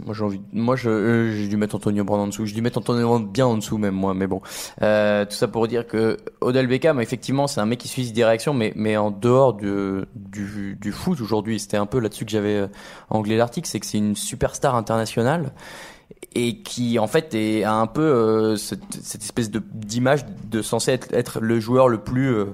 moi 0.04 0.14
j'ai 0.14 0.24
envie, 0.24 0.40
moi 0.52 0.76
je, 0.76 0.88
euh, 0.88 1.32
j'ai 1.32 1.48
dû 1.48 1.56
mettre 1.56 1.74
Antonio 1.74 2.04
Brown 2.04 2.20
en 2.20 2.26
dessous. 2.28 2.46
J'ai 2.46 2.54
dû 2.54 2.62
mettre 2.62 2.78
Antonio 2.78 3.06
Brown 3.06 3.26
bien 3.26 3.46
en 3.46 3.56
dessous 3.56 3.78
même 3.78 3.94
moi, 3.94 4.14
mais 4.14 4.26
bon. 4.26 4.40
Euh, 4.82 5.24
tout 5.24 5.34
ça 5.34 5.48
pour 5.48 5.66
dire 5.66 5.86
que 5.86 6.16
Odell 6.40 6.66
Beckham, 6.68 7.00
effectivement, 7.00 7.46
c'est 7.46 7.60
un 7.60 7.66
mec 7.66 7.80
qui 7.80 7.88
suscite 7.88 8.14
des 8.14 8.24
réactions, 8.24 8.54
mais 8.54 8.72
mais 8.76 8.96
en 8.96 9.10
dehors 9.10 9.54
du 9.54 10.04
du, 10.14 10.78
du 10.80 10.92
foot 10.92 11.20
aujourd'hui, 11.20 11.58
c'était 11.58 11.76
un 11.76 11.86
peu 11.86 11.98
là-dessus 11.98 12.24
que 12.24 12.30
j'avais 12.30 12.56
euh, 12.56 12.68
anglais 13.10 13.36
l'article, 13.36 13.68
c'est 13.68 13.80
que 13.80 13.86
c'est 13.86 13.98
une 13.98 14.16
superstar 14.16 14.74
internationale 14.76 15.52
et 16.34 16.58
qui 16.62 16.98
en 16.98 17.06
fait 17.06 17.34
est 17.34 17.64
a 17.64 17.74
un 17.74 17.86
peu 17.86 18.02
euh, 18.02 18.56
cette, 18.56 18.82
cette 19.02 19.22
espèce 19.22 19.50
de 19.50 19.62
d'image 19.72 20.24
de 20.44 20.62
censé 20.62 20.92
être, 20.92 21.12
être 21.12 21.40
le 21.40 21.60
joueur 21.60 21.88
le 21.88 21.98
plus 21.98 22.34
euh, 22.34 22.46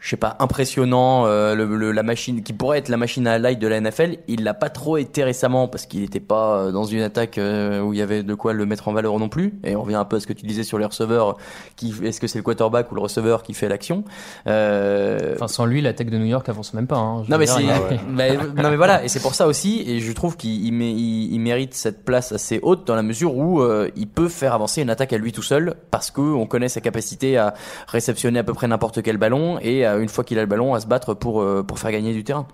je 0.00 0.10
sais 0.10 0.16
pas 0.16 0.36
impressionnant 0.38 1.26
euh, 1.26 1.54
le, 1.56 1.64
le- 1.76 1.90
la 1.92 2.02
machine 2.04 2.42
qui 2.42 2.52
pourrait 2.52 2.78
être 2.78 2.88
la 2.88 2.96
machine 2.96 3.26
à 3.26 3.38
light 3.38 3.58
de 3.58 3.66
la 3.66 3.80
NFL 3.80 4.18
il 4.28 4.44
l'a 4.44 4.54
pas 4.54 4.68
trop 4.70 4.96
été 4.96 5.24
récemment 5.24 5.66
parce 5.66 5.86
qu'il 5.86 6.00
n'était 6.02 6.20
pas 6.20 6.58
euh, 6.58 6.70
dans 6.72 6.84
une 6.84 7.00
attaque 7.02 7.36
euh, 7.38 7.80
où 7.80 7.92
il 7.92 7.98
y 7.98 8.02
avait 8.02 8.22
de 8.22 8.34
quoi 8.34 8.52
le 8.52 8.64
mettre 8.64 8.86
en 8.88 8.92
valeur 8.92 9.18
non 9.18 9.28
plus 9.28 9.54
et 9.64 9.74
on 9.74 9.82
revient 9.82 9.96
un 9.96 10.04
peu 10.04 10.16
à 10.16 10.20
ce 10.20 10.26
que 10.28 10.32
tu 10.32 10.46
disais 10.46 10.62
sur 10.62 10.78
les 10.78 10.84
receveurs 10.84 11.36
qui 11.76 11.92
est-ce 12.04 12.20
que 12.20 12.26
c'est 12.28 12.38
le 12.38 12.44
quarterback 12.44 12.92
ou 12.92 12.94
le 12.94 13.00
receveur 13.00 13.42
qui 13.42 13.54
fait 13.54 13.68
l'action 13.68 14.04
euh, 14.46 15.34
Enfin, 15.34 15.48
sans 15.48 15.66
lui, 15.66 15.80
l'attaque 15.80 16.10
de 16.10 16.18
New 16.18 16.26
York 16.26 16.48
avance 16.48 16.74
même 16.74 16.86
pas. 16.86 16.96
hein. 16.96 17.24
Non 17.28 17.38
mais 17.38 17.46
dire, 17.46 17.56
a- 17.56 18.34
non 18.62 18.70
mais 18.70 18.76
voilà 18.76 19.04
et 19.04 19.08
c'est 19.08 19.20
pour 19.20 19.34
ça 19.34 19.46
aussi 19.46 19.82
et 19.86 20.00
je 20.00 20.12
trouve 20.12 20.36
qu'il 20.36 20.50
il- 20.64 21.32
il 21.32 21.40
mérite 21.40 21.74
cette 21.74 22.04
place 22.04 22.32
assez 22.32 22.60
haute 22.62 22.86
dans 22.86 22.94
la 22.94 23.02
mesure 23.02 23.34
où 23.36 23.60
euh, 23.62 23.90
il 23.96 24.08
peut 24.08 24.28
faire 24.28 24.54
avancer 24.54 24.82
une 24.82 24.90
attaque 24.90 25.12
à 25.12 25.18
lui 25.18 25.32
tout 25.32 25.42
seul 25.42 25.74
parce 25.90 26.10
que 26.10 26.20
on 26.20 26.46
connaît 26.46 26.68
sa 26.68 26.80
capacité 26.80 27.36
à 27.36 27.54
réceptionner 27.88 28.38
à 28.38 28.44
peu 28.44 28.54
près 28.54 28.68
n'importe 28.68 29.02
quel 29.02 29.16
ballon 29.16 29.58
et 29.60 29.84
à, 29.84 29.87
une 29.96 30.08
fois 30.08 30.24
qu'il 30.24 30.38
a 30.38 30.42
le 30.42 30.46
ballon 30.46 30.74
à 30.74 30.80
se 30.80 30.86
battre 30.86 31.14
pour 31.14 31.40
euh, 31.40 31.62
pour 31.62 31.78
faire 31.78 31.90
gagner 31.90 32.12
du 32.12 32.24
terrain. 32.24 32.46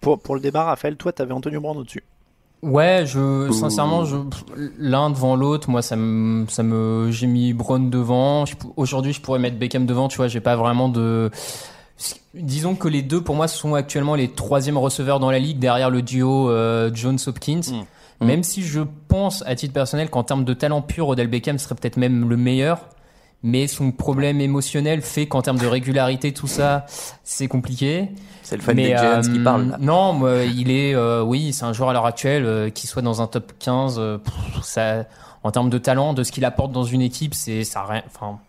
pour, 0.00 0.20
pour 0.20 0.34
le 0.34 0.40
débat, 0.40 0.64
Raphaël, 0.64 0.96
toi, 0.96 1.12
t'avais 1.12 1.32
Antonio 1.32 1.60
Brown 1.60 1.76
au-dessus. 1.76 2.04
Ouais, 2.62 3.04
je 3.06 3.50
sincèrement, 3.52 4.04
je 4.04 4.16
l'un 4.78 5.08
devant 5.08 5.34
l'autre, 5.34 5.70
moi 5.70 5.80
ça 5.80 5.96
me 5.96 6.46
ça 6.48 6.62
me 6.62 7.08
j'ai 7.10 7.26
mis 7.26 7.54
Brown 7.54 7.88
devant. 7.88 8.44
Aujourd'hui, 8.76 9.14
je 9.14 9.20
pourrais 9.22 9.38
mettre 9.38 9.56
Beckham 9.56 9.86
devant, 9.86 10.08
tu 10.08 10.18
vois, 10.18 10.28
j'ai 10.28 10.40
pas 10.40 10.56
vraiment 10.56 10.90
de 10.90 11.30
disons 12.34 12.74
que 12.74 12.88
les 12.88 13.02
deux 13.02 13.22
pour 13.22 13.34
moi 13.34 13.48
sont 13.48 13.74
actuellement 13.74 14.14
les 14.14 14.28
troisièmes 14.28 14.76
receveurs 14.76 15.20
dans 15.20 15.30
la 15.30 15.38
ligue 15.38 15.58
derrière 15.58 15.90
le 15.90 16.02
duo 16.02 16.50
euh, 16.50 16.90
Jones 16.92 17.18
Hopkins. 17.26 17.60
Mm. 18.20 18.26
Même 18.26 18.42
si 18.42 18.62
je 18.62 18.82
pense 19.08 19.42
à 19.46 19.54
titre 19.54 19.72
personnel 19.72 20.10
qu'en 20.10 20.22
termes 20.22 20.44
de 20.44 20.52
talent 20.52 20.82
pur, 20.82 21.08
Odell 21.08 21.28
Beckham 21.28 21.58
serait 21.58 21.74
peut-être 21.74 21.96
même 21.96 22.28
le 22.28 22.36
meilleur. 22.36 22.80
Mais 23.42 23.66
son 23.68 23.90
problème 23.90 24.40
émotionnel 24.40 25.00
fait 25.00 25.26
qu'en 25.26 25.40
termes 25.40 25.58
de 25.58 25.66
régularité, 25.66 26.32
tout 26.32 26.46
ça, 26.46 26.84
c'est 27.24 27.48
compliqué. 27.48 28.08
C'est 28.42 28.56
le 28.56 28.62
fan 28.62 28.76
Mais, 28.76 28.88
des 28.90 28.96
Giants 28.98 29.20
qui 29.22 29.38
euh, 29.40 29.44
parle. 29.44 29.68
là. 29.70 29.76
Non, 29.80 30.12
moi, 30.12 30.42
il 30.44 30.70
est, 30.70 30.94
euh, 30.94 31.22
oui, 31.22 31.52
c'est 31.54 31.64
un 31.64 31.72
joueur 31.72 31.90
à 31.90 31.92
l'heure 31.94 32.04
actuelle 32.06 32.44
euh, 32.44 32.68
qui 32.70 32.86
soit 32.86 33.00
dans 33.02 33.22
un 33.22 33.26
top 33.26 33.52
15. 33.58 33.96
euh, 33.98 34.18
pff, 34.18 34.62
ça, 34.62 35.04
en 35.42 35.50
termes 35.52 35.70
de 35.70 35.78
talent, 35.78 36.12
de 36.12 36.22
ce 36.22 36.32
qu'il 36.32 36.44
apporte 36.44 36.70
dans 36.72 36.84
une 36.84 37.00
équipe, 37.00 37.32
c'est 37.32 37.64
ça, 37.64 37.84
rien- 37.84 38.02
enfin, 38.06 38.40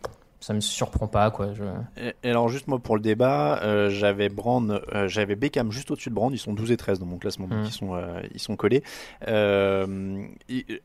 ça 0.41 0.53
me 0.53 0.59
surprend 0.59 1.07
pas, 1.07 1.29
quoi. 1.31 1.53
Je... 1.53 1.63
Et, 2.01 2.13
et 2.23 2.29
alors, 2.31 2.49
juste 2.49 2.67
moi 2.67 2.79
pour 2.79 2.95
le 2.95 3.01
débat, 3.01 3.59
euh, 3.63 3.89
j'avais 3.89 4.29
euh, 4.29 5.07
j'avais 5.07 5.35
Beckham 5.35 5.71
juste 5.71 5.91
au-dessus 5.91 6.09
de 6.09 6.15
Brown. 6.15 6.33
Ils 6.33 6.37
sont 6.39 6.51
12 6.53 6.71
et 6.71 6.77
13 6.77 6.99
dans 6.99 7.05
mon 7.05 7.17
classement, 7.17 7.47
donc 7.47 7.59
Mm. 7.59 7.65
ils, 7.65 7.71
sont, 7.71 7.95
euh, 7.95 8.19
ils 8.33 8.39
sont 8.41 8.55
collés. 8.57 8.83
Euh, 9.27 10.25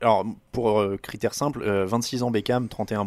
alors, 0.00 0.24
pour 0.52 0.78
euh, 0.78 0.96
critère 1.02 1.34
simple, 1.34 1.62
euh, 1.62 1.86
26 1.86 2.22
ans 2.22 2.30
Beckham, 2.30 2.68
31 2.68 3.04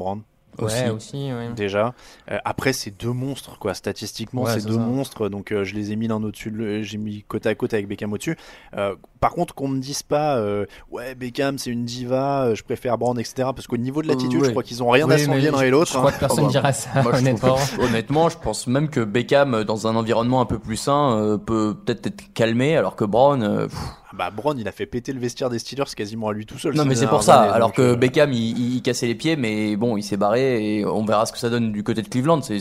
Ouais, 0.65 0.89
aussi, 0.89 1.31
ouais. 1.31 1.49
Déjà. 1.55 1.93
Euh, 2.31 2.37
après, 2.45 2.73
c'est 2.73 2.91
deux 2.91 3.11
monstres, 3.13 3.57
quoi. 3.59 3.73
Statistiquement, 3.73 4.43
Ouais, 4.43 4.53
c'est 4.59 4.65
deux 4.67 4.73
ça. 4.75 4.79
monstres. 4.79 5.29
Donc, 5.29 5.51
euh, 5.51 5.63
je 5.63 5.75
les 5.75 5.91
ai 5.91 5.95
mis 5.95 6.07
l'un 6.07 6.21
au-dessus, 6.23 6.83
j'ai 6.83 6.97
mis 6.97 7.23
côte 7.27 7.45
à 7.45 7.55
côte 7.55 7.73
avec 7.73 7.87
Beckham 7.87 8.11
au-dessus. 8.13 8.37
Euh, 8.75 8.95
par 9.19 9.32
contre, 9.32 9.53
qu'on 9.53 9.67
me 9.67 9.79
dise 9.79 10.03
pas, 10.03 10.38
euh, 10.38 10.65
ouais, 10.91 11.15
Beckham, 11.15 11.58
c'est 11.58 11.69
une 11.71 11.86
diva, 11.86 12.43
euh, 12.45 12.55
je 12.55 12.63
préfère 12.63 12.97
Brown, 12.97 13.19
etc. 13.19 13.49
Parce 13.55 13.67
qu'au 13.67 13.77
niveau 13.77 14.01
de 14.01 14.08
l'attitude, 14.08 14.36
Euh, 14.36 14.41
ouais. 14.41 14.45
je 14.47 14.51
crois 14.51 14.63
qu'ils 14.63 14.82
ont 14.84 14.89
rien 14.89 15.10
à 15.10 15.15
Oui, 15.15 15.21
s'envier 15.25 15.51
mais 15.51 15.58
l'un 15.58 15.63
et 15.63 15.69
l'autre. 15.69 15.91
Je 15.91 15.97
crois 15.97 16.10
hein. 16.10 16.13
que 16.13 16.19
personne 16.19 16.39
Oh, 16.45 16.47
bah, 16.47 16.51
dira 16.51 16.73
ça, 16.73 16.89
Moi, 17.03 17.12
je 17.13 17.17
honnêtement. 17.19 17.58
honnêtement, 17.79 18.29
je 18.29 18.38
pense 18.38 18.67
même 18.67 18.89
que 18.89 19.01
Beckham, 19.01 19.53
euh, 19.53 19.63
dans 19.63 19.88
un 19.88 19.95
environnement 19.95 20.41
un 20.41 20.45
peu 20.45 20.60
plus 20.60 20.77
sain, 20.77 21.17
euh, 21.17 21.38
peut 21.38 21.75
peut-être 21.86 22.08
être 22.08 22.34
calmé, 22.34 22.75
alors 22.77 22.95
que 22.95 23.03
Brown, 23.05 23.43
euh, 23.43 23.67
pff, 23.67 23.77
Bah, 24.17 24.32
Brown, 24.32 24.58
il 24.58 24.67
a 24.67 24.71
fait 24.71 24.88
péter 24.88 25.13
le 25.13 25.19
vestiaire 25.19 25.49
des 25.51 25.60
Steelers 25.60 25.84
quasiment 25.95 26.29
à 26.29 26.34
lui 26.34 26.45
tout 26.47 26.58
seul. 26.58 26.73
Non 26.75 26.84
mais 26.84 26.95
c'est 26.95 27.05
pour 27.08 27.21
ça. 27.21 27.41
Alors 27.41 27.71
que 27.73 27.82
euh, 27.84 27.95
Beckham 27.95 28.34
il, 28.34 28.58
il- 28.58 28.75
il 28.77 28.82
cassait 28.82 29.05
les 29.05 29.13
pieds, 29.15 29.36
mais 29.36 29.75
bon 29.75 29.97
il 29.97 30.01
s'est 30.03 30.17
barré 30.17 30.77
et 30.79 30.86
on 30.86 31.05
verra 31.05 31.27
ce 31.27 31.32
que 31.32 31.38
ça 31.38 31.49
donne 31.51 31.71
du 31.71 31.84
côté 31.84 32.01
de 32.01 32.08
Cleveland. 32.08 32.41
C'est 32.41 32.58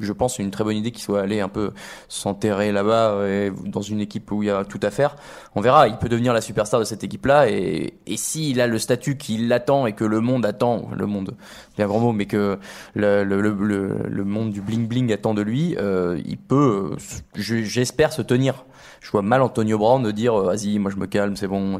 je 0.00 0.12
pense 0.12 0.38
une 0.38 0.50
très 0.50 0.64
bonne 0.64 0.76
idée 0.76 0.90
qu'il 0.90 1.02
soit 1.02 1.20
allé 1.20 1.40
un 1.40 1.48
peu 1.50 1.72
s'enterrer 2.08 2.72
là-bas 2.72 3.18
dans 3.66 3.82
une 3.82 4.00
équipe 4.00 4.30
où 4.32 4.42
il 4.42 4.46
y 4.46 4.50
a 4.50 4.64
tout 4.64 4.80
à 4.82 4.90
faire. 4.90 5.16
On 5.54 5.60
verra. 5.60 5.87
Il 5.88 5.96
peut 5.96 6.08
devenir 6.08 6.32
la 6.32 6.40
superstar 6.40 6.78
de 6.80 6.84
cette 6.84 7.02
équipe-là 7.04 7.48
et 7.50 7.94
et 8.06 8.16
s'il 8.16 8.60
a 8.60 8.66
le 8.66 8.78
statut 8.78 9.16
qui 9.16 9.38
l'attend 9.38 9.86
et 9.86 9.92
que 9.94 10.04
le 10.04 10.20
monde 10.20 10.46
attend, 10.46 10.88
le 10.96 11.06
monde, 11.06 11.36
bien 11.76 11.86
grand 11.86 11.98
mot, 12.00 12.12
mais 12.12 12.26
que 12.26 12.58
le 12.94 13.24
le, 13.24 13.40
le, 13.40 13.98
le- 14.08 14.24
monde 14.24 14.50
du 14.50 14.60
bling 14.60 14.86
bling 14.86 15.12
attend 15.12 15.34
de 15.34 15.42
lui, 15.42 15.76
euh, 15.78 16.20
il 16.24 16.38
peut, 16.38 16.96
je- 17.34 17.62
j'espère 17.62 18.12
se 18.12 18.22
tenir. 18.22 18.64
Je 19.00 19.10
vois 19.10 19.22
mal 19.22 19.42
Antonio 19.42 19.78
Brown 19.78 20.02
de 20.02 20.10
dire 20.10 20.34
euh, 20.38 20.44
vas-y 20.46 20.78
moi 20.78 20.90
je 20.90 20.96
me 20.96 21.06
calme 21.06 21.36
c'est 21.36 21.48
bon. 21.48 21.78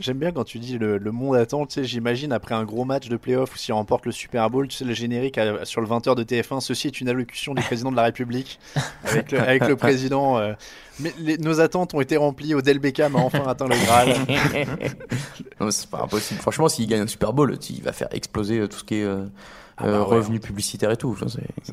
J'aime 0.00 0.16
bien 0.18 0.32
quand 0.32 0.44
tu 0.44 0.58
dis 0.58 0.78
le, 0.78 0.96
le 0.96 1.12
monde 1.12 1.36
attend, 1.36 1.66
tu 1.66 1.74
sais, 1.74 1.84
j'imagine 1.84 2.32
après 2.32 2.54
un 2.54 2.64
gros 2.64 2.84
match 2.86 3.08
de 3.08 3.16
playoff 3.16 3.54
ou 3.54 3.58
s'il 3.58 3.74
remporte 3.74 4.06
le 4.06 4.12
Super 4.12 4.48
Bowl, 4.48 4.66
tu 4.66 4.76
sais, 4.76 4.84
le 4.86 4.94
générique 4.94 5.36
à- 5.36 5.64
sur 5.66 5.80
le 5.82 5.86
20h 5.86 6.14
de 6.16 6.22
TF1, 6.24 6.60
ceci 6.60 6.86
est 6.86 7.00
une 7.02 7.08
allocution 7.10 7.52
du 7.54 7.62
président 7.62 7.90
de 7.90 7.96
la 7.96 8.04
République 8.04 8.58
avec 9.04 9.30
le, 9.30 9.40
avec 9.40 9.68
le 9.68 9.76
président. 9.76 10.38
euh, 10.38 10.54
mais 11.00 11.12
les- 11.18 11.36
nos 11.38 11.60
attentes 11.60 11.92
ont 11.94 12.00
été 12.00 12.16
remplies, 12.16 12.54
Odell 12.54 12.78
Beckham 12.78 13.14
a 13.14 13.18
enfin 13.20 13.46
atteint 13.46 13.68
le 13.68 13.76
Graal. 13.84 14.14
Non, 15.60 15.70
c'est 15.70 15.90
pas 15.90 16.02
impossible. 16.02 16.40
Franchement, 16.40 16.68
s'il 16.68 16.86
gagne 16.86 17.00
un 17.02 17.06
Super 17.06 17.32
Bowl, 17.34 17.58
il 17.68 17.82
va 17.82 17.92
faire 17.92 18.08
exploser 18.12 18.60
euh, 18.60 18.66
tout 18.68 18.78
ce 18.78 18.84
qui 18.84 18.94
est 18.96 19.04
euh, 19.04 19.24
Ah 19.80 19.84
bah 19.86 19.88
euh, 19.92 19.98
ouais. 20.00 20.16
revenus 20.16 20.40
publicitaires 20.40 20.90
et 20.90 20.96
tout. 20.96 21.10
Enfin, 21.10 21.26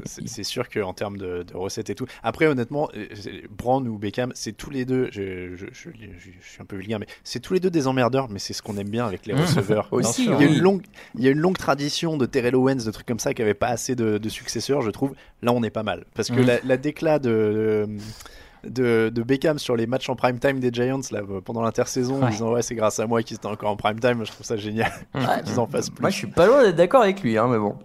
c'est- 0.06 0.44
sûr 0.44 0.70
qu'en 0.70 0.94
termes 0.94 1.18
de, 1.18 1.44
de 1.44 1.56
recettes 1.58 1.90
et 1.90 1.96
tout. 1.96 2.06
Après, 2.24 2.48
honnêtement, 2.48 2.90
euh, 2.96 3.06
Brown 3.50 3.88
ou 3.88 3.98
Beckham, 3.98 4.32
c'est 4.36 4.54
tous 4.54 4.70
les 4.70 4.86
deux. 4.86 5.10
Je, 5.12 5.56
je, 5.56 5.66
je- 5.74 5.90
je- 5.92 6.32
je 6.42 6.48
suis 6.50 6.62
un 6.62 6.66
peu 6.66 6.78
vulgaire, 6.78 7.00
mais 7.00 7.08
c'est 7.24 7.40
tous 7.40 7.54
les 7.54 7.60
deux 7.60 7.70
des 7.70 7.86
emmerdeurs. 7.88 8.30
Mais 8.30 8.40
c'est 8.40 8.54
ce 8.54 8.62
qu'on 8.62 8.78
aime 8.78 8.90
bien 8.90 9.06
avec 9.06 9.26
les 9.26 9.34
Mmh. 9.34 9.42
receveurs. 9.42 9.88
Aussi, 9.92 10.24
il, 10.26 10.30
y 10.32 10.34
a 10.34 10.38
oui. 10.38 10.56
une 10.58 10.62
longue, 10.62 10.82
il 11.16 11.24
y 11.24 11.28
a 11.28 11.32
une 11.32 11.40
longue 11.40 11.58
tradition 11.58 12.18
de 12.18 12.26
Terrell 12.26 12.56
Owens, 12.56 12.86
de 12.86 12.92
trucs 12.92 13.06
comme 13.08 13.20
ça, 13.20 13.34
qui 13.34 13.42
avait 13.42 13.54
pas 13.54 13.68
assez 13.68 13.96
de, 13.96 14.18
de 14.18 14.30
successeurs, 14.30 14.82
je 14.82 14.90
trouve. 14.92 15.14
Là, 15.42 15.52
on 15.54 15.62
est 15.64 15.70
pas 15.70 15.84
mal. 15.84 16.06
Parce 16.16 16.30
que 16.30 16.40
Mmh. 16.42 16.46
la, 16.46 16.60
la 16.64 16.78
déclat 16.78 17.20
de. 17.20 17.88
De, 18.64 19.12
de 19.14 19.24
Beckham 19.24 19.60
sur 19.60 19.76
les 19.78 19.86
matchs 19.86 20.10
en 20.10 20.16
prime 20.16 20.40
time 20.40 20.60
des 20.60 20.72
Giants 20.74 21.00
là, 21.12 21.22
pendant 21.46 21.62
l'intersaison 21.62 22.22
en 22.24 22.28
disant 22.30 22.52
ouais 22.52 22.64
c'est 22.64 22.74
grâce 22.76 23.00
à 23.00 23.06
moi 23.06 23.22
qu'ils 23.22 23.38
étaient 23.38 23.46
encore 23.46 23.70
en 23.70 23.78
prime 23.78 24.00
time 24.00 24.26
je 24.26 24.32
trouve 24.32 24.46
ça 24.46 24.58
génial 24.58 24.92
qu'ils 25.46 25.60
en 25.60 25.68
fassent 25.68 25.92
plus 25.92 26.02
Moi, 26.02 26.10
je 26.10 26.16
suis 26.18 26.28
pas 26.28 26.48
loin 26.48 26.64
d'être 26.64 26.76
d'accord 26.76 27.04
avec 27.04 27.22
lui, 27.22 27.38
hein, 27.38 27.48
mais 27.50 27.60
bon. 27.60 27.76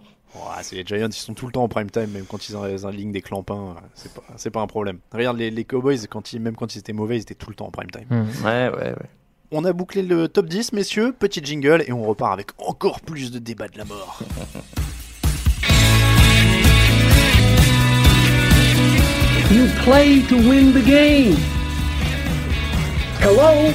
Les 0.71 0.83
Giants, 0.83 1.07
ils 1.07 1.13
sont 1.13 1.33
tout 1.33 1.45
le 1.45 1.51
temps 1.51 1.63
en 1.63 1.67
prime 1.67 1.91
time, 1.91 2.07
même 2.07 2.25
quand 2.25 2.49
ils 2.49 2.57
ont 2.57 2.63
en 2.63 2.89
ligne 2.89 3.11
des 3.11 3.21
clampins, 3.21 3.75
euh, 3.77 3.79
c'est 3.93 4.13
pas, 4.13 4.23
c'est 4.37 4.49
pas 4.49 4.61
un 4.61 4.67
problème. 4.67 4.99
Regarde 5.11 5.37
les, 5.37 5.51
les 5.51 5.63
Cowboys, 5.65 6.07
quand 6.09 6.33
ils, 6.33 6.39
même 6.39 6.55
quand 6.55 6.75
ils 6.75 6.79
étaient 6.79 6.93
mauvais, 6.93 7.17
ils 7.17 7.21
étaient 7.21 7.35
tout 7.35 7.49
le 7.49 7.55
temps 7.55 7.67
en 7.67 7.71
prime 7.71 7.91
time. 7.91 8.05
Hmm. 8.09 8.45
Ouais, 8.45 8.69
ouais, 8.69 8.89
ouais. 8.89 9.09
On 9.51 9.65
a 9.65 9.73
bouclé 9.73 10.01
le 10.01 10.27
top 10.27 10.47
10, 10.47 10.73
messieurs, 10.73 11.13
petit 11.13 11.43
jingle, 11.43 11.83
et 11.85 11.91
on 11.91 12.03
repart 12.03 12.33
avec 12.33 12.47
encore 12.57 13.01
plus 13.01 13.31
de 13.31 13.37
débats 13.37 13.67
de 13.67 13.77
la 13.77 13.85
mort. 13.85 14.19
You 19.51 19.67
play 19.83 20.21
to 20.29 20.35
win 20.35 20.73
the 20.73 20.83
game. 20.83 21.35
Hello? 23.19 23.71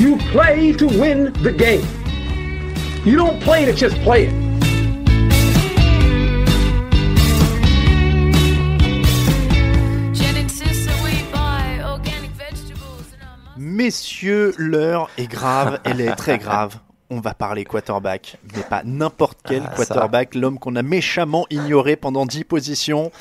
You 0.00 0.16
play 0.32 0.72
to 0.72 0.86
win 0.86 1.32
the 1.42 1.52
game. 1.52 1.86
You 3.04 3.16
don't 3.16 3.38
play 3.42 3.66
to 3.66 3.74
just 3.74 3.96
play 4.00 4.28
it. 4.28 4.57
Messieurs, 13.78 14.54
l'heure 14.58 15.08
est 15.18 15.28
grave, 15.28 15.78
elle 15.84 16.00
est 16.00 16.16
très 16.16 16.36
grave. 16.36 16.78
On 17.10 17.20
va 17.20 17.32
parler 17.32 17.64
quarterback, 17.64 18.36
mais 18.56 18.64
pas 18.64 18.82
n'importe 18.84 19.38
quel 19.46 19.62
Ah, 19.64 19.72
quarterback, 19.72 20.34
l'homme 20.34 20.58
qu'on 20.58 20.74
a 20.74 20.82
méchamment 20.82 21.46
ignoré 21.48 21.94
pendant 21.94 22.26
10 22.26 22.42
positions. 22.42 23.12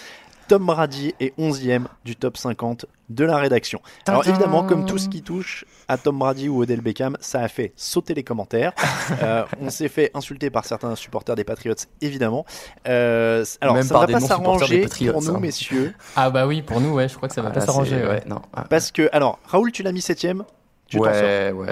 Tom 0.47 0.65
Brady 0.65 1.13
est 1.19 1.37
11e 1.37 1.85
du 2.05 2.15
top 2.15 2.37
50 2.37 2.85
de 3.09 3.25
la 3.25 3.37
rédaction. 3.37 3.81
Alors 4.05 4.25
évidemment, 4.27 4.63
comme 4.63 4.85
tout 4.85 4.97
ce 4.97 5.09
qui 5.09 5.21
touche 5.21 5.65
à 5.89 5.97
Tom 5.97 6.17
Brady 6.19 6.47
ou 6.47 6.61
Odell 6.61 6.81
Beckham, 6.81 7.17
ça 7.19 7.41
a 7.41 7.47
fait 7.49 7.73
sauter 7.75 8.13
les 8.13 8.23
commentaires. 8.23 8.73
Euh, 9.23 9.45
on 9.61 9.69
s'est 9.69 9.87
fait 9.87 10.11
insulter 10.13 10.49
par 10.49 10.65
certains 10.65 10.93
supporters 10.95 11.35
des 11.35 11.43
Patriots, 11.45 11.73
évidemment. 12.01 12.45
Euh, 12.87 13.43
alors 13.61 13.75
Même 13.75 13.83
ça 13.83 13.93
par 13.95 14.01
va 14.05 14.13
pas 14.13 14.19
s'arranger 14.19 14.85
pour 15.11 15.23
nous, 15.23 15.35
hein. 15.35 15.39
messieurs. 15.39 15.93
Ah 16.15 16.29
bah 16.29 16.45
oui, 16.45 16.61
pour 16.61 16.81
nous, 16.81 16.93
ouais, 16.93 17.07
je 17.07 17.15
crois 17.15 17.29
que 17.29 17.33
ça 17.33 17.41
va 17.41 17.49
pas 17.51 17.61
Ah, 17.61 17.65
s'arranger. 17.65 17.95
ouais. 17.95 18.07
ouais, 18.07 18.23
non. 18.27 18.41
Ah. 18.53 18.65
Parce 18.69 18.91
que, 18.91 19.09
alors, 19.13 19.39
Raoul, 19.45 19.71
tu 19.71 19.81
l'as 19.81 19.91
mis 19.93 20.01
7ème. 20.01 20.43
Tu. 20.87 20.99
Ouais, 20.99 21.51
ouais, 21.51 21.51
ouais. 21.51 21.71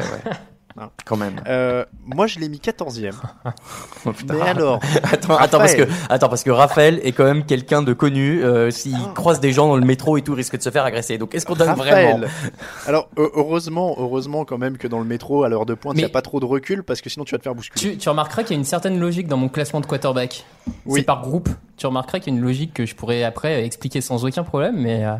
Non. 0.77 0.89
Quand 1.05 1.15
même. 1.15 1.39
Euh, 1.47 1.85
moi, 2.05 2.27
je 2.27 2.37
l'ai 2.39 2.49
mis 2.49 2.57
14e. 2.57 3.13
Oh, 4.07 4.11
putain. 4.11 4.35
Mais 4.35 4.41
alors 4.41 4.79
attends, 5.11 5.35
attends, 5.37 5.57
parce 5.57 5.73
que, 5.73 5.81
Raphaël. 5.83 6.05
attends, 6.09 6.29
parce 6.29 6.43
que 6.43 6.51
Raphaël 6.51 6.99
est 7.03 7.11
quand 7.13 7.23
même 7.23 7.43
quelqu'un 7.45 7.81
de 7.81 7.93
connu. 7.93 8.43
euh, 8.43 8.69
S'il 8.69 8.93
Ah. 8.95 9.11
croise 9.15 9.39
des 9.39 9.51
gens 9.51 9.67
dans 9.67 9.77
le 9.77 9.85
métro 9.85 10.17
et 10.17 10.21
tout, 10.21 10.33
il 10.33 10.35
risque 10.35 10.57
de 10.57 10.61
se 10.61 10.69
faire 10.69 10.83
agresser. 10.85 11.17
Donc, 11.17 11.33
est-ce 11.33 11.45
qu'on 11.45 11.55
donne 11.55 11.73
vraiment 11.73 12.17
Raphaël. 12.17 12.29
Alors, 12.85 13.09
heu- 13.17 13.31
heureusement, 13.35 13.95
heureusement 13.97 14.45
quand 14.45 14.57
même 14.59 14.77
que 14.77 14.87
dans 14.87 14.99
le 14.99 15.05
métro, 15.05 15.43
à 15.43 15.49
l'heure 15.49 15.65
de 15.65 15.73
pointe, 15.73 15.95
il 15.95 15.97
Mais- 15.97 16.01
n'y 16.03 16.09
a 16.09 16.13
pas 16.13 16.21
trop 16.21 16.39
de 16.39 16.45
recul 16.45 16.83
parce 16.83 17.01
que 17.01 17.09
sinon 17.09 17.25
tu 17.25 17.31
vas 17.33 17.37
te 17.39 17.43
faire 17.43 17.55
bousculer. 17.55 17.93
Tu, 17.93 17.97
tu 17.97 18.09
remarqueras 18.09 18.43
qu'il 18.43 18.51
y 18.51 18.57
a 18.57 18.59
une 18.59 18.65
certaine 18.65 18.99
logique 18.99 19.27
dans 19.27 19.37
mon 19.37 19.49
classement 19.49 19.79
de 19.81 19.85
quarterback. 19.87 20.45
Oui. 20.85 20.99
C'est 20.99 21.05
par 21.05 21.21
groupe. 21.21 21.49
Tu 21.77 21.87
remarqueras 21.87 22.19
qu'il 22.19 22.31
y 22.33 22.35
a 22.35 22.39
une 22.39 22.45
logique 22.45 22.73
que 22.73 22.85
je 22.85 22.95
pourrais 22.95 23.23
après 23.23 23.65
expliquer 23.65 24.01
sans 24.01 24.23
aucun 24.23 24.43
problème, 24.43 24.75
mais 24.77 25.03
euh, 25.05 25.13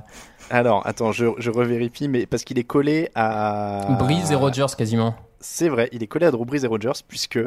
Alors, 0.52 0.86
attends, 0.86 1.12
je, 1.12 1.26
je 1.40 1.50
revérifie, 1.50 2.08
mais 2.08 2.26
parce 2.28 2.44
qu'il 2.44 2.60
est 2.60 2.64
collé 2.66 3.10
à. 3.16 3.88
Breeze 3.98 4.32
et 4.32 4.36
Rogers 4.36 4.68
quasiment. 4.78 5.16
C'est 5.40 5.70
vrai, 5.70 5.90
il 5.92 6.02
est 6.04 6.08
collé 6.08 6.26
à 6.26 6.32
Drew 6.32 6.46
Brees 6.46 6.64
et 6.64 6.68
Rogers, 6.68 7.02
puisque. 7.08 7.40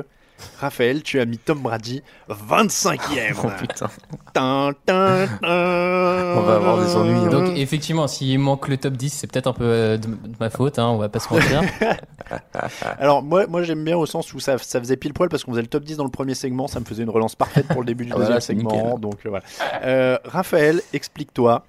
Raphaël, 0.60 1.02
tu 1.02 1.18
as 1.18 1.24
mis 1.24 1.36
Tom 1.36 1.58
Brady 1.58 2.00
25ème. 2.30 3.34
Oh 3.42 3.48
putain. 3.58 3.88
Tin, 4.32 4.70
tin, 4.86 5.26
tin. 5.42 6.34
On 6.36 6.40
va 6.42 6.54
avoir 6.54 6.78
des 6.78 6.94
ennuis, 6.94 7.26
hein. 7.26 7.28
Donc 7.28 7.56
effectivement, 7.58 8.06
s'il 8.06 8.38
manque 8.38 8.68
le 8.68 8.76
top 8.76 8.94
10, 8.96 9.10
c'est 9.10 9.26
peut-être 9.26 9.48
un 9.48 9.52
peu 9.52 9.64
euh, 9.64 9.96
de, 9.96 10.06
de 10.06 10.36
ma 10.38 10.48
faute, 10.48 10.78
hein, 10.78 10.86
on 10.90 10.96
va 10.96 11.08
pas 11.08 11.18
se 11.18 11.32
mentir. 11.34 11.62
Alors, 12.98 13.22
moi, 13.22 13.46
moi 13.48 13.62
j'aime 13.64 13.82
bien 13.84 13.96
au 13.96 14.06
sens 14.06 14.32
où 14.32 14.38
ça, 14.40 14.58
ça 14.58 14.78
faisait 14.78 14.96
pile 14.96 15.12
poil 15.12 15.28
parce 15.28 15.42
qu'on 15.42 15.50
faisait 15.52 15.62
le 15.62 15.68
top 15.68 15.82
10 15.82 15.96
dans 15.96 16.04
le 16.04 16.10
premier 16.10 16.34
segment, 16.34 16.68
ça 16.68 16.78
me 16.78 16.84
faisait 16.84 17.02
une 17.02 17.10
relance 17.10 17.34
parfaite 17.34 17.66
pour 17.66 17.80
le 17.80 17.86
début 17.86 18.04
du 18.04 18.12
deuxième 18.16 18.40
segment. 18.40 18.70
nickel. 18.72 19.00
Donc 19.00 19.18
euh, 19.26 19.30
voilà. 19.30 19.44
Euh, 19.82 20.18
Raphaël, 20.24 20.80
explique-toi. 20.92 21.64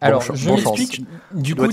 Alors, 0.00 0.22
je 0.22 0.48
bon 0.48 0.56
m'explique. 0.56 1.06
Du 1.32 1.54
coup, 1.54 1.66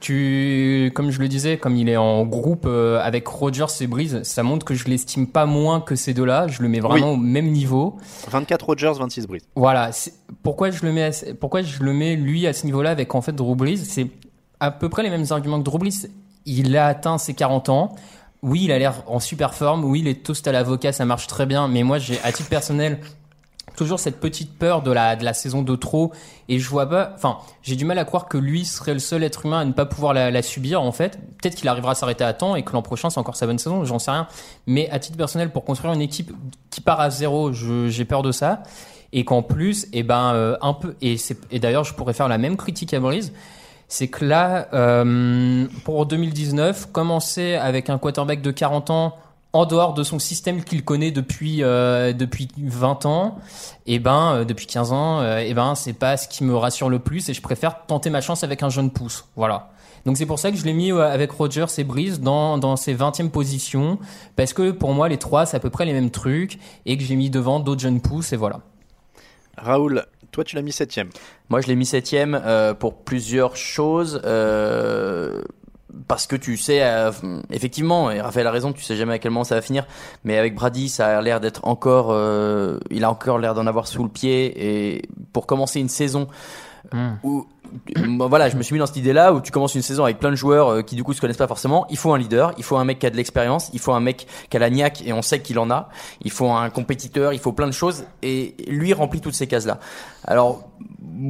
tu, 0.00 0.90
comme 0.94 1.10
je 1.10 1.18
le 1.20 1.28
disais, 1.28 1.58
comme 1.58 1.76
il 1.76 1.88
est 1.88 1.96
en 1.98 2.24
groupe 2.24 2.64
euh, 2.66 2.98
avec 3.02 3.26
Rogers 3.28 3.66
et 3.80 3.86
Breeze, 3.86 4.22
ça 4.22 4.42
montre 4.42 4.64
que 4.64 4.74
je 4.74 4.86
l'estime 4.86 5.26
pas 5.26 5.44
moins 5.44 5.80
que 5.80 5.94
ces 5.94 6.14
deux-là. 6.14 6.46
Je 6.48 6.62
le 6.62 6.68
mets 6.68 6.80
vraiment 6.80 7.10
Oui. 7.10 7.14
au 7.14 7.20
même 7.20 7.50
niveau. 7.50 7.96
24 8.30 8.64
Rogers, 8.64 8.92
26 8.98 9.26
Brees. 9.26 9.42
Voilà. 9.54 9.90
Pourquoi 10.42 10.70
je 10.70 10.84
le 10.86 10.92
mets, 10.92 11.02
à 11.04 11.10
pourquoi 11.38 11.60
je 11.62 11.82
le 11.82 11.92
mets 11.92 12.16
lui 12.16 12.46
à 12.46 12.52
ce 12.54 12.64
niveau-là 12.64 12.90
avec 12.90 13.14
en 13.14 13.20
fait 13.20 13.32
Drew 13.32 13.54
Brees, 13.54 13.78
c'est 13.84 14.06
à 14.60 14.70
peu 14.70 14.88
près 14.88 15.02
les 15.02 15.10
mêmes 15.10 15.26
arguments 15.30 15.58
que 15.58 15.64
Drew 15.64 15.78
Brees. 15.78 16.08
Il 16.46 16.76
a 16.76 16.86
atteint 16.86 17.18
ses 17.18 17.34
40 17.34 17.68
ans. 17.68 17.94
Oui, 18.42 18.62
il 18.64 18.72
a 18.72 18.78
l'air 18.78 19.02
en 19.06 19.20
super 19.20 19.54
forme. 19.54 19.84
Oui, 19.84 20.02
les 20.02 20.14
toasts 20.14 20.46
à 20.46 20.52
l'avocat, 20.52 20.92
ça 20.92 21.04
marche 21.04 21.26
très 21.26 21.46
bien. 21.46 21.68
Mais 21.68 21.82
moi, 21.82 21.98
j'ai, 21.98 22.18
à 22.22 22.32
titre 22.32 22.48
personnel, 22.50 22.98
toujours 23.76 23.98
cette 24.00 24.20
petite 24.20 24.58
peur 24.58 24.82
de 24.82 24.90
la, 24.90 25.16
de 25.16 25.24
la 25.24 25.34
saison 25.34 25.62
de 25.62 25.76
trop. 25.76 26.12
Et 26.48 26.58
je 26.58 26.68
vois 26.68 26.88
pas, 26.88 27.12
enfin, 27.14 27.38
j'ai 27.62 27.76
du 27.76 27.84
mal 27.84 27.98
à 27.98 28.04
croire 28.04 28.26
que 28.26 28.38
lui 28.38 28.64
serait 28.64 28.94
le 28.94 29.00
seul 29.00 29.22
être 29.22 29.46
humain 29.46 29.60
à 29.60 29.64
ne 29.64 29.72
pas 29.72 29.86
pouvoir 29.86 30.14
la, 30.14 30.30
la 30.30 30.42
subir, 30.42 30.82
en 30.82 30.92
fait. 30.92 31.18
Peut-être 31.40 31.54
qu'il 31.54 31.68
arrivera 31.68 31.92
à 31.92 31.94
s'arrêter 31.94 32.24
à 32.24 32.32
temps 32.32 32.56
et 32.56 32.62
que 32.62 32.72
l'an 32.72 32.82
prochain, 32.82 33.10
c'est 33.10 33.20
encore 33.20 33.36
sa 33.36 33.46
bonne 33.46 33.58
saison, 33.58 33.84
j'en 33.84 33.98
sais 33.98 34.10
rien. 34.10 34.26
Mais 34.66 34.88
à 34.90 34.98
titre 34.98 35.16
personnel, 35.16 35.50
pour 35.50 35.64
construire 35.64 35.92
une 35.92 36.02
équipe 36.02 36.32
qui 36.70 36.80
part 36.80 37.00
à 37.00 37.10
zéro, 37.10 37.52
j'ai 37.52 38.04
peur 38.04 38.22
de 38.22 38.32
ça. 38.32 38.62
Et 39.12 39.24
qu'en 39.24 39.42
plus, 39.42 39.86
et 39.92 40.02
ben, 40.02 40.32
euh, 40.34 40.56
un 40.60 40.74
peu, 40.74 40.96
et 41.00 41.16
et 41.52 41.60
d'ailleurs, 41.60 41.84
je 41.84 41.94
pourrais 41.94 42.14
faire 42.14 42.28
la 42.28 42.38
même 42.38 42.56
critique 42.56 42.92
à 42.94 43.00
Breeze. 43.00 43.32
C'est 43.86 44.08
que 44.08 44.24
là, 44.24 44.68
euh, 44.72 45.66
pour 45.84 46.06
2019, 46.06 46.90
commencer 46.90 47.54
avec 47.54 47.90
un 47.90 47.98
quarterback 47.98 48.42
de 48.42 48.50
40 48.50 48.90
ans 48.90 49.16
en 49.54 49.64
dehors 49.64 49.94
de 49.94 50.02
son 50.02 50.18
système 50.18 50.62
qu'il 50.62 50.84
connaît 50.84 51.12
depuis 51.12 51.62
euh, 51.62 52.12
depuis 52.12 52.48
20 52.58 53.06
ans, 53.06 53.38
et 53.86 53.98
ben 53.98 54.34
euh, 54.34 54.44
depuis 54.44 54.66
15 54.66 54.92
ans, 54.92 55.20
euh, 55.20 55.38
et 55.38 55.54
ben 55.54 55.74
c'est 55.74 55.94
pas 55.94 56.18
ce 56.18 56.28
qui 56.28 56.44
me 56.44 56.54
rassure 56.54 56.90
le 56.90 56.98
plus 56.98 57.28
et 57.30 57.34
je 57.34 57.40
préfère 57.40 57.86
tenter 57.86 58.10
ma 58.10 58.20
chance 58.20 58.44
avec 58.44 58.62
un 58.62 58.68
jeune 58.68 58.90
pouce. 58.90 59.24
Voilà. 59.36 59.70
Donc 60.04 60.18
c'est 60.18 60.26
pour 60.26 60.38
ça 60.38 60.50
que 60.50 60.58
je 60.58 60.64
l'ai 60.64 60.74
mis 60.74 60.92
euh, 60.92 61.08
avec 61.08 61.30
Rogers 61.30 61.66
et 61.78 61.84
Breeze 61.84 62.20
dans 62.20 62.58
dans 62.58 62.76
ses 62.76 62.94
20e 62.94 63.30
positions 63.30 63.98
parce 64.36 64.52
que 64.52 64.72
pour 64.72 64.92
moi 64.92 65.08
les 65.08 65.16
trois 65.16 65.46
c'est 65.46 65.56
à 65.56 65.60
peu 65.60 65.70
près 65.70 65.86
les 65.86 65.94
mêmes 65.94 66.10
trucs 66.10 66.58
et 66.84 66.98
que 66.98 67.04
j'ai 67.04 67.16
mis 67.16 67.30
devant 67.30 67.60
d'autres 67.60 67.80
jeunes 67.80 68.00
pousses 68.00 68.32
et 68.32 68.36
voilà. 68.36 68.60
Raoul, 69.56 70.04
toi 70.32 70.44
tu 70.44 70.56
l'as 70.56 70.62
mis 70.62 70.72
7ème. 70.72 71.10
Moi, 71.48 71.60
je 71.60 71.68
l'ai 71.68 71.76
mis 71.76 71.86
septième 71.86 72.40
euh, 72.44 72.74
pour 72.74 72.96
plusieurs 72.96 73.56
choses. 73.56 74.20
Parce 76.08 76.26
que 76.26 76.36
tu 76.36 76.56
sais, 76.56 76.82
euh, 76.82 77.10
effectivement, 77.50 78.10
et 78.10 78.20
Raphaël 78.20 78.46
a 78.46 78.50
raison, 78.50 78.72
tu 78.72 78.82
sais 78.82 78.96
jamais 78.96 79.14
à 79.14 79.18
quel 79.18 79.30
moment 79.30 79.44
ça 79.44 79.54
va 79.54 79.62
finir. 79.62 79.86
Mais 80.24 80.38
avec 80.38 80.54
Brady, 80.54 80.88
ça 80.88 81.18
a 81.18 81.22
l'air 81.22 81.40
d'être 81.40 81.66
encore, 81.66 82.08
euh, 82.10 82.78
il 82.90 83.04
a 83.04 83.10
encore 83.10 83.38
l'air 83.38 83.54
d'en 83.54 83.66
avoir 83.66 83.86
sous 83.86 84.02
le 84.02 84.08
pied. 84.08 84.94
Et 84.94 85.02
pour 85.32 85.46
commencer 85.46 85.80
une 85.80 85.88
saison 85.88 86.28
où, 87.22 87.46
Bon, 88.06 88.28
voilà, 88.28 88.48
je 88.48 88.56
me 88.56 88.62
suis 88.62 88.72
mis 88.72 88.78
dans 88.78 88.86
cette 88.86 88.96
idée-là 88.96 89.32
où 89.32 89.40
tu 89.40 89.50
commences 89.50 89.74
une 89.74 89.82
saison 89.82 90.04
avec 90.04 90.18
plein 90.18 90.30
de 90.30 90.36
joueurs 90.36 90.68
euh, 90.68 90.82
qui 90.82 90.94
du 90.94 91.02
coup 91.02 91.12
se 91.12 91.20
connaissent 91.20 91.36
pas 91.36 91.48
forcément. 91.48 91.86
Il 91.90 91.96
faut 91.96 92.12
un 92.12 92.18
leader, 92.18 92.52
il 92.56 92.64
faut 92.64 92.76
un 92.76 92.84
mec 92.84 92.98
qui 92.98 93.06
a 93.06 93.10
de 93.10 93.16
l'expérience, 93.16 93.70
il 93.72 93.80
faut 93.80 93.92
un 93.92 94.00
mec 94.00 94.26
qui 94.48 94.56
a 94.56 94.60
la 94.60 94.70
niaque 94.70 95.02
et 95.04 95.12
on 95.12 95.22
sait 95.22 95.40
qu'il 95.40 95.58
en 95.58 95.70
a. 95.70 95.88
Il 96.22 96.30
faut 96.30 96.50
un 96.50 96.70
compétiteur, 96.70 97.32
il 97.32 97.38
faut 97.38 97.52
plein 97.52 97.66
de 97.66 97.72
choses 97.72 98.04
et 98.22 98.54
lui 98.68 98.92
remplit 98.92 99.20
toutes 99.20 99.34
ces 99.34 99.46
cases-là. 99.46 99.80
Alors 100.24 100.68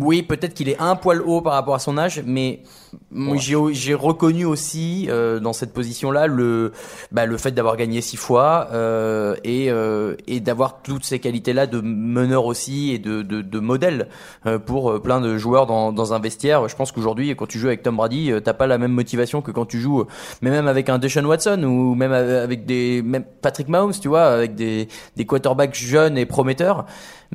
oui, 0.00 0.22
peut-être 0.22 0.54
qu'il 0.54 0.68
est 0.68 0.80
un 0.80 0.96
poil 0.96 1.20
haut 1.22 1.40
par 1.40 1.52
rapport 1.52 1.74
à 1.74 1.78
son 1.78 1.98
âge, 1.98 2.22
mais 2.24 2.62
moi, 3.10 3.36
j'ai 3.36 3.56
j'ai 3.72 3.94
reconnu 3.94 4.44
aussi 4.44 5.06
euh, 5.08 5.40
dans 5.40 5.52
cette 5.52 5.72
position-là 5.72 6.26
le 6.26 6.72
bah, 7.12 7.26
le 7.26 7.36
fait 7.36 7.50
d'avoir 7.52 7.76
gagné 7.76 8.00
six 8.00 8.16
fois 8.16 8.68
euh, 8.72 9.36
et 9.44 9.70
euh, 9.70 10.16
et 10.26 10.40
d'avoir 10.40 10.82
toutes 10.82 11.04
ces 11.04 11.18
qualités-là 11.18 11.66
de 11.66 11.80
meneur 11.80 12.46
aussi 12.46 12.92
et 12.92 12.98
de 12.98 13.22
de, 13.22 13.42
de 13.42 13.58
modèle 13.60 14.08
euh, 14.46 14.58
pour 14.58 14.90
euh, 14.90 15.00
plein 15.00 15.20
de 15.20 15.36
joueurs 15.36 15.66
dans 15.66 15.92
dans 15.92 16.14
un 16.14 16.18
vestiaire. 16.18 16.68
Je 16.68 16.76
pense 16.76 16.92
qu'aujourd'hui, 16.92 17.34
quand 17.36 17.46
tu 17.46 17.58
joues 17.58 17.68
avec 17.68 17.82
Tom 17.82 17.96
Brady, 17.96 18.32
euh, 18.32 18.40
t'as 18.40 18.54
pas 18.54 18.66
la 18.66 18.78
même 18.78 18.92
motivation 18.92 19.42
que 19.42 19.50
quand 19.50 19.66
tu 19.66 19.80
joues, 19.80 20.04
mais 20.40 20.50
même 20.50 20.68
avec 20.68 20.88
un 20.88 20.98
Deshaun 20.98 21.24
Watson 21.24 21.62
ou 21.62 21.94
même 21.94 22.12
avec 22.12 22.64
des 22.64 23.02
même 23.02 23.24
Patrick 23.42 23.68
Mahomes, 23.68 23.92
tu 24.00 24.08
vois, 24.08 24.24
avec 24.24 24.54
des 24.54 24.88
des 25.16 25.26
quarterbacks 25.26 25.74
jeunes 25.74 26.16
et 26.18 26.26
prometteurs. 26.26 26.86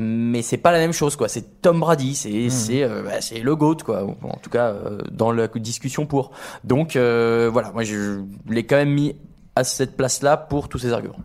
Mais 0.01 0.41
c'est 0.43 0.57
pas 0.57 0.71
la 0.71 0.77
même 0.77 0.93
chose, 0.93 1.17
quoi. 1.17 1.27
C'est 1.27 1.61
Tom 1.61 1.81
Brady, 1.81 2.15
c'est 2.15 2.49
c'est 2.49 2.83
euh, 2.83 3.03
bah, 3.03 3.19
c'est 3.19 3.41
le 3.41 3.53
goat, 3.57 3.79
quoi. 3.83 4.03
En 4.23 4.37
tout 4.37 4.49
cas, 4.49 4.69
euh, 4.69 4.99
dans 5.11 5.33
la 5.33 5.49
discussion 5.49 6.05
pour. 6.05 6.31
Donc 6.63 6.95
euh, 6.95 7.49
voilà, 7.51 7.73
moi 7.73 7.83
je 7.83 8.21
l'ai 8.47 8.65
quand 8.65 8.77
même 8.77 8.93
mis 8.93 9.17
à 9.57 9.65
cette 9.65 9.97
place-là 9.97 10.37
pour 10.37 10.69
tous 10.69 10.79
ces 10.79 10.93
arguments. 10.93 11.19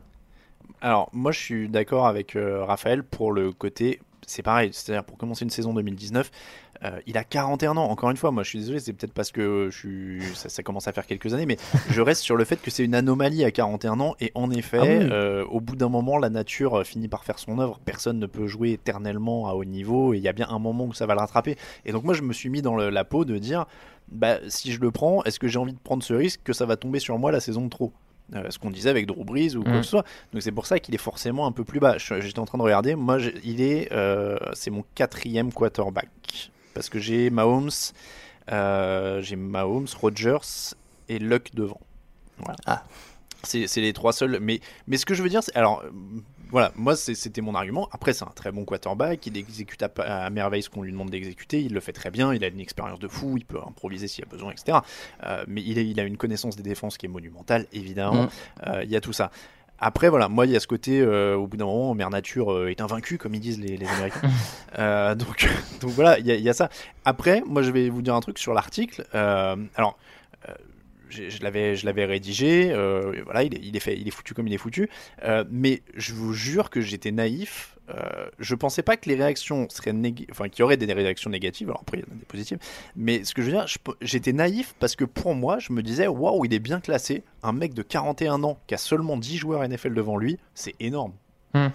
Alors, 0.80 1.08
moi, 1.12 1.30
je 1.30 1.38
suis 1.38 1.68
d'accord 1.68 2.08
avec 2.08 2.36
Raphaël 2.36 3.04
pour 3.04 3.32
le 3.32 3.52
côté. 3.52 4.00
C'est 4.26 4.42
pareil, 4.42 4.70
c'est-à-dire 4.72 5.04
pour 5.04 5.16
commencer 5.18 5.44
une 5.44 5.50
saison 5.50 5.72
2019, 5.72 6.30
euh, 6.84 6.98
il 7.06 7.16
a 7.16 7.24
41 7.24 7.76
ans. 7.76 7.84
Encore 7.90 8.10
une 8.10 8.16
fois, 8.16 8.30
moi, 8.30 8.42
je 8.42 8.50
suis 8.50 8.58
désolé, 8.58 8.78
c'est 8.80 8.92
peut-être 8.92 9.12
parce 9.12 9.32
que 9.32 9.68
je 9.70 9.76
suis, 9.78 10.22
ça, 10.34 10.48
ça 10.48 10.62
commence 10.62 10.86
à 10.88 10.92
faire 10.92 11.06
quelques 11.06 11.32
années, 11.34 11.46
mais 11.46 11.56
je 11.90 12.00
reste 12.00 12.22
sur 12.22 12.36
le 12.36 12.44
fait 12.44 12.56
que 12.60 12.70
c'est 12.70 12.84
une 12.84 12.94
anomalie 12.94 13.44
à 13.44 13.50
41 13.50 14.00
ans. 14.00 14.14
Et 14.20 14.30
en 14.34 14.50
effet, 14.50 14.78
Ah 14.80 14.84
oui. 14.84 15.08
euh, 15.10 15.44
au 15.46 15.60
bout 15.60 15.76
d'un 15.76 15.88
moment, 15.88 16.18
la 16.18 16.30
nature 16.30 16.80
euh, 16.80 16.84
finit 16.84 17.08
par 17.08 17.24
faire 17.24 17.38
son 17.38 17.58
œuvre. 17.58 17.80
Personne 17.84 18.18
ne 18.18 18.26
peut 18.26 18.46
jouer 18.46 18.72
éternellement 18.72 19.48
à 19.48 19.54
haut 19.54 19.64
niveau. 19.64 20.14
Et 20.14 20.18
il 20.18 20.22
y 20.22 20.28
a 20.28 20.32
bien 20.32 20.46
un 20.50 20.58
moment 20.58 20.84
où 20.84 20.92
ça 20.94 21.06
va 21.06 21.14
le 21.14 21.20
rattraper. 21.20 21.56
Et 21.84 21.92
donc, 21.92 22.04
moi, 22.04 22.14
je 22.14 22.22
me 22.22 22.32
suis 22.32 22.48
mis 22.50 22.62
dans 22.62 22.76
le- 22.76 22.90
la 22.90 23.04
peau 23.04 23.24
de 23.24 23.38
dire, 23.38 23.64
bah, 24.10 24.36
si 24.48 24.72
je 24.72 24.80
le 24.80 24.90
prends, 24.90 25.24
est-ce 25.24 25.38
que 25.40 25.48
j'ai 25.48 25.58
envie 25.58 25.72
de 25.72 25.78
prendre 25.78 26.02
ce 26.02 26.12
risque 26.14 26.40
que 26.44 26.52
ça 26.52 26.66
va 26.66 26.76
tomber 26.76 26.98
sur 26.98 27.18
moi 27.18 27.32
la 27.32 27.40
saison 27.40 27.62
de 27.64 27.70
trop? 27.70 27.92
Euh, 28.34 28.46
ce 28.48 28.58
qu'on 28.58 28.70
disait 28.70 28.88
avec 28.88 29.06
Drew 29.06 29.22
Brees 29.22 29.54
ou 29.54 29.62
quoi 29.62 29.72
que 29.74 29.82
ce 29.82 29.90
soit. 29.90 30.04
Donc 30.32 30.40
c'est 30.40 30.50
pour 30.50 30.64
ça 30.64 30.78
qu'il 30.78 30.94
est 30.94 30.98
forcément 30.98 31.46
un 31.46 31.52
peu 31.52 31.62
plus 31.62 31.78
bas. 31.78 31.96
J'étais 31.98 32.38
en 32.38 32.46
train 32.46 32.56
de 32.56 32.62
regarder. 32.62 32.94
Moi, 32.94 33.18
il 33.44 33.60
est, 33.60 33.92
euh, 33.92 34.38
c'est 34.54 34.70
mon 34.70 34.82
quatrième 34.94 35.52
quarterback 35.52 36.08
parce 36.74 36.88
que 36.88 36.98
j'ai 36.98 37.30
Mahomes, 37.30 37.70
euh, 38.52 39.22
j'ai 39.22 39.36
Mahomes, 39.36 39.86
Rodgers 40.00 40.74
et 41.08 41.18
Luck 41.18 41.50
devant. 41.54 41.80
Voilà. 42.38 42.56
Ah. 42.66 42.82
C'est 43.42 43.66
les 43.76 43.92
trois 43.92 44.12
seuls. 44.14 44.38
Mais 44.40 44.60
mais 44.86 44.96
ce 44.96 45.04
que 45.04 45.12
je 45.14 45.22
veux 45.22 45.28
dire, 45.28 45.42
c'est 45.42 45.54
alors. 45.56 45.82
Voilà, 46.50 46.72
moi 46.76 46.94
c'était 46.94 47.40
mon 47.40 47.54
argument. 47.56 47.88
Après, 47.90 48.12
c'est 48.12 48.22
un 48.24 48.30
très 48.34 48.52
bon 48.52 48.64
quarterback, 48.64 49.26
il 49.26 49.36
exécute 49.36 49.82
à, 49.82 49.88
à 50.24 50.30
merveille 50.30 50.62
ce 50.62 50.70
qu'on 50.70 50.82
lui 50.82 50.92
demande 50.92 51.10
d'exécuter, 51.10 51.60
il 51.60 51.72
le 51.74 51.80
fait 51.80 51.92
très 51.92 52.10
bien, 52.12 52.32
il 52.32 52.44
a 52.44 52.46
une 52.46 52.60
expérience 52.60 53.00
de 53.00 53.08
fou, 53.08 53.36
il 53.36 53.44
peut 53.44 53.58
improviser 53.58 54.06
s'il 54.06 54.24
y 54.24 54.28
a 54.28 54.30
besoin, 54.30 54.52
etc. 54.52 54.78
Euh, 55.24 55.42
mais 55.48 55.62
il, 55.62 55.78
est- 55.78 55.86
il 55.88 55.98
a 55.98 56.04
une 56.04 56.16
connaissance 56.16 56.54
des 56.54 56.62
défenses 56.62 56.96
qui 56.96 57.06
est 57.06 57.08
monumentale, 57.08 57.66
évidemment. 57.72 58.24
Mm. 58.24 58.28
Euh, 58.68 58.84
Il 58.84 58.90
y 58.90 58.94
a 58.96 59.00
tout 59.00 59.12
ça. 59.12 59.32
Après, 59.78 60.08
voilà, 60.08 60.28
moi, 60.28 60.46
il 60.46 60.52
y 60.52 60.56
a 60.56 60.60
ce 60.60 60.66
côté, 60.66 61.00
euh, 61.00 61.36
au 61.36 61.46
bout 61.46 61.56
d'un 61.56 61.66
moment, 61.66 61.94
Mère 61.94 62.10
Nature 62.10 62.52
euh, 62.52 62.70
est 62.70 62.80
invaincue, 62.80 63.18
comme 63.18 63.34
ils 63.34 63.40
disent 63.40 63.60
les, 63.60 63.76
les 63.76 63.86
Américains. 63.86 64.20
Euh, 64.76 65.14
donc, 65.14 65.48
donc 65.80 65.90
voilà, 65.92 66.18
il 66.18 66.26
y, 66.26 66.32
y 66.32 66.48
a 66.48 66.52
ça. 66.52 66.68
Après, 67.04 67.44
moi, 67.46 67.62
je 67.62 67.70
vais 67.70 67.88
vous 67.90 68.02
dire 68.02 68.16
un 68.16 68.20
truc 68.20 68.40
sur 68.40 68.54
l'article. 68.54 69.06
Alors, 69.12 69.96
je, 71.14 71.42
l'avais, 71.42 71.76
je 71.76 71.86
l'avais 71.86 72.04
rédigé. 72.04 72.70
euh, 72.72 73.22
voilà, 73.24 73.42
il 73.42 73.54
est, 73.54 73.60
il 73.62 73.76
est 73.76 73.80
fait, 73.80 73.96
il 73.98 74.06
est 74.06 74.10
foutu 74.10 74.34
comme 74.34 74.46
il 74.46 74.54
est 74.54 74.58
foutu. 74.58 74.88
Euh, 75.24 75.44
mais 75.50 75.82
je 75.94 76.12
vous 76.14 76.32
jure 76.32 76.70
que 76.70 76.80
j'étais 76.80 77.12
naïf. 77.12 77.76
Euh, 77.90 78.26
je 78.38 78.54
pensais 78.54 78.82
pas 78.82 78.96
que 78.96 79.08
les 79.08 79.14
réactions 79.14 79.68
seraient 79.68 79.92
négatives, 79.92 80.28
enfin 80.30 80.48
qu'il 80.48 80.60
y 80.60 80.62
aurait 80.62 80.78
des 80.78 80.90
réactions 80.90 81.30
négatives. 81.30 81.68
Alors 81.68 81.82
après, 81.82 81.98
il 81.98 82.00
y 82.00 82.04
en 82.10 82.14
a 82.14 82.18
des 82.18 82.24
positives. 82.24 82.58
Mais 82.96 83.24
ce 83.24 83.34
que 83.34 83.42
je 83.42 83.50
veux 83.50 83.52
dire, 83.52 83.66
j'étais 84.00 84.32
naïf 84.32 84.74
parce 84.78 84.96
que 84.96 85.04
pour 85.04 85.34
moi, 85.34 85.58
je 85.58 85.72
me 85.72 85.82
disais, 85.82 86.06
waouh, 86.06 86.44
il 86.44 86.54
est 86.54 86.60
bien 86.60 86.80
classé. 86.80 87.22
Un 87.42 87.52
mec 87.52 87.74
de 87.74 87.82
41 87.82 88.42
ans 88.42 88.58
qui 88.66 88.74
a 88.74 88.78
seulement 88.78 89.16
10 89.16 89.36
joueurs 89.36 89.68
NFL 89.68 89.94
devant 89.94 90.16
lui, 90.16 90.38
c'est 90.54 90.74
énorme. 90.80 91.12
Hmm. 91.52 91.68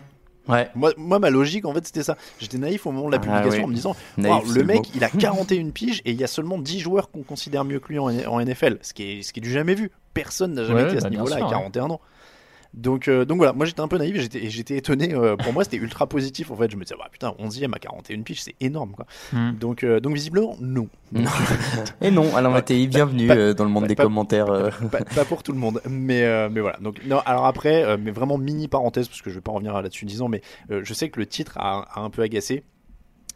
Ouais. 0.50 0.70
Moi, 0.76 0.92
moi, 0.98 1.20
ma 1.20 1.30
logique, 1.30 1.66
en 1.66 1.74
fait, 1.74 1.86
c'était 1.86 2.04
ça. 2.04 2.18
J'étais 2.40 2.58
naïf 2.58 2.86
au 2.86 2.92
moment 2.92 3.08
de 3.08 3.12
la 3.14 3.18
Ah, 3.18 3.22
publication 3.22 3.60
oui. 3.60 3.64
en 3.64 3.68
me 3.68 3.74
disant 3.76 3.96
Naïf, 4.18 4.54
le 4.54 4.64
mec, 4.64 4.82
il 4.96 5.04
a 5.04 5.10
41 5.20 5.70
piges 5.70 6.02
et 6.06 6.12
il 6.12 6.20
y 6.20 6.24
a 6.24 6.28
seulement 6.28 6.58
10 6.58 6.80
joueurs 6.80 7.12
qu'on 7.12 7.24
considère 7.24 7.64
mieux 7.66 7.80
que 7.80 7.90
lui 7.90 8.00
en, 8.00 8.08
en 8.08 8.40
NFL. 8.44 8.80
Ce 8.82 8.94
qui, 8.94 9.04
est, 9.04 9.22
ce 9.22 9.32
qui 9.34 9.40
est 9.40 9.44
du 9.44 9.52
jamais 9.52 9.76
vu. 9.76 9.92
Personne 10.14 10.54
n'a 10.54 10.64
jamais 10.66 10.82
Ouais, 10.84 10.88
été 10.90 10.98
à 10.98 11.00
ce 11.00 11.04
bah, 11.06 11.10
bien 11.10 11.20
niveau-là 11.22 11.38
à 11.38 11.46
ouais. 11.46 11.52
41 11.52 11.90
ans. 11.92 12.02
Donc, 12.76 13.08
euh, 13.08 13.26
donc 13.26 13.38
voilà, 13.38 13.52
moi 13.54 13.66
j'étais 13.66 13.82
un 13.82 13.88
peu 13.88 13.98
naïf 13.98 14.16
et 14.36 14.50
j'étais, 14.50 14.78
étonné. 14.78 15.14
euh, 15.14 15.36
pour 15.36 15.54
moi, 15.54 15.64
c'était 15.64 15.78
ultra 15.78 16.06
positif 16.08 16.52
en 16.52 16.56
fait. 16.56 16.70
Je 16.72 16.78
me 16.78 16.84
disais, 16.84 16.96
bah, 16.98 17.08
putain, 17.12 17.34
11ème 17.40 17.74
à 17.76 17.80
41 17.80 18.22
piges, 18.22 18.44
c'est 18.44 18.56
énorme 18.62 18.92
quoi. 18.92 19.06
Hmm. 19.34 19.54
Donc, 19.54 19.84
euh, 19.84 20.00
donc 20.00 20.14
visiblement, 20.14 20.56
non. 20.62 20.88
Non. 21.12 21.30
Et 22.02 22.12
non, 22.12 22.36
Alain 22.36 22.50
Mattei, 22.52 22.86
bienvenue 22.88 23.28
pas- 23.28 23.36
euh, 23.36 23.54
dans 23.56 23.64
le 23.64 23.72
monde 23.72 23.88
des 23.88 23.96
pas- 23.96 24.04
commentaires. 24.04 24.46
pas, 24.92 25.04
pas 25.04 25.26
pour 25.26 25.42
tout 25.42 25.52
le 25.52 25.58
monde, 25.58 25.82
mais, 25.90 26.24
euh, 26.24 26.48
mais 26.52 26.62
voilà. 26.62 26.78
Donc, 26.80 27.02
non, 27.06 27.20
alors 27.26 27.46
après, 27.48 27.84
euh, 27.84 27.98
mais 28.00 28.12
vraiment 28.12 28.38
mini 28.38 28.68
parenthèse, 28.68 29.08
parce 29.08 29.22
que 29.24 29.30
je 29.32 29.36
vais 29.36 29.42
pas 29.42 29.52
revenir 29.52 29.74
là-dessus 29.74 30.06
disant, 30.06 30.28
mais 30.28 30.42
euh, 30.70 30.82
je 30.84 30.94
sais 30.94 31.10
que 31.10 31.20
le 31.20 31.26
titre 31.26 31.58
a, 31.58 31.88
a 31.94 32.02
un 32.02 32.10
peu 32.12 32.22
agacé. 32.22 32.64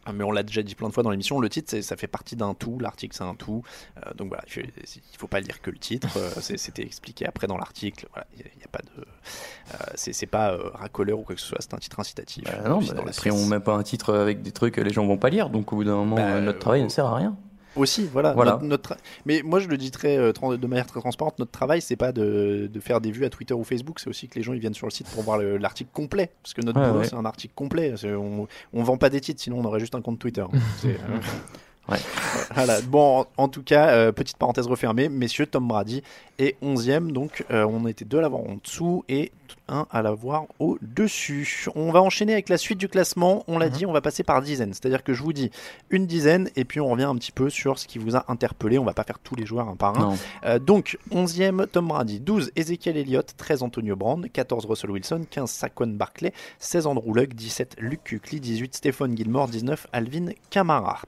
Ah, 0.06 0.12
Mais 0.12 0.24
on 0.24 0.30
l'a 0.32 0.42
déjà 0.42 0.62
dit 0.62 0.74
plein 0.74 0.88
de 0.88 0.92
fois 0.94 1.02
dans 1.02 1.10
l'émission, 1.10 1.40
le 1.40 1.48
titre 1.48 1.80
ça 1.80 1.96
fait 1.96 2.06
partie 2.06 2.36
d'un 2.36 2.54
tout, 2.54 2.78
l'article 2.78 3.16
c'est 3.16 3.24
un 3.24 3.34
tout. 3.34 3.62
Euh, 4.06 4.12
donc 4.14 4.28
voilà, 4.28 4.42
il 4.46 4.52
faut- 4.52 4.60
il 4.60 5.18
faut 5.18 5.26
pas 5.26 5.40
lire 5.40 5.60
que 5.62 5.70
le 5.70 5.78
titre, 5.78 6.08
euh, 6.16 6.30
c'était 6.40 6.82
expliqué 6.82 7.26
après 7.26 7.46
dans 7.46 7.56
l'article. 7.56 8.06
Voilà, 8.12 8.26
il 8.36 8.44
n'y 8.44 8.64
a, 8.64 8.68
pas 8.68 8.80
de. 8.80 9.00
euh, 9.00 9.76
c'est 9.94 10.26
pas 10.26 10.52
euh, 10.52 10.70
racoleur 10.74 11.18
ou 11.18 11.22
quoi 11.22 11.34
que 11.34 11.40
ce 11.40 11.46
soit, 11.46 11.58
c'est 11.60 11.74
un 11.74 11.78
titre 11.78 12.00
incitatif. 12.00 12.44
Bah 12.44 12.68
non, 12.68 12.80
bah, 12.80 12.94
après 13.06 13.30
on 13.30 13.46
met 13.46 13.60
pas 13.60 13.74
un 13.74 13.82
titre 13.82 14.14
avec 14.14 14.42
des 14.42 14.52
trucs 14.52 14.74
que 14.74 14.80
les 14.80 14.92
gens 14.92 15.06
vont 15.06 15.18
pas 15.18 15.30
lire, 15.30 15.48
donc 15.50 15.72
au 15.72 15.76
bout 15.76 15.84
d'un 15.84 15.94
moment, 15.96 16.16
Bah, 16.16 16.22
euh, 16.22 16.40
notre 16.40 16.58
travail 16.58 16.82
ne 16.82 16.88
sert 16.88 17.06
à 17.06 17.14
rien. 17.16 17.36
Aussi, 17.76 18.08
voilà. 18.12 18.32
Voilà. 18.34 18.58
Notre, 18.62 18.96
Mais 19.26 19.42
moi, 19.44 19.58
je 19.58 19.68
le 19.68 19.76
dis 19.76 19.90
très, 19.90 20.16
euh, 20.16 20.32
de 20.32 20.66
manière 20.66 20.86
très 20.86 21.00
transparente, 21.00 21.38
notre 21.38 21.50
travail, 21.50 21.80
c'est 21.82 21.96
pas 21.96 22.12
de, 22.12 22.70
de 22.72 22.80
faire 22.80 23.00
des 23.00 23.10
vues 23.10 23.24
à 23.24 23.30
Twitter 23.30 23.54
ou 23.54 23.64
Facebook, 23.64 23.98
c'est 24.00 24.08
aussi 24.08 24.28
que 24.28 24.36
les 24.36 24.42
gens 24.42 24.52
ils 24.52 24.60
viennent 24.60 24.74
sur 24.74 24.86
le 24.86 24.92
site 24.92 25.08
pour 25.08 25.22
voir 25.22 25.38
le- 25.38 25.56
l'article 25.56 25.90
complet. 25.92 26.30
Parce 26.42 26.54
que 26.54 26.62
notre 26.62 26.80
boulot, 26.80 27.00
ouais. 27.00 27.06
c'est 27.08 27.16
un 27.16 27.24
article 27.24 27.54
complet. 27.54 27.94
On, 28.04 28.46
on 28.72 28.82
vend 28.82 28.96
pas 28.96 29.10
des 29.10 29.20
titres, 29.20 29.40
sinon 29.42 29.58
on 29.60 29.64
aurait 29.64 29.80
juste 29.80 29.94
un 29.94 30.00
compte 30.02 30.18
Twitter. 30.18 30.44
Euh, 30.84 30.98
Ouais. 31.86 31.98
Voilà. 32.54 32.80
Bon, 32.80 33.20
en, 33.20 33.26
en 33.44 33.48
tout 33.48 33.62
cas, 33.62 33.90
euh, 33.90 34.10
petite 34.10 34.38
parenthèse 34.38 34.66
refermée, 34.66 35.10
messieurs, 35.10 35.44
Tom 35.44 35.68
Brady 35.68 36.02
est 36.38 36.56
11e, 36.62 37.12
donc 37.12 37.44
euh, 37.50 37.66
on 37.66 37.86
était 37.86 38.06
deux 38.06 38.22
l'avoir 38.22 38.40
en 38.40 38.54
dessous 38.64 39.04
et 39.10 39.32
un 39.68 39.86
à 39.90 40.02
l'avoir 40.02 40.44
au-dessus. 40.58 41.66
On 41.74 41.90
va 41.90 42.02
enchaîner 42.02 42.32
avec 42.32 42.48
la 42.48 42.58
suite 42.58 42.78
du 42.78 42.88
classement. 42.88 43.44
On 43.48 43.58
l'a 43.58 43.68
dit, 43.68 43.86
on 43.86 43.92
va 43.92 44.00
passer 44.00 44.22
par 44.22 44.42
dizaines. 44.42 44.72
C'est-à-dire 44.74 45.02
que 45.02 45.12
je 45.12 45.22
vous 45.22 45.32
dis 45.32 45.50
une 45.90 46.06
dizaine 46.06 46.50
et 46.56 46.64
puis 46.64 46.80
on 46.80 46.88
revient 46.88 47.04
un 47.04 47.14
petit 47.16 47.32
peu 47.32 47.50
sur 47.50 47.78
ce 47.78 47.86
qui 47.86 47.98
vous 47.98 48.16
a 48.16 48.24
interpellé. 48.28 48.78
On 48.78 48.84
va 48.84 48.92
pas 48.94 49.04
faire 49.04 49.18
tous 49.18 49.34
les 49.34 49.46
joueurs 49.46 49.68
un 49.68 49.76
par 49.76 49.98
un. 50.00 50.16
Euh, 50.44 50.58
donc, 50.58 50.98
11e 51.10 51.66
Tom 51.66 51.88
Brady, 51.88 52.20
12 52.20 52.52
Ezekiel 52.56 52.96
Elliott, 52.96 53.34
13 53.36 53.62
Antonio 53.62 53.96
Brand, 53.96 54.26
14 54.30 54.66
Russell 54.66 54.90
Wilson, 54.90 55.22
15 55.30 55.50
Saquon 55.50 55.86
Barkley, 55.88 56.32
16 56.58 56.86
Andrew 56.86 57.14
Luck, 57.14 57.34
17 57.34 57.76
Luke 57.78 58.02
Kuechly, 58.04 58.40
18 58.40 58.74
Stephen 58.74 59.16
Gilmore, 59.16 59.48
19 59.48 59.86
Alvin 59.92 60.26
Kamara. 60.50 61.00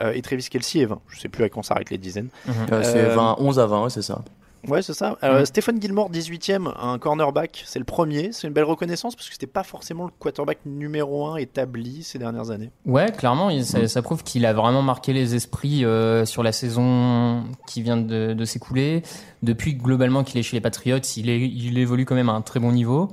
Euh, 0.00 0.12
et 0.12 0.22
Travis 0.22 0.48
Kelsey 0.50 0.80
est 0.82 0.86
20. 0.86 1.00
Je 1.08 1.18
sais 1.20 1.28
plus 1.28 1.44
à 1.44 1.48
quand 1.48 1.62
s'arrêtent 1.62 1.90
les 1.90 1.98
dizaines. 1.98 2.28
Euh, 2.70 2.82
c'est 2.82 3.06
Euh, 3.10 3.14
20, 3.14 3.36
11 3.38 3.58
à 3.58 3.66
20, 3.66 3.84
ouais, 3.84 3.90
c'est 3.90 4.02
ça. 4.02 4.22
Ouais, 4.68 4.82
c'est 4.82 4.94
ça. 4.94 5.16
Euh, 5.22 5.44
Stephen 5.44 5.80
Gilmore, 5.80 6.10
18e, 6.10 6.72
un 6.80 6.98
cornerback. 6.98 7.62
C'est 7.66 7.78
le 7.78 7.84
premier. 7.84 8.30
C'est 8.32 8.46
une 8.46 8.52
belle 8.52 8.64
reconnaissance 8.64 9.14
parce 9.14 9.28
que 9.28 9.32
c'était 9.34 9.46
pas 9.46 9.62
forcément 9.62 10.04
le 10.04 10.10
quarterback 10.18 10.58
numéro 10.66 11.26
1 11.28 11.36
établi 11.36 12.02
ces 12.02 12.18
dernières 12.18 12.50
années. 12.50 12.70
Ouais, 12.84 13.10
clairement, 13.12 13.50
il- 13.50 13.64
ça, 13.64 13.86
ça 13.88 14.02
prouve 14.02 14.22
qu'il 14.24 14.44
a 14.46 14.52
vraiment 14.52 14.82
marqué 14.82 15.12
les 15.12 15.34
esprits 15.34 15.84
euh, 15.84 16.24
sur 16.24 16.42
la 16.42 16.52
saison 16.52 17.44
qui 17.66 17.82
vient 17.82 17.96
de, 17.96 18.32
de 18.34 18.44
s'écouler. 18.44 19.02
Depuis 19.42 19.74
globalement 19.74 20.24
qu'il 20.24 20.38
est 20.38 20.42
chez 20.42 20.56
les 20.56 20.60
Patriots, 20.60 20.98
il, 21.16 21.30
est, 21.30 21.40
il 21.40 21.78
évolue 21.78 22.04
quand 22.04 22.14
même 22.14 22.28
à 22.28 22.32
un 22.32 22.42
très 22.42 22.60
bon 22.60 22.72
niveau. 22.72 23.08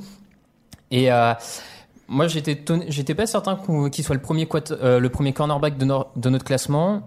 Et 0.92 1.12
euh, 1.12 1.34
moi, 2.08 2.28
j'étais 2.28 2.62
j'étais 2.90 3.16
pas 3.16 3.26
certain 3.26 3.58
qu'il 3.92 4.04
soit 4.04 4.16
le 4.16 4.22
premier, 4.22 4.46
quat- 4.46 4.72
euh, 4.72 5.00
le 5.00 5.10
premier 5.10 5.34
cornerback 5.34 5.78
de 5.78 6.30
notre 6.30 6.46
classement. 6.46 7.04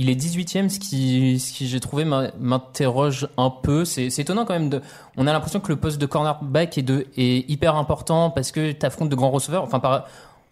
Il 0.00 0.08
est 0.10 0.14
18e, 0.14 0.68
ce 0.68 0.78
qui, 0.78 1.40
ce 1.40 1.52
qui 1.52 1.66
j'ai 1.66 1.80
trouvé 1.80 2.04
m'interroge 2.04 3.28
un 3.36 3.50
peu. 3.50 3.84
C'est 3.84 4.16
étonnant 4.16 4.44
quand 4.44 4.54
même. 4.54 4.70
De, 4.70 4.80
on 5.16 5.26
a 5.26 5.32
l'impression 5.32 5.58
que 5.58 5.68
le 5.72 5.76
poste 5.76 6.00
de 6.00 6.06
cornerback 6.06 6.78
est, 6.78 6.82
de, 6.82 7.08
est 7.16 7.50
hyper 7.50 7.74
important 7.74 8.30
parce 8.30 8.52
que 8.52 8.70
tu 8.70 8.86
affrontes 8.86 9.08
de 9.08 9.16
grands 9.16 9.32
receveurs. 9.32 9.64
Enfin, 9.64 9.80
par, 9.80 10.06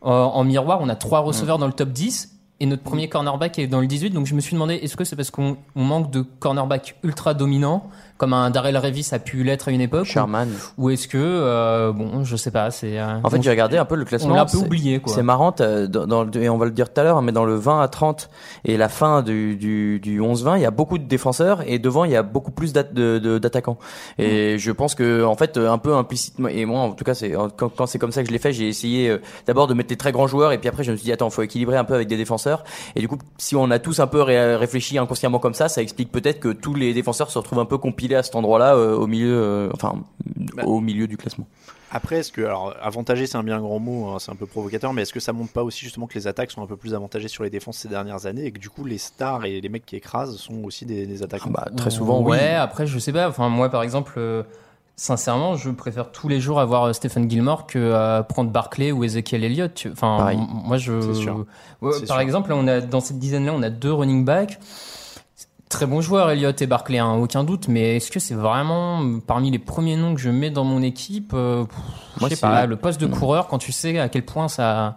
euh, 0.04 0.10
en 0.10 0.42
miroir, 0.42 0.80
on 0.82 0.88
a 0.88 0.96
trois 0.96 1.20
receveurs 1.20 1.58
dans 1.58 1.68
le 1.68 1.72
top 1.72 1.90
10 1.90 2.36
et 2.58 2.66
notre 2.66 2.82
premier 2.82 3.08
cornerback 3.08 3.60
est 3.60 3.68
dans 3.68 3.80
le 3.80 3.86
18. 3.86 4.10
Donc 4.10 4.26
je 4.26 4.34
me 4.34 4.40
suis 4.40 4.54
demandé, 4.54 4.74
est-ce 4.74 4.96
que 4.96 5.04
c'est 5.04 5.14
parce 5.14 5.30
qu'on 5.30 5.56
on 5.76 5.84
manque 5.84 6.10
de 6.10 6.22
cornerback 6.22 6.96
ultra 7.04 7.32
dominant 7.32 7.88
comme 8.18 8.32
un 8.32 8.50
Darrell 8.50 8.76
Revis 8.78 9.08
a 9.12 9.18
pu 9.18 9.42
l'être 9.44 9.68
à 9.68 9.70
une 9.72 9.80
époque 9.80 10.04
Sherman. 10.06 10.48
Ou, 10.78 10.86
ou 10.86 10.90
est-ce 10.90 11.06
que, 11.08 11.18
euh, 11.18 11.92
bon, 11.92 12.24
je 12.24 12.36
sais 12.36 12.50
pas. 12.50 12.70
c'est 12.70 12.98
euh, 12.98 13.18
En 13.22 13.30
fait, 13.30 13.38
on- 13.38 13.42
j'ai 13.42 13.50
regardé 13.50 13.76
un 13.78 13.84
peu 13.84 13.94
le 13.96 14.02
On 14.02 14.04
classement. 14.06 14.34
l'a 14.34 14.42
un 14.42 14.46
peu 14.46 14.56
oublié, 14.58 15.00
quoi. 15.00 15.12
C'est 15.14 15.22
marrant, 15.22 15.54
dans, 15.56 16.06
dans 16.06 16.30
et 16.32 16.48
on 16.48 16.58
va 16.58 16.64
le 16.66 16.70
dire 16.72 16.92
tout 16.92 17.00
à 17.00 17.04
l'heure, 17.04 17.20
mais 17.22 17.32
dans 17.32 17.44
le 17.44 17.54
20 17.56 17.80
à 17.80 17.88
30 17.88 18.28
et 18.64 18.76
la 18.76 18.88
fin 18.88 19.22
du, 19.22 19.56
du, 19.56 20.00
du 20.00 20.20
11-20, 20.20 20.56
il 20.56 20.62
y 20.62 20.66
a 20.66 20.70
beaucoup 20.70 20.98
de 20.98 21.04
défenseurs 21.04 21.62
et 21.66 21.78
devant, 21.78 22.04
il 22.04 22.10
y 22.12 22.16
a 22.16 22.22
beaucoup 22.22 22.50
plus 22.50 22.72
d'attaquants. 22.72 23.78
Et 24.18 24.58
je 24.58 24.72
pense 24.72 24.94
que, 24.94 25.24
en 25.24 25.34
fait, 25.36 25.56
un 25.56 25.78
peu 25.78 25.94
implicitement, 25.94 26.48
et 26.48 26.64
moi, 26.64 26.80
en 26.80 26.92
tout 26.92 27.04
cas, 27.04 27.14
c'est 27.14 27.30
quand, 27.56 27.68
quand 27.74 27.86
c'est 27.86 27.98
comme 27.98 28.12
ça 28.12 28.22
que 28.22 28.28
je 28.28 28.32
l'ai 28.32 28.38
fait, 28.38 28.52
j'ai 28.52 28.68
essayé 28.68 29.08
euh, 29.10 29.18
d'abord 29.46 29.66
de 29.66 29.74
mettre 29.74 29.88
des 29.88 29.96
très 29.96 30.12
grands 30.12 30.26
joueurs 30.26 30.52
et 30.52 30.58
puis 30.58 30.68
après, 30.68 30.84
je 30.84 30.92
me 30.92 30.96
suis 30.96 31.04
dit, 31.04 31.12
attends, 31.12 31.30
faut 31.30 31.42
équilibrer 31.42 31.76
un 31.76 31.84
peu 31.84 31.94
avec 31.94 32.08
des 32.08 32.16
défenseurs. 32.16 32.64
Et 32.94 33.00
du 33.00 33.08
coup, 33.08 33.18
si 33.38 33.56
on 33.56 33.70
a 33.70 33.78
tous 33.78 34.00
un 34.00 34.06
peu 34.06 34.22
ré- 34.22 34.56
réfléchi 34.56 34.98
inconsciemment 34.98 35.38
comme 35.38 35.54
ça, 35.54 35.68
ça 35.68 35.82
explique 35.82 36.10
peut-être 36.12 36.40
que 36.40 36.48
tous 36.48 36.74
les 36.74 36.94
défenseurs 36.94 37.30
se 37.30 37.38
retrouvent 37.38 37.58
un 37.60 37.64
peu 37.64 37.78
compilés 38.06 38.16
à 38.16 38.22
cet 38.22 38.36
endroit-là, 38.36 38.74
euh, 38.74 38.96
au 38.96 39.06
milieu, 39.06 39.36
euh, 39.36 39.70
enfin, 39.74 39.94
au 40.64 40.80
milieu 40.80 41.06
du 41.06 41.16
classement. 41.16 41.46
Après, 41.90 42.16
est-ce 42.16 42.32
que, 42.32 42.42
alors, 42.42 42.74
avantagé, 42.82 43.26
c'est 43.26 43.36
un 43.36 43.44
bien 43.44 43.60
grand 43.60 43.78
mot, 43.78 44.08
hein, 44.08 44.16
c'est 44.18 44.32
un 44.32 44.34
peu 44.34 44.46
provocateur, 44.46 44.92
mais 44.92 45.02
est-ce 45.02 45.12
que 45.12 45.20
ça 45.20 45.32
montre 45.32 45.52
pas 45.52 45.62
aussi 45.62 45.84
justement 45.84 46.06
que 46.06 46.14
les 46.14 46.26
attaques 46.26 46.50
sont 46.50 46.62
un 46.62 46.66
peu 46.66 46.76
plus 46.76 46.94
avantagées 46.94 47.28
sur 47.28 47.44
les 47.44 47.50
défenses 47.50 47.78
ces 47.78 47.88
dernières 47.88 48.26
années 48.26 48.44
et 48.44 48.50
que 48.50 48.58
du 48.58 48.68
coup, 48.68 48.84
les 48.84 48.98
stars 48.98 49.44
et 49.44 49.60
les 49.60 49.68
mecs 49.68 49.86
qui 49.86 49.96
écrasent 49.96 50.36
sont 50.36 50.64
aussi 50.64 50.84
des, 50.84 51.06
des 51.06 51.22
attaquants? 51.22 51.50
Bah, 51.50 51.68
très 51.76 51.90
souvent, 51.90 52.20
oui. 52.20 52.32
Ouais, 52.32 52.54
après, 52.54 52.86
je 52.86 52.98
sais 52.98 53.12
pas. 53.12 53.28
Enfin, 53.28 53.48
moi, 53.48 53.68
par 53.70 53.82
exemple, 53.84 54.14
euh, 54.16 54.42
sincèrement, 54.96 55.56
je 55.56 55.70
préfère 55.70 56.10
tous 56.10 56.28
les 56.28 56.40
jours 56.40 56.58
avoir 56.58 56.92
Stephen 56.92 57.30
Gilmore 57.30 57.66
que 57.66 57.78
euh, 57.78 58.22
prendre 58.24 58.50
Barclay 58.50 58.90
ou 58.90 59.04
Ezekiel 59.04 59.44
Elliott. 59.44 59.86
Enfin, 59.92 60.16
Pareil. 60.18 60.40
moi, 60.64 60.78
je. 60.78 61.12
Sûr. 61.14 61.46
Ouais, 61.80 61.92
par 62.08 62.16
sûr. 62.16 62.20
exemple, 62.20 62.50
là, 62.50 62.56
on 62.56 62.66
a 62.66 62.80
dans 62.80 63.00
cette 63.00 63.20
dizaine-là, 63.20 63.52
on 63.54 63.62
a 63.62 63.70
deux 63.70 63.92
running 63.92 64.24
backs. 64.24 64.58
Très 65.68 65.86
bons 65.86 66.00
joueurs, 66.00 66.30
Elliott 66.30 66.60
et 66.62 66.66
Barclay, 66.68 66.98
hein, 66.98 67.14
aucun 67.14 67.42
doute. 67.42 67.66
Mais 67.68 67.96
est-ce 67.96 68.10
que 68.12 68.20
c'est 68.20 68.34
vraiment 68.34 69.02
parmi 69.26 69.50
les 69.50 69.58
premiers 69.58 69.96
noms 69.96 70.14
que 70.14 70.20
je 70.20 70.30
mets 70.30 70.50
dans 70.50 70.64
mon 70.64 70.80
équipe 70.80 71.32
euh, 71.34 71.64
pff, 71.64 71.76
Moi, 72.20 72.28
Je 72.30 72.34
sais 72.36 72.40
pas. 72.40 72.66
Le 72.66 72.76
poste 72.76 73.00
de 73.00 73.06
Non. 73.06 73.16
coureur, 73.16 73.48
quand 73.48 73.58
tu 73.58 73.72
sais 73.72 73.98
à 73.98 74.08
quel 74.08 74.24
point 74.24 74.46
ça. 74.48 74.96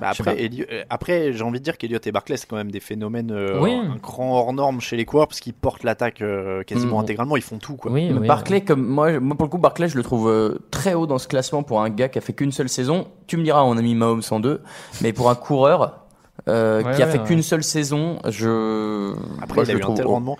Bah 0.00 0.08
après. 0.10 0.36
Elliot- 0.42 0.66
euh, 0.72 0.82
après 0.90 1.32
j'ai 1.32 1.42
envie 1.44 1.60
de 1.60 1.64
dire 1.64 1.78
qu'Eliott 1.78 2.04
et 2.06 2.12
Barclay, 2.12 2.36
c'est 2.36 2.46
quand 2.48 2.56
même 2.56 2.72
des 2.72 2.80
phénomènes 2.80 3.30
euh, 3.30 3.60
Oui. 3.60 3.72
un 3.72 3.98
cran 3.98 4.32
hors 4.36 4.52
norme 4.52 4.80
chez 4.80 4.96
les 4.96 5.04
coureurs 5.04 5.28
parce 5.28 5.38
qu'ils 5.40 5.54
portent 5.54 5.84
l'attaque 5.84 6.20
euh, 6.22 6.62
quasiment 6.64 6.98
Mm. 6.98 7.02
intégralement, 7.02 7.36
ils 7.36 7.42
font 7.42 7.58
tout. 7.58 7.76
Quoi. 7.76 7.92
Oui, 7.92 8.10
Mais 8.10 8.18
oui. 8.20 8.26
Barclay, 8.26 8.62
comme 8.62 8.84
moi, 8.84 9.18
moi 9.20 9.36
pour 9.36 9.46
le 9.46 9.50
coup, 9.50 9.58
Barclay, 9.58 9.88
je 9.88 9.96
le 9.96 10.02
trouve 10.02 10.28
euh, 10.28 10.58
très 10.72 10.94
haut 10.94 11.06
dans 11.06 11.18
ce 11.18 11.28
classement 11.28 11.62
pour 11.62 11.80
un 11.80 11.88
gars 11.88 12.08
qui 12.08 12.18
a 12.18 12.20
fait 12.20 12.32
qu'une 12.32 12.50
seule 12.52 12.68
saison. 12.68 13.06
Tu 13.28 13.36
me 13.36 13.44
diras, 13.44 13.62
on 13.62 13.76
a 13.78 13.82
mis 13.82 13.94
Mahomes 13.94 14.22
en 14.30 14.40
deux, 14.40 14.60
mais 15.02 15.12
pour 15.12 15.30
un 15.30 15.36
coureur 15.36 16.00
euh, 16.48 16.82
Ouais, 16.82 16.94
qui 16.96 17.02
a 17.02 17.06
ouais, 17.06 17.12
fait 17.12 17.18
ouais. 17.18 17.24
qu'une 17.26 17.42
seule 17.42 17.62
saison, 17.64 18.18
je 18.28 19.12
Après, 19.40 19.56
moi, 19.56 19.64
il 19.64 19.66
je 19.66 19.76
a 19.76 19.80
eu 19.80 19.82
un 19.82 19.94
tel 19.94 20.06
rendement. 20.06 20.36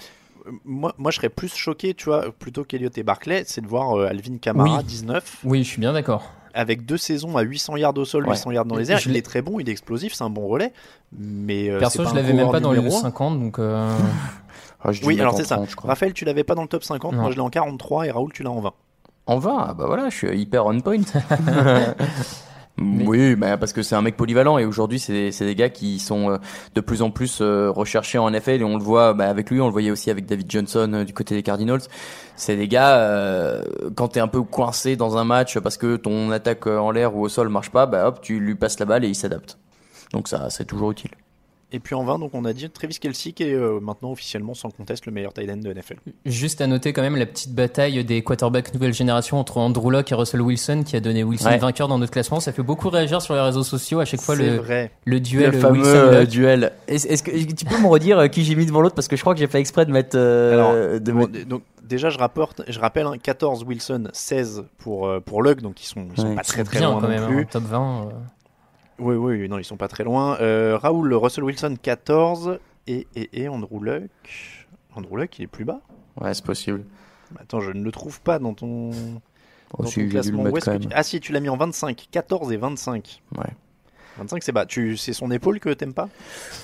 Moi, 0.65 0.93
moi, 0.99 1.11
je 1.13 1.17
serais 1.19 1.29
plus 1.29 1.55
choqué, 1.55 1.95
tu 1.95 2.07
vois, 2.07 2.33
plutôt 2.37 2.65
qu'Eliott 2.65 2.97
et 2.99 3.03
Barclay, 3.05 3.45
c'est 3.47 3.61
de 3.61 3.67
voir 3.69 3.97
euh, 3.97 4.09
Alvin 4.09 4.39
Kamara, 4.39 4.79
Oui. 4.79 4.85
19, 4.85 5.37
Oui, 5.45 5.63
je 5.63 5.69
suis 5.69 5.81
bien 5.81 5.93
d'accord. 5.93 6.25
avec 6.53 6.85
deux 6.85 6.97
saisons 6.97 7.37
à 7.37 7.43
800 7.43 7.77
yards 7.77 7.97
au 7.97 8.05
sol, 8.05 8.25
Ouais. 8.25 8.31
800 8.31 8.51
yards 8.51 8.65
dans 8.65 8.75
les 8.77 8.91
airs. 8.91 8.99
Je 8.99 9.09
il 9.09 9.17
est 9.17 9.23
très 9.23 9.41
bon, 9.41 9.61
il 9.61 9.69
est 9.69 9.73
explosif, 9.73 10.15
c'est 10.15 10.25
un 10.25 10.31
bon 10.31 10.49
relais. 10.49 10.73
Mais 11.17 11.71
euh, 11.71 11.79
Perso, 11.79 12.03
c'est 12.05 12.11
je 12.11 12.15
l'avais 12.17 12.33
même 12.33 12.51
pas 12.51 12.59
dans 12.59 12.73
les 12.73 12.79
numéro 12.79 12.97
un. 12.97 13.03
50, 13.03 13.39
donc. 13.39 13.59
euh, 13.61 13.89
Ah, 14.85 14.91
Oui, 15.05 15.21
alors 15.21 15.37
c'est 15.37 15.45
ça. 15.45 15.55
30, 15.59 15.71
je 15.71 15.77
crois. 15.77 15.91
Raphaël, 15.91 16.13
tu 16.13 16.25
l'avais 16.25 16.43
pas 16.43 16.57
dans 16.57 16.63
le 16.63 16.69
top 16.69 16.83
50, 16.83 17.13
Non. 17.13 17.21
moi 17.23 17.31
je 17.31 17.37
l'ai 17.37 17.41
en 17.41 17.51
43 17.51 18.09
et 18.09 18.11
Raoul, 18.11 18.33
tu 18.33 18.43
l'as 18.43 18.51
en 18.51 18.61
20. 18.61 18.73
En 19.27 19.39
20, 19.39 19.57
ah 19.69 19.75
bah 19.75 19.85
voilà, 19.87 20.09
je 20.11 20.17
suis 20.17 20.37
hyper 20.37 20.67
on 20.67 20.81
point. 20.81 20.97
Oui, 22.79 23.37
bah 23.37 23.59
parce 23.59 23.73
que 23.73 23.83
c'est 23.83 23.95
un 23.95 24.03
mec 24.03 24.17
polyvalent 24.17 24.59
et 24.59 24.65
aujourd'hui 24.65 24.99
c'est 24.99 25.31
des 25.31 25.55
gars 25.55 25.69
qui 25.69 25.99
sont 25.99 26.31
euh, 26.31 26.37
de 26.75 26.81
plus 26.81 27.03
en 27.03 27.11
plus 27.11 27.41
euh, 27.41 27.71
recherchés 27.71 28.17
en 28.19 28.31
NFL 28.31 28.63
et 28.63 28.65
on 28.65 28.79
le 28.79 28.83
voit 28.83 29.13
bah, 29.13 29.29
avec 29.29 29.51
lui, 29.51 29.61
on 29.61 29.67
le 29.67 29.73
voyait 29.73 29.91
aussi 29.91 30.11
avec 30.11 30.25
David 30.25 30.51
Johnson 30.51 30.91
euh, 30.95 31.05
du 31.05 31.13
côté 31.13 31.35
des 31.35 31.43
Cardinals. 31.43 31.83
C'est 32.35 32.57
des 32.57 32.69
gars 32.69 32.97
euh, 32.97 33.63
quand 33.95 34.09
t'es 34.09 34.21
un 34.21 34.29
peu 34.29 34.43
coincé 34.43 34.97
dans 34.97 35.19
un 35.19 35.25
match 35.25 35.59
parce 35.59 35.77
que 35.77 35.97
ton 35.97 36.31
attaque 36.31 36.67
en 36.67 36.91
l'air 36.91 37.15
ou 37.15 37.23
au 37.23 37.29
sol 37.29 37.51
marche 37.51 37.71
pas, 37.71 37.85
bah 37.85 38.09
hop 38.09 38.21
tu 38.23 38.41
lui 38.41 38.55
passes 38.55 38.79
la 38.81 38.87
balle 38.87 39.05
et 39.05 39.09
il 39.09 39.15
s'adapte. 39.15 39.59
Donc 40.13 40.29
ça 40.29 40.49
c'est 40.49 40.65
toujours 40.65 40.93
utile. 40.93 41.11
Et 41.75 41.79
puis 41.81 41.95
en 41.95 42.05
20, 42.05 42.19
donc 42.19 42.31
on 42.35 42.45
a 42.45 42.53
dit 42.53 42.69
Travis 42.69 42.99
Kelsey 42.99 43.33
qui 43.33 43.45
est 43.45 43.55
euh, 43.55 43.81
maintenant 43.81 44.13
officiellement 44.13 44.53
sans 44.53 44.71
conteste 44.71 45.07
le 45.07 45.13
meilleur 45.13 45.33
tight 45.33 45.51
end 45.51 45.57
de 45.57 45.73
NFL. 45.73 45.97
Juste 46.27 46.61
à 46.61 46.67
noter 46.67 46.93
quand 46.93 47.01
même 47.03 47.17
la 47.17 47.25
petite 47.25 47.55
bataille 47.55 48.05
des 48.05 48.23
quarterbacks 48.23 48.75
nouvelle 48.75 48.93
génération 48.93 49.39
entre 49.39 49.57
Andrew 49.57 49.91
Locke 49.91 50.13
et 50.13 50.15
Russell 50.15 50.43
Wilson 50.43 50.83
qui 50.85 50.97
a 50.97 51.01
donné 51.01 51.25
Wilson 51.25 51.49
Ouais. 51.49 51.57
vainqueur 51.59 51.89
dans 51.89 51.99
notre 51.99 52.13
classement. 52.13 52.41
Ça 52.41 52.53
fait 52.53 52.63
beaucoup 52.63 52.91
réagir 52.91 53.23
sur 53.23 53.35
les 53.35 53.41
réseaux 53.41 53.63
sociaux 53.63 54.01
à 54.01 54.05
chaque 54.05 54.21
fois 54.21 54.37
le, 54.37 54.57
vrai. 54.57 54.91
le 55.07 55.19
duel 55.21 55.51
le 55.53 55.59
fameux 55.59 55.79
Wilson 55.81 55.91
euh, 55.97 56.27
duel. 56.27 56.73
Est-ce 56.89 57.23
que 57.23 57.31
tu 57.55 57.65
peux 57.65 57.79
me 57.81 57.87
redire 57.89 58.19
euh, 58.19 58.29
qui 58.29 58.45
j'ai 58.45 58.55
mis 58.55 58.67
devant 58.67 58.83
l'autre? 58.83 58.95
Parce 58.95 59.09
que 59.09 59.17
je 59.17 59.23
crois 59.23 59.33
que 59.33 59.41
j'ai 59.41 59.47
fait 59.47 59.59
exprès 59.61 59.87
de 59.87 59.93
mettre. 59.93 60.17
euh, 60.19 60.53
Alors, 60.53 61.01
de 61.01 61.13
bon, 61.13 61.19
mettre- 61.21 61.33
d- 61.33 61.45
donc 61.47 61.63
déjà 61.83 62.11
je 62.11 62.19
rapporte, 62.19 62.63
je 62.69 62.79
rappelle 62.79 63.07
hein, 63.07 63.15
14 63.23 63.65
Wilson, 63.65 64.09
16 64.13 64.65
pour 64.79 65.07
euh, 65.09 65.21
pour 65.21 65.43
Luck, 65.43 65.63
donc 65.63 65.83
ils 65.83 65.87
sont 65.87 66.07
ils 66.15 66.21
sont 66.21 66.29
Ouais. 66.29 66.35
pas 66.37 66.43
très 66.43 66.65
très 66.65 66.79
Bien 66.81 66.91
loin 66.91 67.01
quand 67.01 67.09
non 67.09 67.15
même, 67.15 67.27
plus. 67.27 67.41
hein, 67.43 67.47
top 67.51 67.65
20. 67.65 68.07
euh. 68.09 68.11
Oui 68.99 69.17
oui 69.17 69.49
non 69.49 69.59
ils 69.59 69.65
sont 69.65 69.77
pas 69.77 69.89
très 69.89 70.05
loin. 70.05 70.37
Euh, 70.41 70.77
Raoul 70.81 71.13
Russell 71.15 71.45
Wilson 71.45 71.77
14 71.81 72.59
et 72.87 73.07
et 73.17 73.43
et 73.43 73.49
Andrew 73.49 73.81
Luck. 73.83 74.11
Andrew 74.95 75.17
Luck 75.17 75.39
il 75.39 75.43
est 75.45 75.47
plus 75.49 75.65
bas. 75.65 75.81
Ouais, 76.21 76.33
c'est 76.35 76.45
possible. 76.45 76.85
Attends 77.39 77.61
je 77.61 77.71
ne 77.73 77.83
le 77.83 77.91
trouve 77.93 78.21
pas 78.21 78.39
dans 78.39 78.55
ton, 78.55 78.91
Oh, 79.79 79.83
dans 79.85 79.89
si, 79.89 80.05
ton 80.05 80.09
classement. 80.11 80.43
mettre 80.43 80.55
Où 80.55 80.57
est-ce 80.59 80.65
quand 80.67 80.73
que 80.77 80.79
même. 80.83 80.89
tu- 80.91 80.95
Ah 80.97 81.03
si 81.03 81.19
tu 81.21 81.33
l'as 81.33 81.41
mis 81.41 81.49
en 81.49 81.57
25, 81.57 82.09
14 82.11 82.53
et 82.53 82.57
25. 82.59 83.23
Ouais. 83.39 83.45
25 84.23 84.43
c'est 84.43 84.53
bas. 84.53 84.67
Tu 84.67 84.97
c'est 84.97 85.13
son 85.13 85.31
épaule 85.31 85.61
que 85.61 85.71
t'aimes 85.71 85.95
pas? 85.95 86.09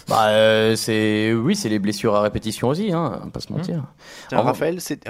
Bah, 0.08 0.28
euh, 0.28 0.74
c'est 0.76 1.32
oui, 1.34 1.54
c'est 1.54 1.68
les 1.68 1.78
blessures 1.78 2.14
à 2.14 2.22
répétition 2.22 2.68
aussi, 2.68 2.92
hein, 2.92 3.20
pas 3.32 3.40
se 3.40 3.52
mentir. 3.52 3.84
Tiens, 4.28 4.38
En- 4.38 4.42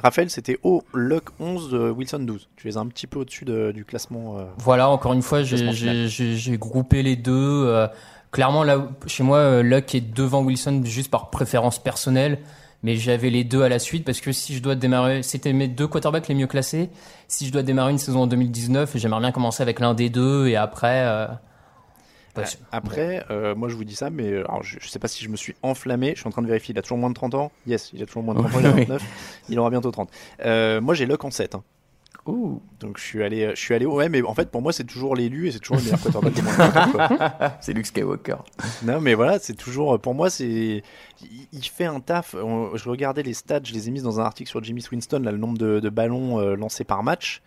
Raphaël, 0.02 0.30
c'était 0.30 0.58
haut, 0.62 0.82
Luck 0.92 1.24
11, 1.40 1.70
euh, 1.72 1.90
Wilson 1.90 2.18
12. 2.20 2.48
Tu 2.56 2.66
les 2.66 2.76
as 2.76 2.80
un 2.80 2.86
petit 2.86 3.06
peu 3.06 3.20
au-dessus 3.20 3.44
de- 3.44 3.72
du 3.72 3.84
classement. 3.84 4.38
euh, 4.38 4.44
Voilà, 4.58 4.88
encore 4.88 5.12
une 5.12 5.22
fois, 5.22 5.42
j'ai- 5.42 5.56
groupé 6.58 7.02
les 7.02 7.16
deux. 7.16 7.32
euh, 7.66 7.86
clairement, 8.32 8.64
là, 8.64 8.88
chez 9.06 9.22
moi, 9.22 9.62
Luck 9.62 9.94
est 9.94 10.00
devant 10.00 10.42
Wilson 10.42 10.82
juste 10.84 11.10
par 11.10 11.30
préférence 11.30 11.78
personnelle. 11.78 12.38
Mais 12.84 12.94
j'avais 12.94 13.28
les 13.30 13.42
deux 13.42 13.62
à 13.62 13.68
la 13.68 13.80
suite 13.80 14.04
parce 14.04 14.20
que 14.20 14.30
si 14.30 14.54
je 14.54 14.62
dois 14.62 14.76
démarrer, 14.76 15.24
c'était 15.24 15.52
mes 15.52 15.66
deux 15.66 15.88
quarterbacks 15.88 16.28
les 16.28 16.36
mieux 16.36 16.46
classés. 16.46 16.90
Si 17.26 17.44
je 17.44 17.50
dois 17.52 17.64
démarrer 17.64 17.90
une 17.90 17.98
saison 17.98 18.20
en 18.22 18.26
2019, 18.28 18.92
j'aimerais 18.94 19.18
bien 19.20 19.32
commencer 19.32 19.64
avec 19.64 19.80
l'un 19.80 19.94
des 19.94 20.10
deux 20.10 20.46
et 20.46 20.54
après. 20.54 21.02
euh, 21.04 21.26
Après, 22.72 23.24
euh, 23.30 23.54
moi 23.54 23.68
je 23.68 23.74
vous 23.74 23.84
dis 23.84 23.94
ça, 23.94 24.10
mais 24.10 24.28
alors, 24.38 24.62
je, 24.62 24.78
je 24.80 24.88
sais 24.88 24.98
pas 24.98 25.08
si 25.08 25.24
je 25.24 25.28
me 25.28 25.36
suis 25.36 25.54
enflammé. 25.62 26.12
Je 26.14 26.20
suis 26.20 26.28
en 26.28 26.30
train 26.32 26.42
de 26.42 26.46
vérifier. 26.48 26.74
Il 26.74 26.78
a 26.78 26.82
toujours 26.82 26.98
moins 26.98 27.10
de 27.10 27.14
30 27.14 27.34
ans 27.34 27.52
Yes, 27.66 27.90
il 27.92 28.02
a 28.02 28.06
toujours 28.06 28.22
moins 28.22 28.34
de 28.34 28.40
30 28.40 28.54
ans. 28.54 28.58
Il 28.60 28.66
a 28.66 28.70
Oui. 28.72 28.80
29. 28.82 29.02
Il 29.48 29.58
aura 29.58 29.70
bientôt 29.70 29.90
30. 29.90 30.10
Euh, 30.44 30.80
moi 30.80 30.94
j'ai 30.94 31.06
Luck 31.06 31.24
en 31.24 31.30
7. 31.30 31.54
hein. 31.54 31.62
Donc 32.80 32.98
je 32.98 33.02
suis 33.02 33.22
allé, 33.22 33.50
je 33.54 33.60
suis 33.60 33.74
allé. 33.74 33.86
Ouais, 33.86 34.10
mais 34.10 34.20
en 34.22 34.34
fait 34.34 34.50
pour 34.50 34.60
moi 34.60 34.70
c'est 34.72 34.84
toujours 34.84 35.16
l'élu 35.16 35.48
et 35.48 35.52
c'est 35.52 35.60
toujours 35.60 35.78
le 35.78 35.82
meilleur 35.84 36.00
quarterback 36.00 36.34
du 36.34 36.42
monde. 36.42 36.52
c'est 37.60 37.72
Luke 37.72 37.86
Skywalker. 37.86 38.36
Non, 38.82 39.00
mais 39.00 39.14
voilà, 39.14 39.38
c'est 39.38 39.54
toujours. 39.54 39.98
Pour 39.98 40.14
moi, 40.14 40.28
c'est. 40.28 40.82
Il, 41.52 41.64
fait 41.64 41.86
un 41.86 42.00
taf. 42.00 42.34
Je 42.34 42.88
regardais 42.88 43.22
les 43.22 43.32
stats, 43.32 43.60
je 43.64 43.72
les 43.72 43.88
ai 43.88 43.90
mis 43.90 44.02
dans 44.02 44.20
un 44.20 44.24
article 44.24 44.50
sur 44.50 44.62
Jimmy 44.62 44.84
Winston, 44.92 45.20
là, 45.20 45.32
le 45.32 45.38
nombre 45.38 45.56
de, 45.56 45.80
de 45.80 45.88
ballons 45.88 46.38
euh, 46.38 46.54
lancés 46.54 46.84
par 46.84 47.02
match. 47.02 47.40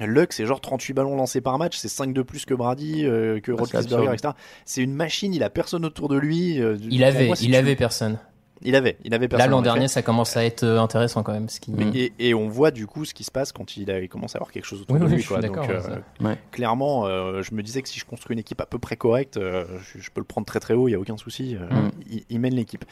Luck, 0.00 0.32
c'est 0.32 0.46
genre 0.46 0.60
38 0.60 0.92
ballons 0.94 1.16
lancés 1.16 1.40
par 1.40 1.58
match, 1.58 1.76
c'est 1.76 1.88
5 1.88 2.12
de 2.12 2.22
plus 2.22 2.44
que 2.44 2.54
Brady, 2.54 3.04
euh, 3.04 3.40
que 3.40 3.52
c'est 3.54 3.60
Roethlisberger, 3.60 4.12
etc. 4.12 4.34
C'est 4.64 4.82
une 4.82 4.94
machine, 4.94 5.32
il 5.34 5.42
a 5.42 5.50
personne 5.50 5.84
autour 5.84 6.08
de 6.08 6.16
lui. 6.16 6.60
euh, 6.60 6.76
Il 6.90 7.04
avait, 7.04 7.26
moi, 7.28 7.36
si 7.36 7.44
il 7.46 7.50
tu- 7.52 7.56
avait 7.56 7.76
personne. 7.76 8.18
Il 8.66 8.76
avait, 8.76 8.96
il 9.04 9.12
avait 9.12 9.28
personne. 9.28 9.46
Là, 9.50 9.50
l'an 9.50 9.60
dernier, 9.60 9.88
ça 9.88 10.00
commence 10.00 10.38
à 10.38 10.44
être 10.44 10.62
euh, 10.62 10.80
intéressant 10.80 11.22
quand 11.22 11.32
même. 11.32 11.50
Ce 11.50 11.60
qui... 11.60 11.70
Mais- 11.72 11.90
et, 11.94 12.12
et 12.18 12.34
on 12.34 12.48
voit 12.48 12.70
du 12.70 12.86
coup 12.86 13.04
ce 13.04 13.12
qui 13.12 13.22
se 13.22 13.30
passe 13.30 13.52
quand 13.52 13.76
il, 13.76 13.90
a, 13.90 14.00
il 14.00 14.08
commence 14.08 14.36
à 14.36 14.38
avoir 14.38 14.52
quelque 14.52 14.64
chose 14.64 14.80
autour 14.82 14.94
Oui, 14.96 15.02
de 15.02 15.06
oui, 15.06 15.16
lui. 15.16 15.24
quoi. 15.24 15.40
Donc, 15.42 15.58
euh. 15.58 15.80
Ouais. 16.20 16.38
clairement, 16.50 17.04
euh, 17.04 17.42
je 17.42 17.52
me 17.54 17.62
disais 17.62 17.82
que 17.82 17.88
si 17.90 17.98
je 17.98 18.06
construis 18.06 18.32
une 18.34 18.40
équipe 18.40 18.60
à 18.62 18.66
peu 18.66 18.78
près 18.78 18.96
correcte, 18.96 19.36
euh, 19.36 19.64
je, 19.94 20.00
je 20.00 20.10
peux 20.10 20.20
le 20.20 20.24
prendre 20.24 20.46
très 20.46 20.60
très 20.60 20.72
haut, 20.72 20.88
il 20.88 20.92
n'y 20.92 20.96
a 20.96 21.00
aucun 21.00 21.18
souci. 21.18 21.56
euh, 21.60 21.66
Mm. 21.68 21.90
il, 22.10 22.24
il 22.30 22.40
mène 22.40 22.54
l'équipe. 22.54 22.84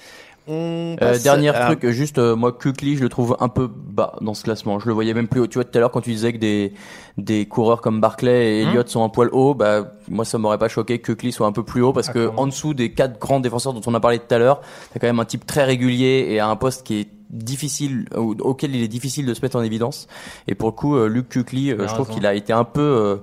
On 0.49 0.97
Euh, 1.01 1.19
dernier 1.21 1.51
à- 1.51 1.67
truc, 1.67 1.87
juste 1.91 2.19
euh, 2.19 2.35
moi 2.35 2.51
Kukli, 2.53 2.97
je 2.97 3.03
le 3.03 3.09
trouve 3.09 3.37
un 3.39 3.49
peu 3.49 3.69
bas 3.69 4.15
dans 4.21 4.35
ce 4.35 4.43
classement. 4.43 4.81
Je 4.81 4.87
le 4.89 4.93
voyais 4.93 5.15
même 5.15 5.29
plus 5.29 5.41
haut. 5.41 5.47
Tu 5.47 5.55
vois 5.59 5.65
tout 5.65 5.77
à 5.77 5.81
l'heure 5.81 5.91
quand 5.93 6.01
tu 6.01 6.11
disais 6.11 6.33
que 6.33 6.39
des 6.39 6.73
des 7.19 7.47
coureurs 7.47 7.81
comme 7.81 8.01
Barclay 8.01 8.59
et 8.61 8.65
Hmm. 8.65 8.69
Elliott 8.71 8.89
sont 8.89 9.05
un 9.05 9.09
poil 9.09 9.29
haut, 9.33 9.55
bah 9.55 9.93
moi 10.09 10.25
ça 10.25 10.39
m'aurait 10.39 10.59
pas 10.59 10.69
choqué 10.69 10.99
que 10.99 11.13
Kukli 11.13 11.31
soit 11.31 11.47
un 11.47 11.53
peu 11.53 11.63
plus 11.63 11.83
haut 11.83 11.93
parce 11.93 12.09
Ah, 12.09 12.13
que 12.15 12.31
en 12.37 12.47
dessous 12.47 12.75
des 12.75 12.93
quatre 12.93 13.21
grands 13.21 13.39
défenseurs 13.41 13.73
dont 13.73 13.83
on 13.87 13.95
a 13.95 14.01
parlé 14.01 14.19
tout 14.19 14.35
à 14.35 14.39
l'heure, 14.39 14.63
t'as 14.93 14.99
quand 14.99 15.07
même 15.07 15.21
un 15.21 15.25
type 15.25 15.47
très 15.47 15.65
régulier 15.65 16.27
et 16.31 16.41
à 16.41 16.49
un 16.49 16.57
poste 16.57 16.85
qui 16.87 17.01
est 17.01 17.09
difficile 17.31 18.09
au- 18.17 18.35
auquel 18.41 18.75
il 18.75 18.83
est 18.83 18.89
difficile 18.89 19.27
de 19.27 19.35
se 19.35 19.41
mettre 19.43 19.57
en 19.57 19.63
évidence. 19.63 20.07
Et 20.49 20.55
pour 20.55 20.69
le 20.71 20.75
coup, 20.75 20.97
euh, 20.97 21.07
Luke 21.07 21.29
Kukli, 21.29 21.71
euh, 21.71 21.87
je 21.89 21.95
trouve 21.95 22.09
qu'il 22.09 22.27
a 22.27 22.35
été 22.35 22.53
un 22.53 22.65
peu 22.65 23.21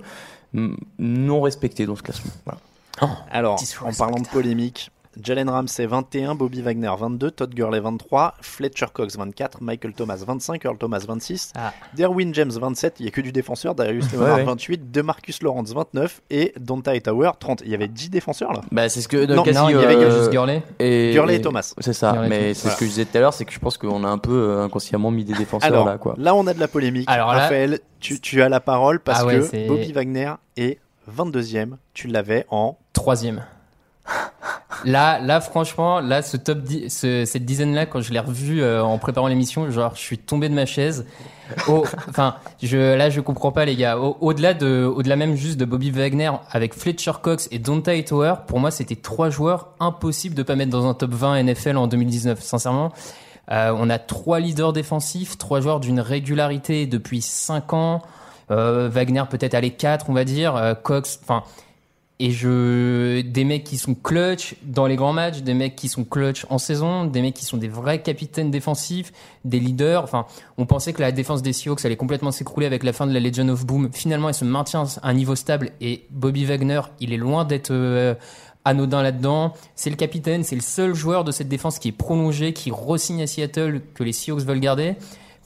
euh, 0.54 0.68
non 0.98 1.40
respecté 1.42 1.86
dans 1.86 1.96
ce 1.96 2.02
classement. 2.02 2.30
Voilà. 2.44 2.60
Alors, 3.30 3.58
en 3.84 3.92
parlant 3.92 4.20
de 4.20 4.26
polémique, 4.28 4.90
Jalen 5.20 5.48
Ramsey 5.50 5.86
21, 5.86 6.36
Bobby 6.36 6.62
Wagner 6.62 6.92
22, 6.96 7.32
Todd 7.32 7.52
Gurley 7.52 7.80
23, 7.80 8.34
Fletcher 8.40 8.86
Cox 8.92 9.16
24, 9.16 9.60
Michael 9.60 9.92
Thomas 9.92 10.22
25, 10.24 10.64
Earl 10.64 10.78
Thomas 10.78 11.04
26, 11.06 11.52
Ah. 11.56 11.72
Derwin 11.96 12.32
James 12.32 12.52
27, 12.52 13.00
il 13.00 13.02
n'y 13.02 13.08
a 13.08 13.10
que 13.10 13.20
du 13.20 13.32
défenseur, 13.32 13.74
Darius 13.74 14.12
Leonard 14.12 14.36
ouais. 14.36 14.44
28, 14.44 14.92
DeMarcus 14.92 15.42
Lawrence 15.42 15.72
29 15.74 16.22
et 16.30 16.52
Donta 16.60 16.98
Tower 17.00 17.32
30. 17.40 17.62
Il 17.64 17.70
y 17.70 17.74
avait 17.74 17.88
10 17.88 18.10
défenseurs 18.10 18.52
là 18.52 18.60
Bah 18.70 18.88
c'est 18.88 19.00
ce 19.00 19.08
que 19.08 19.26
Non, 19.26 19.42
Cassie, 19.42 19.58
non, 19.58 19.68
il 19.68 19.76
y 19.76 19.78
avait 19.84 19.96
euh, 19.96 20.16
juste 20.16 20.30
Gurley. 20.30 20.62
et, 20.78 21.10
Gurley 21.12 21.36
et 21.36 21.40
Thomas. 21.40 21.74
C'est 21.78 21.92
ça, 21.92 22.12
Gurley 22.12 22.28
mais 22.28 22.54
c'est 22.54 22.62
Voilà. 22.62 22.74
ce 22.76 22.78
que 22.80 22.84
je 22.84 22.90
disais 22.90 23.04
tout 23.04 23.18
à 23.18 23.20
l'heure, 23.20 23.34
c'est 23.34 23.44
que 23.44 23.52
je 23.52 23.58
pense 23.58 23.78
qu'on 23.78 24.04
a 24.04 24.08
un 24.08 24.18
peu 24.18 24.32
euh, 24.32 24.62
inconsciemment 24.62 25.10
mis 25.10 25.24
des 25.24 25.34
défenseurs 25.34 25.68
Alors, 25.72 25.86
là, 25.86 25.98
quoi. 25.98 26.14
là 26.18 26.36
on 26.36 26.46
a 26.46 26.54
de 26.54 26.60
la 26.60 26.68
polémique. 26.68 27.08
Alors 27.10 27.32
là- 27.32 27.40
Raphaël, 27.40 27.80
tu, 27.98 28.20
tu 28.20 28.42
as 28.42 28.48
la 28.48 28.60
parole 28.60 29.00
parce 29.00 29.22
Ah 29.22 29.26
ouais, 29.26 29.40
que 29.40 29.66
Bobby 29.68 29.92
Wagner 29.92 30.32
est 30.56 30.78
22e, 31.12 31.72
tu 31.94 32.06
l'avais 32.06 32.46
en... 32.50 32.78
Troisième. 32.92 33.42
Là, 34.84 35.18
là, 35.20 35.40
franchement, 35.40 36.00
là, 36.00 36.22
ce 36.22 36.36
top, 36.36 36.60
ce- 36.88 37.24
cette 37.24 37.44
dizaine-là, 37.44 37.86
quand 37.86 38.00
je 38.00 38.12
l'ai 38.12 38.18
revu 38.18 38.62
euh, 38.62 38.82
en 38.82 38.98
préparant 38.98 39.26
l'émission, 39.28 39.70
genre, 39.70 39.94
je 39.94 40.00
suis 40.00 40.18
tombé 40.18 40.48
de 40.48 40.54
ma 40.54 40.66
chaise. 40.66 41.06
Oh, 41.68 41.84
Enfin, 42.08 42.36
je, 42.62 42.94
là, 42.96 43.10
je 43.10 43.20
comprends 43.20 43.52
pas, 43.52 43.64
les 43.64 43.76
gars. 43.76 43.98
Au- 43.98 44.16
Au-delà 44.20 44.54
de, 44.54 44.84
au-delà 44.84 45.16
même 45.16 45.34
juste 45.36 45.58
de 45.58 45.64
Bobby 45.64 45.90
Wagner 45.90 46.30
avec 46.50 46.74
Fletcher 46.74 47.12
Cox 47.22 47.48
et 47.50 47.58
Donta 47.58 48.00
Tower, 48.02 48.34
pour 48.46 48.58
moi, 48.60 48.70
c'était 48.70 48.96
trois 48.96 49.30
joueurs 49.30 49.70
impossibles 49.80 50.34
de 50.34 50.42
pas 50.42 50.56
mettre 50.56 50.70
dans 50.70 50.86
un 50.88 50.94
top 50.94 51.10
20 51.12 51.42
NFL 51.42 51.76
en 51.76 51.86
2019. 51.86 52.40
Sincèrement, 52.40 52.92
euh, 53.50 53.74
on 53.76 53.90
a 53.90 53.98
trois 53.98 54.40
leaders 54.40 54.72
défensifs, 54.72 55.36
trois 55.38 55.60
joueurs 55.60 55.80
d'une 55.80 56.00
régularité 56.00 56.86
depuis 56.86 57.20
cinq 57.20 57.72
ans. 57.72 58.00
Euh, 58.50 58.88
Wagner 58.90 59.22
peut-être 59.30 59.54
à 59.54 59.60
les 59.60 59.70
quatre, 59.70 60.06
on 60.08 60.12
va 60.12 60.24
dire. 60.24 60.56
Euh, 60.56 60.74
Cox, 60.74 61.20
enfin. 61.22 61.42
Et 62.22 62.32
je, 62.32 63.22
des 63.22 63.44
mecs 63.44 63.64
qui 63.64 63.78
sont 63.78 63.94
clutch 63.94 64.54
dans 64.62 64.86
les 64.86 64.96
grands 64.96 65.14
matchs, 65.14 65.38
des 65.40 65.54
mecs 65.54 65.74
qui 65.74 65.88
sont 65.88 66.04
clutch 66.04 66.44
en 66.50 66.58
saison, 66.58 67.06
des 67.06 67.22
mecs 67.22 67.32
qui 67.32 67.46
sont 67.46 67.56
des 67.56 67.66
vrais 67.66 68.02
capitaines 68.02 68.50
défensifs, 68.50 69.10
des 69.46 69.58
leaders. 69.58 70.04
Enfin, 70.04 70.26
on 70.58 70.66
pensait 70.66 70.92
que 70.92 71.00
la 71.00 71.12
défense 71.12 71.40
des 71.40 71.54
Seahawks 71.54 71.82
allait 71.86 71.96
complètement 71.96 72.30
s'écrouler 72.30 72.66
avec 72.66 72.84
la 72.84 72.92
fin 72.92 73.06
de 73.06 73.14
la 73.14 73.20
Legion 73.20 73.48
of 73.48 73.64
Boom. 73.64 73.88
Finalement, 73.94 74.28
elle 74.28 74.34
se 74.34 74.44
maintient 74.44 74.84
à 75.02 75.08
un 75.08 75.14
niveau 75.14 75.34
stable 75.34 75.70
et 75.80 76.04
Bobby 76.10 76.44
Wagner, 76.44 76.82
il 77.00 77.14
est 77.14 77.16
loin 77.16 77.46
d'être 77.46 77.70
euh, 77.70 78.14
anodin 78.66 79.02
là-dedans. 79.02 79.54
C'est 79.74 79.88
le 79.88 79.96
capitaine, 79.96 80.44
c'est 80.44 80.56
le 80.56 80.60
seul 80.60 80.94
joueur 80.94 81.24
de 81.24 81.32
cette 81.32 81.48
défense 81.48 81.78
qui 81.78 81.88
est 81.88 81.92
prolongé, 81.92 82.52
qui 82.52 82.70
re-signe 82.70 83.22
à 83.22 83.26
Seattle, 83.26 83.80
que 83.94 84.04
les 84.04 84.12
Seahawks 84.12 84.42
veulent 84.42 84.60
garder. 84.60 84.96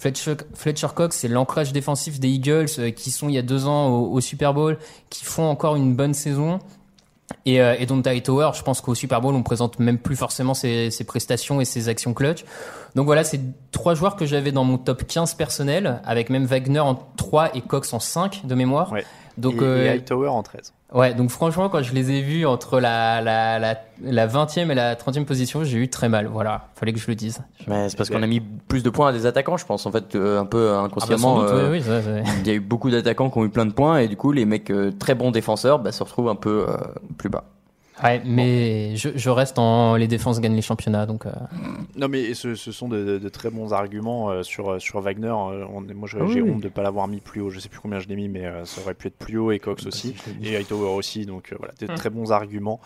Fletcher, 0.04 0.34
Fletcher 0.52 0.88
Cox, 0.94 1.16
c'est 1.16 1.28
l'ancrage 1.28 1.72
défensif 1.72 2.20
des 2.20 2.28
Eagles 2.28 2.66
euh, 2.78 2.90
qui 2.90 3.10
sont 3.10 3.30
il 3.30 3.34
y 3.34 3.38
a 3.38 3.42
deux 3.42 3.66
ans 3.66 3.88
au, 3.88 4.12
au 4.12 4.20
Super 4.20 4.52
Bowl, 4.52 4.76
qui 5.08 5.24
font 5.24 5.44
encore 5.44 5.76
une 5.76 5.94
bonne 5.94 6.12
saison. 6.12 6.58
Et, 7.46 7.62
euh, 7.62 7.74
et 7.78 7.86
Donta 7.86 8.18
Tower, 8.20 8.50
je 8.54 8.62
pense 8.62 8.82
qu'au 8.82 8.94
Super 8.94 9.22
Bowl, 9.22 9.34
on 9.34 9.42
présente 9.42 9.78
même 9.78 9.96
plus 9.98 10.14
forcément 10.14 10.52
ses, 10.52 10.90
ses 10.90 11.04
prestations 11.04 11.58
et 11.58 11.64
ses 11.64 11.88
actions 11.88 12.12
clutch. 12.12 12.44
Donc 12.94 13.06
voilà, 13.06 13.24
c'est 13.24 13.40
trois 13.70 13.94
joueurs 13.94 14.16
que 14.16 14.26
j'avais 14.26 14.52
dans 14.52 14.64
mon 14.64 14.76
top 14.76 15.06
15 15.06 15.34
personnel, 15.34 16.02
avec 16.04 16.28
même 16.28 16.44
Wagner 16.44 16.80
en 16.80 16.96
3 17.16 17.56
et 17.56 17.62
Cox 17.62 17.94
en 17.94 17.98
5 17.98 18.42
de 18.44 18.54
mémoire. 18.54 18.92
Ouais. 18.92 19.06
Donc, 19.38 19.54
et, 19.54 19.62
euh, 19.62 19.84
et 19.86 19.88
Hightower 19.88 20.28
en 20.28 20.42
13. 20.42 20.74
Ouais, 20.94 21.12
donc 21.12 21.30
franchement, 21.30 21.68
quand 21.68 21.82
je 21.82 21.92
les 21.92 22.12
ai 22.12 22.22
vus 22.22 22.46
entre 22.46 22.78
la, 22.78 23.20
la, 23.20 23.58
la, 23.58 23.76
la 24.00 24.26
20e 24.28 24.70
et 24.70 24.74
la 24.76 24.94
30e 24.94 25.24
position, 25.24 25.64
j'ai 25.64 25.78
eu 25.78 25.88
très 25.88 26.08
mal. 26.08 26.28
Voilà, 26.28 26.68
fallait 26.76 26.92
que 26.92 27.00
je 27.00 27.08
le 27.08 27.16
dise. 27.16 27.40
Mais 27.66 27.88
c'est 27.88 27.96
parce 27.96 28.10
qu'on 28.10 28.22
a 28.22 28.26
mis 28.28 28.38
plus 28.40 28.84
de 28.84 28.90
points 28.90 29.08
à 29.08 29.12
des 29.12 29.26
attaquants, 29.26 29.56
je 29.56 29.66
pense, 29.66 29.86
en 29.86 29.90
fait, 29.90 30.14
euh, 30.14 30.40
un 30.40 30.46
peu 30.46 30.72
inconsciemment. 30.72 31.40
Ah 31.40 31.42
bah 31.42 31.48
sans 31.48 31.54
doute, 31.54 31.62
euh, 31.64 31.70
oui, 31.72 31.78
oui, 31.78 31.82
ça, 31.82 32.22
Il 32.38 32.46
y 32.46 32.50
a 32.50 32.54
eu 32.54 32.60
beaucoup 32.60 32.90
d'attaquants 32.90 33.28
qui 33.28 33.38
ont 33.38 33.44
eu 33.44 33.50
plein 33.50 33.66
de 33.66 33.72
points 33.72 33.98
et 33.98 34.06
du 34.06 34.16
coup, 34.16 34.30
les 34.30 34.44
mecs 34.44 34.70
euh, 34.70 34.92
très 34.96 35.16
bons 35.16 35.32
défenseurs 35.32 35.80
bah, 35.80 35.90
se 35.90 36.04
retrouvent 36.04 36.28
un 36.28 36.36
peu 36.36 36.66
euh, 36.68 36.76
plus 37.18 37.28
bas. 37.28 37.42
Ouais, 38.02 38.20
mais 38.24 38.96
je, 38.96 39.10
je 39.14 39.30
reste 39.30 39.56
en 39.58 39.94
les 39.94 40.08
défenses 40.08 40.40
gagnent 40.40 40.56
les 40.56 40.62
championnats, 40.62 41.06
donc. 41.06 41.26
euh, 41.26 41.30
Non 41.96 42.08
mais 42.08 42.34
ce, 42.34 42.56
ce 42.56 42.72
sont 42.72 42.88
de, 42.88 43.04
de- 43.04 43.18
de 43.18 43.28
très 43.28 43.50
bons 43.50 43.72
arguments 43.72 44.30
euh, 44.30 44.42
sur, 44.42 44.80
sur 44.82 45.00
Wagner. 45.00 45.28
Euh, 45.28 45.64
on 45.72 45.86
est- 45.88 45.94
moi 45.94 46.08
Ah 46.12 46.24
j'ai 46.28 46.42
oui. 46.42 46.50
honte 46.50 46.58
de 46.60 46.64
ne 46.64 46.70
pas 46.70 46.82
l'avoir 46.82 47.06
mis 47.06 47.20
plus 47.20 47.40
haut. 47.40 47.50
Je 47.50 47.60
sais 47.60 47.68
plus 47.68 47.78
combien 47.78 48.00
je 48.00 48.08
l'ai 48.08 48.16
mis, 48.16 48.28
mais 48.28 48.46
euh, 48.46 48.64
ça 48.64 48.80
aurait 48.80 48.94
pu 48.94 49.06
être 49.06 49.16
plus 49.16 49.38
haut 49.38 49.52
et 49.52 49.60
Cox 49.60 49.86
aussi 49.86 50.14
et 50.42 50.56
Hightower 50.56 50.88
aussi. 50.96 51.24
Donc 51.24 51.52
euh, 51.52 51.56
voilà, 51.58 51.72
de 51.80 51.86
Hmm. 51.86 51.94
très 51.94 52.10
bons 52.10 52.32
arguments. 52.32 52.80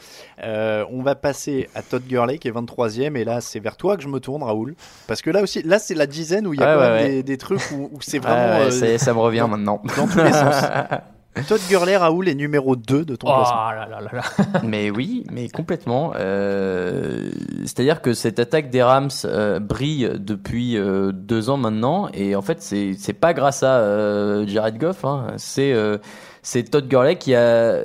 Euh, 0.44 0.84
on 0.90 1.02
va 1.02 1.14
passer 1.14 1.70
à 1.74 1.80
Todd 1.82 2.02
Gurley 2.06 2.36
qui 2.38 2.48
est 2.48 2.52
23e 2.52 3.16
et 3.16 3.24
là 3.24 3.40
c'est 3.40 3.60
vers 3.60 3.76
toi 3.78 3.96
que 3.96 4.02
je 4.02 4.08
me 4.08 4.20
tourne 4.20 4.42
Raoul 4.42 4.74
parce 5.06 5.22
que 5.22 5.30
là 5.30 5.40
aussi 5.42 5.62
là 5.62 5.78
c'est 5.78 5.94
la 5.94 6.06
dizaine 6.06 6.46
où 6.46 6.52
il 6.52 6.60
y 6.60 6.62
a 6.62 6.66
Ouais, 6.66 6.74
quand 6.74 6.80
ouais, 6.80 6.88
même 6.98 7.02
ouais. 7.06 7.08
Des, 7.16 7.22
des 7.22 7.38
trucs 7.38 7.62
où, 7.72 7.88
où 7.92 8.00
c'est 8.02 8.18
vraiment 8.18 8.58
ouais, 8.64 8.82
euh, 8.82 8.98
ça 8.98 9.14
me 9.14 9.18
revient 9.20 9.38
dans- 9.38 9.48
maintenant. 9.48 9.82
dans 9.96 10.06
tous 10.06 10.18
les 10.22 10.32
sens. 10.32 10.54
Todd 11.46 11.60
Gurley, 11.68 11.96
Raoul, 11.96 12.28
est 12.28 12.34
numéro 12.34 12.74
2 12.74 13.04
de 13.04 13.14
ton 13.14 13.28
Oh 13.30 13.36
classement. 13.36 13.70
là 13.70 13.86
là 13.88 14.00
là 14.00 14.10
là. 14.12 14.60
Mais 14.64 14.90
oui, 14.90 15.24
mais 15.30 15.48
complètement. 15.48 16.12
Euh, 16.16 17.30
C'est-à-dire 17.64 18.02
que 18.02 18.12
cette 18.12 18.40
attaque 18.40 18.70
des 18.70 18.82
Rams 18.82 19.08
euh, 19.24 19.60
brille 19.60 20.10
depuis 20.18 20.76
euh, 20.76 21.12
deux 21.12 21.48
ans 21.48 21.56
maintenant, 21.56 22.08
et 22.12 22.34
en 22.34 22.42
fait, 22.42 22.60
c'est 22.60 23.12
pas 23.12 23.34
grâce 23.34 23.62
à 23.62 23.78
euh, 23.78 24.46
Jared 24.48 24.78
Goff, 24.78 25.04
hein. 25.04 25.28
c'est 25.36 25.72
euh, 25.72 25.98
c'est 26.42 26.64
Todd 26.70 26.88
Gurley 26.88 27.16
qui 27.16 27.34
a 27.36 27.82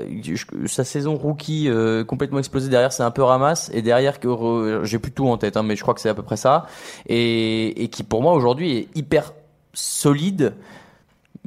sa 0.66 0.84
saison 0.84 1.16
rookie 1.16 1.70
euh, 1.70 2.04
complètement 2.04 2.40
explosé 2.40 2.70
derrière, 2.70 2.92
c'est 2.94 3.04
un 3.04 3.12
peu 3.12 3.22
ramasse, 3.24 3.70
et 3.74 3.84
derrière 3.84 4.20
que 4.20 4.82
j'ai 4.84 4.98
plus 4.98 5.12
tout 5.12 5.28
en 5.28 5.38
tête, 5.38 5.58
hein, 5.58 5.64
mais 5.64 5.76
je 5.76 5.82
crois 5.84 5.94
que 5.94 6.02
c'est 6.02 6.10
à 6.10 6.16
peu 6.16 6.24
près 6.24 6.38
ça, 6.38 6.66
et, 7.08 7.84
et 7.84 7.88
qui 7.90 8.02
pour 8.04 8.24
moi 8.24 8.34
aujourd'hui 8.34 8.78
est 8.78 8.88
hyper 8.98 9.34
solide. 9.74 10.54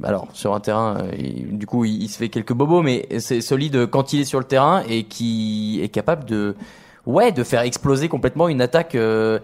Alors 0.03 0.29
sur 0.35 0.55
un 0.55 0.61
terrain, 0.61 0.99
euh, 1.01 1.13
du 1.51 1.67
coup, 1.67 1.85
il, 1.85 2.03
il 2.03 2.09
se 2.09 2.19
fait 2.19 2.29
quelques 2.29 2.53
bobos, 2.53 2.83
mais 2.83 3.07
c'est 3.19 3.41
solide 3.41 3.87
quand 3.87 4.13
il 4.13 4.21
est 4.21 4.25
sur 4.25 4.39
le 4.39 4.45
terrain 4.45 4.83
et 4.89 5.05
qui 5.05 5.81
est 5.83 5.89
capable 5.89 6.25
de, 6.27 6.55
ouais, 7.07 7.33
de 7.33 7.43
faire 7.43 7.63
exploser 7.63 8.09
complètement 8.09 8.49
une 8.49 8.61
attaque 8.61 8.95
euh, 8.95 9.39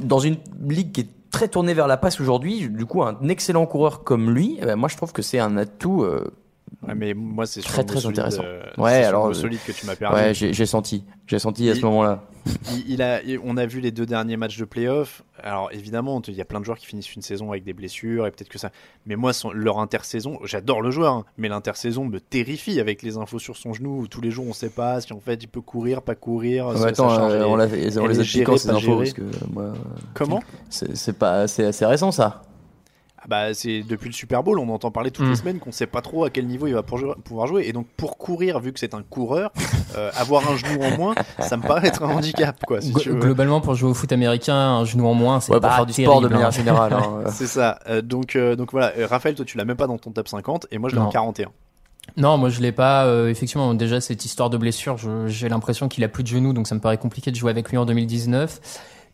dans 0.00 0.20
une 0.20 0.36
ligue 0.68 0.92
qui 0.92 1.00
est 1.02 1.08
très 1.30 1.48
tournée 1.48 1.74
vers 1.74 1.88
la 1.88 1.96
passe 1.96 2.20
aujourd'hui. 2.20 2.68
Du 2.68 2.86
coup, 2.86 3.02
un 3.02 3.18
excellent 3.28 3.66
coureur 3.66 4.04
comme 4.04 4.30
lui, 4.30 4.56
eh 4.60 4.66
ben, 4.66 4.76
moi 4.76 4.88
je 4.88 4.96
trouve 4.96 5.12
que 5.12 5.22
c'est 5.22 5.40
un 5.40 5.56
atout. 5.56 6.02
euh, 6.02 6.32
Ouais, 6.86 6.94
mais 6.94 7.14
moi, 7.14 7.46
c'est 7.46 7.60
très 7.60 7.84
très 7.84 8.00
solide, 8.00 8.18
intéressant. 8.20 8.42
euh, 8.44 8.62
ouais, 8.78 9.04
alors 9.04 9.26
euh, 9.26 9.34
solide 9.34 9.60
que 9.66 9.72
tu 9.72 9.86
m'as 9.86 9.96
perdu. 9.96 10.16
Ouais, 10.16 10.34
j'ai 10.34 10.66
senti, 10.66 11.04
j'ai 11.26 11.38
senti 11.38 11.68
à 11.68 11.74
ce 11.74 11.82
moment-là. 11.82 12.24
Il, 12.72 12.92
il 12.92 13.02
a, 13.02 13.20
on 13.44 13.56
a 13.56 13.66
vu 13.66 13.80
les 13.80 13.90
deux 13.90 14.06
derniers 14.06 14.36
matchs 14.38 14.58
de 14.58 14.64
playoff. 14.64 15.22
Alors 15.42 15.68
évidemment, 15.72 16.20
il 16.26 16.34
y 16.34 16.40
a 16.40 16.44
plein 16.44 16.60
de 16.60 16.64
joueurs 16.64 16.78
qui 16.78 16.86
finissent 16.86 17.14
une 17.14 17.22
saison 17.22 17.50
avec 17.50 17.62
des 17.64 17.74
blessures 17.74 18.26
et 18.26 18.30
peut-être 18.30 18.48
que 18.48 18.58
ça. 18.58 18.70
Mais 19.06 19.16
moi, 19.16 19.32
son- 19.32 19.50
leur 19.50 19.78
intersaison, 19.78 20.38
j'adore 20.44 20.80
le 20.80 20.90
joueur, 20.90 21.12
hein, 21.12 21.24
mais 21.36 21.48
l'intersaison 21.48 22.04
me 22.06 22.20
terrifie 22.20 22.80
avec 22.80 23.02
les 23.02 23.18
infos 23.18 23.38
sur 23.38 23.56
son 23.56 23.72
genou. 23.74 24.06
tous 24.08 24.20
les 24.20 24.30
jours, 24.30 24.46
on 24.48 24.52
sait 24.52 24.70
pas 24.70 25.00
si 25.00 25.12
en 25.12 25.20
fait 25.20 25.42
il 25.42 25.48
peut 25.48 25.60
courir, 25.60 26.02
pas 26.02 26.14
courir. 26.14 26.76
Ça 26.76 26.86
attends, 26.86 27.30
euh, 27.30 27.44
on, 27.44 27.56
les 27.56 28.20
a 28.20 28.22
piquants 28.22 28.56
ces 28.56 28.68
pas 28.68 28.74
infos 28.76 28.96
parce 28.98 29.12
que 29.12 29.22
moi. 29.52 29.72
Comment? 30.14 30.42
c'est 30.70 31.18
pas, 31.18 31.46
c'est 31.48 31.66
assez 31.66 31.84
récent 31.84 32.12
ça. 32.12 32.42
Ah 33.30 33.48
bah, 33.48 33.54
c'est 33.54 33.82
depuis 33.82 34.08
le 34.08 34.14
Super 34.14 34.42
Bowl, 34.42 34.58
on 34.58 34.68
entend 34.70 34.90
parler 34.90 35.10
toutes 35.10 35.26
Mm. 35.26 35.30
les 35.30 35.36
semaines 35.36 35.58
qu'on 35.58 35.70
sait 35.72 35.86
pas 35.86 36.00
trop 36.00 36.24
à 36.24 36.30
quel 36.30 36.46
niveau 36.46 36.66
il 36.66 36.72
va 36.74 36.82
pour- 36.82 36.98
pouvoir 37.24 37.46
jouer. 37.46 37.64
Et 37.66 37.72
donc 37.72 37.86
pour 37.96 38.16
courir, 38.16 38.58
vu 38.60 38.72
que 38.72 38.80
c'est 38.80 38.94
un 38.94 39.02
coureur, 39.02 39.52
euh, 39.98 40.10
avoir 40.16 40.50
un 40.50 40.56
genou 40.56 40.82
en 40.82 40.96
moins, 40.96 41.14
ça 41.38 41.56
me 41.58 41.62
paraît 41.62 41.88
être 41.88 42.02
un 42.02 42.14
handicap, 42.16 42.56
quoi. 42.66 42.80
Si 42.80 42.92
Glo- 42.92 43.00
tu 43.02 43.10
veux. 43.10 43.20
Globalement, 43.20 43.60
pour 43.60 43.74
jouer 43.74 43.90
au 43.90 43.94
foot 43.94 44.10
américain, 44.12 44.54
un 44.56 44.84
genou 44.86 45.06
en 45.06 45.14
moins, 45.14 45.40
c'est 45.40 45.52
Ouais, 45.52 45.60
pas 45.60 45.68
pour 45.68 45.76
faire 45.76 45.86
du 45.86 45.92
terrible, 45.92 46.10
sport 46.10 46.20
de 46.22 46.26
hein. 46.26 46.30
manière 46.30 46.50
générale. 46.50 46.92
hein. 46.94 47.24
C'est 47.30 47.46
ça. 47.46 47.78
Euh, 47.88 48.00
donc, 48.00 48.34
euh, 48.34 48.56
donc 48.56 48.72
voilà, 48.72 48.92
Euh, 48.98 49.06
Raphaël, 49.06 49.34
toi 49.34 49.44
tu 49.44 49.58
l'as 49.58 49.64
même 49.66 49.76
pas 49.76 49.86
dans 49.86 49.98
ton 49.98 50.10
top 50.10 50.26
50 50.28 50.66
et 50.70 50.78
moi 50.78 50.88
je 50.88 50.94
l'ai 50.94 51.00
en 51.02 51.04
Non. 51.04 51.10
41. 51.10 51.48
Non, 52.16 52.38
moi 52.38 52.48
je 52.48 52.60
l'ai 52.62 52.72
pas. 52.72 53.04
euh, 53.04 53.28
effectivement, 53.28 53.74
déjà 53.74 54.00
cette 54.00 54.24
histoire 54.24 54.48
de 54.48 54.56
blessure, 54.56 54.96
je- 54.96 55.26
j'ai 55.26 55.50
l'impression 55.50 55.88
qu'il 55.88 56.02
a 56.04 56.08
plus 56.08 56.22
de 56.22 56.28
genoux, 56.28 56.54
donc 56.54 56.66
ça 56.66 56.74
me 56.74 56.80
paraît 56.80 56.96
compliqué 56.96 57.30
de 57.30 57.36
jouer 57.36 57.50
avec 57.50 57.68
lui 57.68 57.76
en 57.76 57.84
2019. 57.84 58.58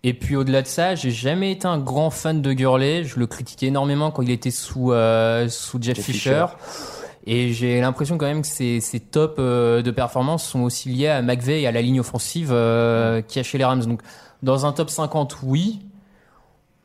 Et 0.06 0.12
puis 0.12 0.36
au-delà 0.36 0.60
de 0.62 0.66
ça, 0.66 0.94
j'ai 0.94 1.10
jamais 1.10 1.50
été 1.50 1.66
un 1.66 1.78
grand 1.78 2.10
fan 2.10 2.42
de 2.42 2.52
Gurley. 2.52 3.04
Je 3.04 3.18
le 3.18 3.26
critiquais 3.26 3.66
énormément 3.66 4.10
quand 4.10 4.20
il 4.22 4.30
était 4.30 4.50
sous 4.50 4.92
euh, 4.92 5.48
sous 5.48 5.78
Jeff, 5.80 5.96
Jeff 5.96 6.04
Fisher. 6.04 6.44
Fisher. 6.46 6.90
Et 7.26 7.52
j'ai 7.54 7.80
l'impression 7.80 8.18
quand 8.18 8.26
même 8.26 8.42
que 8.42 8.46
ces, 8.46 8.80
ces 8.80 9.00
tops 9.00 9.36
euh, 9.38 9.80
de 9.80 9.90
performance 9.90 10.44
sont 10.44 10.60
aussi 10.60 10.90
liés 10.90 11.08
à 11.08 11.22
McVeigh 11.22 11.62
et 11.62 11.66
à 11.66 11.72
la 11.72 11.80
ligne 11.80 12.00
offensive 12.00 12.50
euh, 12.52 13.22
qui 13.22 13.38
a 13.38 13.42
chez 13.42 13.56
les 13.56 13.64
Rams. 13.64 13.82
Donc 13.82 14.02
dans 14.42 14.66
un 14.66 14.72
top 14.72 14.90
50, 14.90 15.38
oui. 15.42 15.80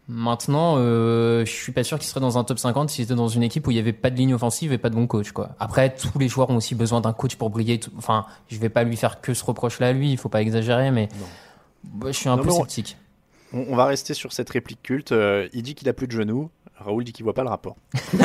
Maintenant, 0.07 0.76
euh, 0.78 1.45
je 1.45 1.51
suis 1.51 1.72
pas 1.74 1.84
sûr 1.84 1.99
qu'il 1.99 2.07
serait 2.07 2.22
dans 2.22 2.38
un 2.38 2.43
top 2.45 2.57
50 2.57 2.89
s'il 2.89 3.03
était 3.03 3.15
dans 3.15 3.28
une 3.28 3.43
équipe 3.43 3.67
où 3.67 3.72
il 3.72 3.78
y 3.78 3.80
avait 3.80 3.93
pas 3.93 4.09
de 4.09 4.15
ligne 4.15 4.34
offensive 4.34 4.72
et 4.74 4.80
pas 4.80 4.89
de 4.89 4.95
bon 4.95 5.05
coach, 5.05 5.34
quoi. 5.34 5.49
Après, 5.59 5.93
tous 5.93 6.17
les 6.17 6.28
joueurs 6.28 6.49
ont 6.49 6.55
aussi 6.55 6.74
besoin 6.74 6.99
d'un 7.01 7.13
coach 7.13 7.36
pour 7.36 7.49
briller. 7.51 7.80
Enfin, 7.97 8.26
je 8.47 8.57
vais 8.57 8.70
pas 8.70 8.84
lui 8.84 8.95
faire 8.97 9.22
que 9.22 9.36
ce 9.36 9.43
reproche-là 9.43 9.89
à 9.89 9.91
lui. 9.91 10.09
Il 10.11 10.17
faut 10.17 10.30
pas 10.30 10.41
exagérer, 10.41 10.89
mais 10.89 11.09
Bah, 11.84 12.07
je 12.07 12.13
suis 12.17 12.30
un 12.30 12.38
Non, 12.38 12.43
peu 12.43 12.49
sceptique. 12.49 12.97
On, 13.54 13.66
on 13.70 13.76
va 13.76 13.86
rester 13.86 14.14
sur 14.14 14.32
cette 14.34 14.50
réplique 14.50 14.82
culte. 14.84 15.12
Euh, 15.12 15.47
il 15.54 15.64
dit 15.64 15.76
qu'il 15.76 15.89
a 15.89 15.93
plus 15.93 16.08
de 16.08 16.12
genoux. 16.14 16.50
Raoul 16.78 17.04
dit 17.04 17.12
qu'il 17.12 17.26
voit 17.26 17.34
pas 17.34 17.43
le 17.43 17.50
rapport. 17.50 17.76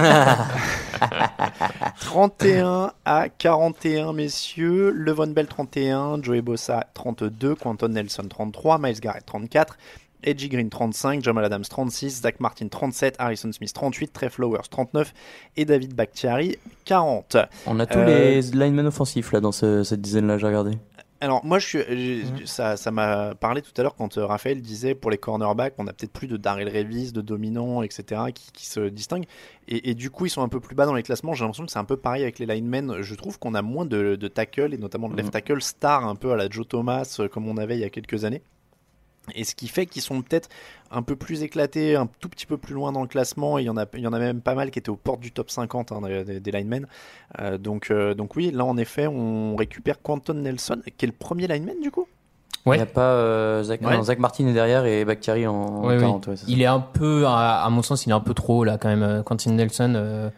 31 2.00 2.92
à 3.04 3.28
41, 3.28 4.12
messieurs. 4.12 4.90
Levon 4.90 5.26
Bell 5.28 5.46
31, 5.46 6.22
Joey 6.22 6.40
Bossa 6.40 6.86
32, 6.94 7.54
Quentin 7.56 7.88
Nelson 7.88 8.22
33, 8.28 8.78
Miles 8.78 9.00
Garrett 9.00 9.24
34, 9.26 9.76
Edgy 10.22 10.48
Green 10.48 10.70
35, 10.70 11.22
Jamal 11.22 11.44
Adams 11.44 11.64
36, 11.68 12.22
Zach 12.22 12.40
Martin 12.40 12.68
37, 12.68 13.16
Harrison 13.18 13.50
Smith 13.52 13.72
38, 13.72 14.12
Trey 14.12 14.28
Flowers 14.30 14.68
39 14.70 15.12
et 15.56 15.64
David 15.64 15.94
Bakhtiari 15.94 16.56
40. 16.84 17.36
On 17.66 17.80
a 17.80 17.86
tous 17.86 17.98
Euh, 17.98 18.06
les 18.06 18.40
linemen 18.42 18.86
offensifs 18.86 19.32
là 19.32 19.40
dans 19.40 19.52
ce- 19.52 19.82
cette 19.84 20.00
dizaine-là, 20.00 20.38
j'ai 20.38 20.46
regardé. 20.46 20.78
Alors 21.24 21.44
moi, 21.44 21.58
je 21.58 21.66
suis, 21.66 21.78
j'ai- 21.88 22.46
ça, 22.46 22.76
ça 22.76 22.90
m'a 22.90 23.34
parlé 23.34 23.62
tout 23.62 23.72
à 23.76 23.82
l'heure 23.82 23.94
quand 23.94 24.18
euh, 24.18 24.26
Raphaël 24.26 24.60
disait 24.60 24.94
pour 24.94 25.10
les 25.10 25.18
cornerbacks, 25.18 25.74
on 25.78 25.86
a 25.86 25.92
peut-être 25.92 26.12
plus 26.12 26.26
de 26.26 26.36
Daryl 26.36 26.68
Revis, 26.68 27.12
de 27.12 27.20
dominants, 27.22 27.82
etc., 27.82 28.20
qui, 28.34 28.52
qui 28.52 28.66
se 28.66 28.80
distinguent. 28.88 29.26
Et, 29.68 29.90
et 29.90 29.94
du 29.94 30.10
coup, 30.10 30.26
ils 30.26 30.30
sont 30.30 30.42
un 30.42 30.48
peu 30.48 30.60
plus 30.60 30.74
bas 30.74 30.86
dans 30.86 30.94
les 30.94 31.02
classements. 31.02 31.32
J'ai 31.34 31.44
l'impression 31.44 31.64
que 31.66 31.72
c'est 31.72 31.78
un 31.78 31.84
peu 31.84 31.96
pareil 31.96 32.22
avec 32.22 32.38
les 32.38 32.46
linemen. 32.46 33.00
Je 33.00 33.14
trouve 33.14 33.38
qu'on 33.38 33.54
a 33.54 33.62
moins 33.62 33.86
de, 33.86 34.16
de 34.16 34.28
tackle 34.28 34.74
et 34.74 34.78
notamment 34.78 35.08
de 35.08 35.14
left 35.16 35.26
Mhm. 35.28 35.32
tackle 35.32 35.62
star 35.62 36.06
un 36.06 36.14
peu 36.16 36.32
à 36.32 36.36
la 36.36 36.48
Joe 36.50 36.68
Thomas 36.68 37.16
euh, 37.20 37.28
comme 37.28 37.48
on 37.48 37.56
avait 37.56 37.76
il 37.76 37.80
y 37.80 37.84
a 37.84 37.90
quelques 37.90 38.24
années. 38.24 38.42
Et 39.34 39.44
ce 39.44 39.54
qui 39.54 39.68
fait 39.68 39.86
qu'ils 39.86 40.02
sont 40.02 40.20
peut-être 40.22 40.48
un 40.90 41.02
peu 41.02 41.16
plus 41.16 41.42
éclatés, 41.42 41.96
un 41.96 42.06
tout 42.20 42.28
petit 42.28 42.44
peu 42.46 42.58
plus 42.58 42.74
loin 42.74 42.92
dans 42.92 43.00
le 43.02 43.08
classement. 43.08 43.58
Il 43.58 43.64
y 43.64 43.70
en 43.70 43.76
a, 43.76 43.86
il 43.94 44.00
y 44.00 44.06
en 44.06 44.12
a 44.12 44.18
même 44.18 44.40
pas 44.42 44.54
mal 44.54 44.70
qui 44.70 44.78
étaient 44.78 44.90
aux 44.90 44.96
portes 44.96 45.20
du 45.20 45.32
top 45.32 45.50
50 45.50 45.92
hein, 45.92 46.00
des, 46.24 46.40
des- 46.40 46.50
linemen. 46.50 46.86
Euh, 47.40 47.56
donc, 47.56 47.90
euh, 47.90 48.14
donc 48.14 48.36
oui, 48.36 48.50
là 48.50 48.64
en 48.64 48.76
effet, 48.76 49.06
on 49.06 49.56
récupère 49.56 50.02
Quentin 50.02 50.34
Nelson, 50.34 50.82
qui 50.98 51.04
est 51.04 51.08
le 51.08 51.14
premier 51.14 51.46
lineman 51.46 51.80
du 51.80 51.90
coup. 51.90 52.06
Ouais. 52.66 52.76
Il 52.76 52.78
n'y 52.78 52.82
a 52.82 52.86
pas 52.86 53.12
euh, 53.12 53.62
Zach, 53.62 53.80
Ouais. 53.82 53.94
non, 53.96 54.02
Zach 54.02 54.18
Martin 54.18 54.46
est 54.46 54.52
derrière 54.54 54.86
et 54.86 55.04
Bakhtiari 55.04 55.46
en 55.46 55.84
Ouais, 55.84 55.94
oui. 55.96 56.00
40. 56.00 56.26
ouais, 56.28 56.36
c'est 56.36 56.44
ça. 56.46 56.50
Il 56.50 56.62
est 56.62 56.66
un 56.66 56.80
peu, 56.80 57.26
à, 57.26 57.62
à 57.64 57.70
mon 57.70 57.82
sens, 57.82 58.06
il 58.06 58.10
est 58.10 58.14
un 58.14 58.20
peu 58.20 58.32
trop 58.34 58.64
là 58.64 58.78
quand 58.78 58.88
même. 58.94 59.22
Quentin 59.24 59.52
Nelson. 59.52 59.92
euh, 59.96 60.30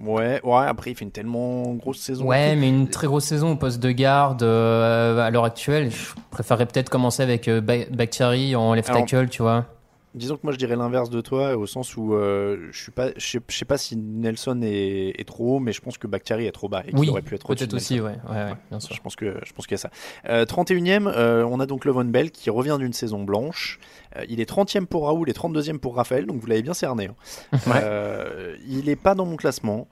Ouais, 0.00 0.40
ouais. 0.42 0.64
Après, 0.66 0.90
il 0.92 0.96
fait 0.96 1.04
une 1.04 1.10
tellement 1.10 1.74
grosse 1.74 1.98
saison. 1.98 2.24
Ouais, 2.24 2.56
mais 2.56 2.68
une 2.68 2.88
très 2.88 3.06
grosse 3.06 3.24
saison 3.24 3.52
au 3.52 3.56
poste 3.56 3.80
de 3.80 3.90
garde 3.90 4.42
euh, 4.42 5.18
à 5.18 5.30
l'heure 5.30 5.44
actuelle. 5.44 5.90
Je 5.90 6.12
préférerais 6.30 6.66
peut-être 6.66 6.88
commencer 6.88 7.22
avec 7.22 7.46
euh, 7.48 7.60
Ba- 7.60 7.84
Bakhtiari 7.90 8.56
en 8.56 8.72
left 8.74 8.88
Alors, 8.90 9.02
tackle, 9.04 9.28
tu 9.28 9.42
vois. 9.42 9.66
Disons 10.14 10.36
que 10.36 10.40
moi 10.42 10.52
je 10.52 10.58
dirais 10.58 10.76
l'inverse 10.76 11.08
de 11.08 11.22
toi 11.22 11.56
au 11.56 11.66
sens 11.66 11.96
où 11.96 12.14
euh, 12.14 12.68
je 12.70 12.82
suis 12.82 12.92
pas, 12.92 13.08
je 13.16 13.26
sais, 13.26 13.40
je 13.48 13.56
sais 13.56 13.64
pas 13.64 13.78
si 13.78 13.96
Nelson 13.96 14.60
est, 14.62 15.18
est 15.18 15.24
trop 15.26 15.56
haut, 15.56 15.58
mais 15.58 15.72
je 15.72 15.80
pense 15.80 15.96
que 15.96 16.06
Bakhtiari 16.06 16.46
est 16.46 16.52
trop 16.52 16.68
bas 16.68 16.82
et 16.86 16.90
qu'il 16.90 16.98
Oui, 16.98 17.08
aurait 17.08 17.22
pu 17.22 17.34
être 17.34 17.46
peut-être 17.46 17.72
aussi, 17.72 17.94
ouais, 17.98 18.16
ouais, 18.28 18.34
ouais, 18.36 18.52
bien 18.70 18.78
sûr. 18.78 18.94
Je 18.94 19.00
pense 19.00 19.16
que 19.16 19.40
je 19.44 19.52
pense 19.54 19.66
qu'il 19.66 19.74
y 19.74 19.76
a 19.76 19.78
ça. 19.78 19.90
Euh, 20.28 20.44
31e, 20.44 21.06
euh, 21.06 21.44
on 21.50 21.60
a 21.60 21.66
donc 21.66 21.86
Levon 21.86 22.04
Bell 22.04 22.30
qui 22.30 22.50
revient 22.50 22.76
d'une 22.78 22.92
saison 22.92 23.24
blanche. 23.24 23.78
Euh, 24.16 24.24
il 24.28 24.40
est 24.40 24.50
30e 24.50 24.84
pour 24.84 25.06
Raoul 25.06 25.30
et 25.30 25.32
32e 25.32 25.78
pour 25.78 25.96
Raphaël, 25.96 26.26
donc 26.26 26.40
vous 26.40 26.46
l'avez 26.46 26.62
bien 26.62 26.74
cerné. 26.74 27.08
hein. 27.52 27.56
Il 28.68 28.88
est 28.90 28.96
pas 28.96 29.14
dans 29.14 29.24
mon 29.26 29.36
classement. 29.36 29.88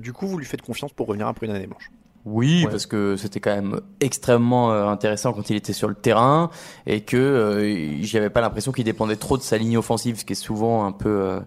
Du 0.00 0.12
coup, 0.12 0.26
vous 0.26 0.38
lui 0.38 0.46
faites 0.46 0.62
confiance 0.62 0.92
pour 0.92 1.06
revenir 1.06 1.28
après 1.28 1.46
une 1.46 1.52
année 1.52 1.66
blanche. 1.66 1.90
Oui, 2.28 2.64
Ouais. 2.64 2.70
parce 2.70 2.86
que 2.86 3.14
c'était 3.16 3.38
quand 3.38 3.54
même 3.54 3.80
extrêmement 4.00 4.72
euh, 4.72 4.86
intéressant 4.88 5.32
quand 5.32 5.48
il 5.48 5.54
était 5.56 5.72
sur 5.72 5.88
le 5.88 5.94
terrain 5.94 6.50
et 6.84 7.02
que 7.02 7.16
euh, 7.16 8.02
j'avais 8.02 8.30
pas 8.30 8.40
l'impression 8.40 8.72
qu'il 8.72 8.84
dépendait 8.84 9.14
trop 9.16 9.36
de 9.38 9.42
sa 9.42 9.56
ligne 9.56 9.78
offensive, 9.78 10.18
ce 10.18 10.24
qui 10.24 10.32
est 10.32 10.36
souvent 10.36 10.84
un 10.86 10.92
peu 10.92 11.08
euh, 11.08 11.40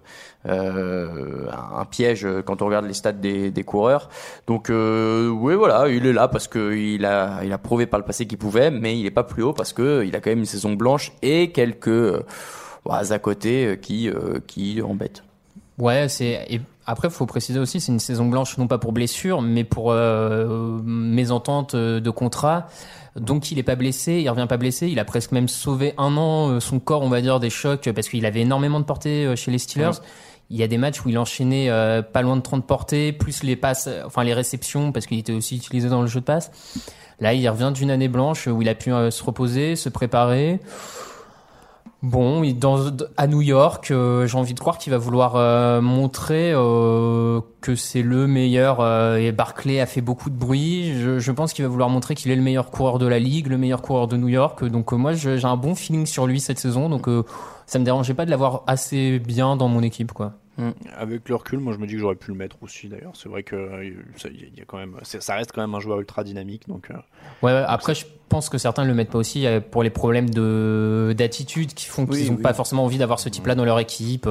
euh, 0.47 1.47
un 1.75 1.85
piège 1.85 2.25
quand 2.45 2.61
on 2.61 2.65
regarde 2.67 2.85
les 2.85 2.93
stats 2.93 3.11
des, 3.11 3.51
des 3.51 3.63
coureurs. 3.63 4.09
Donc 4.47 4.69
euh, 4.69 5.27
oui, 5.29 5.53
voilà, 5.55 5.89
il 5.89 6.05
est 6.05 6.13
là 6.13 6.27
parce 6.27 6.47
que 6.47 6.73
il 6.73 7.05
a 7.05 7.41
il 7.43 7.51
a 7.51 7.57
prouvé 7.57 7.85
par 7.85 7.99
le 7.99 8.05
passé 8.05 8.25
qu'il 8.25 8.37
pouvait, 8.37 8.71
mais 8.71 8.97
il 8.97 9.05
est 9.05 9.11
pas 9.11 9.23
plus 9.23 9.43
haut 9.43 9.53
parce 9.53 9.73
que 9.73 10.05
il 10.05 10.15
a 10.15 10.21
quand 10.21 10.29
même 10.29 10.39
une 10.39 10.45
saison 10.45 10.73
blanche 10.73 11.11
et 11.21 11.51
quelques 11.51 11.87
euh, 11.89 12.23
bah, 12.85 13.01
à 13.09 13.19
côté 13.19 13.77
qui 13.81 14.09
qui 14.47 14.81
embêtent. 14.81 15.23
Ouais, 15.77 16.07
c'est 16.09 16.61
après 16.89 17.09
faut 17.09 17.25
préciser 17.27 17.59
aussi 17.59 17.79
c'est 17.79 17.91
une 17.91 17.99
saison 17.99 18.25
blanche 18.25 18.57
non 18.57 18.67
pas 18.67 18.79
pour 18.79 18.91
blessure 18.91 19.41
mais 19.41 19.63
pour 19.63 19.91
euh, 19.91 20.81
mésentente 20.83 21.75
euh, 21.75 21.99
de 21.99 22.09
contrat. 22.09 22.67
Donc 23.15 23.51
il 23.51 23.59
est 23.59 23.63
pas 23.63 23.75
blessé, 23.75 24.21
il 24.23 24.29
revient 24.29 24.47
pas 24.47 24.57
blessé, 24.57 24.87
il 24.87 24.99
a 24.99 25.05
presque 25.05 25.31
même 25.31 25.47
sauvé 25.47 25.93
un 25.97 26.17
an 26.17 26.49
euh, 26.49 26.59
son 26.59 26.79
corps 26.79 27.03
on 27.03 27.09
va 27.09 27.21
dire 27.21 27.39
des 27.39 27.49
chocs 27.49 27.89
parce 27.93 28.09
qu'il 28.09 28.25
avait 28.25 28.41
énormément 28.41 28.79
de 28.79 28.85
portée 28.85 29.25
euh, 29.25 29.35
chez 29.35 29.51
les 29.51 29.59
Steelers. 29.59 29.99
Il 30.51 30.57
y 30.57 30.63
a 30.63 30.67
des 30.67 30.79
matchs 30.79 31.05
où 31.05 31.09
il 31.09 31.17
enchaînait 31.19 31.69
euh, 31.69 32.01
pas 32.01 32.23
loin 32.23 32.35
de 32.35 32.41
30 32.41 32.65
portées 32.65 33.13
plus 33.13 33.43
les 33.43 33.55
passes 33.55 33.87
enfin 34.05 34.23
les 34.23 34.33
réceptions 34.33 34.91
parce 34.91 35.05
qu'il 35.05 35.19
était 35.19 35.33
aussi 35.33 35.57
utilisé 35.57 35.89
dans 35.89 36.01
le 36.01 36.07
jeu 36.07 36.21
de 36.21 36.25
passe. 36.25 36.51
Là, 37.21 37.33
il 37.33 37.47
revient 37.49 37.71
d'une 37.73 37.91
année 37.91 38.07
blanche 38.07 38.47
où 38.47 38.61
il 38.61 38.69
a 38.69 38.75
pu 38.75 38.91
euh, 38.93 39.11
se 39.11 39.23
reposer, 39.23 39.75
se 39.75 39.89
préparer. 39.89 40.59
Bon, 42.01 42.49
dans, 42.53 42.79
à 43.17 43.27
New 43.27 43.41
York, 43.41 43.91
euh, 43.91 44.25
j'ai 44.25 44.37
envie 44.37 44.53
de 44.53 44.59
croire 44.59 44.77
qu'il 44.77 44.91
va 44.91 44.97
vouloir 44.97 45.35
euh, 45.35 45.81
montrer 45.81 46.53
euh, 46.53 47.41
que 47.59 47.75
c'est 47.75 48.01
le 48.01 48.25
meilleur. 48.25 48.79
euh, 48.79 49.17
et 49.17 49.33
Barclay 49.33 49.81
a 49.81 49.85
fait 49.85 49.99
beaucoup 49.99 50.29
de 50.29 50.35
bruit. 50.35 50.93
Je, 50.97 51.19
je 51.19 51.31
pense 51.33 51.51
qu'il 51.51 51.65
va 51.65 51.69
vouloir 51.69 51.89
montrer 51.89 52.15
qu'il 52.15 52.31
est 52.31 52.37
le 52.37 52.41
meilleur 52.41 52.71
coureur 52.71 52.99
de 52.99 53.05
la 53.05 53.19
ligue, 53.19 53.47
le 53.47 53.57
meilleur 53.57 53.81
coureur 53.81 54.07
de 54.07 54.15
New 54.15 54.29
York. 54.29 54.63
Donc 54.63 54.93
moi, 54.93 55.11
j'ai 55.11 55.43
un 55.43 55.57
bon 55.57 55.75
feeling 55.75 56.05
sur 56.05 56.25
lui 56.25 56.39
cette 56.39 56.59
saison. 56.59 56.87
Donc 56.87 57.09
ça 57.65 57.79
me 57.79 57.83
dérangeait 57.83 58.13
pas 58.13 58.23
de 58.23 58.31
l'avoir 58.31 58.63
assez 58.65 59.19
bien 59.19 59.57
dans 59.57 59.67
mon 59.67 59.83
équipe, 59.83 60.13
quoi. 60.13 60.35
Avec 60.97 61.29
le 61.29 61.35
recul, 61.35 61.59
moi 61.59 61.73
je 61.73 61.77
me 61.79 61.87
dis 61.87 61.93
que 61.93 61.99
j'aurais 61.99 62.15
pu 62.15 62.31
le 62.31 62.37
mettre 62.37 62.57
aussi 62.61 62.87
d'ailleurs. 62.89 63.13
C'est 63.15 63.29
vrai 63.29 63.43
que 63.43 63.55
euh, 63.55 63.91
ça, 64.17 64.29
y 64.29 64.61
a 64.61 64.65
quand 64.65 64.77
même, 64.77 64.97
ça 65.03 65.35
reste 65.35 65.51
quand 65.53 65.61
même 65.61 65.73
un 65.75 65.79
joueur 65.79 65.99
ultra 65.99 66.23
dynamique. 66.23 66.67
Donc, 66.67 66.89
euh, 66.91 66.95
Ouais, 67.41 67.51
après, 67.67 67.95
je 67.95 68.05
pense 68.27 68.49
que 68.49 68.57
certains 68.57 68.83
ne 68.83 68.89
le 68.89 68.93
mettent 68.93 69.11
pas 69.11 69.17
aussi 69.19 69.45
euh, 69.47 69.59
pour 69.61 69.83
les 69.83 69.89
problèmes 69.89 70.29
de 70.29 71.13
d'attitude 71.17 71.73
qui 71.73 71.85
font 71.85 72.05
qu'ils 72.05 72.29
n'ont 72.29 72.35
oui. 72.37 72.41
pas 72.41 72.53
forcément 72.53 72.83
envie 72.83 72.97
d'avoir 72.97 73.19
ce 73.19 73.29
type-là 73.29 73.55
dans 73.55 73.65
leur 73.65 73.79
équipe. 73.79 74.27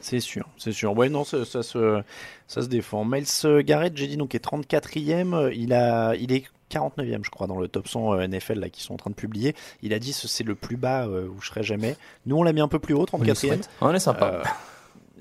c'est 0.00 0.20
sûr, 0.20 0.46
c'est 0.58 0.72
sûr. 0.72 0.96
Ouais, 0.96 1.08
non, 1.08 1.24
ça, 1.24 1.44
ça 1.44 1.62
se, 1.62 2.02
ça 2.46 2.62
se 2.62 2.68
défend. 2.68 3.04
Miles 3.04 3.26
Garrett, 3.64 3.96
j'ai 3.96 4.06
dit 4.06 4.16
donc 4.16 4.34
est 4.34 4.44
34e. 4.44 5.34
euh, 5.34 5.52
Il 5.54 5.72
a, 5.72 6.14
il 6.14 6.30
est 6.32 6.44
49e, 6.70 7.24
je 7.24 7.30
crois, 7.30 7.46
dans 7.46 7.58
le 7.58 7.68
top 7.68 7.88
100 7.88 8.14
euh, 8.14 8.26
NFL 8.26 8.58
là 8.60 8.68
qui 8.68 8.82
sont 8.82 8.94
en 8.94 8.96
train 8.98 9.10
de 9.10 9.14
publier. 9.14 9.54
Il 9.82 9.92
a 9.94 9.98
dit 9.98 10.12
ce 10.12 10.28
c'est 10.28 10.44
le 10.44 10.54
plus 10.54 10.76
bas 10.76 11.06
où 11.08 11.40
je 11.40 11.48
serai 11.48 11.62
jamais. 11.62 11.96
Nous 12.26 12.36
on 12.36 12.42
l'a 12.42 12.52
mis 12.52 12.60
un 12.60 12.68
peu 12.68 12.78
plus 12.78 12.94
haut, 12.94 13.06
On 13.12 13.18
lui 13.18 13.30
34e. 13.30 13.34
souhaite. 13.34 13.70
On 13.80 13.92
est 13.94 13.98
sympa. 13.98 14.26
Euh, 14.26 14.42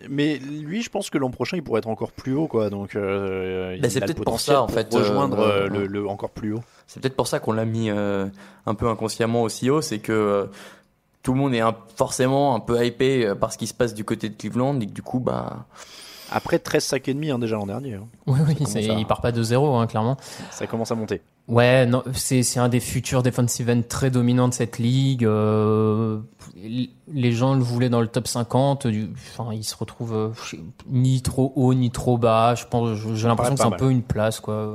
mais 0.09 0.37
lui, 0.37 0.81
je 0.81 0.89
pense 0.89 1.09
que 1.09 1.17
l'an 1.17 1.29
prochain, 1.31 1.57
il 1.57 1.63
pourrait 1.63 1.79
être 1.79 1.87
encore 1.89 2.11
plus 2.11 2.33
haut, 2.33 2.47
quoi. 2.47 2.69
Donc, 2.69 2.95
euh, 2.95 3.77
Bah, 3.79 3.89
c'est 3.89 3.99
peut-être 4.01 4.23
pour 4.23 4.39
ça, 4.39 4.61
en 4.61 4.67
fait, 4.67 4.93
rejoindre 4.93 5.39
euh, 5.39 5.65
euh, 5.65 5.67
le, 5.69 5.85
le 5.87 6.07
encore 6.07 6.29
plus 6.31 6.53
haut. 6.53 6.63
C'est 6.87 6.99
peut-être 7.01 7.15
pour 7.15 7.27
ça 7.27 7.39
qu'on 7.39 7.53
l'a 7.53 7.65
mis 7.65 7.89
euh, 7.89 8.25
un 8.65 8.75
peu 8.75 8.87
inconsciemment 8.87 9.43
aussi 9.43 9.69
haut, 9.69 9.81
c'est 9.81 9.99
que 9.99 10.49
tout 11.23 11.33
le 11.33 11.39
monde 11.39 11.53
est 11.53 11.61
un- 11.61 11.75
forcément 11.95 12.55
un 12.55 12.59
peu 12.59 12.83
hypé 12.85 13.33
par 13.39 13.53
ce 13.53 13.57
qui 13.57 13.67
se 13.67 13.73
passe 13.73 13.93
du 13.93 14.03
côté 14.03 14.29
de 14.29 14.35
Cleveland 14.35 14.79
et 14.81 14.85
que 14.87 14.91
du 14.91 15.01
coup, 15.01 15.19
bah, 15.19 15.65
Après 16.33 16.57
13 16.59 16.83
sacs 16.83 17.07
et 17.07 17.13
demi 17.13 17.29
hein, 17.31 17.39
déjà 17.39 17.55
l'an 17.55 17.67
dernier. 17.67 17.93
hein. 17.93 18.07
Oui, 18.27 18.39
oui, 18.47 18.55
à- 18.89 18.93
il 18.99 19.05
part 19.05 19.21
pas 19.21 19.31
de 19.31 19.43
zéro, 19.43 19.75
hein, 19.75 19.85
clairement. 19.87 20.17
Ça 20.51 20.65
commence 20.67 20.91
à 20.91 20.95
monter. 20.95 21.21
Ouais, 21.47 21.85
non, 21.85 22.03
c'est 22.13 22.43
un 22.57 22.69
des 22.69 22.79
futurs 22.79 23.21
defensive 23.21 23.69
ends 23.69 23.81
très 23.87 24.09
dominants 24.09 24.47
de 24.47 24.53
cette 24.53 24.79
ligue. 24.79 25.25
euh, 25.25 26.19
les 27.11 27.31
gens 27.33 27.53
le 27.55 27.61
voulaient 27.61 27.89
dans 27.89 28.01
le 28.01 28.07
top 28.07 28.27
50. 28.27 28.87
du- 28.87 29.09
Enfin, 29.13 29.53
il 29.53 29.63
se 29.63 29.75
retrouve 29.75 30.13
euh, 30.15 30.29
ni 30.89 31.21
trop 31.21 31.51
haut 31.55 31.73
ni 31.73 31.91
trop 31.91 32.17
bas. 32.17 32.55
Je 32.55 32.65
pense, 32.65 32.97
j'ai 33.15 33.27
l'impression 33.27 33.55
que 33.55 33.59
c'est 33.59 33.65
un 33.67 33.71
mal. 33.71 33.79
peu 33.79 33.91
une 33.91 34.03
place, 34.03 34.39
quoi. 34.39 34.73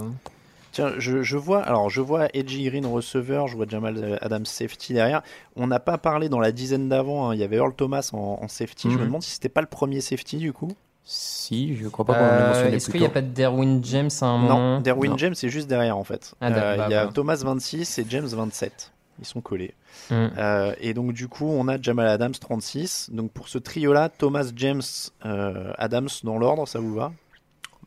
Tiens, 0.73 0.93
je, 0.99 1.23
je 1.23 1.37
vois, 1.39 1.63
alors 1.63 1.89
je 1.91 2.01
vois 2.03 2.29
Edgy 2.35 2.65
Green 2.65 2.85
receveur, 2.87 3.49
je 3.49 3.57
vois 3.57 3.65
Jamal 3.67 3.97
euh, 3.97 4.17
Adams 4.21 4.45
safety 4.45 4.93
derrière. 4.93 5.23
On 5.57 5.67
n'a 5.67 5.81
pas 5.81 5.97
parlé 5.99 6.29
dans 6.29 6.39
la 6.39 6.53
dizaine 6.53 6.89
d'avant, 6.89 7.31
hein, 7.31 7.35
il 7.35 7.41
y 7.41 7.43
avait 7.43 7.57
Earl 7.57 7.73
Thomas 7.75 8.11
en, 8.13 8.39
en 8.43 8.49
safety. 8.49 8.91
Je 8.91 8.95
me 8.97 9.01
Mhm. 9.01 9.07
demande 9.07 9.23
si 9.23 9.31
c'était 9.33 9.49
pas 9.49 9.63
le 9.63 9.67
premier 9.67 10.01
safety 10.03 10.37
du 10.37 10.53
coup. 10.53 10.69
Si, 11.11 11.75
je 11.75 11.89
crois 11.89 12.05
pas 12.05 12.13
qu'on 12.15 12.21
Euh, 12.21 12.71
Est-ce 12.71 12.91
qu'il 12.91 13.01
n'y 13.01 13.07
a 13.07 13.09
pas 13.11 13.23
de 13.23 13.29
Derwin 13.29 13.83
James 13.83 14.11
à 14.21 14.27
un 14.27 14.37
moment 14.37 14.75
Non, 14.75 14.81
Derwin 14.83 15.13
Non. 15.13 15.17
James 15.17 15.35
c'est 15.35 15.49
juste 15.49 15.67
derrière 15.67 15.97
en 15.97 16.05
fait. 16.05 16.35
Ah, 16.43 16.49
Euh, 16.49 16.77
bah, 16.77 16.87
il 16.89 16.93
y 16.93 16.95
a. 16.95 17.07
Thomas 17.07 17.37
26 17.43 17.99
et 17.99 18.07
James 18.11 18.27
27. 18.27 18.93
Ils 19.19 19.25
sont 19.25 19.41
collés. 19.41 19.73
Mm. 20.11 20.15
Euh, 20.37 20.75
et 20.83 20.93
donc 20.93 21.15
du 21.15 21.27
coup, 21.27 21.47
on 21.49 21.67
a 21.67 21.81
Jamal 21.81 22.09
Adams 22.09 22.35
36. 22.39 23.09
Donc 23.11 23.33
pour 23.33 23.49
ce 23.49 23.57
trio-là, 23.57 24.11
Thomas, 24.11 24.51
James, 24.55 24.83
euh, 25.25 25.73
Adams 25.79 26.09
dans 26.25 26.37
l'ordre, 26.39 26.69
ça 26.69 26.79
vous 26.79 26.95
va? 26.95 27.11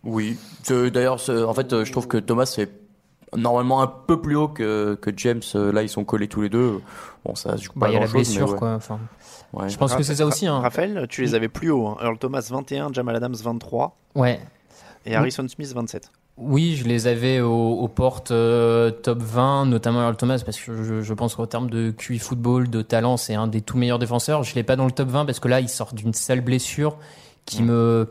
Oui, 0.04 0.36
d'ailleurs, 0.68 1.20
en 1.30 1.54
fait, 1.54 1.84
je 1.84 1.92
trouve 1.92 2.08
que 2.08 2.18
Thomas 2.18 2.56
est 2.58 2.72
normalement 3.38 3.84
un 3.84 3.88
peu 3.88 4.20
plus 4.20 4.36
haut 4.36 4.48
que, 4.48 4.96
que 5.00 5.12
James. 5.16 5.42
Là, 5.54 5.84
ils 5.84 5.90
sont 5.90 6.04
collés 6.06 6.28
tous 6.28 6.42
les 6.42 6.50
deux. 6.50 6.82
Bon, 7.24 7.36
ça 7.36 7.56
se 7.56 7.66
joue 7.66 7.72
Bah, 7.76 7.86
pas 7.86 7.92
il 7.92 7.94
y 7.94 7.98
a 7.98 8.00
la 8.02 8.08
blessure, 8.08 8.50
ouais. 8.50 8.58
quoi. 8.58 8.74
Enfin, 8.74 9.00
Ouais. 9.54 9.70
je 9.70 9.78
pense 9.78 9.94
que 9.96 10.04
c'est 10.04 10.16
ça 10.16 10.26
aussi. 10.26 10.48
Hein. 10.48 10.60
Raphaël, 10.60 11.06
tu 11.10 11.22
les 11.22 11.36
avais 11.36 11.50
plus 11.50 11.72
haut. 11.72 11.88
Hein. 11.88 11.98
Earl 12.02 12.18
Thomas 12.18 12.48
21, 12.50 12.94
Jamal 12.94 13.16
Adams 13.16 13.36
23 13.36 13.98
Ouais. 14.16 14.40
et 15.06 15.16
Harrison 15.16 15.48
Smith 15.48 15.74
27. 15.74 16.10
Oui, 16.38 16.76
je 16.76 16.86
les 16.86 17.08
avais 17.08 17.42
aux, 17.42 17.52
aux 17.74 17.88
portes 17.90 18.32
euh, 18.32 18.90
top 18.90 19.20
20, 19.22 19.66
notamment 19.68 20.02
Earl 20.02 20.16
Thomas, 20.16 20.42
parce 20.44 20.60
que 20.60 20.84
je, 20.84 21.02
je 21.02 21.14
pense 21.14 21.36
qu'en 21.36 21.46
termes 21.46 21.70
de 21.70 21.92
QI 21.92 22.18
football, 22.20 22.70
de 22.70 22.82
talent, 22.82 23.18
c'est 23.18 23.36
un 23.36 23.48
des 23.48 23.62
tout 23.62 23.78
meilleurs 23.78 24.00
défenseurs. 24.00 24.44
Je 24.44 24.56
l'ai 24.56 24.64
pas 24.64 24.76
dans 24.78 24.86
le 24.86 24.92
top 24.92 25.10
20 25.10 25.26
parce 25.26 25.40
que 25.40 25.48
là, 25.50 25.60
il 25.60 25.70
sort 25.70 25.94
d'une 25.94 26.14
sale 26.14 26.42
blessure 26.42 26.98
qui 27.46 27.62
me... 27.64 28.10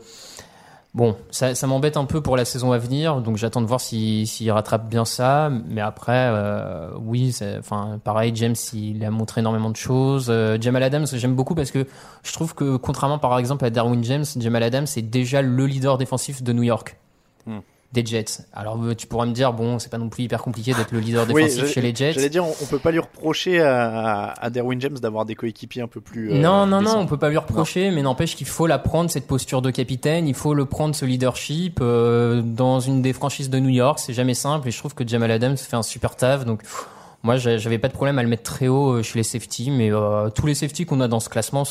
Bon, 0.93 1.15
ça, 1.29 1.55
ça 1.55 1.67
m'embête 1.67 1.95
un 1.95 2.03
peu 2.03 2.19
pour 2.19 2.35
la 2.35 2.43
saison 2.43 2.73
à 2.73 2.77
venir, 2.77 3.21
donc 3.21 3.37
j'attends 3.37 3.61
de 3.61 3.65
voir 3.65 3.79
s'il 3.79 4.27
s'il 4.27 4.51
rattrape 4.51 4.89
bien 4.89 5.05
ça. 5.05 5.49
Mais 5.49 5.79
après, 5.79 6.27
euh, 6.29 6.89
oui, 6.99 7.33
enfin, 7.59 7.97
pareil, 8.03 8.33
James, 8.35 8.55
il 8.73 9.03
a 9.05 9.09
montré 9.09 9.39
énormément 9.39 9.69
de 9.69 9.77
choses. 9.77 10.27
Euh, 10.29 10.57
Jamal 10.59 10.83
Adams, 10.83 11.07
j'aime 11.13 11.35
beaucoup 11.35 11.55
parce 11.55 11.71
que 11.71 11.87
je 12.23 12.33
trouve 12.33 12.53
que, 12.55 12.75
contrairement 12.75 13.19
par 13.19 13.39
exemple 13.39 13.63
à 13.63 13.69
Darwin 13.69 14.03
James, 14.03 14.25
Jamal 14.37 14.63
Adams 14.63 14.87
est 14.97 15.01
déjà 15.01 15.41
le 15.41 15.65
leader 15.65 15.97
défensif 15.97 16.43
de 16.43 16.51
New 16.51 16.63
York 16.63 16.97
Hmm. 17.45 17.59
Des 17.93 18.05
Jets. 18.05 18.45
Alors 18.53 18.81
euh, 18.81 18.95
tu 18.95 19.05
pourras 19.05 19.25
me 19.25 19.33
dire, 19.33 19.51
bon, 19.51 19.77
c'est 19.77 19.89
pas 19.89 19.97
non 19.97 20.07
plus 20.07 20.23
hyper 20.23 20.41
compliqué 20.41 20.73
d'être 20.73 20.91
le 20.91 20.99
leader 20.99 21.25
défensif 21.27 21.65
chez 21.67 21.81
les 21.81 21.93
Jets. 21.93 22.13
J'allais 22.13 22.29
dire, 22.29 22.45
on, 22.45 22.53
on 22.61 22.65
peut 22.65 22.79
pas 22.79 22.91
lui 22.91 22.99
reprocher 22.99 23.59
à, 23.61 24.49
Derwin 24.49 24.79
James 24.79 24.97
d'avoir 24.99 25.25
des 25.25 25.35
coéquipiers 25.35 25.81
un 25.81 25.87
peu 25.87 25.99
plus. 25.99 26.31
euh, 26.31 26.35
non, 26.41 26.65
non, 26.65 26.81
non, 26.81 26.97
on 26.99 27.05
peut 27.05 27.17
pas 27.17 27.29
lui 27.29 27.37
reprocher, 27.37 27.91
mais 27.91 28.01
n'empêche 28.01 28.35
qu'il 28.35 28.47
faut 28.47 28.65
la 28.67 28.79
prendre, 28.79 29.09
cette 29.11 29.27
posture 29.27 29.61
de 29.61 29.71
capitaine, 29.71 30.27
il 30.27 30.35
faut 30.35 30.53
le 30.53 30.65
prendre, 30.65 30.95
ce 30.95 31.03
leadership, 31.05 31.79
euh, 31.81 32.41
dans 32.41 32.79
une 32.79 33.01
des 33.01 33.11
franchises 33.13 33.49
de 33.49 33.59
New 33.59 33.69
York, 33.69 33.99
c'est 33.99 34.13
jamais 34.13 34.35
simple, 34.35 34.67
et 34.67 34.71
je 34.71 34.77
trouve 34.77 34.93
que 34.93 35.05
Jamal 35.07 35.29
Adams 35.31 35.57
fait 35.57 35.75
un 35.75 35.83
super 35.83 36.15
taf, 36.15 36.45
donc 36.45 36.61
pff, 36.61 36.87
moi 37.23 37.35
j'a- 37.35 37.57
j'avais 37.57 37.77
pas 37.77 37.87
de 37.89 37.93
problème 37.93 38.17
à 38.19 38.23
le 38.23 38.29
mettre 38.29 38.43
très 38.43 38.67
haut 38.69 39.03
chez 39.03 39.19
les 39.19 39.23
safety, 39.23 39.69
mais 39.69 39.91
euh, 39.91 40.29
tous 40.29 40.47
les 40.47 40.55
safety 40.55 40.85
qu'on 40.85 41.01
a 41.01 41.07
dans 41.09 41.19
ce 41.19 41.27
classement 41.29 41.63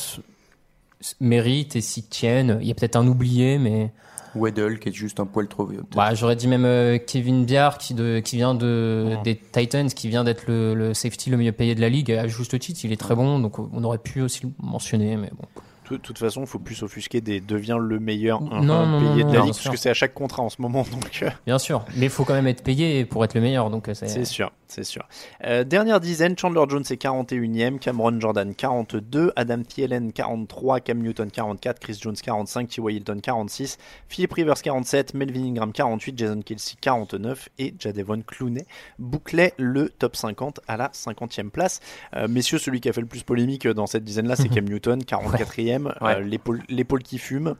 méritent 1.20 1.76
et 1.76 1.80
s'y 1.80 2.02
tiennent. 2.02 2.58
Il 2.60 2.68
y 2.68 2.70
a 2.70 2.74
peut-être 2.74 2.96
un 2.96 3.06
oublié, 3.06 3.58
mais 3.58 3.90
Weddle 4.34 4.78
qui 4.78 4.88
est 4.90 4.92
juste 4.92 5.20
un 5.20 5.26
poil 5.26 5.48
trop 5.48 5.66
vieux. 5.66 5.82
bah, 5.94 6.14
j'aurais 6.14 6.36
dit 6.36 6.48
même 6.48 6.64
euh, 6.64 6.98
Kevin 6.98 7.44
Biard 7.44 7.78
qui, 7.78 7.94
de, 7.94 8.20
qui 8.20 8.36
vient 8.36 8.54
de, 8.54 9.16
des 9.24 9.36
Titans, 9.36 9.88
qui 9.88 10.08
vient 10.08 10.24
d'être 10.24 10.44
le, 10.48 10.74
le 10.74 10.94
safety 10.94 11.30
le 11.30 11.36
mieux 11.36 11.52
payé 11.52 11.74
de 11.74 11.80
la 11.80 11.88
ligue, 11.88 12.12
à 12.12 12.26
juste 12.28 12.58
titre, 12.58 12.80
il 12.84 12.92
est 12.92 12.96
très 13.00 13.14
bon, 13.14 13.38
donc 13.38 13.58
on 13.58 13.82
aurait 13.84 13.98
pu 13.98 14.20
aussi 14.22 14.42
le 14.44 14.50
mentionner, 14.62 15.16
mais 15.16 15.30
bon. 15.36 15.44
De 15.90 15.96
toute 15.96 16.18
façon, 16.18 16.42
il 16.42 16.46
faut 16.46 16.60
plus 16.60 16.76
s'offusquer 16.76 17.20
des 17.20 17.40
devient 17.40 17.76
le 17.80 17.98
meilleur 17.98 18.40
Non, 18.40 18.52
un- 18.52 18.62
non, 18.62 18.74
un 18.74 18.86
non, 19.00 19.10
payé 19.12 19.24
non, 19.24 19.30
de 19.30 19.34
la 19.34 19.40
bien 19.40 19.44
ligue, 19.46 19.54
sûr. 19.54 19.64
parce 19.64 19.76
que 19.76 19.82
c'est 19.82 19.90
à 19.90 19.94
chaque 19.94 20.14
contrat 20.14 20.40
en 20.44 20.48
ce 20.48 20.62
moment. 20.62 20.84
Donc, 20.92 21.18
euh, 21.22 21.30
Bien 21.46 21.58
sûr, 21.58 21.84
mais 21.96 22.06
il 22.06 22.10
faut 22.10 22.24
quand 22.24 22.34
même 22.34 22.46
être 22.46 22.62
payé 22.62 23.04
pour 23.04 23.24
être 23.24 23.34
le 23.34 23.40
meilleur, 23.40 23.70
donc 23.70 23.88
euh, 23.88 23.94
c'est 23.94 24.24
sûr, 24.24 24.52
c'est 24.70 24.84
sûr. 24.84 25.06
Euh, 25.44 25.64
dernière 25.64 26.00
dizaine, 26.00 26.36
Chandler 26.38 26.64
Jones 26.68 26.84
est 26.88 27.02
41e, 27.02 27.78
Cameron 27.78 28.18
Jordan 28.20 28.54
42, 28.54 29.32
Adam 29.36 29.62
Thielen 29.62 30.12
43, 30.12 30.80
Cam 30.80 30.98
Newton 31.02 31.30
44, 31.30 31.78
Chris 31.80 31.98
Jones 32.00 32.14
45, 32.16 32.68
T.Y. 32.68 32.94
Hilton 32.96 33.20
46, 33.20 33.78
Philip 34.08 34.32
Rivers 34.32 34.62
47, 34.62 35.14
Melvin 35.14 35.44
Ingram 35.44 35.72
48, 35.72 36.18
Jason 36.18 36.40
Kelsey 36.42 36.76
49 36.80 37.48
et 37.58 37.74
Jadevon 37.78 38.22
Clooney 38.26 38.64
bouclait 38.98 39.52
le 39.58 39.88
top 39.88 40.16
50 40.16 40.60
à 40.68 40.76
la 40.76 40.88
50e 40.88 41.50
place. 41.50 41.80
Euh, 42.16 42.28
messieurs, 42.28 42.58
celui 42.58 42.80
qui 42.80 42.88
a 42.88 42.92
fait 42.92 43.00
le 43.00 43.06
plus 43.06 43.22
polémique 43.22 43.66
dans 43.66 43.86
cette 43.86 44.04
dizaine-là, 44.04 44.36
c'est 44.36 44.48
Cam 44.48 44.64
Newton, 44.64 45.00
44e, 45.02 45.86
Ouais. 46.00 46.16
euh, 46.16 46.20
l'épaule 46.20 46.62
l'épaule 46.68 47.02
qui 47.02 47.18
fume. 47.18 47.54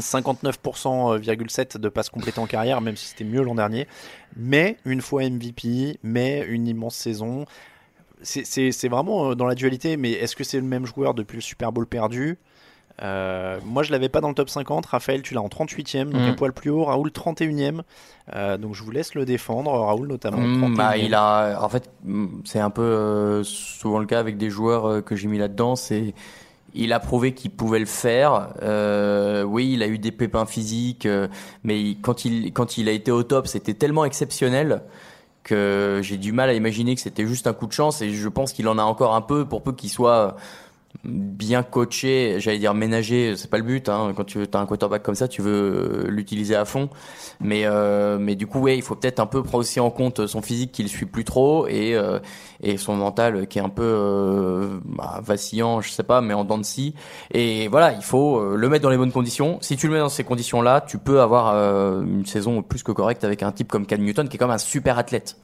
59,7% 0.00 1.78
de 1.78 1.88
passes 1.88 2.08
complétées 2.10 2.40
en 2.40 2.46
carrière, 2.46 2.80
même 2.80 2.96
si 2.96 3.06
c'était 3.06 3.24
mieux 3.24 3.42
l'an 3.42 3.54
dernier. 3.54 3.86
Mais 4.36 4.76
une 4.84 5.00
fois 5.00 5.22
MVP, 5.24 5.98
mais 6.02 6.44
une 6.48 6.66
immense 6.66 6.94
saison. 6.96 7.44
C'est- 8.22 8.88
vraiment 8.88 9.30
euh, 9.30 9.34
dans 9.34 9.46
la 9.46 9.54
dualité, 9.56 9.96
mais 9.96 10.12
est-ce 10.12 10.36
que 10.36 10.44
c'est 10.44 10.58
le 10.58 10.66
même 10.66 10.86
joueur 10.86 11.14
depuis 11.14 11.36
le 11.36 11.40
Super 11.42 11.72
Bowl 11.72 11.86
perdu? 11.86 12.38
Euh, 13.02 13.58
moi, 13.64 13.82
je 13.82 13.90
l'avais 13.90 14.08
pas 14.10 14.20
dans 14.20 14.28
le 14.28 14.34
top 14.34 14.48
50. 14.50 14.86
Raphaël, 14.86 15.22
tu 15.22 15.34
l'as 15.34 15.40
en 15.42 15.48
38e, 15.48 16.10
donc 16.12 16.20
Mhm. 16.22 16.28
un 16.28 16.34
poil 16.34 16.52
plus 16.52 16.70
haut. 16.70 16.84
Raoul, 16.84 17.10
31e. 17.10 17.82
Euh, 18.34 18.58
donc, 18.58 18.74
je 18.74 18.82
vous 18.84 18.90
laisse 18.92 19.14
le 19.14 19.24
défendre. 19.24 19.72
Raoul, 19.72 20.06
notamment. 20.06 20.36
Mm, 20.38 20.74
bah, 20.76 20.90
31e. 20.96 21.04
il 21.06 21.14
a, 21.14 21.58
en 21.64 21.68
fait, 21.68 21.90
mm, 22.04 22.26
c'est 22.44 22.60
un 22.60 22.70
peu 22.70 22.82
euh, 22.82 23.42
souvent 23.44 23.98
le 23.98 24.06
cas 24.06 24.20
avec 24.20 24.36
des 24.36 24.50
joueurs 24.50 25.02
que 25.04 25.16
j'ai 25.16 25.26
mis 25.26 25.38
là-dedans. 25.38 25.74
C'est, 25.74 26.14
il 26.74 26.92
a 26.92 27.00
prouvé 27.00 27.32
qu'il 27.34 27.50
pouvait 27.50 27.78
le 27.78 27.86
faire. 27.86 28.48
Euh, 28.62 29.42
oui, 29.42 29.72
il 29.72 29.82
a 29.82 29.86
eu 29.86 29.98
des 29.98 30.12
pépins 30.12 30.46
physiques, 30.46 31.06
euh, 31.06 31.28
mais 31.64 31.96
quand 32.00 32.24
il 32.24 32.52
quand 32.52 32.78
il 32.78 32.88
a 32.88 32.92
été 32.92 33.10
au 33.10 33.22
top, 33.22 33.46
c'était 33.46 33.74
tellement 33.74 34.04
exceptionnel 34.04 34.82
que 35.42 36.00
j'ai 36.02 36.16
du 36.16 36.32
mal 36.32 36.48
à 36.50 36.54
imaginer 36.54 36.94
que 36.94 37.00
c'était 37.00 37.26
juste 37.26 37.46
un 37.46 37.52
coup 37.52 37.66
de 37.66 37.72
chance. 37.72 38.00
Et 38.02 38.10
je 38.10 38.28
pense 38.28 38.52
qu'il 38.52 38.68
en 38.68 38.78
a 38.78 38.82
encore 38.82 39.14
un 39.14 39.20
peu, 39.20 39.44
pour 39.44 39.62
peu 39.62 39.72
qu'il 39.72 39.90
soit 39.90 40.36
bien 41.04 41.62
coaché, 41.62 42.36
j'allais 42.38 42.58
dire 42.58 42.74
ménager, 42.74 43.34
c'est 43.36 43.50
pas 43.50 43.58
le 43.58 43.64
but. 43.64 43.88
Hein. 43.88 44.12
Quand 44.16 44.24
tu 44.24 44.40
as 44.40 44.58
un 44.58 44.66
quarterback 44.66 45.02
comme 45.02 45.14
ça, 45.14 45.28
tu 45.28 45.42
veux 45.42 46.06
l'utiliser 46.08 46.54
à 46.54 46.64
fond. 46.64 46.90
Mais 47.40 47.62
euh, 47.64 48.18
mais 48.18 48.36
du 48.36 48.46
coup, 48.46 48.60
ouais, 48.60 48.76
il 48.76 48.82
faut 48.82 48.94
peut-être 48.94 49.20
un 49.20 49.26
peu 49.26 49.42
prendre 49.42 49.58
aussi 49.58 49.80
en 49.80 49.90
compte 49.90 50.26
son 50.26 50.42
physique 50.42 50.72
qui 50.72 50.82
le 50.82 50.88
suit 50.88 51.06
plus 51.06 51.24
trop 51.24 51.66
et 51.66 51.94
euh, 51.96 52.18
et 52.62 52.76
son 52.76 52.94
mental 52.94 53.46
qui 53.46 53.58
est 53.58 53.62
un 53.62 53.68
peu 53.68 53.82
euh, 53.82 54.78
bah, 54.84 55.20
vacillant, 55.22 55.80
je 55.80 55.90
sais 55.90 56.02
pas, 56.02 56.20
mais 56.20 56.34
en 56.34 56.44
dents 56.44 56.58
de 56.58 56.64
scie. 56.64 56.94
Et 57.32 57.68
voilà, 57.68 57.92
il 57.92 58.02
faut 58.02 58.38
euh, 58.38 58.56
le 58.56 58.68
mettre 58.68 58.82
dans 58.82 58.90
les 58.90 58.96
bonnes 58.96 59.12
conditions. 59.12 59.58
Si 59.60 59.76
tu 59.76 59.88
le 59.88 59.94
mets 59.94 59.98
dans 59.98 60.08
ces 60.08 60.24
conditions-là, 60.24 60.82
tu 60.86 60.98
peux 60.98 61.20
avoir 61.20 61.52
euh, 61.54 62.02
une 62.02 62.26
saison 62.26 62.62
plus 62.62 62.82
que 62.82 62.92
correcte 62.92 63.24
avec 63.24 63.42
un 63.42 63.52
type 63.52 63.68
comme 63.68 63.86
Cam 63.86 64.00
Newton 64.00 64.28
qui 64.28 64.36
est 64.36 64.38
comme 64.38 64.50
un 64.50 64.58
super 64.58 64.98
athlète. 64.98 65.36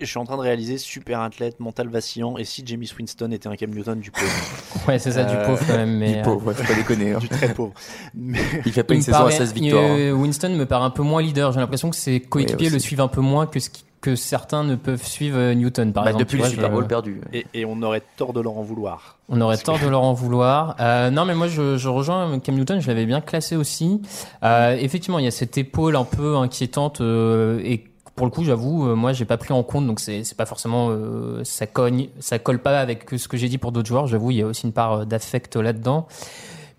Je 0.00 0.04
suis 0.04 0.18
en 0.18 0.24
train 0.24 0.36
de 0.36 0.42
réaliser 0.42 0.76
super 0.78 1.20
athlète, 1.20 1.58
mental 1.60 1.88
vacillant. 1.88 2.36
Et 2.36 2.44
si 2.44 2.62
Jamie 2.66 2.90
Winston 2.98 3.30
était 3.32 3.48
un 3.48 3.56
Cam 3.56 3.70
Newton 3.70 3.98
du 4.00 4.10
pauvre 4.10 4.30
Ouais, 4.88 4.98
c'est 4.98 5.12
ça, 5.12 5.24
du 5.24 5.34
Euh, 5.34 5.46
pauvre 5.46 5.62
quand 5.66 5.76
même. 5.76 5.96
Mais, 5.96 6.16
Du 6.16 6.22
pauvre, 6.22 6.46
ouais, 6.46 6.54
faut 6.54 6.64
pas 6.66 6.74
déconner. 6.74 7.12
hein. 7.12 7.18
Du 7.20 7.28
très 7.28 7.54
pauvre. 7.54 7.72
Mais- 8.14 8.38
Il 8.66 8.72
fait 8.72 8.82
pas 8.84 8.94
Il 8.94 8.98
une 8.98 9.02
saison 9.02 9.16
à 9.18 9.20
paraît- 9.22 9.36
16 9.36 9.54
victoires. 9.54 9.82
euh, 9.86 10.12
Winston 10.12 10.50
me 10.50 10.66
paraît 10.66 10.84
un 10.84 10.90
peu 10.90 11.02
moins 11.02 11.22
leader. 11.22 11.52
J'ai 11.52 11.60
l'impression 11.60 11.88
que 11.90 11.96
ses 11.96 12.20
coéquipiers 12.20 12.68
le 12.70 12.78
suivent 12.78 13.00
un 13.00 13.08
peu 13.08 13.20
moins 13.22 13.46
que 13.46 13.58
ce 13.60 13.70
qui- 13.70 13.84
que 14.02 14.16
certains 14.16 14.64
ne 14.64 14.76
peuvent 14.76 15.04
suivre 15.04 15.36
euh, 15.36 15.52
Newton, 15.54 15.92
par 15.92 16.04
Bah, 16.04 16.10
exemple. 16.10 16.24
depuis 16.24 16.36
le 16.38 16.42
vois, 16.44 16.50
Super 16.50 16.68
je- 16.68 16.72
Bowl 16.72 16.86
perdu. 16.86 17.20
Et, 17.34 17.44
et 17.52 17.64
on 17.66 17.82
aurait 17.82 18.02
tort 18.16 18.32
de 18.32 18.40
leur 18.40 18.56
en 18.56 18.62
vouloir. 18.62 19.18
On 19.28 19.38
aurait 19.42 19.58
tort 19.58 19.78
de 19.78 19.86
leur 19.88 20.02
en 20.02 20.14
vouloir. 20.14 20.74
Euh, 20.80 21.10
non, 21.10 21.26
mais 21.26 21.34
moi, 21.34 21.48
je, 21.48 21.76
je 21.76 21.88
rejoins 21.88 22.38
Cam 22.40 22.54
Newton. 22.54 22.80
Je 22.80 22.86
l'avais 22.88 23.04
bien 23.04 23.20
classé 23.20 23.56
aussi. 23.56 24.00
Euh, 24.42 24.74
effectivement, 24.78 25.18
il 25.18 25.26
y 25.26 25.28
a 25.28 25.30
cette 25.30 25.58
épaule 25.58 25.96
un 25.96 26.04
peu 26.04 26.36
inquiétante 26.36 27.02
euh, 27.02 27.60
et 27.62 27.84
pour 28.20 28.26
le 28.26 28.32
coup, 28.32 28.44
j'avoue, 28.44 28.86
euh, 28.86 28.94
moi, 28.94 29.14
j'ai 29.14 29.24
pas 29.24 29.38
pris 29.38 29.54
en 29.54 29.62
compte, 29.62 29.86
donc 29.86 29.98
c'est 29.98 30.36
pas 30.36 30.44
forcément 30.44 30.88
euh, 30.90 31.42
ça 31.42 31.66
cogne, 31.66 32.10
ça 32.18 32.38
colle 32.38 32.58
pas 32.58 32.78
avec 32.78 33.08
ce 33.16 33.28
que 33.28 33.38
j'ai 33.38 33.48
dit 33.48 33.56
pour 33.56 33.72
d'autres 33.72 33.88
joueurs. 33.88 34.06
J'avoue, 34.08 34.30
il 34.30 34.36
y 34.36 34.42
a 34.42 34.46
aussi 34.46 34.66
une 34.66 34.74
part 34.74 34.92
euh, 34.92 35.04
d'affect 35.06 35.56
là-dedans. 35.56 36.06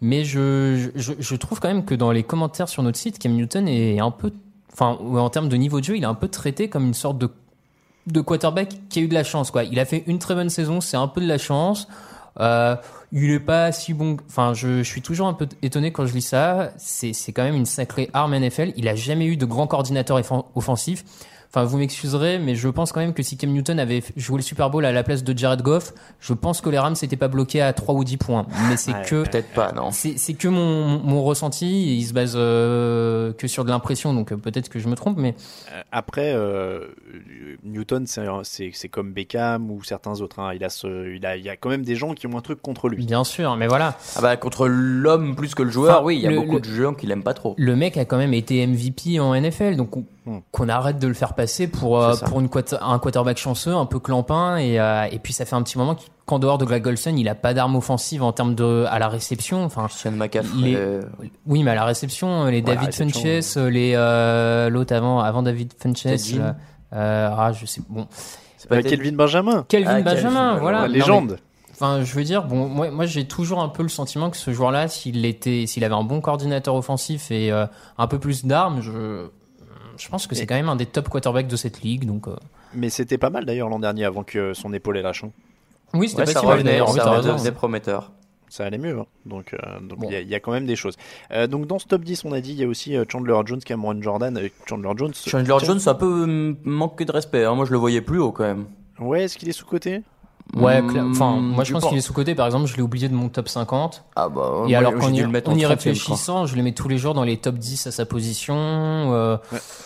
Mais 0.02 0.24
je, 0.24 0.92
je, 0.96 1.36
trouve 1.38 1.60
quand 1.60 1.68
même 1.68 1.84
que 1.84 1.96
dans 1.96 2.12
les 2.12 2.22
commentaires 2.22 2.70
sur 2.70 2.84
notre 2.84 3.00
site, 3.00 3.18
Cam 3.18 3.32
Newton 3.32 3.68
est 3.68 4.00
un 4.00 4.12
peu, 4.12 4.32
enfin, 4.72 4.90
en 5.02 5.32
termes 5.32 5.50
de 5.50 5.56
niveau 5.56 5.80
de 5.80 5.86
jeu, 5.86 5.98
il 5.98 6.04
est 6.04 6.06
un 6.06 6.14
peu 6.14 6.28
traité 6.28 6.70
comme 6.70 6.86
une 6.86 6.94
sorte 6.94 7.18
de 7.18 7.32
de 8.06 8.22
quarterback 8.22 8.70
qui 8.90 9.00
a 9.00 9.02
eu 9.02 9.08
de 9.08 9.16
la 9.16 9.24
chance 9.24 9.50
quoi. 9.50 9.64
Il 9.64 9.80
a 9.80 9.86
fait 9.86 10.04
une 10.06 10.20
très 10.20 10.36
bonne 10.36 10.50
saison, 10.52 10.80
c'est 10.80 10.98
un 10.98 11.08
peu 11.08 11.22
de 11.22 11.28
la 11.28 11.40
chance. 11.40 11.88
Il 13.12 13.32
est 13.32 13.40
pas 13.40 13.72
si 13.72 13.94
bon. 13.94 14.18
Enfin, 14.28 14.54
je, 14.54 14.84
suis 14.84 15.02
toujours 15.02 15.28
un 15.28 15.34
peu 15.34 15.48
étonné 15.62 15.92
quand 15.92 16.06
je 16.06 16.14
lis 16.14 16.22
ça. 16.22 16.72
C'est 16.78 17.14
quand 17.34 17.44
même 17.44 17.56
une 17.56 17.66
sacrée 17.66 18.10
arme 18.14 18.38
NFL. 18.38 18.74
Il 18.78 18.88
a 18.88 18.96
jamais 18.96 19.26
eu 19.26 19.38
de 19.38 19.46
grand 19.46 19.68
coordinateur 19.68 20.20
offensif. 20.56 21.04
Enfin, 21.54 21.66
vous 21.66 21.78
m'excuserez, 21.78 22.40
mais 22.40 22.56
je 22.56 22.70
pense 22.70 22.94
quand 22.94 23.02
même 23.02 23.14
que 23.14 23.24
si 23.24 23.36
Cam 23.36 23.50
Newton 23.52 23.78
avait 23.78 24.02
joué 24.16 24.38
le 24.38 24.42
Super 24.42 24.70
Bowl 24.70 24.86
à 24.86 24.94
la 24.94 25.04
place 25.04 25.22
de 25.22 25.38
Jared 25.38 25.62
Goff, 25.62 25.94
je 26.22 26.34
pense 26.34 26.62
que 26.62 26.70
les 26.70 26.80
Rams 26.80 26.96
s'étaient 26.96 27.18
pas 27.18 27.28
bloqués 27.28 27.62
à 27.62 27.74
3 27.74 27.94
ou 27.94 28.06
10 28.06 28.16
points. 28.18 28.46
Mais 28.70 28.78
c'est 28.78 28.94
Ouais, 28.94 29.02
que 29.06 29.24
Peut-être 29.24 29.50
pas, 29.54 29.74
non. 29.74 29.90
c'est 29.92 30.34
que 30.34 30.48
mon, 30.48 31.00
mon 31.00 31.22
ressenti. 31.24 31.98
Il 31.98 32.04
se 32.06 32.14
base 32.14 32.34
euh, 32.38 33.34
que 33.34 33.48
sur 33.48 33.66
de 33.66 33.70
l'impression, 33.70 34.14
donc 34.14 34.32
euh, 34.32 34.38
peut-être 34.38 34.70
que 34.70 34.80
je 34.80 34.88
me 34.88 34.96
trompe, 34.96 35.18
mais 35.18 35.36
Euh, 35.74 35.82
Après, 35.92 36.32
euh, 36.34 36.88
Newton, 37.64 38.06
c'est 38.08 38.88
comme 38.90 39.12
Beckham 39.12 39.70
ou 39.72 39.84
certains 39.84 40.22
autres. 40.22 40.40
hein. 40.40 40.52
Il, 40.56 40.64
a 40.64 40.70
ce, 40.70 41.14
il, 41.16 41.26
a, 41.26 41.36
il 41.38 41.44
y 41.44 41.50
a 41.50 41.58
quand 41.58 41.70
même 41.70 41.84
des 41.84 41.96
gens 41.96 42.14
qui 42.14 42.28
ont 42.28 42.38
un 42.38 42.42
truc 42.42 42.62
contre 42.62 42.88
lui. 42.90 43.06
bien 43.06 43.24
sûr. 43.26 43.56
Mais 43.58 43.68
voilà. 43.68 43.98
Ah 44.16 44.22
bah, 44.22 44.38
contre 44.38 44.68
l'homme 44.68 45.36
plus 45.36 45.54
que 45.54 45.64
le 45.64 45.70
joueur, 45.72 45.98
Enfin, 45.98 46.06
oui, 46.06 46.16
il 46.18 46.22
y 46.22 46.28
a 46.28 46.30
le- 46.30 46.38
beaucoup 46.38 46.56
le- 46.56 46.62
de 46.62 46.70
gens 46.74 46.94
qui 46.94 47.08
l'aiment 47.08 47.24
pas 47.24 47.34
trop. 47.34 47.56
le 47.58 47.76
mec 47.76 47.98
a 47.98 48.06
quand 48.06 48.18
même 48.18 48.34
été 48.34 48.66
MVP 48.66 49.20
en 49.20 49.34
NFL, 49.36 49.76
donc 49.76 49.98
on- 49.98 50.06
Hmm. 50.24 50.38
qu'on 50.52 50.70
arrête 50.70 51.00
de 51.00 51.08
le 51.08 51.16
faire 51.16 51.34
passer 51.34 51.41
pour 51.72 52.02
euh, 52.02 52.16
pour 52.26 52.40
une 52.40 52.50
un 52.82 53.00
quarterback 53.00 53.38
chanceux, 53.38 53.74
un 53.76 53.86
peu 53.86 54.00
clampin, 54.00 54.58
et 54.58 54.80
euh, 54.80 55.04
et 55.12 55.20
puis 55.20 55.34
ça 55.34 55.46
fait 55.46 55.56
un 55.56 55.62
petit 55.64 55.78
moment 55.78 55.96
qu'en 56.26 56.40
dehors 56.40 56.58
de 56.58 56.66
Greg 56.66 56.86
Olsen, 56.88 57.18
il 57.20 57.28
a 57.30 57.36
pas 57.36 57.54
d'arme 57.54 57.76
offensive 57.76 58.24
en 58.24 58.32
termes 58.32 58.56
de 58.56 58.86
à 58.90 59.00
la 59.00 59.08
réception. 59.08 59.64
Enfin, 59.64 59.86
Christian 59.88 60.12
McCaffrey. 60.12 60.62
Les- 60.62 60.76
euh, 60.76 61.02
oui, 61.46 61.64
mais 61.64 61.72
à 61.72 61.76
la 61.76 61.86
réception, 61.86 62.46
les 62.46 62.58
Ouais, 62.58 62.62
David 62.62 62.86
réception, 62.88 63.22
Funches, 63.22 63.56
les 63.72 63.94
euh, 63.96 64.70
l'autre 64.70 64.94
avant 64.96 65.20
avant 65.20 65.44
David 65.44 65.74
Funches, 65.82 66.06
euh, 66.06 67.30
ah 67.38 67.52
je 67.54 67.66
sais 67.66 67.82
bon, 67.90 68.08
c'est 68.58 68.68
pas 68.70 68.78
Euh, 68.78 68.82
Kelvin 68.82 69.14
Benjamin, 69.16 69.66
Kelvin 69.68 69.96
Ah, 69.98 70.02
Benjamin, 70.02 70.58
voilà, 70.58 70.82
la 70.82 70.88
Non, 70.88 70.94
légende. 70.94 71.38
Enfin, 71.74 72.04
je 72.04 72.14
veux 72.14 72.24
dire, 72.24 72.44
bon, 72.44 72.68
moi, 72.68 72.92
moi 72.92 73.08
j'ai 73.08 73.26
toujours 73.26 73.60
un 73.60 73.68
peu 73.70 73.82
le 73.82 73.90
sentiment 73.90 74.30
que 74.30 74.38
ce 74.38 74.52
joueur-là, 74.52 74.88
s'il 74.88 75.26
était, 75.26 75.66
s'il 75.66 75.84
avait 75.84 75.96
un 75.96 76.04
bon 76.04 76.22
coordinateur 76.22 76.76
offensif 76.76 77.32
et 77.32 77.52
euh, 77.52 77.66
un 77.98 78.06
peu 78.06 78.20
plus 78.20 78.46
d'armes, 78.46 78.82
je, 78.82 79.26
je 79.98 80.08
pense 80.10 80.28
que 80.28 80.36
c'est 80.36 80.46
quand 80.46 80.56
même 80.56 80.70
un 80.70 80.76
des 80.76 80.86
top 80.86 81.10
quarterbacks 81.10 81.48
de 81.48 81.56
cette 81.56 81.82
ligue. 81.82 82.06
Donc, 82.06 82.28
euh, 82.28 82.36
Mais 82.74 82.90
c'était 82.90 83.18
pas 83.18 83.30
mal 83.30 83.46
d'ailleurs 83.46 83.70
l'an 83.70 83.80
dernier 83.80 84.06
avant 84.06 84.24
que 84.24 84.54
son 84.54 84.74
épaule 84.74 84.98
ait 84.98 85.02
lâché. 85.02 85.28
oui, 85.94 86.10
c'était 86.10 86.22
Ouais, 86.22 86.26
pas 86.26 86.32
ça 86.34 86.40
si 86.42 86.46
mal 86.46 86.54
revenait, 86.56 86.72
d'ailleurs. 86.72 86.90
Oui, 86.92 86.98
ça 87.00 87.12
revenait, 87.12 87.52
prometteur. 87.52 88.12
Ça 88.50 88.66
allait 88.66 88.78
mieux. 88.78 89.00
hein. 89.00 89.06
Donc 89.26 89.54
euh, 89.54 89.80
donc 89.80 90.00
il 90.00 90.06
Bon. 90.08 90.10
y, 90.12 90.16
a- 90.16 90.20
il 90.20 90.28
y 90.28 90.36
a 90.36 90.42
quand 90.42 90.52
même 90.52 90.66
des 90.66 90.76
choses. 90.76 90.98
Euh, 91.32 91.48
donc 91.48 91.68
dans 91.68 91.80
ce 91.80 91.88
top 91.88 92.04
10, 92.04 92.26
on 92.26 92.34
a 92.34 92.42
dit, 92.42 92.52
il 92.52 92.60
y 92.60 92.64
a 92.66 92.68
aussi 92.68 92.96
Chandler 93.10 93.40
Jones, 93.46 93.62
Cameron 93.62 94.02
Jordan. 94.02 94.38
Chandler 94.68 94.90
Jones. 94.98 95.14
Chandler 95.26 95.56
Jones, 95.64 95.80
ça 95.80 95.94
peut 95.96 96.26
euh, 96.28 96.54
manquer 96.66 97.06
de 97.06 97.14
respect. 97.14 97.46
hein. 97.46 97.56
Moi, 97.56 97.66
je 97.66 97.72
le 97.72 97.78
voyais 97.78 98.02
plus 98.02 98.20
haut 98.20 98.34
quand 98.34 98.44
même. 98.44 98.66
Ouais, 99.00 99.24
est-ce 99.24 99.38
qu'il 99.38 99.48
est 99.48 99.54
sous-côté 99.54 100.02
Ouais, 100.56 100.82
Hmm, 100.82 101.12
enfin, 101.12 101.32
moi 101.38 101.64
je 101.64 101.72
pense 101.74 101.88
qu'il 101.88 101.98
est 101.98 102.02
sous-côté. 102.02 102.36
Par 102.36 102.46
exemple, 102.46 102.66
je 102.68 102.76
l'ai 102.76 102.82
oublié 102.82 103.08
de 103.08 103.14
mon 103.14 103.30
top 103.30 103.48
50. 103.48 104.04
Ah 104.16 104.28
bah, 104.28 104.64
Et 104.68 104.70
moi, 104.72 104.78
alors 104.80 104.96
qu'en 104.96 105.08
y, 105.14 105.24
en 105.24 105.30
y 105.32 105.34
30e, 105.34 105.66
réfléchissant, 105.66 106.46
je 106.46 106.56
le 106.58 106.64
mets 106.64 106.74
tous 106.74 106.90
les 106.90 106.98
jours 106.98 107.14
dans 107.14 107.24
les 107.24 107.38
top 107.38 107.56
10 107.56 107.88
à 107.88 107.92
sa 107.92 108.06
position. 108.06 108.56
euh, 108.56 109.38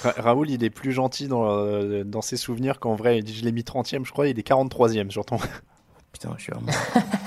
Ra- 0.03 0.13
Raoul, 0.17 0.49
il 0.49 0.63
est 0.63 0.69
plus 0.71 0.91
gentil 0.91 1.27
dans, 1.27 1.45
euh, 1.49 2.03
dans 2.03 2.21
ses 2.21 2.37
souvenirs 2.37 2.79
qu'en 2.79 2.95
vrai. 2.95 3.19
Il 3.19 3.23
dit, 3.23 3.33
Je 3.35 3.43
l'ai 3.45 3.51
mis 3.51 3.61
30e, 3.63 4.05
je 4.05 4.11
crois. 4.11 4.27
Il 4.27 4.39
est 4.39 4.47
43e 4.47 5.11
sur 5.11 5.23
ton. 5.25 5.37
Putain, 6.11 6.29
je 6.37 6.43
suis 6.43 6.53
vraiment. 6.53 6.71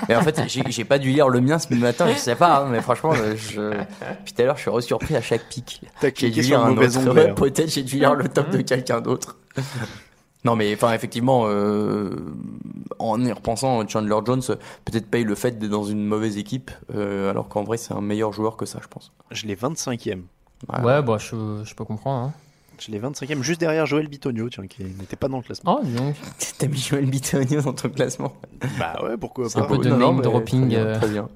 mais 0.09 0.15
en 0.15 0.21
fait, 0.21 0.41
j'ai 0.47 0.83
pas 0.83 0.97
dû 0.97 1.11
lire 1.11 1.29
le 1.29 1.41
mien 1.41 1.59
ce 1.59 1.71
matin, 1.75 2.07
je 2.11 2.17
sais 2.17 2.35
pas, 2.35 2.61
hein, 2.63 2.69
mais 2.71 2.81
franchement, 2.81 3.13
euh, 3.15 3.35
je. 3.37 3.71
Puis 4.25 4.33
tout 4.33 4.41
à 4.41 4.45
l'heure, 4.45 4.57
je 4.57 4.61
suis 4.61 4.71
re-surpris 4.71 5.15
à 5.15 5.21
chaque 5.21 5.43
pic. 5.47 5.81
T'as 6.01 6.09
J'ai 6.15 6.31
dû 6.31 6.43
sur 6.43 6.57
lire 6.57 6.67
le 6.75 6.97
un 6.97 7.07
autre. 7.07 7.35
Peut-être 7.35 7.69
j'ai 7.71 7.83
dû 7.83 7.97
lire 7.99 8.15
le 8.15 8.27
top 8.27 8.49
de 8.49 8.61
quelqu'un 8.61 8.99
d'autre. 8.99 9.37
Non, 10.45 10.55
mais 10.55 10.73
enfin, 10.73 10.93
effectivement, 10.93 11.43
euh, 11.47 12.15
en 12.97 13.23
y 13.23 13.31
repensant, 13.31 13.85
Chandler 13.87 14.15
Jones 14.25 14.41
peut-être 14.85 15.07
paye 15.09 15.25
le 15.25 15.35
fait 15.35 15.59
d'être 15.59 15.69
dans 15.69 15.83
une 15.83 16.05
mauvaise 16.05 16.37
équipe, 16.37 16.71
euh, 16.95 17.29
alors 17.29 17.49
qu'en 17.49 17.63
vrai, 17.63 17.77
c'est 17.77 17.93
un 17.93 18.01
meilleur 18.01 18.31
joueur 18.31 18.55
que 18.55 18.65
ça, 18.65 18.79
je 18.81 18.87
pense. 18.87 19.11
Je 19.31 19.45
l'ai 19.47 19.55
25e. 19.55 20.21
Ouais. 20.69 20.81
Ouais, 20.81 21.01
bah, 21.01 21.17
je, 21.19 21.61
je 21.63 21.75
peux 21.75 21.83
comprendre. 21.83 22.27
Hein. 22.27 22.33
Je 22.79 22.91
l'ai 22.91 22.99
25e, 22.99 23.41
juste 23.41 23.59
derrière 23.59 23.85
Joël 23.85 24.07
Bitonio, 24.07 24.49
tiens, 24.49 24.65
qui 24.67 24.83
n'était 24.83 25.17
pas 25.17 25.27
dans 25.27 25.37
le 25.37 25.43
classement. 25.43 25.81
Oh, 25.81 25.85
donc. 25.85 26.15
T'as 26.57 26.67
mis 26.67 26.77
Joel 26.79 27.07
Bitonio 27.07 27.61
dans 27.61 27.73
ton 27.73 27.89
classement. 27.89 28.31
Bah 28.79 28.97
ouais, 29.03 29.17
pourquoi 29.17 29.49
C'est 29.49 29.59
un 29.59 29.63
pas 29.63 29.75
peu 29.75 29.77
de 29.79 29.89
name 29.89 30.21
dropping, 30.21 30.69
Très 30.69 30.69
bien. 30.69 30.85
euh. 30.85 30.97
très 30.99 31.07
bien. 31.09 31.29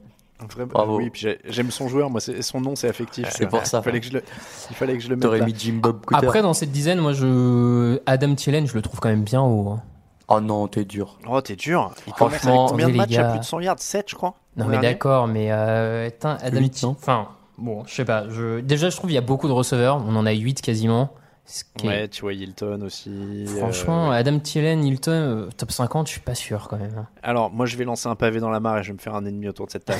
Vraiment, 0.52 0.72
Bravo. 0.74 0.98
Oui, 0.98 1.10
puis 1.10 1.28
j'aime 1.46 1.72
son 1.72 1.88
joueur, 1.88 2.10
moi, 2.10 2.20
son 2.22 2.62
nom 2.62 2.76
c'est 2.76 2.88
affectif. 2.90 3.28
C'est 3.32 3.48
pour 3.48 3.66
ça. 3.66 3.80
Il 3.80 3.84
fallait 3.84 4.00
que 4.00 4.06
je 4.08 4.14
le, 4.14 4.24
il 4.70 4.76
fallait 4.76 4.94
que 4.94 5.00
je 5.04 5.10
le 5.10 5.16
mette. 5.16 5.24
T'aurais 5.24 5.42
mis 5.42 5.54
Jim 5.58 5.80
Bob 5.82 6.06
Cooter. 6.06 6.26
Après, 6.26 6.42
dans 6.42 6.54
cette 6.54 6.72
dizaine, 6.72 7.00
moi, 7.00 7.14
je 7.14 8.00
Adam 8.06 8.36
Thielen, 8.36 8.66
je 8.68 8.74
le 8.76 8.82
trouve 8.82 9.00
quand 9.00 9.10
même 9.10 9.24
bien 9.24 9.42
haut. 9.42 9.70
hein. 9.70 9.82
Oh 10.30 10.40
non, 10.40 10.68
t'es 10.68 10.86
dur. 10.86 11.18
Oh, 11.28 11.42
t'es 11.42 11.56
dur. 11.56 11.92
Il 12.08 12.14
commence 12.14 12.34
avec 12.34 12.42
Franchement, 12.44 12.66
combien 12.70 12.88
de 12.90 12.96
matchs? 12.96 13.18
À 13.18 13.26
plus 13.26 13.40
de 13.40 13.44
100 13.44 13.60
yards 13.60 13.80
7, 13.80 14.06
je 14.10 14.16
crois. 14.16 14.36
Non 14.56 14.66
mais 14.68 14.80
d'accord, 14.80 15.28
mais 15.28 15.52
euh, 15.52 16.10
putain, 16.10 16.38
Adam 16.42 16.60
Huit, 16.60 16.70
Thi- 16.70 16.86
non 16.86 16.92
Enfin, 16.92 17.28
bon, 17.58 17.84
je 17.86 17.94
sais 17.94 18.06
pas. 18.06 18.30
Je... 18.30 18.60
Déjà, 18.62 18.90
je 18.90 18.96
trouve 18.96 19.12
il 19.12 19.16
y 19.16 19.18
a 19.18 19.22
beaucoup 19.22 19.48
de 19.48 19.54
receveurs. 19.54 19.98
On 20.08 20.16
en 20.16 20.26
a 20.26 20.32
8 20.32 20.62
quasiment. 20.62 21.10
Est- 21.46 21.86
Ouais, 21.86 22.08
tu 22.08 22.22
vois 22.22 22.32
Hilton 22.34 22.80
aussi. 22.86 23.46
Franchement, 23.58 24.12
euh, 24.12 24.16
Adam 24.16 24.40
Thielen, 24.40 24.82
Hilton, 24.86 25.12
euh, 25.12 25.50
top 25.58 25.72
50, 25.74 26.08
je 26.08 26.14
suis 26.14 26.22
pas 26.22 26.36
sûr 26.36 26.68
quand 26.70 26.78
même. 26.78 26.96
hein. 26.98 27.08
Alors, 27.22 27.52
moi, 27.52 27.66
je 27.66 27.76
vais 27.76 27.84
lancer 27.84 28.08
un 28.08 28.16
pavé 28.16 28.40
dans 28.40 28.50
la 28.50 28.62
mare 28.62 28.78
et 28.78 28.84
je 28.84 28.88
vais 28.90 28.94
me 28.94 29.00
faire 29.00 29.16
un 29.16 29.26
ennemi 29.26 29.50
autour 29.50 29.66
de 29.66 29.72
cette 29.72 29.84
table. 29.84 30.00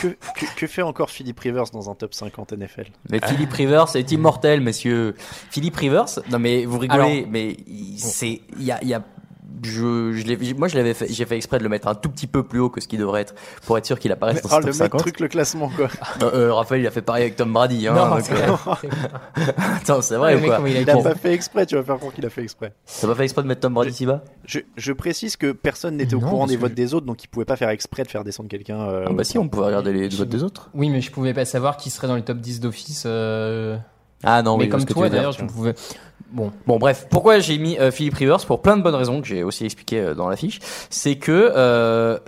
Que, 0.00 0.08
que, 0.08 0.46
que 0.56 0.66
fait 0.66 0.82
encore 0.82 1.10
Philip 1.10 1.38
Rivers 1.38 1.70
dans 1.72 1.90
un 1.90 1.94
top 1.94 2.14
50 2.14 2.52
NFL 2.54 2.86
Mais 3.10 3.20
Philippe 3.26 3.52
Rivers 3.52 3.94
est 3.94 4.10
immortel, 4.12 4.60
messieurs. 4.60 5.14
Philippe 5.50 5.76
Rivers, 5.76 6.06
non 6.30 6.38
mais 6.38 6.64
vous 6.64 6.78
rigolez, 6.78 7.00
Alors- 7.20 7.28
mais 7.30 7.56
il- 7.66 7.98
c'est, 7.98 8.40
il 8.58 8.64
y 8.64 8.72
a, 8.72 8.78
il 8.82 8.88
y 8.88 8.94
a, 8.94 9.02
je, 9.64 10.12
je 10.12 10.24
l'ai- 10.26 10.54
moi 10.54 10.68
je 10.68 10.76
l'avais 10.76 10.94
fait, 10.94 11.06
j'ai 11.12 11.24
fait 11.26 11.36
exprès 11.36 11.58
de 11.58 11.62
le 11.62 11.68
mettre 11.68 11.88
un 11.88 11.94
tout 11.94 12.08
petit 12.08 12.26
peu 12.26 12.42
plus 12.42 12.58
haut 12.60 12.70
que 12.70 12.80
ce 12.80 12.88
qu'il 12.88 12.98
devrait 12.98 13.22
être 13.22 13.34
pour 13.66 13.76
être 13.78 13.86
sûr 13.86 13.98
qu'il 13.98 14.10
apparaisse 14.12 14.42
dans 14.42 14.48
ce 14.48 14.54
le 14.56 14.60
top 14.62 14.66
mec 14.68 14.74
50. 14.74 15.00
truc 15.00 15.20
le 15.20 15.28
classement, 15.28 15.70
quoi. 15.74 15.88
Euh, 16.22 16.30
euh, 16.48 16.54
Raphaël, 16.54 16.80
il 16.82 16.86
a 16.86 16.90
fait 16.90 17.02
pareil 17.02 17.22
avec 17.24 17.36
Tom 17.36 17.52
Brady. 17.52 17.86
Hein, 17.88 17.94
non, 17.94 18.08
donc, 18.10 18.20
c'est 18.22 18.32
euh, 18.32 18.46
vrai, 18.52 18.76
c'est 18.80 18.88
vrai. 18.88 19.54
attends, 19.76 20.02
c'est 20.02 20.16
vrai 20.16 20.34
Le 20.34 20.40
ou 20.40 20.44
quoi 20.46 20.58
il 20.68 20.76
a 20.76 20.80
Il 20.80 20.90
a 20.90 20.92
été- 20.94 21.02
pas 21.02 21.14
fait 21.14 21.32
exprès, 21.34 21.66
tu 21.66 21.74
vas 21.76 21.82
faire 21.82 21.96
croire 21.98 22.12
qu'il 22.12 22.24
a 22.26 22.30
fait 22.30 22.42
exprès. 22.42 22.72
T'as 23.00 23.06
pas 23.08 23.14
fait 23.14 23.24
exprès 23.24 23.42
de 23.42 23.48
mettre 23.48 23.60
Tom 23.60 23.74
Brady 23.74 23.92
si 23.92 24.06
bas 24.06 24.22
Je, 24.46 24.60
je 24.76 24.92
précise 24.92 25.36
que 25.36 25.52
personne 25.52 25.96
n'était 25.96 26.14
au 26.14 26.20
courant 26.20 26.46
des 26.46 26.56
votes 26.56 26.70
je- 26.70 26.76
des 26.76 26.94
autres, 26.94 27.06
donc 27.06 27.22
il 27.24 27.28
pouvait 27.28 27.44
pas 27.44 27.56
faire 27.56 27.68
exprès 27.70 28.02
de 28.02 28.08
faire 28.08 28.24
descendre 28.24 28.48
quelqu'un. 28.48 28.80
euh, 28.80 29.04
Ah 29.08 29.12
bah 29.12 29.24
si, 29.24 29.38
on 29.38 29.48
pouvait 29.48 29.66
regarder 29.66 29.92
les 29.92 30.08
votes 30.08 30.28
des 30.28 30.42
autres. 30.42 30.70
Oui, 30.74 30.88
mais 30.90 31.00
je 31.00 31.10
pouvais 31.10 31.34
pas 31.34 31.44
savoir 31.44 31.76
qui 31.76 31.90
serait 31.90 32.08
dans 32.08 32.16
les 32.16 32.22
top 32.22 32.38
10 32.38 32.60
d'office. 32.60 33.04
Ah 34.22 34.42
non, 34.42 34.56
mais 34.56 34.64
oui, 34.64 34.70
comme 34.70 34.84
toi 34.84 35.08
d'ailleurs, 35.08 35.32
je 35.32 35.44
pouvais. 35.44 35.74
Bon, 36.30 36.50
Bon 36.66 36.78
bref, 36.78 37.06
pourquoi 37.10 37.40
j'ai 37.40 37.58
mis 37.58 37.78
euh, 37.78 37.90
Philippe 37.90 38.14
Rivers 38.14 38.44
pour 38.46 38.62
plein 38.62 38.76
de 38.76 38.82
bonnes 38.82 38.94
raisons 38.94 39.20
que 39.20 39.26
j'ai 39.26 39.42
aussi 39.42 39.64
expliqué 39.66 40.00
euh, 40.00 40.14
dans 40.14 40.28
la 40.28 40.36
fiche, 40.36 40.60
c'est 40.88 41.16
que 41.16 41.52
euh, 41.54 42.18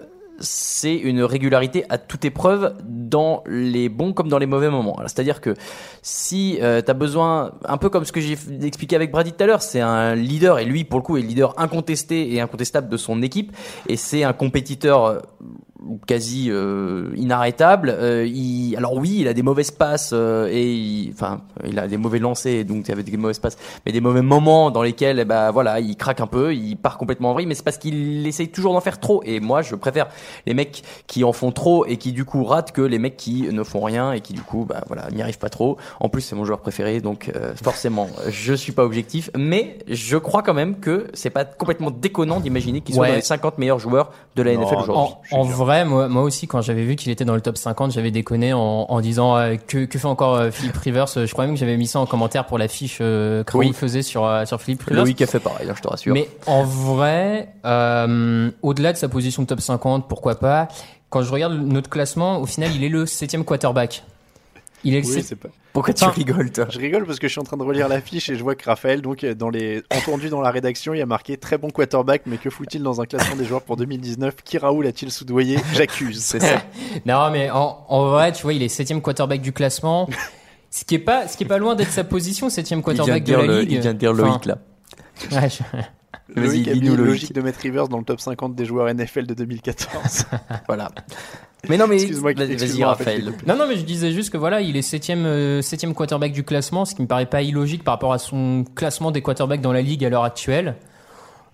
c'est 0.41 0.95
une 0.95 1.23
régularité 1.23 1.85
à 1.89 1.99
toute 1.99 2.25
épreuve 2.25 2.75
dans 2.85 3.43
les 3.47 3.89
bons 3.89 4.13
comme 4.13 4.29
dans 4.29 4.39
les 4.39 4.47
mauvais 4.47 4.71
moments. 4.71 4.97
C'est-à-dire 5.03 5.41
que 5.41 5.55
si 6.03 6.59
euh, 6.61 6.83
tu 6.83 6.91
as 6.91 6.95
besoin, 6.95 7.53
un 7.65 7.77
peu 7.77 7.89
comme 7.89 8.05
ce 8.05 8.13
que 8.13 8.21
j'ai 8.21 8.37
expliqué 8.63 8.97
avec 8.97 9.11
Brady 9.11 9.33
tout 9.33 9.43
à 9.43 9.47
l'heure, 9.47 9.63
c'est 9.63 9.81
un 9.81 10.15
leader 10.15 10.59
et 10.59 10.65
lui 10.65 10.85
pour 10.85 10.99
le 10.99 11.05
coup 11.05 11.17
est 11.17 11.23
leader 11.23 11.55
incontesté 11.59 12.35
et 12.35 12.41
incontestable 12.41 12.89
de 12.89 12.97
son 12.97 13.23
équipe 13.23 13.55
et 13.89 13.97
c'est 13.97 14.25
un 14.25 14.33
compétiteur 14.33 15.05
euh, 15.05 15.19
quasi 16.07 16.47
euh, 16.51 17.11
inarrêtable. 17.17 17.89
Euh, 17.97 18.27
il, 18.27 18.75
alors 18.77 18.95
oui, 18.95 19.19
il 19.21 19.29
a 19.29 19.35
des 19.35 19.43
mauvaises 19.43 19.71
passes 19.71 20.11
euh, 20.13 20.49
et 20.51 20.73
il, 20.75 21.11
enfin 21.13 21.43
il 21.67 21.79
a 21.79 21.87
des 21.89 21.97
mauvais 21.97 22.19
lancers 22.19 22.65
donc 22.65 22.89
il 22.89 22.93
avait 22.93 23.03
des 23.03 23.17
mauvaises 23.17 23.39
passes, 23.39 23.57
mais 23.87 23.93
des 23.93 24.01
mauvais 24.01 24.23
moments 24.23 24.71
dans 24.71 24.83
lesquels 24.83 25.19
eh 25.21 25.25
ben 25.25 25.51
voilà 25.51 25.81
il 25.81 25.97
craque 25.97 26.21
un 26.21 26.27
peu, 26.27 26.55
il 26.55 26.77
part 26.77 26.99
complètement 26.99 27.31
en 27.31 27.35
vrille, 27.35 27.47
mais 27.47 27.55
c'est 27.55 27.63
parce 27.65 27.79
qu'il 27.79 28.27
essaye 28.27 28.49
toujours 28.49 28.73
d'en 28.73 28.81
faire 28.81 28.99
trop. 29.01 29.23
Et 29.25 29.41
moi 29.41 29.63
je 29.63 29.75
préfère 29.75 30.07
les 30.47 30.55
mecs 30.55 30.83
qui 31.07 31.25
en 31.25 31.33
font 31.33 31.53
trop 31.53 31.87
et 31.87 31.97
qui 31.97 32.13
du 32.13 32.25
coup 32.25 32.45
ratent 32.45 32.73
que 32.73 32.83
les 32.83 32.99
mecs 32.99 33.17
qui 33.17 33.43
ne 33.53 33.63
font 33.63 33.81
rien 33.83 34.13
et 34.13 34.21
qui 34.21 34.33
du 34.33 34.43
coup 34.43 34.65
bah 34.69 34.83
voilà 34.89 35.09
n'y 35.11 35.23
arrivent 35.23 35.39
pas 35.39 35.51
trop. 35.51 35.77
En 36.01 36.09
plus 36.09 36.23
c'est 36.23 36.35
mon 36.37 36.45
joueur 36.45 36.61
préféré 36.61 37.01
donc 37.01 37.31
euh, 37.35 37.55
forcément 37.63 38.09
je 38.29 38.55
suis 38.55 38.73
pas 38.73 38.85
objectif, 38.85 39.31
mais 39.37 39.79
je 39.89 40.17
crois 40.17 40.43
quand 40.43 40.55
même 40.55 40.81
que 40.81 41.07
c'est 41.15 41.31
pas 41.31 41.45
complètement 41.45 41.91
déconnant 41.91 42.41
d'imaginer 42.41 42.81
qu'il 42.81 42.95
soit 42.95 43.05
Ouais. 43.05 43.11
dans 43.11 43.17
les 43.17 43.21
50 43.23 43.59
meilleurs 43.59 43.79
joueurs 43.81 44.13
de 44.35 44.43
la 44.43 44.53
NFL 44.55 44.75
aujourd'hui. 44.77 44.95
en, 45.33 45.41
en 45.41 45.43
vrai, 45.43 45.74
vrai, 45.75 45.85
moi, 45.85 46.09
moi 46.09 46.23
aussi, 46.23 46.47
quand 46.47 46.61
j'avais 46.63 46.85
vu 46.85 46.97
qu'il 46.97 47.11
était 47.13 47.25
dans 47.25 47.35
le 47.35 47.41
top 47.41 47.57
50, 47.57 47.93
j'avais 47.93 48.11
déconné 48.11 48.53
en, 48.53 48.61
en 48.61 49.01
disant 49.01 49.37
euh, 49.37 49.57
que, 49.57 49.85
que 49.85 49.99
fait 49.99 50.07
encore 50.07 50.35
euh, 50.37 50.51
Philippe 50.51 50.77
Rivers? 50.77 51.07
Je 51.15 51.31
crois 51.33 51.45
même 51.47 51.55
que 51.55 51.61
j'avais 51.61 51.77
mis 51.77 51.87
ça 51.87 52.01
en 52.01 52.07
commentaire 52.07 52.47
pour 52.47 52.59
l'affiche 52.59 52.99
euh, 53.01 53.45
que 53.45 53.57
Oui. 53.57 53.73
faisait 53.73 54.03
sur, 54.03 54.25
euh, 54.25 54.45
sur 54.47 54.61
Philippe 54.61 54.83
Rivers. 54.83 55.05
Loïc 55.05 55.21
a 55.23 55.27
fait 55.27 55.41
pareil, 55.41 55.69
hein, 55.69 55.75
je 55.77 55.83
te 55.83 55.89
rassure. 55.89 56.15
Mais 56.15 56.29
en 56.47 56.63
vrai, 56.65 57.49
euh, 57.65 58.51
au-delà 58.63 58.93
de 58.93 58.99
sa 58.99 59.09
position 59.09 59.45
top 59.45 59.61
50, 59.61 60.09
pourquoi 60.09 60.37
pas 60.37 60.69
Quand 61.11 61.23
je 61.23 61.31
regarde 61.33 61.55
notre 61.55 61.89
classement, 61.91 62.39
au 62.41 62.47
final, 62.47 62.71
il 62.75 62.83
est 62.85 62.89
le 62.89 63.07
septième 63.07 63.45
quarterback. 63.45 64.03
Il 64.85 64.95
est 64.95 65.01
le 65.01 65.07
Oui, 65.07 65.23
c'est 65.23 65.37
pas. 65.37 65.49
Pourquoi 65.73 65.93
tu 65.95 66.05
Enfin, 66.05 66.13
rigoles, 66.13 66.53
toi 66.53 66.67
Je 66.71 66.79
rigole 66.79 67.05
parce 67.07 67.19
que 67.19 67.27
je 67.27 67.33
suis 67.33 67.41
en 67.41 67.45
train 67.45 67.57
de 67.57 67.63
relire 67.63 67.89
l'affiche 67.89 68.29
et 68.29 68.37
je 68.37 68.43
vois 68.43 68.55
que 68.55 68.65
Raphaël, 68.65 69.01
donc 69.03 69.25
dans 69.25 69.49
les 69.51 69.83
entendu 69.91 70.29
dans 70.29 70.41
la 70.41 70.51
rédaction, 70.51 70.95
il 70.95 70.99
y 70.99 71.03
a 71.03 71.07
marqué 71.07 71.37
très 71.37 71.59
bon 71.59 71.71
quarterback, 71.71 72.23
mais 72.27 72.37
que 72.37 72.51
fout-il 72.51 72.83
dans 72.83 73.01
un 73.01 73.07
classement 73.07 73.35
des 73.37 73.45
joueurs 73.45 73.63
pour 73.63 73.77
2019 73.77 74.37
Qui 74.45 74.59
Raoul 74.59 74.87
a-t-il 74.87 75.11
soudoyé 75.11 75.59
J'accuse. 75.75 76.23
C'est 76.23 76.41
ça. 76.41 76.63
Non, 77.07 77.31
mais 77.33 77.51
en, 77.51 77.85
en 77.89 78.09
vrai, 78.11 78.33
tu 78.33 78.43
vois, 78.43 78.53
il 78.53 78.63
est 78.63 78.69
septième 78.69 79.01
quarterback 79.03 79.41
du 79.41 79.53
classement. 79.53 80.09
Ce 80.71 80.85
qui 80.85 80.95
est 80.97 80.99
pas, 81.01 81.27
ce 81.29 81.37
qui 81.37 81.45
est 81.45 81.49
pas 81.49 81.59
loin 81.59 81.75
d'être 81.75 81.91
sa 81.91 82.05
position, 82.05 82.51
septième 82.51 82.81
de 82.81 82.85
quarterback 82.85 83.23
de, 83.23 83.27
dire 83.27 83.39
la 83.41 83.47
le, 83.47 83.61
ligue. 83.61 83.73
il 83.73 83.81
vient 83.81 83.95
de 83.95 83.99
dire 83.99 84.11
Enfin, 84.13 84.23
Loïc 84.23 84.45
là. 84.45 84.59
ouais, 85.33 85.49
je- 85.49 86.41
Loïc 86.41 86.69
a 86.69 86.75
mis 86.75 86.81
logique 86.89 87.33
de 87.33 87.41
mettre 87.41 87.61
Rivers 87.61 87.89
dans 87.89 87.99
le 87.99 88.05
top 88.05 88.21
50 88.21 88.55
des 88.55 88.65
joueurs 88.65 88.93
NFL 88.93 89.27
de 89.27 89.35
2014. 89.35 90.25
Voilà. 90.67 90.91
Mais 91.69 91.77
non, 91.77 91.87
mais 91.87 91.97
Excuse-moi, 91.97 92.33
vas-y, 92.35 92.85
Raphaël. 92.85 93.33
Non, 93.47 93.57
non, 93.57 93.67
mais 93.69 93.77
je 93.77 93.83
disais 93.83 94.13
juste 94.13 94.31
que 94.31 94.37
voilà, 94.37 94.61
il 94.61 94.77
est 94.77 94.83
septième, 94.83 95.27
euh, 95.27 95.63
septième 95.63 95.95
quarterback 95.95 96.33
du 96.33 96.45
classement, 96.45 96.85
ce 96.85 96.95
qui 96.95 97.03
me 97.03 97.07
paraît 97.07 97.27
pas 97.27 97.43
illogique 97.43 97.85
par 97.85 97.95
rapport 97.95 98.13
à 98.13 98.19
son 98.19 98.65
classement 98.75 99.11
des 99.11 99.23
quarterbacks 99.23 99.61
dans 99.61 99.73
la 99.73 99.83
ligue 99.83 100.05
à 100.05 100.09
l'heure 100.09 100.25
actuelle. 100.25 100.77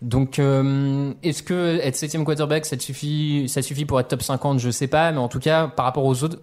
Donc, 0.02 0.38
euh, 0.38 1.12
est-ce 1.22 1.42
que 1.42 1.78
être 1.82 1.96
septième 1.96 2.24
quarterback, 2.24 2.64
ça 2.64 2.76
te 2.76 2.82
suffit, 2.82 3.44
ça 3.48 3.60
suffit 3.60 3.84
pour 3.84 4.00
être 4.00 4.08
top 4.08 4.22
50 4.22 4.58
Je 4.58 4.70
sais 4.70 4.86
pas, 4.86 5.12
mais 5.12 5.18
en 5.18 5.28
tout 5.28 5.40
cas, 5.40 5.68
par 5.68 5.84
rapport 5.84 6.04
aux 6.04 6.24
autres, 6.24 6.38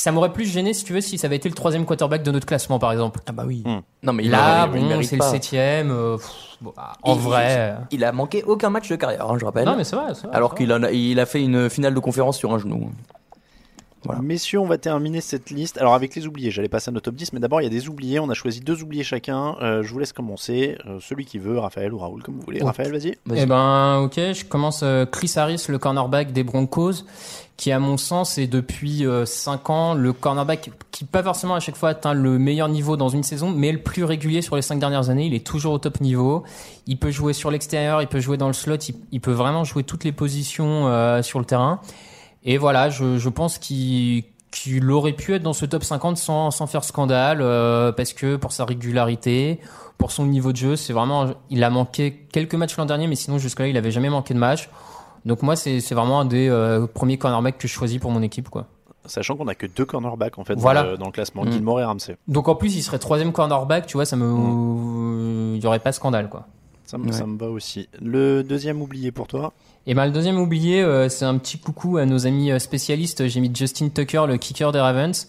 ça 0.00 0.12
m'aurait 0.12 0.32
plus 0.32 0.46
gêné 0.46 0.72
si 0.72 0.82
tu 0.82 0.94
veux 0.94 1.02
si 1.02 1.18
ça 1.18 1.26
avait 1.26 1.36
été 1.36 1.48
le 1.48 1.54
troisième 1.54 1.84
quarterback 1.84 2.22
de 2.22 2.30
notre 2.30 2.46
classement, 2.46 2.78
par 2.78 2.90
exemple. 2.90 3.20
Ah 3.26 3.32
bah 3.32 3.44
oui. 3.46 3.62
Hmm. 3.66 3.80
Non, 4.02 4.14
mais 4.14 4.24
il 4.24 4.30
Là, 4.30 4.66
il 4.74 4.80
bon, 4.80 5.02
c'est 5.02 5.16
le 5.16 5.22
septième. 5.22 5.90
euh, 5.90 6.16
pff, 6.16 6.30
bon, 6.62 6.72
bah, 6.74 6.92
en 7.02 7.14
Il- 7.16 7.20
vrai. 7.20 7.76
Il 7.90 8.02
a 8.04 8.12
manqué 8.12 8.42
aucun 8.44 8.70
match 8.70 8.88
de 8.88 8.96
carrière, 8.96 9.30
hein, 9.30 9.36
je 9.38 9.44
rappelle. 9.44 9.66
Non, 9.66 9.76
mais 9.76 9.84
c'est 9.84 9.96
vrai. 9.96 10.14
c'est 10.14 10.26
vrai, 10.26 10.34
Alors 10.34 10.52
c'est 10.56 10.64
qu'il 10.64 10.72
a, 10.72 10.90
il 10.90 11.20
a 11.20 11.26
fait 11.26 11.42
une 11.42 11.68
finale 11.68 11.92
de 11.92 12.00
conférence 12.00 12.38
sur 12.38 12.50
un 12.54 12.58
genou. 12.58 12.90
Voilà. 14.04 14.22
Messieurs, 14.22 14.58
on 14.60 14.66
va 14.66 14.78
terminer 14.78 15.20
cette 15.20 15.50
liste. 15.50 15.76
Alors 15.76 15.92
avec 15.92 16.14
les 16.14 16.26
oubliés, 16.26 16.50
j'allais 16.50 16.70
passer 16.70 16.88
à 16.88 16.92
notre 16.92 17.04
top 17.10 17.16
10, 17.16 17.34
mais 17.34 17.40
d'abord 17.40 17.60
il 17.60 17.64
y 17.64 17.66
a 17.66 17.70
des 17.70 17.86
oubliés. 17.90 18.18
On 18.18 18.30
a 18.30 18.34
choisi 18.34 18.60
deux 18.60 18.82
oubliés 18.82 19.04
chacun. 19.04 19.56
Euh, 19.60 19.82
je 19.82 19.92
vous 19.92 19.98
laisse 19.98 20.14
commencer. 20.14 20.78
Euh, 20.86 20.98
celui 21.02 21.26
qui 21.26 21.38
veut, 21.38 21.58
Raphaël 21.58 21.92
ou 21.92 21.98
Raoul, 21.98 22.22
comme 22.22 22.36
vous 22.36 22.40
voulez. 22.42 22.60
Oh. 22.62 22.66
Raphaël, 22.66 22.90
vas-y. 22.92 23.18
Eh 23.34 23.44
ben, 23.44 23.98
ok, 23.98 24.14
je 24.16 24.44
commence 24.46 24.80
euh, 24.82 25.04
Chris 25.04 25.30
Harris, 25.36 25.66
le 25.68 25.76
cornerback 25.78 26.32
des 26.32 26.44
Broncos, 26.44 27.04
qui 27.60 27.72
à 27.72 27.78
mon 27.78 27.98
sens 27.98 28.38
est 28.38 28.46
depuis 28.46 29.04
5 29.26 29.68
ans 29.68 29.92
le 29.92 30.14
cornerback 30.14 30.70
qui 30.90 31.04
pas 31.04 31.22
forcément 31.22 31.54
à 31.54 31.60
chaque 31.60 31.76
fois 31.76 31.90
atteint 31.90 32.14
le 32.14 32.38
meilleur 32.38 32.70
niveau 32.70 32.96
dans 32.96 33.10
une 33.10 33.22
saison, 33.22 33.50
mais 33.50 33.70
le 33.70 33.82
plus 33.82 34.02
régulier 34.02 34.40
sur 34.40 34.56
les 34.56 34.62
5 34.62 34.78
dernières 34.78 35.10
années. 35.10 35.26
Il 35.26 35.34
est 35.34 35.46
toujours 35.46 35.74
au 35.74 35.78
top 35.78 36.00
niveau. 36.00 36.42
Il 36.86 36.96
peut 36.96 37.10
jouer 37.10 37.34
sur 37.34 37.50
l'extérieur, 37.50 38.00
il 38.00 38.08
peut 38.08 38.18
jouer 38.18 38.38
dans 38.38 38.46
le 38.46 38.54
slot, 38.54 38.78
il, 39.12 39.20
peut 39.20 39.32
vraiment 39.32 39.64
jouer 39.64 39.84
toutes 39.84 40.04
les 40.04 40.12
positions 40.12 40.88
euh, 40.88 41.20
sur 41.20 41.38
le 41.38 41.44
terrain. 41.44 41.82
Et 42.44 42.56
voilà, 42.56 42.88
je, 42.88 43.28
pense 43.28 43.58
qu'il 43.58 44.24
qu'il 44.50 44.90
aurait 44.90 45.12
pu 45.12 45.34
être 45.34 45.42
dans 45.42 45.52
ce 45.52 45.66
top 45.66 45.84
50 45.84 46.16
sans, 46.16 46.50
sans 46.50 46.66
faire 46.66 46.82
scandale, 46.82 47.40
euh, 47.42 47.92
parce 47.92 48.14
que 48.14 48.36
pour 48.36 48.52
sa 48.52 48.64
régularité, 48.64 49.60
pour 49.98 50.12
son 50.12 50.24
niveau 50.24 50.52
de 50.52 50.56
jeu, 50.56 50.76
c'est 50.76 50.94
vraiment, 50.94 51.26
il 51.50 51.62
a 51.62 51.68
manqué 51.68 52.26
quelques 52.32 52.54
matchs 52.54 52.78
l'an 52.78 52.86
dernier, 52.86 53.06
mais 53.06 53.16
sinon 53.16 53.36
jusque-là, 53.36 53.68
il 53.68 53.76
avait 53.76 53.90
jamais 53.90 54.08
manqué 54.08 54.32
de 54.32 54.38
match. 54.38 54.70
Donc 55.24 55.42
moi, 55.42 55.56
c'est 55.56 55.80
c'est 55.80 55.94
vraiment 55.94 56.20
un 56.20 56.24
des 56.24 56.48
euh, 56.48 56.86
premiers 56.86 57.18
cornerbacks 57.18 57.58
que 57.58 57.68
je 57.68 57.72
choisis 57.72 57.98
pour 57.98 58.10
mon 58.10 58.22
équipe, 58.22 58.48
quoi. 58.48 58.66
Sachant 59.06 59.36
qu'on 59.36 59.48
a 59.48 59.54
que 59.54 59.66
deux 59.66 59.84
cornerbacks 59.86 60.38
en 60.38 60.44
fait 60.44 60.54
Voilà. 60.56 60.82
dans, 60.82 60.90
le, 60.90 60.96
dans 60.98 61.06
le 61.06 61.12
classement, 61.12 61.44
Mm. 61.44 61.52
Gilmore 61.52 61.80
et 61.80 61.84
Ramsey. 61.84 62.16
Donc 62.28 62.48
en 62.48 62.54
plus, 62.54 62.76
il 62.76 62.82
serait 62.82 62.98
troisième 62.98 63.32
cornerback, 63.32 63.86
tu 63.86 63.96
vois, 63.96 64.04
ça 64.04 64.14
me, 64.16 65.56
il 65.56 65.62
y 65.62 65.66
aurait 65.66 65.78
pas 65.78 65.92
scandale, 65.92 66.28
quoi. 66.28 66.46
Ça, 66.84 66.98
me- 66.98 67.06
Ouais. 67.06 67.12
ça 67.12 67.24
me 67.26 67.38
va 67.38 67.46
aussi. 67.48 67.88
Le 68.02 68.42
deuxième 68.42 68.82
oublié 68.82 69.10
pour 69.12 69.26
toi? 69.26 69.52
Et 69.86 69.94
ben 69.94 70.04
le 70.06 70.12
deuxième 70.12 70.38
oublié, 70.38 70.82
euh, 70.82 71.08
c'est 71.08 71.24
un 71.24 71.38
petit 71.38 71.58
coucou 71.58 71.96
à 71.96 72.04
nos 72.04 72.26
amis 72.26 72.50
euh, 72.50 72.58
spécialistes. 72.58 73.26
J'ai 73.28 73.40
mis 73.40 73.50
Justin 73.54 73.88
Tucker, 73.88 74.24
le 74.28 74.36
kicker 74.36 74.70
des 74.72 74.80
Ravens. 74.80 75.26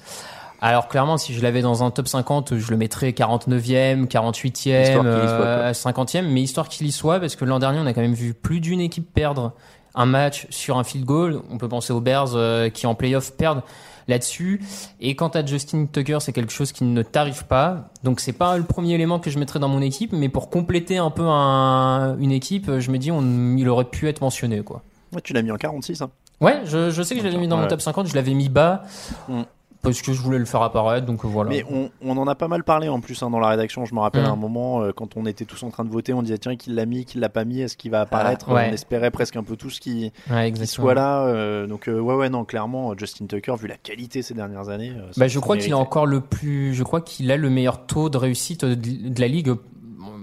Alors 0.60 0.88
clairement, 0.88 1.18
si 1.18 1.34
je 1.34 1.42
l'avais 1.42 1.62
dans 1.62 1.84
un 1.84 1.90
top 1.92 2.08
50, 2.08 2.58
je 2.58 2.70
le 2.72 2.78
mettrais 2.78 3.12
49e, 3.12 4.06
48e, 4.08 4.82
Histoire 4.84 5.04
qu'il 5.04 5.24
y 5.24 5.28
soit, 5.28 5.46
euh, 5.46 5.74
50e, 5.74 6.28
mais 6.28 6.42
histoire 6.42 6.68
qu'il 6.70 6.86
y 6.88 6.92
soit, 6.92 7.20
parce 7.20 7.36
que 7.36 7.46
l'an 7.46 7.58
dernier, 7.60 7.80
on 7.80 7.86
a 7.86 7.94
quand 7.94 8.02
même 8.02 8.14
vu 8.14 8.34
plus 8.34 8.60
d'une 8.60 8.82
équipe 8.82 9.12
perdre 9.14 9.54
un 9.96 10.06
match 10.06 10.48
sur 10.50 10.78
un 10.78 10.84
field 10.84 11.06
goal. 11.06 11.42
On 11.52 11.58
peut 11.58 11.68
penser 11.70 11.94
aux 11.94 12.02
Bears 12.02 12.36
euh, 12.36 12.70
qui 12.70 12.88
en 12.88 12.96
playoff 12.96 13.32
perdent 13.34 13.62
là-dessus. 14.08 14.62
Et 15.00 15.16
quant 15.16 15.28
à 15.30 15.46
Justin 15.46 15.86
Tucker, 15.86 16.18
c'est 16.22 16.34
quelque 16.34 16.52
chose 16.52 16.72
qui 16.72 16.84
ne 16.84 17.02
t'arrive 17.04 17.46
pas. 17.46 17.90
Donc 18.04 18.20
c'est 18.20 18.34
pas 18.34 18.58
le 18.58 18.64
premier 18.64 18.94
élément 18.96 19.20
que 19.20 19.30
je 19.30 19.38
mettrais 19.40 19.60
dans 19.60 19.68
mon 19.70 19.82
équipe, 19.82 20.12
mais 20.12 20.28
pour 20.30 20.50
compléter 20.50 20.98
un 20.98 21.12
peu 21.12 21.24
un- 21.28 22.18
une 22.20 22.32
équipe, 22.32 22.80
je 22.80 22.92
me 22.92 22.98
dis 22.98 23.12
on, 23.12 23.56
il 23.58 23.70
aurait 23.70 23.86
pu 23.86 24.08
être 24.10 24.22
mentionné 24.22 24.62
quoi. 24.64 24.82
Ouais, 25.14 25.22
Tu 25.22 25.34
l'as 25.34 25.42
mis 25.42 25.52
en 25.52 25.58
46. 25.58 26.02
Hein. 26.02 26.10
Ouais, 26.40 26.62
je, 26.66 26.90
je 26.90 27.04
sais 27.04 27.14
que 27.16 27.22
je 27.22 27.26
l'avais 27.26 27.38
mis 27.38 27.48
dans 27.48 27.58
mon 27.58 27.68
top 27.68 27.82
50, 27.82 28.08
je 28.08 28.16
l'avais 28.16 28.34
mis 28.34 28.50
bas 28.50 28.84
Mm. 29.30 29.42
Parce 29.82 30.02
que 30.02 30.14
je 30.14 30.22
voulais 30.22 30.38
le 30.38 30.46
faire 30.46 30.62
apparaître, 30.62 31.06
donc 31.06 31.26
voilà. 31.26 31.50
Mais 31.50 31.64
on, 31.72 31.90
on 32.04 32.18
en 32.18 32.28
a 32.28 32.36
pas 32.36 32.48
mal 32.48 32.64
parlé 32.64 32.88
en 32.90 33.00
plus 33.00 33.22
hein, 33.24 33.30
dans 33.30 33.40
la 33.40 33.50
rédaction. 33.50 33.86
Je 33.86 33.96
me 33.96 34.00
rappelle 34.00 34.24
Mm. 34.24 34.28
à 34.28 34.30
un 34.30 34.36
moment 34.36 34.82
euh, 34.84 34.92
quand 34.96 35.18
on 35.18 35.26
était 35.26 35.46
tous 35.46 35.64
en 35.64 35.70
train 35.70 35.84
de 35.86 35.90
voter, 35.90 36.14
on 36.14 36.22
disait 36.22 36.38
tiens 36.38 36.56
qui 36.56 36.70
l'a 36.72 36.86
mis, 36.86 37.06
qui 37.06 37.18
l'a 37.18 37.30
pas 37.30 37.46
mis, 37.46 37.62
est-ce 37.62 37.76
qu'il 37.78 37.92
va 37.92 38.02
apparaître? 38.02 38.46
Ah, 38.50 38.54
ouais. 38.54 38.68
On 38.70 38.74
espérait 38.74 39.12
presque 39.12 39.36
un 39.36 39.44
peu 39.44 39.56
tous 39.56 39.80
qu'il 39.80 40.12
ouais, 40.30 40.52
qu'il 40.52 40.68
soit 40.68 40.94
là. 40.94 41.26
euh, 41.26 41.68
donc 41.68 41.88
euh, 41.88 42.00
ouais 42.00 42.16
ouais 42.16 42.30
non 42.30 42.46
clairement 42.46 42.96
Justin 42.98 43.26
Tucker 43.26 43.56
vu 43.60 43.68
la 43.68 43.78
qualité 43.78 44.22
ces 44.22 44.34
dernières 44.34 44.70
années. 44.70 44.94
euh, 44.96 45.10
Bah, 45.18 45.28
je 45.28 45.40
crois 45.40 45.58
qu'il 45.58 45.74
a 45.74 45.78
encore 45.78 46.06
le 46.06 46.22
plus, 46.22 46.74
je 46.74 46.84
crois 46.84 47.02
qu'il 47.02 47.32
a 47.32 47.38
le 47.38 47.50
meilleur 47.50 47.86
taux 47.86 48.10
de 48.10 48.18
réussite 48.18 48.64
de, 48.66 48.76
de 48.76 49.20
la 49.22 49.28
ligue 49.28 49.50
euh, 49.50 49.56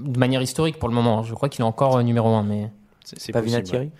de 0.05 0.19
manière 0.19 0.41
historique 0.43 0.79
pour 0.79 0.89
le 0.89 0.95
moment. 0.95 1.23
Je 1.25 1.35
crois 1.35 1.49
qu'il 1.49 1.61
est 1.63 1.69
encore 1.69 1.97
euh, 1.97 2.03
numéro 2.03 2.29
1 2.29 2.43
mais 2.45 2.71
C'est- 3.05 3.33
Pas 3.33 3.41
Vinatieri 3.41 3.87
ouais. 3.87 3.93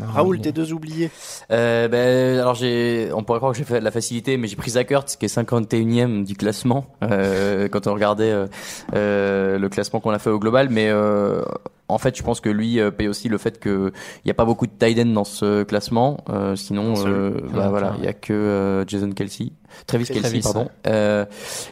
Raoul, 0.00 0.40
tes 0.40 0.52
deux 0.52 0.72
oubliés. 0.72 1.10
Euh, 1.50 1.88
ben, 1.88 2.38
alors 2.38 2.54
j'ai, 2.54 3.10
on 3.14 3.22
pourrait 3.24 3.38
croire 3.38 3.52
que 3.52 3.58
j'ai 3.58 3.64
fait 3.64 3.80
de 3.80 3.84
la 3.84 3.90
facilité, 3.90 4.36
mais 4.36 4.46
j'ai 4.46 4.56
pris 4.56 4.72
Zach 4.72 4.90
Ertz, 4.90 5.16
qui 5.16 5.24
est 5.24 5.34
51e 5.34 6.24
du 6.24 6.34
classement, 6.34 6.86
euh, 7.02 7.68
quand 7.68 7.86
on 7.86 7.94
regardait 7.94 8.30
euh, 8.30 8.46
euh, 8.94 9.58
le 9.58 9.68
classement 9.68 10.00
qu'on 10.00 10.10
a 10.10 10.18
fait 10.18 10.30
au 10.30 10.38
global. 10.38 10.68
Mais 10.70 10.88
euh, 10.88 11.42
en 11.88 11.98
fait, 11.98 12.16
je 12.16 12.22
pense 12.22 12.40
que 12.40 12.50
lui 12.50 12.80
euh, 12.80 12.90
paye 12.90 13.08
aussi 13.08 13.28
le 13.28 13.38
fait 13.38 13.58
que 13.58 13.92
il 14.16 14.26
n'y 14.26 14.30
a 14.30 14.34
pas 14.34 14.44
beaucoup 14.44 14.66
de 14.66 14.72
tight 14.78 14.98
end 14.98 15.06
dans 15.12 15.24
ce 15.24 15.62
classement. 15.62 16.18
Euh, 16.28 16.54
sinon, 16.56 16.94
euh, 17.06 17.30
bah, 17.52 17.64
Ouais, 17.64 17.68
voilà, 17.70 17.94
il 17.98 18.04
y 18.04 18.08
a 18.08 18.12
que 18.12 18.32
euh, 18.32 18.84
Jason 18.86 19.10
Kelsey, 19.12 19.52
Travis 19.86 20.04
Travis, 20.04 20.20
Kelsey, 20.22 20.40
pardon. 20.42 20.64
ouais. 20.64 20.70
Euh, 20.86 21.24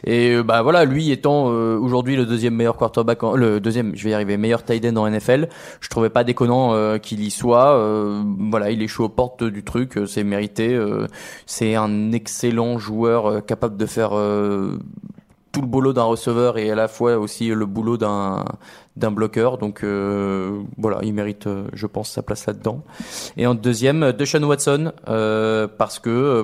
et 0.05 0.31
euh, 0.35 0.43
bah 0.43 0.61
voilà, 0.63 0.85
lui 0.85 1.11
étant 1.11 1.51
euh, 1.51 1.77
aujourd'hui 1.77 2.15
le 2.15 2.25
deuxième 2.25 2.55
meilleur 2.55 2.77
quarterback, 2.77 3.21
en- 3.23 3.35
le 3.35 3.59
deuxième, 3.59 3.95
je 3.95 4.03
vais 4.05 4.09
y 4.09 4.13
arriver, 4.13 4.37
meilleur 4.37 4.63
tight 4.63 4.83
end 4.85 4.95
en 4.95 5.07
NFL. 5.09 5.49
Je 5.81 5.89
trouvais 5.89 6.09
pas 6.09 6.23
déconnant 6.23 6.73
euh, 6.73 6.97
qu'il 6.97 7.21
y 7.23 7.29
soit. 7.29 7.75
Euh, 7.77 8.21
voilà, 8.49 8.71
il 8.71 8.81
est 8.81 8.87
chaud 8.87 9.05
aux 9.05 9.09
portes 9.09 9.43
du 9.43 9.63
truc, 9.63 9.97
euh, 9.97 10.05
c'est 10.07 10.23
mérité. 10.23 10.73
euh, 10.73 11.05
c'est 11.45 11.75
un 11.75 12.11
excellent 12.11 12.77
joueur 12.79 13.25
euh, 13.27 13.39
capable 13.41 13.77
de 13.77 13.85
faire 13.85 14.11
euh, 14.17 14.79
tout 15.51 15.61
le 15.61 15.67
boulot 15.67 15.93
d'un 15.93 16.03
receveur 16.03 16.57
et 16.57 16.69
à 16.69 16.75
la 16.75 16.87
fois 16.87 17.17
aussi 17.17 17.47
le 17.47 17.65
boulot 17.65 17.97
d'un 17.97 18.45
d'un 18.97 19.11
bloqueur. 19.11 19.57
Donc 19.57 19.83
euh, 19.83 20.63
voilà, 20.77 20.99
il 21.03 21.13
mérite, 21.13 21.47
euh, 21.47 21.67
je 21.73 21.87
pense, 21.87 22.09
sa 22.09 22.23
place 22.23 22.45
là-dedans. 22.45 22.83
Et 23.37 23.47
en 23.47 23.55
deuxième, 23.55 24.11
Deshaun 24.11 24.43
Watson, 24.43 24.91
euh, 25.07 25.67
parce 25.67 25.99
que 25.99 26.09
euh, 26.09 26.43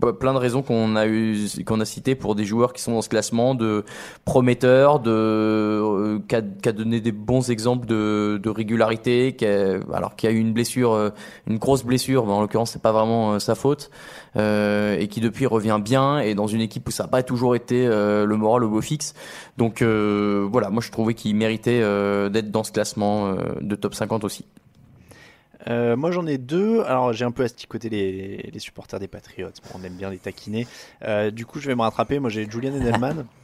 plein 0.00 0.34
de 0.34 0.38
raisons 0.38 0.62
qu'on 0.62 0.96
a 0.96 1.06
eu 1.06 1.48
qu'on 1.66 1.80
a 1.80 1.84
citées 1.84 2.14
pour 2.14 2.34
des 2.34 2.44
joueurs 2.44 2.72
qui 2.72 2.82
sont 2.82 2.92
dans 2.92 3.02
ce 3.02 3.08
classement 3.08 3.54
de 3.54 3.84
prometteurs 4.24 5.00
de 5.00 5.10
euh, 5.10 6.18
qui 6.28 6.36
a, 6.36 6.72
donné 6.72 7.00
des 7.00 7.12
bons 7.12 7.50
exemples 7.50 7.86
de, 7.86 8.40
régularité 8.48 9.34
qui 9.34 9.46
a, 9.46 9.78
alors 9.92 10.16
qui 10.16 10.26
a 10.26 10.30
eu 10.30 10.38
une 10.38 10.52
blessure 10.52 10.92
euh, 10.92 11.10
une 11.46 11.58
grosse 11.58 11.84
blessure 11.84 12.26
mais 12.26 12.32
en 12.32 12.40
l'occurrence 12.40 12.72
c'est 12.72 12.82
pas 12.82 12.92
vraiment 12.92 13.34
euh, 13.34 13.38
sa 13.38 13.54
faute 13.54 13.90
euh, 14.36 14.98
et 14.98 15.08
qui 15.08 15.20
depuis 15.20 15.46
revient 15.46 15.80
bien 15.82 16.18
et 16.18 16.34
dans 16.34 16.46
une 16.46 16.60
équipe 16.60 16.88
où 16.88 16.90
ça 16.90 17.04
n'a 17.04 17.08
pas 17.08 17.22
toujours 17.22 17.54
été 17.56 17.86
le 17.86 18.36
moral 18.36 18.64
au 18.64 18.68
beau 18.68 18.80
fixe. 18.80 19.14
Donc 19.56 19.82
voilà 19.82 20.70
moi 20.70 20.82
je 20.82 20.90
trouvais 20.90 21.14
qu'il 21.14 21.36
méritait 21.36 21.80
d'être 22.30 22.50
dans 22.50 22.64
ce 22.64 22.72
classement 22.72 23.34
de 23.60 23.76
top 23.76 23.94
50 23.94 24.24
aussi 24.24 24.44
Euh, 25.68 25.96
moi 25.96 26.10
j'en 26.10 26.26
ai 26.26 26.38
deux. 26.38 26.82
Alors 26.82 27.12
j'ai 27.12 27.24
un 27.24 27.30
peu 27.30 27.42
asticoté 27.44 27.88
les, 27.88 28.50
les 28.52 28.58
supporters 28.58 29.00
des 29.00 29.08
Patriots. 29.08 29.48
Bon, 29.72 29.78
on 29.80 29.84
aime 29.84 29.94
bien 29.94 30.10
les 30.10 30.18
taquiner. 30.18 30.66
Euh, 31.04 31.30
du 31.30 31.46
coup 31.46 31.58
je 31.60 31.66
vais 31.68 31.74
me 31.74 31.82
rattraper. 31.82 32.18
Moi 32.18 32.30
j'ai 32.30 32.48
Julian 32.50 32.74
Edelman. 32.74 33.24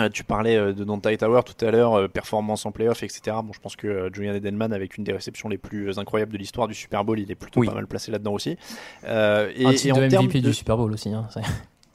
Euh, 0.00 0.08
tu 0.08 0.24
parlais 0.24 0.56
euh, 0.56 0.72
de 0.72 0.82
Dante 0.82 1.06
Tower 1.18 1.42
tout 1.46 1.64
à 1.64 1.70
l'heure, 1.70 1.94
euh, 1.94 2.08
performance 2.08 2.66
en 2.66 2.72
playoff, 2.72 3.04
etc. 3.04 3.36
Bon, 3.44 3.52
je 3.52 3.60
pense 3.60 3.76
que 3.76 3.86
euh, 3.86 4.10
Julian 4.12 4.34
Edelman, 4.34 4.72
avec 4.72 4.96
une 4.98 5.04
des 5.04 5.12
réceptions 5.12 5.48
les 5.48 5.56
plus 5.56 6.00
incroyables 6.00 6.32
de 6.32 6.36
l'histoire 6.38 6.66
du 6.66 6.74
Super 6.74 7.04
Bowl, 7.04 7.20
il 7.20 7.30
est 7.30 7.36
plutôt 7.36 7.60
Oui. 7.60 7.68
pas 7.68 7.74
mal 7.74 7.86
placé 7.86 8.10
là-dedans 8.10 8.32
aussi. 8.32 8.56
Euh, 9.06 9.52
et, 9.54 9.64
un 9.64 9.70
et 9.70 9.74
titre 9.76 9.96
en 9.96 10.00
de 10.00 10.06
MVP 10.06 10.40
de- 10.40 10.48
du 10.48 10.52
Super 10.52 10.76
Bowl 10.76 10.92
aussi. 10.92 11.10
Hein, 11.10 11.28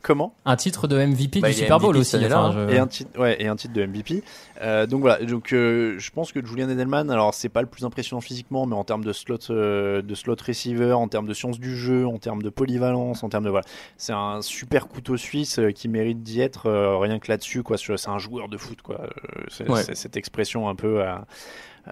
Comment? 0.01 0.33
Un 0.45 0.55
titre 0.55 0.87
de 0.87 0.95
MVP 0.97 1.41
Bah, 1.41 1.49
du 1.49 1.55
Super 1.55 1.77
Bowl 1.77 1.97
aussi. 1.97 2.11
cette 2.11 2.21
année-là, 2.21 2.41
enfin, 2.41 2.67
je- 2.69 2.73
et 2.73 2.79
un 2.79 2.87
titre 2.87 3.19
ouais 3.19 3.35
et 3.43 3.47
un 3.47 3.57
titre 3.57 3.73
de 3.73 3.81
MVP 3.85 4.23
Euh, 4.61 4.85
donc 4.85 5.01
voilà 5.01 5.23
donc 5.23 5.53
euh, 5.53 5.97
je 5.99 6.11
pense 6.11 6.33
que 6.33 6.45
Julian 6.45 6.67
Edelman 6.69 7.09
alors 7.09 7.33
c'est 7.33 7.47
pas 7.47 7.61
le 7.61 7.67
plus 7.67 7.85
impressionnant 7.85 8.19
physiquement 8.19 8.65
mais 8.65 8.75
en 8.75 8.83
termes 8.83 9.05
de 9.05 9.13
slot 9.13 9.37
euh, 9.51 10.01
de 10.01 10.15
slot 10.15 10.35
receiver 10.45 10.91
en 10.91 11.07
termes 11.07 11.27
de 11.27 11.33
science 11.33 11.59
du 11.59 11.77
jeu 11.77 12.05
en 12.05 12.17
termes 12.17 12.41
de 12.41 12.49
polyvalence 12.49 13.23
en 13.23 13.29
termes 13.29 13.45
de 13.45 13.49
voilà 13.49 13.65
c'est 13.95 14.11
un 14.11 14.41
super 14.41 14.89
couteau 14.89 15.15
suisse 15.15 15.61
qui 15.75 15.87
mérite 15.87 16.23
d'y 16.23 16.41
être 16.41 16.69
rien 16.99 17.19
que 17.19 17.31
là-dessus 17.31 17.63
quoi 17.63 17.77
c'est 17.77 18.09
un 18.09 18.17
joueur 18.17 18.49
de 18.49 18.57
foot 18.57 18.81
quoi 18.81 19.09
c'est 19.47 19.69
Ouais. 19.69 19.83
cette 19.93 20.17
expression 20.17 20.67
un 20.67 20.75
peu 20.75 21.03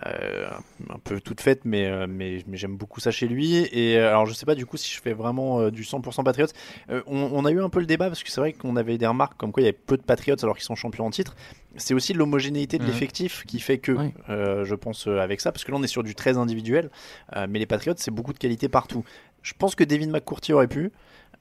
euh, 0.06 0.50
un 0.90 1.00
peu 1.00 1.20
toute 1.20 1.42
faite, 1.42 1.62
mais, 1.66 1.88
euh, 1.88 2.06
mais, 2.08 2.44
mais 2.48 2.58
j'aime 2.58 2.78
beaucoup 2.78 3.00
ça 3.00 3.10
chez 3.10 3.28
lui. 3.28 3.56
Et 3.72 3.98
euh, 3.98 4.10
alors, 4.10 4.26
je 4.28 4.34
sais 4.34 4.46
pas 4.46 4.54
du 4.54 4.66
coup 4.66 4.78
si 4.78 4.94
je 4.94 5.02
fais 5.02 5.14
vraiment 5.14 5.70
du 5.70 5.84
100% 5.84 6.24
Patriots. 6.24 6.48
On, 6.90 7.02
on 7.34 7.46
a 7.46 7.52
eu 7.52 7.62
un 7.62 7.70
peu 7.70 7.80
le 7.80 7.86
débat 7.86 8.08
parce 8.08 8.24
que 8.24 8.30
c'est 8.30 8.42
vrai 8.42 8.54
qu'on 8.54 8.76
avait 8.76 8.98
des 8.98 9.08
remarques 9.08 9.38
comme 9.38 9.52
quoi 9.52 9.62
il 9.62 9.66
y 9.66 9.70
avait 9.70 9.78
peu 9.78 9.98
de 9.98 10.04
Patriots 10.04 10.36
alors 10.44 10.56
qu'ils 10.56 10.66
sont 10.66 10.76
champions 10.76 11.06
en 11.06 11.10
titre. 11.10 11.36
C'est 11.76 11.94
aussi 11.94 12.14
l'homogénéité 12.14 12.80
de 12.80 12.86
l'effectif 12.86 13.44
qui 13.46 13.60
fait 13.60 13.78
que, 13.78 13.92
Oui. 13.92 14.14
euh, 14.30 14.66
je 14.66 14.74
pense, 14.74 15.08
euh, 15.08 15.20
avec 15.20 15.42
ça, 15.42 15.52
parce 15.52 15.64
que 15.64 15.72
là 15.72 15.78
on 15.78 15.84
est 15.84 15.88
sur 15.88 16.02
du 16.04 16.16
très 16.16 16.38
individuel, 16.38 16.90
euh, 17.36 17.46
mais 17.50 17.60
les 17.60 17.66
Patriots 17.66 17.94
c'est 17.98 18.10
beaucoup 18.12 18.34
de 18.34 18.40
qualité 18.40 18.70
partout. 18.70 19.04
Je 19.44 19.54
pense 19.58 19.76
que 19.76 19.84
David 19.84 20.10
McCourty 20.10 20.54
aurait 20.54 20.68
pu. 20.68 20.92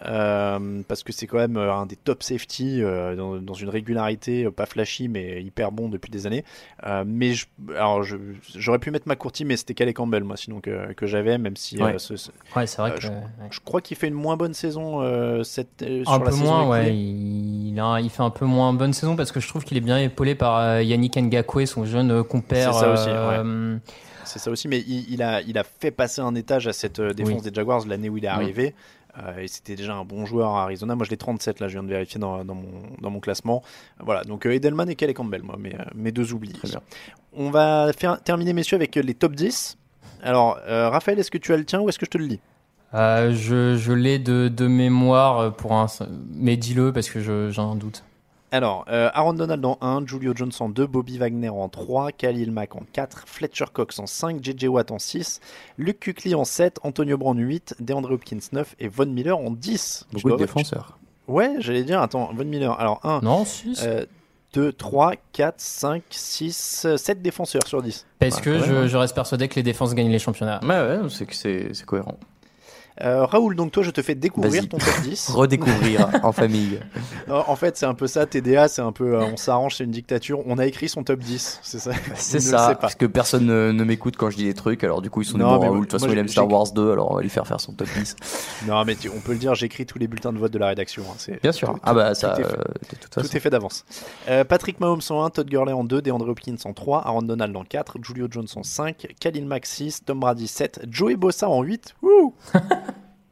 Euh, 0.05 0.83
parce 0.89 1.03
que 1.03 1.13
c'est 1.13 1.27
quand 1.27 1.39
même 1.39 1.57
euh, 1.57 1.73
un 1.73 1.87
des 1.87 1.97
top 1.97 2.23
safety 2.23 2.83
euh, 2.83 3.17
dans, 3.17 3.37
dans 3.37 3.55
une 3.55 3.71
régularité 3.71 4.45
euh, 4.45 4.51
pas 4.51 4.67
flashy 4.67 5.09
mais 5.09 5.43
hyper 5.43 5.73
bon 5.73 5.89
depuis 5.89 6.11
des 6.11 6.27
années. 6.27 6.45
Mais 7.07 7.33
je, 7.33 7.47
alors 7.77 8.03
j'aurais 8.55 8.79
pu 8.79 8.91
mettre 8.91 9.09
McCourty 9.09 9.45
mais 9.45 9.57
c'était 9.57 9.75
Calais 9.75 9.95
Campbell 9.95 10.23
moi 10.25 10.37
sinon 10.37 10.61
que, 10.61 10.93
que 10.93 11.07
j'avais 11.07 11.39
même 11.39 11.57
si 11.57 11.83
Ouais. 11.83 11.99
ce- 11.99 12.17
ce- 12.17 12.31
Ouais, 12.55 12.67
c'est 12.67 12.83
vrai 12.83 12.93
que. 12.95 13.01
je, 13.01 13.09
ouais. 13.09 13.15
je 13.51 13.61
crois 13.61 13.81
qu'il 13.81 13.97
fait 13.97 14.09
une 14.09 14.15
moins 14.15 14.37
bonne 14.37 14.55
saison 14.55 15.01
cette, 15.45 15.83
sur 16.05 16.13
Un 16.13 16.19
la 16.19 16.25
peu 16.31 16.35
moins, 16.37 16.69
ouais. 16.69 16.95
Il, 16.95 17.69
il 17.73 17.81
a- 17.81 18.01
il 18.01 18.11
fait 18.11 18.23
un 18.23 18.31
peu 18.31 18.45
moins 18.45 18.73
bonne 18.73 18.93
saison 18.93 19.17
parce 19.17 19.33
que 19.33 19.41
je 19.41 19.49
trouve 19.49 19.65
qu'il 19.65 19.77
est 19.77 19.81
bien 19.83 19.99
épaulé 19.99 20.35
par 20.35 20.81
Yannick 20.83 21.17
Ngakwe, 21.17 21.65
son 21.67 21.85
jeune 21.85 22.23
compère. 22.25 22.75
C'est 22.75 22.81
ça 22.81 22.93
aussi, 22.93 23.11
C'est 24.25 24.39
ça 24.41 24.51
aussi, 24.51 24.69
mais 24.69 24.81
il, 24.81 25.07
il 25.13 25.23
a, 25.23 25.41
il 25.43 25.57
a 25.57 25.63
fait 25.65 25.91
passer 25.91 26.21
un 26.21 26.35
étage 26.35 26.67
à 26.67 26.73
cette 26.73 27.01
défense 27.01 27.43
Oui. 27.45 27.51
des 27.51 27.55
Jaguars 27.55 27.87
l'année 27.87 28.09
où 28.09 28.17
il 28.17 28.25
est 28.25 28.29
Mm. 28.29 28.33
arrivé. 28.33 28.75
Euh, 29.19 29.39
et 29.39 29.49
c'était 29.49 29.77
déjà 29.77 29.95
un 29.95 30.05
bon 30.05 30.27
joueur 30.27 30.55
à 30.57 30.65
Arizona. 30.65 30.95
Moi, 30.95 31.05
je 31.07 31.11
l'ai 31.11 31.17
37, 31.17 31.61
là, 31.61 31.69
je 31.69 31.73
viens 31.75 31.83
de 31.83 31.89
vérifier 31.89 32.21
dans, 32.21 32.45
dans 32.45 32.55
mon, 32.55 32.69
dans 33.01 33.11
mon 33.11 33.21
classement. 33.21 33.63
Voilà, 34.01 34.25
donc 34.25 34.47
euh, 34.47 34.53
Edelman 34.53 34.89
et 34.91 34.95
Kelly 34.95 35.15
Campbell, 35.15 35.43
moi, 35.43 35.57
mes, 35.59 35.75
euh, 35.75 35.79
mes 35.95 36.13
deux 36.13 36.33
oubliés. 36.35 36.55
Très 36.55 36.69
bien. 36.69 36.81
On 37.33 37.51
va 37.51 37.91
faire, 37.97 38.21
terminer, 38.23 38.53
messieurs, 38.53 38.77
avec 38.77 38.95
les 38.95 39.15
top 39.15 39.35
10. 39.35 39.79
Alors, 40.23 40.59
euh, 40.69 40.89
Raphaël, 40.91 41.19
est-ce 41.19 41.31
que 41.31 41.39
tu 41.39 41.53
as 41.53 41.57
le 41.57 41.65
tien 41.65 41.81
ou 41.81 41.89
est-ce 41.89 41.99
que 41.99 42.07
je 42.07 42.11
te 42.11 42.19
le 42.19 42.27
lis? 42.27 42.41
Euh, 42.95 43.35
je 43.35 43.77
je 43.77 43.93
l'ai 43.93 44.19
de, 44.19 44.49
de 44.49 44.67
mémoire 44.67 45.53
pour 45.55 45.73
un. 45.73 45.87
Mais 46.35 46.57
dis-le 46.57 46.93
parce 46.93 47.11
que 47.11 47.21
je- 47.21 47.51
j'ai 47.51 47.61
un 47.61 47.75
doute. 47.75 48.05
Alors, 48.57 48.87
euh, 48.89 49.11
Aaron 49.13 49.35
Donald 49.35 49.63
en 49.67 49.77
1, 49.83 50.07
Julio 50.07 50.33
Jones 50.35 50.51
en 50.61 50.71
2, 50.71 50.87
Bobby 50.87 51.19
Wagner 51.19 51.51
en 51.51 51.69
3, 51.69 52.11
Khalil 52.13 52.51
Mack 52.51 52.75
en 52.75 52.85
4, 52.91 53.25
Fletcher 53.27 53.67
Cox 53.71 53.99
en 53.99 54.07
5, 54.07 54.39
JJ 54.43 54.69
Watt 54.69 54.91
en 54.91 54.99
6, 54.99 55.41
Luke 55.77 55.99
Kuechly 56.01 56.35
en 56.35 56.45
7, 56.47 56.79
Antonio 56.83 57.19
Brown 57.19 57.39
8, 57.39 57.75
DeAndre 57.81 58.13
Hopkins 58.13 58.39
9 58.53 58.77
et 58.79 58.89
Von 58.89 59.07
Miller 59.07 59.37
en 59.37 59.51
10. 59.51 60.07
Beaucoup 60.11 60.29
Je 60.31 60.35
de 60.35 60.39
défenseurs. 60.39 60.99
Ouais, 61.29 61.57
j'allais 61.59 61.85
dire, 61.85 62.01
attends, 62.01 62.31
Von 62.35 62.47
Miller. 62.47 62.81
Alors, 62.81 63.05
1, 63.05 63.21
Non, 63.23 63.45
6. 63.45 63.87
2, 64.55 64.73
3, 64.73 65.13
4, 65.33 65.55
5, 65.59 66.03
6, 66.09 66.87
7 66.97 67.21
défenseurs 67.21 67.67
sur 67.67 67.83
10. 67.83 68.07
Parce 68.19 68.37
Ouais, 68.37 68.43
que 68.43 68.59
je, 68.61 68.89
je 68.89 68.97
reste 68.97 69.15
persuadé 69.15 69.49
que 69.49 69.57
les 69.57 69.63
défenses 69.63 69.95
gagnent 69.95 70.11
les 70.11 70.19
championnats. 70.19 70.61
Ouais, 70.63 70.69
ouais, 70.69 71.01
c'est 71.11 71.27
que 71.27 71.35
c'est 71.35 71.75
c'est 71.75 71.85
cohérent. 71.85 72.17
Euh, 73.03 73.27
Raoul, 73.27 73.57
donc 73.57 73.73
toi, 73.73 73.83
je 73.83 73.91
te 73.91 74.01
fais 74.01 74.15
découvrir 74.15 74.69
ton 74.69 74.79
top 74.79 75.01
10. 75.03 75.31
Redécouvrir 75.35 76.09
en 76.23 76.33
famille. 76.33 76.79
Non, 77.29 77.43
en 77.49 77.57
fait, 77.57 77.77
c'est 77.77 77.87
un 77.87 77.95
peu 77.95 78.07
ça, 78.07 78.25
TDA, 78.25 78.69
c'est 78.69 78.83
un 78.83 78.93
peu, 78.93 79.17
euh, 79.17 79.25
on 79.33 79.37
s'arrange, 79.37 79.75
c'est 79.77 79.85
une 79.85 79.91
dictature. 79.91 80.41
On 80.47 80.59
a 80.59 80.67
écrit 80.67 80.89
son 80.89 81.03
top 81.03 81.19
10, 81.19 81.59
c'est 81.63 81.79
ça. 81.81 81.91
C'est 82.15 82.39
ça, 82.41 82.77
parce 82.81 82.95
que 82.95 83.05
personne 83.05 83.47
ne, 83.47 83.73
ne 83.73 83.85
m'écoute 83.85 84.17
quand 84.17 84.31
je 84.31 84.37
dis 84.37 84.45
des 84.45 84.55
trucs, 84.55 84.85
alors 84.85 85.03
du 85.03 85.11
coup 85.11 85.23
ils 85.23 85.25
sont 85.25 85.37
des 85.39 85.43
Non, 85.45 85.57
bons 85.57 85.61
mais 85.61 85.67
Raoul. 85.67 85.81
De 85.81 85.85
toute 85.87 85.93
façon, 86.01 86.13
il 86.13 86.17
aime 86.19 86.29
Star 86.29 86.49
Wars 86.49 86.71
2, 86.73 86.93
alors 86.93 87.11
on 87.11 87.17
va 87.17 87.23
lui 87.23 87.29
faire 87.29 87.45
faire 87.47 87.61
son 87.61 87.73
top 87.73 87.89
10. 87.99 88.15
Non, 88.69 88.85
mais 88.85 88.95
tu- 88.95 89.09
on 89.09 89.19
peut 89.21 89.33
le 89.33 89.39
dire, 89.39 89.55
j'écris 89.57 89.87
tous 89.87 89.99
les 89.99 90.07
bulletins 90.07 90.33
de 90.33 90.39
vote 90.39 90.53
de 90.53 90.59
la 90.59 90.69
rédaction. 90.69 91.03
hein, 91.11 91.33
Bien 91.43 91.51
sûr. 91.53 91.73
tout- 91.75 91.81
Ah 91.83 91.95
bah 91.95 92.11
tout 92.15 92.21
ça, 92.21 92.35
est 92.35 92.37
fait. 92.37 92.45
euh, 92.45 92.51
de 92.53 92.97
toute. 93.01 93.29
Tout 93.33 93.41
fait 93.41 93.51
d'avance. 93.51 93.85
Euh, 94.29 94.45
Patrick 94.45 94.79
Mahomes 94.79 95.01
en 95.11 95.25
1, 95.25 95.31
Todd 95.31 95.49
Gurley 95.49 95.73
en 95.73 95.83
2, 95.85 96.01
DeAndre 96.01 96.29
Hopkins 96.29 96.55
en 96.65 96.73
3, 96.75 97.05
Aaron 97.07 97.23
Donald 97.23 97.55
en 97.57 97.65
4, 97.65 97.97
Julio 98.03 98.29
Jones 98.31 98.47
en 98.55 98.63
5, 98.63 99.09
Khalil 99.21 99.47
Mack 99.47 99.67
6, 99.67 100.05
Tom 100.05 100.21
Brady 100.21 100.47
7, 100.47 100.83
Joey 100.89 101.17
Bossa 101.17 101.49
en 101.49 101.63
8. 101.63 101.95
Wouh 102.03 102.35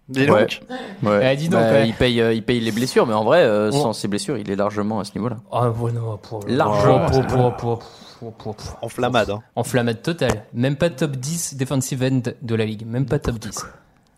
Dis 0.09 0.27
donc. 0.27 0.61
Ouais. 1.03 1.09
Ouais. 1.09 1.33
Eh, 1.33 1.37
dis 1.37 1.49
donc, 1.49 1.61
Bah, 1.61 1.71
ouais. 1.73 1.89
il, 1.89 1.95
paye, 1.95 2.21
euh, 2.21 2.35
il 2.35 2.43
paye 2.43 2.61
les 2.61 2.73
blessures, 2.73 3.07
mais 3.07 3.15
en 3.15 3.25
vrai, 3.25 3.43
euh, 3.43 3.71
sans 3.73 3.93
ses 3.95 4.07
blessures, 4.09 4.37
il 4.37 4.51
est 4.51 4.57
largement 4.57 5.01
à 5.01 5.05
ce 5.05 5.13
niveau-là. 5.15 5.37
Ah, 5.51 5.71
ouais, 5.71 5.93
non, 5.93 6.19
pour, 6.19 6.41
Largement. 6.47 7.07
pour- 7.07 7.27
pour- 7.27 7.57
pour- 7.57 7.79
pour- 7.79 8.33
pour- 8.35 8.55
pour- 8.57 8.79
En 8.83 8.89
flammade. 8.89 9.31
Hein. 9.31 9.43
En 9.57 9.65
flammade 9.65 10.03
totale. 10.03 10.45
Même 10.53 10.77
pas 10.77 10.91
top 10.91 11.13
10 11.13 11.55
defensive 11.57 12.03
end 12.03 12.21
de 12.43 12.55
la 12.55 12.65
ligue. 12.67 12.87
Même 12.87 13.07
pas 13.07 13.19
top 13.19 13.39
10. 13.39 13.65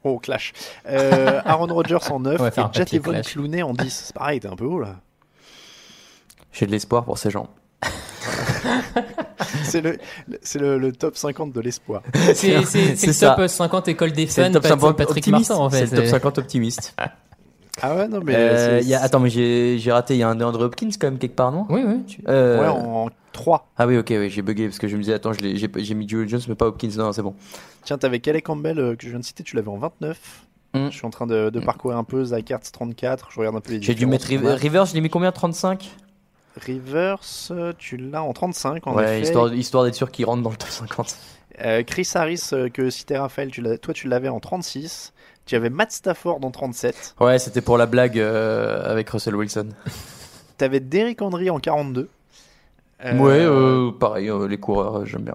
Oh, 0.05 0.19
clash. 0.19 0.53
Euh, 0.89 1.41
Aaron 1.45 1.67
Rodgers 1.73 1.99
en 2.11 2.21
9 2.21 2.37
On 2.39 2.43
va 2.43 2.49
et 2.49 2.51
faire 2.53 2.65
un 2.65 2.69
papier 2.69 2.85
Jatevon 2.99 3.11
clash. 3.13 3.33
Clooney 3.33 3.63
en 3.63 3.73
10. 3.73 4.03
C'est 4.07 4.15
pareil, 4.15 4.41
t'es 4.41 4.49
un 4.49 4.57
peu 4.57 4.65
haut 4.65 4.81
là. 4.81 4.97
J'ai 6.53 6.67
de 6.67 6.71
l'espoir 6.73 7.05
pour 7.05 7.19
ces 7.19 7.31
gens. 7.31 7.49
C'est 9.65 9.81
le, 9.81 9.99
c'est 10.43 10.59
le, 10.59 10.79
le 10.79 10.93
top 10.93 11.17
50 11.17 11.53
de 11.53 11.61
l'espoir. 11.61 12.03
C'est 12.15 12.35
c'est- 12.35 12.65
c'est 12.65 12.97
C'est 12.97 13.07
le 13.09 13.13
ça. 13.13 13.35
top 13.37 13.47
50 13.49 13.89
école 13.89 14.13
des 14.13 14.27
C'est 14.27 14.43
fans, 14.43 14.49
le 14.49 14.55
top 14.55 14.63
Pat- 14.63 14.71
50 14.73 14.97
Patrick 14.97 15.19
optimiste. 15.27 15.51
Martin 15.51 15.65
en 15.65 15.71
fait. 15.71 15.87
C'est 15.87 15.97
le 15.97 16.03
top 16.03 16.11
50 16.11 16.39
optimiste. 16.39 16.95
Ah 17.83 17.95
ouais, 17.95 18.09
non, 18.09 18.23
mais. 18.25 18.33
Euh, 18.35 18.81
y 18.81 18.95
a- 18.95 19.03
attends, 19.03 19.21
mais 19.21 19.29
j'ai 19.29 19.77
j'ai 19.79 19.93
raté. 19.93 20.15
Il 20.15 20.21
y 20.21 20.23
a 20.23 20.31
un 20.31 20.35
DeAndre 20.35 20.61
Hopkins 20.63 20.89
quand 20.99 21.09
même 21.09 21.19
quelque 21.19 21.37
part, 21.37 21.53
non? 21.53 21.67
Oui, 21.69 21.83
oui. 21.87 22.05
tu- 22.07 22.23
Euh, 22.27 22.59
Ouais, 22.63 22.69
en 22.69 23.11
3. 23.33 23.69
Ah 23.77 23.87
oui, 23.87 23.99
ok, 23.99 24.07
oui, 24.19 24.31
j'ai 24.31 24.41
bugué 24.41 24.67
parce 24.69 24.79
que 24.79 24.89
je 24.89 24.97
me 24.97 25.03
disais, 25.03 25.13
attends, 25.13 25.35
je 25.35 25.41
l'ai- 25.41 25.57
j'ai 25.59 25.69
j'ai 25.77 25.93
mis 25.95 26.09
Julio 26.09 26.27
Jones, 26.27 26.41
mais 26.49 26.55
pas 26.55 26.65
Hopkins. 26.69 26.89
Non, 26.97 27.13
c'est 27.13 27.21
bon. 27.21 27.35
Tiens, 27.85 27.99
t'avais 27.99 28.21
Kelly 28.21 28.41
Campbell 28.41 28.79
euh, 28.79 28.97
que 28.97 29.05
je 29.05 29.11
viens 29.11 29.19
de 29.19 29.25
citer, 29.27 29.43
tu 29.43 29.57
l'avais 29.57 29.69
en 29.69 29.77
29. 29.77 30.19
Mm. 30.73 30.87
Je 30.91 30.97
suis 30.97 31.05
en 31.07 31.11
train 31.11 31.27
de, 31.27 31.51
de 31.51 31.61
parcourir 31.61 31.99
un 31.99 32.05
peu. 32.05 32.25
Zach 32.25 32.51
Ertz 32.51 32.73
34. 32.73 33.29
Je 33.31 33.39
regarde 33.41 33.57
un 33.57 33.61
peu 33.61 33.73
les 33.75 33.83
J'ai 33.83 33.95
dû 33.95 34.07
mettre 34.07 34.27
River, 34.29 34.85
je 34.89 34.95
l'ai 34.95 35.03
mis 35.03 35.11
combien 35.11 35.31
35 35.31 35.91
Rivers, 36.57 37.21
tu 37.79 37.97
l'as 37.97 38.23
en 38.23 38.33
35 38.33 38.87
en 38.87 38.95
Ouais, 38.95 39.05
effet. 39.05 39.21
histoire, 39.23 39.53
histoire 39.55 39.85
d'être 39.85 39.95
sûr 39.95 40.11
qu'il 40.11 40.25
rentre 40.27 40.43
dans 40.43 40.51
le 40.51 40.57
top 40.57 40.69
50. 40.71 41.17
Euh, 41.63 41.83
Chris 41.83 42.09
Harris, 42.15 42.51
euh, 42.53 42.69
que 42.69 42.91
citait 42.91 43.17
Raphaël, 43.19 43.51
tu 43.51 43.63
toi 43.81 43.95
tu 43.95 44.09
l'avais 44.09 44.29
en 44.29 44.41
36. 44.41 45.13
Tu 45.47 45.55
avais 45.55 45.71
Matt 45.71 45.93
Stafford 45.93 46.45
en 46.45 46.51
37. 46.51 47.15
Ouais, 47.21 47.39
c'était 47.39 47.61
pour 47.61 47.79
la 47.79 47.87
blague 47.87 48.19
euh, 48.19 48.83
avec 48.91 49.09
Russell 49.11 49.37
Wilson. 49.37 49.69
Tu 50.59 50.65
avais 50.65 50.81
Derrick 50.81 51.21
Henry 51.21 51.51
en 51.51 51.59
42. 51.61 52.09
Euh, 53.05 53.19
Ouais, 53.19 53.41
euh, 53.41 53.91
pareil, 53.93 54.31
euh, 54.31 54.49
les 54.49 54.57
coureurs, 54.57 55.01
euh, 55.01 55.05
j'aime 55.05 55.23
bien. 55.23 55.35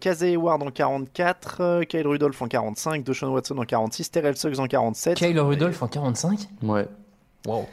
Kazay 0.00 0.36
Ward 0.36 0.62
en 0.62 0.70
44. 0.70 1.58
euh, 1.60 1.82
Kyle 1.84 2.06
Rudolph 2.06 2.40
en 2.42 2.48
45. 2.48 3.04
Deshaun 3.04 3.28
Watson 3.28 3.56
en 3.58 3.64
46. 3.64 4.10
Terrell 4.10 4.36
Suggs 4.36 4.58
en 4.58 4.66
47. 4.66 5.16
Kyle 5.18 5.38
Rudolph 5.38 5.80
en 5.82 5.88
45 5.88 6.48
Ouais. 6.62 6.86
Wow. 7.46 7.66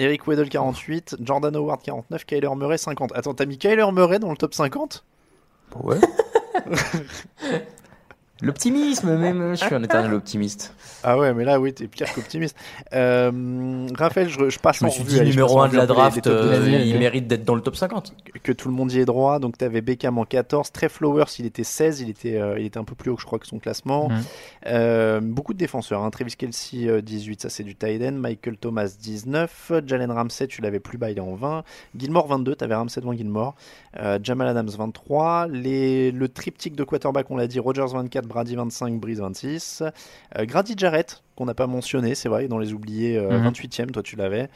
Eric 0.00 0.26
Weddle 0.26 0.48
48. 0.48 1.16
Jordan 1.20 1.54
Howard 1.54 1.82
49. 1.82 2.24
Kyler 2.24 2.56
Murray 2.56 2.78
50. 2.78 3.12
Attends, 3.14 3.34
t'as 3.34 3.44
mis 3.44 3.58
Kyler 3.58 3.92
Murray 3.92 4.18
dans 4.18 4.30
le 4.30 4.36
top 4.36 4.54
50 4.54 5.04
Ouais. 5.82 5.98
L'optimisme, 8.42 9.16
même, 9.16 9.50
je 9.54 9.64
suis 9.64 9.74
un 9.74 9.82
éternel 9.82 10.14
optimiste. 10.14 10.74
Ah 11.02 11.18
ouais, 11.18 11.32
mais 11.34 11.44
là, 11.44 11.60
oui, 11.60 11.72
t'es 11.72 11.86
pire 11.86 12.12
qu'optimiste. 12.14 12.56
Euh, 12.92 13.86
Raphaël, 13.96 14.28
je, 14.28 14.50
je 14.50 14.58
passe 14.58 14.78
Je 14.78 14.84
me 14.84 14.88
en 14.88 14.92
suis 14.92 15.02
revue, 15.02 15.12
dit, 15.14 15.20
allez, 15.20 15.30
numéro 15.30 15.56
passe 15.56 15.56
en 15.56 15.62
1 15.62 15.68
de 15.68 15.76
la 15.76 15.86
draft, 15.86 16.26
les 16.26 16.32
euh, 16.32 16.64
10. 16.64 16.90
il 16.90 16.98
mérite 16.98 17.26
d'être 17.26 17.44
dans 17.44 17.54
le 17.54 17.60
top 17.62 17.76
50. 17.76 18.14
que 18.42 18.52
tout 18.52 18.68
le 18.68 18.74
monde 18.74 18.92
y 18.92 18.98
ait 19.00 19.04
droit. 19.04 19.38
Donc 19.38 19.58
tu 19.58 19.64
avais 19.64 19.80
Beckham 19.80 20.18
en 20.18 20.24
14, 20.24 20.72
Trey 20.72 20.88
Flowers 20.88 21.24
il 21.38 21.46
était 21.46 21.64
16, 21.64 22.00
il 22.00 22.10
était, 22.10 22.36
euh, 22.38 22.58
il 22.58 22.66
était 22.66 22.78
un 22.78 22.84
peu 22.84 22.94
plus 22.94 23.10
haut 23.10 23.14
que 23.16 23.20
je 23.20 23.26
crois 23.26 23.38
que 23.38 23.46
son 23.46 23.58
classement. 23.58 24.08
Euh, 24.66 25.20
beaucoup 25.22 25.54
de 25.54 25.58
défenseurs, 25.58 26.02
hein. 26.02 26.10
Travis 26.10 26.34
Kelsey 26.36 26.88
euh, 26.88 27.00
18, 27.00 27.42
ça 27.42 27.48
c'est 27.50 27.62
du 27.62 27.74
tight 27.74 28.02
end, 28.02 28.12
Michael 28.12 28.56
Thomas 28.56 28.90
19, 29.00 29.72
Jalen 29.86 30.10
Ramsey 30.10 30.46
tu 30.46 30.60
l'avais 30.60 30.80
plus 30.80 30.98
bas 30.98 31.10
il 31.10 31.16
est 31.18 31.20
en 31.20 31.34
20, 31.34 31.64
Gilmore 31.96 32.26
22, 32.26 32.56
tu 32.56 32.64
avais 32.64 32.74
Ramsey 32.74 33.00
devant 33.00 33.12
Gilmore, 33.14 33.54
Euh, 33.98 34.18
Jamal 34.22 34.48
Adams 34.48 34.68
23, 34.68 35.48
les, 35.48 36.12
le 36.12 36.28
triptyque 36.28 36.76
de 36.76 36.84
quarterback 36.84 37.30
on 37.30 37.36
l'a 37.36 37.46
dit, 37.46 37.58
Rogers 37.58 37.92
24, 37.92 38.26
Brady 38.30 38.54
25, 38.56 38.98
Breeze 39.00 39.20
26, 39.20 39.82
euh, 40.38 40.44
Grady 40.46 40.74
Jarrett 40.76 41.22
qu'on 41.36 41.44
n'a 41.46 41.54
pas 41.54 41.66
mentionné, 41.66 42.14
c'est 42.14 42.28
vrai, 42.28 42.48
dans 42.48 42.58
les 42.58 42.72
oubliés, 42.72 43.16
euh, 43.18 43.38
Mhm. 43.38 43.44
28e, 43.44 43.90
toi 43.90 44.02
tu 44.02 44.14
l'avais. 44.16 44.48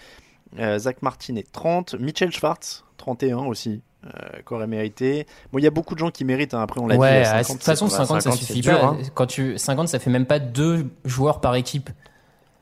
Euh, 0.58 0.78
Zach 0.78 1.02
Martin 1.02 1.34
est 1.36 1.50
30. 1.50 1.94
Mitchell 1.98 2.30
Schwartz, 2.32 2.84
31 2.96 3.38
aussi. 3.46 3.82
Qu'aurait 4.44 4.66
mérité. 4.66 5.26
Bon, 5.50 5.58
il 5.58 5.62
y 5.64 5.66
a 5.66 5.70
beaucoup 5.70 5.94
de 5.94 5.98
gens 5.98 6.10
qui 6.10 6.26
méritent. 6.26 6.52
hein. 6.52 6.60
Après, 6.60 6.78
on 6.78 6.86
l'a 6.86 6.96
Ouais, 6.96 7.22
dit. 7.22 7.38
de 7.38 7.52
toute 7.54 7.62
façon, 7.62 7.88
50, 7.88 8.20
ça 8.20 8.30
50, 8.30 8.38
suffit 8.38 8.60
dur, 8.60 8.78
pas. 8.78 8.86
hein. 8.88 8.98
Quand 9.14 9.24
tu, 9.26 9.56
50, 9.56 9.88
ça 9.88 9.98
fait 9.98 10.10
même 10.10 10.26
pas 10.26 10.38
deux 10.38 10.86
joueurs 11.06 11.40
par 11.40 11.54
équipe. 11.54 11.88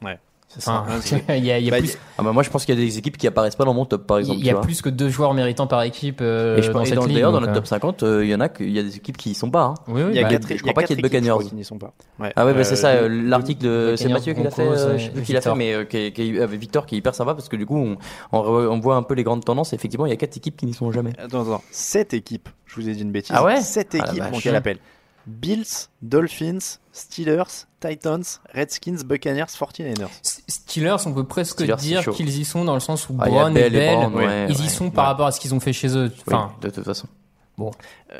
Ouais. 0.02 0.20
Enfin, 0.58 0.84
il 1.30 1.44
y 1.44 1.50
a, 1.50 1.58
il 1.58 1.64
y 1.64 1.68
a 1.68 1.70
Bah, 1.70 1.78
plus, 1.78 1.96
Ah 2.18 2.22
bah 2.22 2.32
moi 2.32 2.42
je 2.42 2.50
pense 2.50 2.64
qu'il 2.64 2.78
y 2.78 2.82
a 2.82 2.84
des 2.84 2.98
équipes 2.98 3.16
qui 3.16 3.26
apparaissent 3.26 3.56
pas 3.56 3.64
dans 3.64 3.74
mon 3.74 3.84
top 3.86 4.06
par 4.06 4.18
exemple. 4.18 4.38
il 4.38 4.46
y 4.46 4.50
a 4.50 4.54
plus 4.56 4.82
que 4.82 4.88
deux 4.88 5.08
joueurs 5.08 5.32
méritants 5.34 5.66
par 5.66 5.82
équipe 5.82 6.18
euh, 6.20 6.58
Et 6.58 6.62
je 6.62 6.70
pense 6.70 6.88
cette 6.88 6.96
dans- 6.96 7.06
d'ailleurs 7.06 7.32
dans 7.32 7.40
notre 7.40 7.52
euh, 7.52 7.56
top 7.56 7.66
50, 7.66 8.02
euh, 8.02 8.24
il 8.24 8.30
y 8.30 8.34
en 8.34 8.40
a 8.40 8.48
que- 8.48 8.62
il 8.64 8.70
y 8.72 8.78
a 8.78 8.82
des 8.82 8.96
équipes 8.96 9.16
qui 9.16 9.30
y 9.30 9.34
sont 9.34 9.50
pas. 9.50 9.62
hein. 9.62 9.74
Oui, 9.88 10.02
oui, 10.02 10.10
Il 10.10 10.16
y 10.16 10.18
a 10.18 10.22
bah, 10.22 10.28
quatre, 10.30 10.48
je 10.48 10.52
il 10.54 10.56
y 10.56 10.58
a 10.58 10.60
crois 10.62 10.72
pas 10.74 10.82
qu'il 10.82 10.96
y 10.96 10.98
ait 10.98 11.02
de 11.02 11.08
Buccaneers. 11.08 11.48
qui 11.48 11.54
n'y 11.54 11.64
sont 11.64 11.78
pas. 11.78 11.92
Ouais. 12.18 12.32
Ah 12.36 12.44
ouais, 12.46 12.54
bah 12.54 12.64
c'est 12.64 12.74
Euh, 12.74 12.76
ça, 12.76 12.94
le- 12.94 13.02
euh, 13.24 13.28
l'article 13.28 13.62
de 13.64 13.94
c'est 13.96 14.08
Mathieu 14.08 14.34
qui 14.34 14.42
l'a 14.42 14.50
fait, 14.50 14.66
euh, 14.68 14.96
qui 14.96 15.04
l'a 15.06 15.10
fait, 15.14 15.20
Victor. 15.34 15.56
mais 15.56 15.72
euh, 15.74 15.84
qui, 15.84 15.96
est- 15.96 16.12
qui 16.12 16.22
est- 16.36 16.40
avec 16.40 16.60
Victor 16.60 16.86
qui 16.86 16.94
est 16.94 16.98
hyper 16.98 17.14
sympa 17.14 17.34
parce 17.34 17.48
que 17.48 17.56
du 17.56 17.64
coup 17.66 17.78
on, 17.78 17.96
on, 18.32 18.40
re- 18.42 18.66
on 18.68 18.78
voit 18.80 18.96
un 18.96 19.02
peu 19.02 19.14
les 19.14 19.22
grandes 19.24 19.44
tendances. 19.44 19.72
Effectivement, 19.72 20.06
il 20.06 20.10
y 20.10 20.12
a 20.12 20.16
quatre 20.16 20.36
équipes 20.36 20.56
qui 20.56 20.66
n'y 20.66 20.74
sont 20.74 20.92
jamais. 20.92 21.12
Attends, 21.18 21.42
attends. 21.42 21.62
7 21.70 22.14
équipes. 22.14 22.48
Je 22.66 22.80
vous 22.80 22.88
ai 22.88 22.92
dit 22.94 23.02
une 23.02 23.12
bêtise. 23.12 23.32
Ah 23.34 23.44
ouais? 23.44 23.60
7 23.60 23.96
Ah 24.00 24.10
équipes, 24.12 24.24
elle 24.46 24.56
appelle. 24.56 24.78
Bills, 25.26 25.88
Dolphins, 26.02 26.78
Steelers, 26.92 27.66
Titans, 27.80 28.22
Redskins, 28.54 29.02
Buccaneers, 29.04 29.46
49ers. 29.58 30.08
S- 30.24 30.42
Steelers, 30.48 30.96
on 31.06 31.12
peut 31.12 31.24
presque 31.24 31.60
Steelers, 31.60 31.76
dire 31.76 32.08
qu'ils 32.10 32.38
y 32.38 32.44
sont 32.44 32.64
dans 32.64 32.74
le 32.74 32.80
sens 32.80 33.08
où 33.08 33.16
Ah, 33.20 33.26
Brown 33.28 33.50
et 33.56 33.60
Bell 33.60 33.74
et 33.74 33.78
Bell, 33.78 33.96
Brown, 33.98 34.14
ouais, 34.14 34.46
ils 34.50 34.56
ouais, 34.60 34.66
y 34.66 34.68
sont 34.68 34.90
par 34.90 35.06
rapport 35.06 35.26
à 35.26 35.32
ce 35.32 35.40
qu'ils 35.40 35.54
ont 35.54 35.60
fait 35.60 35.72
chez 35.72 35.96
eux. 35.96 36.12
Enfin, 36.26 36.52
Oui, 36.54 36.68
de 36.68 36.70
toute 36.74 36.84
façon. 36.84 37.06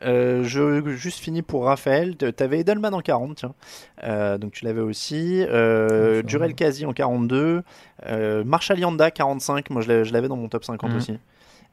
Euh, 0.05 0.45
je 0.45 0.87
juste 0.95 1.19
fini 1.19 1.43
pour 1.43 1.65
Raphaël. 1.65 2.17
T- 2.17 2.33
T'avais 2.33 2.61
Edelman 2.61 2.95
en 2.95 3.01
40, 3.01 3.37
tiens. 3.37 3.55
Euh, 4.05 4.39
donc 4.39 4.53
tu 4.53 4.65
l'avais 4.65 4.81
aussi. 4.81 5.43
Euh, 5.43 6.17
D'accord. 6.17 6.31
Jurel 6.31 6.55
Kazi 6.55 6.87
en 6.87 6.93
42. 6.93 7.63
Euh, 8.07 8.45
Marshall 8.45 8.79
Yanda 8.79 9.11
45. 9.11 9.71
Moi 9.71 9.83
je 9.83 9.89
l'avais- 9.89 10.05
je 10.05 10.13
l'avais 10.13 10.29
dans 10.29 10.37
mon 10.37 10.49
top 10.49 10.65
50 10.65 10.91
Mhm. 10.91 10.97
aussi. 10.97 11.19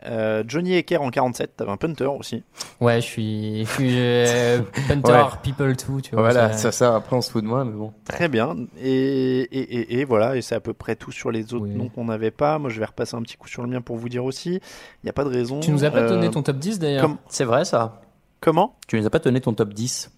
Euh, 0.05 0.45
Johnny 0.47 0.75
Ecker 0.75 0.95
en 1.01 1.09
47. 1.09 1.57
T'avais 1.57 1.71
un 1.71 1.75
punter 1.77 2.05
aussi. 2.05 2.41
ouais, 2.79 3.01
je 3.01 3.05
suis, 3.05 3.65
je 3.65 3.69
suis 3.71 3.95
euh, 3.99 4.59
punter, 4.87 5.11
Ouais. 5.11 5.23
people 5.43 5.75
too, 5.75 5.99
tu 5.99 6.11
vois. 6.11 6.21
Voilà, 6.21 6.53
ça, 6.53 6.71
ça, 6.71 6.95
après 6.95 7.17
on 7.17 7.21
se 7.21 7.29
fout 7.29 7.43
de 7.43 7.49
moi, 7.49 7.65
mais 7.65 7.73
bon. 7.73 7.91
Très 8.05 8.29
bien. 8.29 8.55
Et, 8.81 9.41
et, 9.41 9.59
et, 9.59 9.99
et 9.99 10.05
voilà. 10.05 10.37
Et 10.37 10.41
c'est 10.41 10.55
à 10.55 10.61
peu 10.61 10.73
près 10.73 10.95
tout 10.95 11.11
sur 11.11 11.31
les 11.31 11.53
autres 11.53 11.65
Oui. 11.65 11.75
noms 11.75 11.89
qu'on 11.89 12.05
n'avait 12.05 12.31
pas. 12.31 12.59
Moi 12.59 12.69
je 12.69 12.79
vais 12.79 12.85
repasser 12.85 13.17
un 13.17 13.21
petit 13.23 13.35
coup 13.35 13.49
sur 13.49 13.61
le 13.61 13.67
mien 13.67 13.81
pour 13.81 13.97
vous 13.97 14.07
dire 14.07 14.23
aussi. 14.23 14.51
Il 14.53 14.59
n'y 15.03 15.09
a 15.09 15.13
pas 15.13 15.25
de 15.25 15.29
raison. 15.29 15.59
Tu 15.59 15.71
nous 15.71 15.83
as 15.83 15.91
pas 15.91 15.99
Euh, 15.99 16.09
donné 16.09 16.29
ton 16.31 16.43
top 16.43 16.57
10 16.59 16.79
d'ailleurs 16.79 17.01
comme- 17.01 17.17
C'est 17.27 17.43
vrai 17.45 17.65
ça. 17.65 17.99
Comment? 18.39 18.77
Tu 18.87 18.97
nous 18.97 19.05
as 19.05 19.09
pas 19.09 19.19
donné 19.19 19.41
ton 19.41 19.53
top 19.53 19.73
10. 19.73 20.11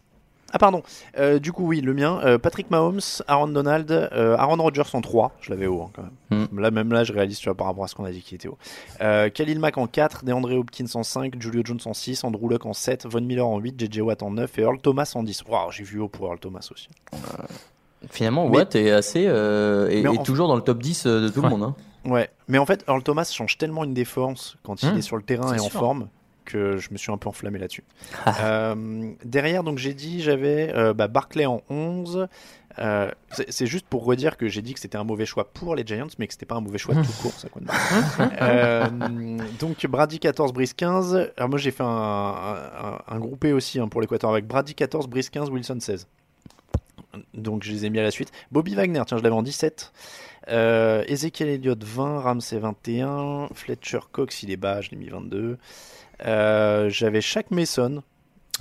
Ah 0.54 0.60
pardon. 0.60 0.84
Euh, 1.18 1.40
du 1.40 1.52
coup 1.54 1.66
oui, 1.68 1.82
le 1.82 1.94
mien. 1.94 2.20
euh, 2.24 2.38
Patrick 2.38 2.70
Mahomes, 2.72 3.00
Aaron 3.28 3.48
Donald, 3.48 3.90
euh, 3.92 4.36
Aaron 4.38 4.58
Rodgers 4.62 4.84
en 4.94 5.02
3. 5.02 5.32
Je 5.42 5.50
l'avais 5.50 5.68
haut 5.68 5.84
hein, 5.84 5.90
quand 5.96 6.04
même. 6.30 6.48
Hmm. 6.52 6.60
Là 6.60 6.72
même 6.72 6.92
là 6.92 7.04
je 7.04 7.14
réalise 7.14 7.38
tu 7.40 7.46
vois, 7.50 7.56
par 7.56 7.68
rapport 7.68 7.84
à 7.84 7.88
ce 7.88 7.96
qu'on 7.96 8.06
a 8.06 8.12
dit 8.12 8.22
qui 8.22 8.36
était 8.36 8.48
haut. 8.48 8.58
Euh, 9.02 9.30
Khalil 9.30 9.60
Mack 9.60 9.78
en 9.78 9.88
4, 9.88 10.26
DeAndre 10.26 10.52
Hopkins 10.58 10.86
en 10.96 11.04
5, 11.04 11.42
Julio 11.42 11.62
Jones 11.66 11.80
en 11.86 11.94
6, 11.94 12.24
Andrew 12.24 12.50
Luck 12.50 12.66
en 12.66 12.74
7, 12.74 13.06
Von 13.06 13.22
Miller 13.22 13.48
en 13.48 13.58
8, 13.60 13.80
JJ 13.80 14.02
Watt 14.02 14.24
en 14.24 14.32
9 14.32 14.58
et 14.60 14.62
Earl 14.62 14.78
Thomas 14.80 15.12
en 15.16 15.24
10. 15.24 15.44
Waouh, 15.48 15.72
j'ai 15.72 15.84
vu 15.84 16.00
haut 16.00 16.08
pour 16.10 16.28
Earl 16.28 16.40
Thomas 16.40 16.68
aussi. 16.72 16.88
Finalement, 18.10 18.50
Mais- 18.50 18.58
Watt 18.58 18.76
est 18.76 18.92
assez 18.92 19.26
euh, 19.28 19.88
est, 19.90 20.06
en- 20.08 20.14
est 20.14 20.24
toujours 20.24 20.48
dans 20.48 20.56
le 20.56 20.62
top 20.62 20.82
10 20.82 21.06
euh, 21.06 21.22
de 21.22 21.30
tout 21.30 21.42
le 21.42 21.50
monde. 21.50 21.64
Hein. 21.64 21.76
Ouais, 22.04 22.30
mais 22.48 22.58
en 22.58 22.66
fait 22.66 22.84
Earl 22.88 23.04
Thomas 23.04 23.30
change 23.32 23.60
tellement 23.60 23.84
une 23.84 23.94
défense 23.94 24.58
quand 24.64 24.82
il 24.82 24.90
Hmm, 24.92 24.98
est 24.98 25.02
sur 25.04 25.18
le 25.18 25.22
terrain 25.22 25.54
et 25.56 25.60
en 25.60 25.70
sûr. 25.70 25.80
forme 25.80 26.08
que 26.46 26.78
je 26.78 26.90
me 26.92 26.98
suis 26.98 27.12
un 27.12 27.18
peu 27.18 27.30
enflammé 27.30 27.60
là-dessus. 27.60 27.84
Euh, 28.42 29.12
derrière, 29.24 29.64
donc 29.64 29.78
j'ai 29.78 29.94
dit, 29.94 30.22
j'avais 30.22 30.74
euh, 30.76 30.94
bah, 30.94 31.08
Barclay 31.08 31.46
en 31.46 31.62
11. 31.70 32.28
Euh, 32.80 33.12
c'est 33.50 33.68
juste 33.68 33.86
pour 33.86 34.06
redire 34.06 34.38
que 34.38 34.48
j'ai 34.48 34.62
dit 34.62 34.74
que 34.74 34.80
c'était 34.80 34.98
un 34.98 35.04
mauvais 35.04 35.26
choix 35.26 35.52
pour 35.52 35.76
les 35.76 35.86
Giants, 35.86 36.08
mais 36.20 36.28
que 36.28 36.34
c'était 36.34 36.46
pas 36.46 36.56
un 36.56 36.62
mauvais 36.62 36.78
choix 36.78 36.96
tout 36.96 37.12
court, 37.22 37.34
ça 37.34 37.48
pas. 37.50 37.74
Euh, 38.42 38.88
donc 39.60 39.86
Brady 39.86 40.20
14, 40.20 40.54
Brice 40.54 40.74
15. 40.74 41.32
Alors 41.38 41.50
moi 41.50 41.60
j'ai 41.60 41.72
fait 41.72 41.84
un, 41.84 41.88
un, 41.88 43.00
un 43.08 43.20
groupé 43.20 43.52
aussi 43.54 43.80
hein, 43.80 43.88
pour 43.88 44.02
l'équateur 44.02 44.30
avec 44.32 44.48
Brady 44.48 44.74
14, 44.74 45.08
Brice 45.08 45.30
15, 45.30 45.50
Wilson 45.50 45.80
16. 45.80 46.08
Donc 47.34 47.64
je 47.64 47.72
les 47.72 47.86
ai 47.86 47.90
mis 47.90 48.00
à 48.00 48.04
la 48.04 48.12
suite. 48.12 48.32
Bobby 48.52 48.76
Wagner, 48.76 49.02
tiens, 49.06 49.18
je 49.18 49.24
l'avais 49.24 49.36
en 49.36 49.44
17. 49.44 49.92
Euh, 50.50 51.04
Ezekiel 51.08 51.50
Elliott 51.50 51.84
20, 51.84 52.20
Ramsey 52.20 52.58
21, 52.58 53.50
Fletcher 53.54 54.00
Cox 54.12 54.44
il 54.44 54.52
est 54.52 54.58
bas, 54.58 54.82
je 54.82 54.90
l'ai 54.92 54.98
mis 54.98 55.10
22. 55.10 55.58
Euh, 56.26 56.90
J'avais 56.90 57.22
Shaq 57.22 57.52
Mason. 57.52 58.04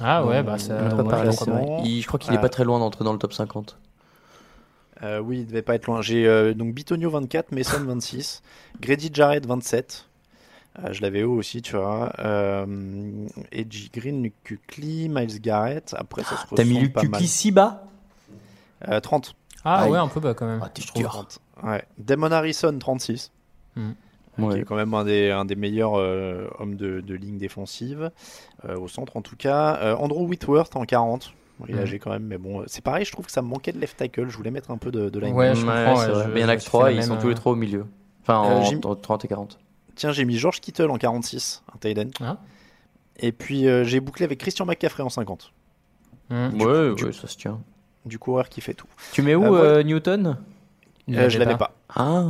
Ah 0.02 0.24
ouais, 0.24 0.36
Euh, 0.38 0.42
bah 0.42 0.58
ça. 0.58 0.88
je 0.88 2.06
crois 2.06 2.18
qu'il 2.18 2.32
est 2.32 2.36
Ah. 2.36 2.40
pas 2.40 2.48
très 2.48 2.64
loin 2.64 2.78
d'entrer 2.78 3.04
dans 3.04 3.12
le 3.12 3.18
top 3.18 3.32
50. 3.32 3.76
Euh, 5.02 5.18
oui, 5.18 5.40
il 5.40 5.46
devait 5.46 5.62
pas 5.62 5.74
être 5.74 5.86
loin. 5.86 6.02
J'ai 6.02 6.26
euh, 6.26 6.52
donc 6.54 6.74
Bitonio 6.74 7.10
24, 7.10 7.52
Mason 7.52 7.80
26, 7.84 8.42
Grady 8.80 9.10
Jarrett 9.12 9.46
27. 9.46 10.06
Euh, 10.78 10.92
je 10.92 11.02
l'avais 11.02 11.22
haut 11.22 11.34
aussi, 11.34 11.62
tu 11.62 11.76
vois. 11.76 12.12
Euh, 12.20 13.26
Edgy 13.50 13.90
Green, 13.92 14.22
Luke 14.22 14.34
Kuechly, 14.44 15.08
Miles 15.08 15.40
Garrett. 15.40 15.94
Après, 15.98 16.22
ça 16.22 16.36
se 16.36 16.54
T'as 16.54 16.64
mis 16.64 16.78
Luke. 16.78 16.94
Kuechly 16.94 17.26
si 17.26 17.50
bas? 17.50 17.84
Euh, 18.88 19.00
30. 19.00 19.34
Ah 19.64 19.88
ouais, 19.88 19.98
un 19.98 20.08
peu 20.08 20.20
bas 20.20 20.32
quand 20.34 20.46
même. 20.46 20.60
Ah, 20.62 20.68
t'es 20.68 20.82
dur. 20.94 21.10
30. 21.10 21.38
Ouais. 21.64 21.82
Damon 21.98 22.30
Harrison 22.30 22.78
36. 22.78 23.30
qui 23.74 23.80
Ouais. 24.48 24.60
est 24.60 24.64
quand 24.64 24.76
même 24.76 24.92
un 24.94 25.04
des, 25.04 25.30
un 25.30 25.44
des 25.44 25.56
meilleurs 25.56 25.94
euh, 25.98 26.46
hommes 26.58 26.76
de, 26.76 27.00
de 27.00 27.14
ligne 27.14 27.38
défensive, 27.38 28.10
euh, 28.68 28.76
au 28.76 28.88
centre 28.88 29.16
en 29.16 29.22
tout 29.22 29.36
cas. 29.36 29.76
Euh, 29.82 29.94
Andrew 29.96 30.26
Whitworth 30.26 30.76
en 30.76 30.84
40. 30.84 31.32
Bon, 31.58 31.66
Il 31.68 31.74
Mhm. 31.76 31.82
âgé 31.82 31.98
quand 31.98 32.10
même, 32.10 32.24
mais 32.24 32.38
bon, 32.38 32.62
c'est 32.66 32.82
pareil, 32.82 33.04
je 33.04 33.12
trouve 33.12 33.26
que 33.26 33.32
ça 33.32 33.42
me 33.42 33.48
manquait 33.48 33.72
de 33.72 33.78
left 33.78 33.96
tackle. 33.98 34.28
Je 34.30 34.36
voulais 34.36 34.50
mettre 34.50 34.70
un 34.70 34.78
peu 34.78 34.90
de, 34.90 35.10
de 35.10 35.18
line. 35.20 35.34
Ouais, 35.34 35.54
je 35.54 35.60
comprends, 35.60 35.98
ouais, 35.98 36.24
je- 36.24 36.30
Mais 36.32 36.40
il 36.40 36.42
y 36.42 36.44
en 36.46 36.48
a 36.48 36.54
que 36.56 36.60
je 36.60 36.64
fais 36.64 36.70
3, 36.70 36.84
la 36.90 36.92
ils 36.92 37.02
sont 37.04 37.16
tous 37.18 37.28
les 37.28 37.34
trois 37.34 37.52
au 37.52 37.56
milieu. 37.56 37.84
Enfin, 38.22 38.42
Euh, 38.44 38.56
en- 38.58 38.62
j'ai- 38.64 38.76
entre 38.76 39.00
30 39.00 39.24
et 39.24 39.28
40. 39.28 39.58
Tiens, 39.94 40.12
j'ai 40.12 40.24
mis 40.24 40.38
George 40.38 40.60
Kittle 40.60 40.88
en 40.90 40.96
46, 40.96 41.62
un 41.74 41.78
tight 41.78 41.98
end. 41.98 42.08
Ah. 42.24 42.38
Et 43.18 43.32
puis 43.32 43.68
euh, 43.68 43.84
j'ai 43.84 44.00
bouclé 44.00 44.24
avec 44.24 44.38
Christian 44.38 44.64
McCaffrey 44.64 45.02
en 45.02 45.10
50. 45.10 45.52
Hum. 46.30 46.50
Du 46.54 46.64
ouais, 46.64 46.94
coup, 46.96 47.04
ouais, 47.04 47.12
ça 47.12 47.26
se 47.26 47.36
tient. 47.36 47.60
Du 48.06 48.18
coureur 48.18 48.48
qui 48.48 48.62
fait 48.62 48.72
tout. 48.72 48.86
Tu 49.12 49.20
mets 49.20 49.34
où 49.34 49.44
Euh, 49.54 49.80
euh, 49.80 49.82
Newton? 49.82 50.38
Euh, 51.10 51.28
je 51.28 51.38
l'avais 51.38 51.56
pas. 51.58 51.72
Ah. 51.94 52.24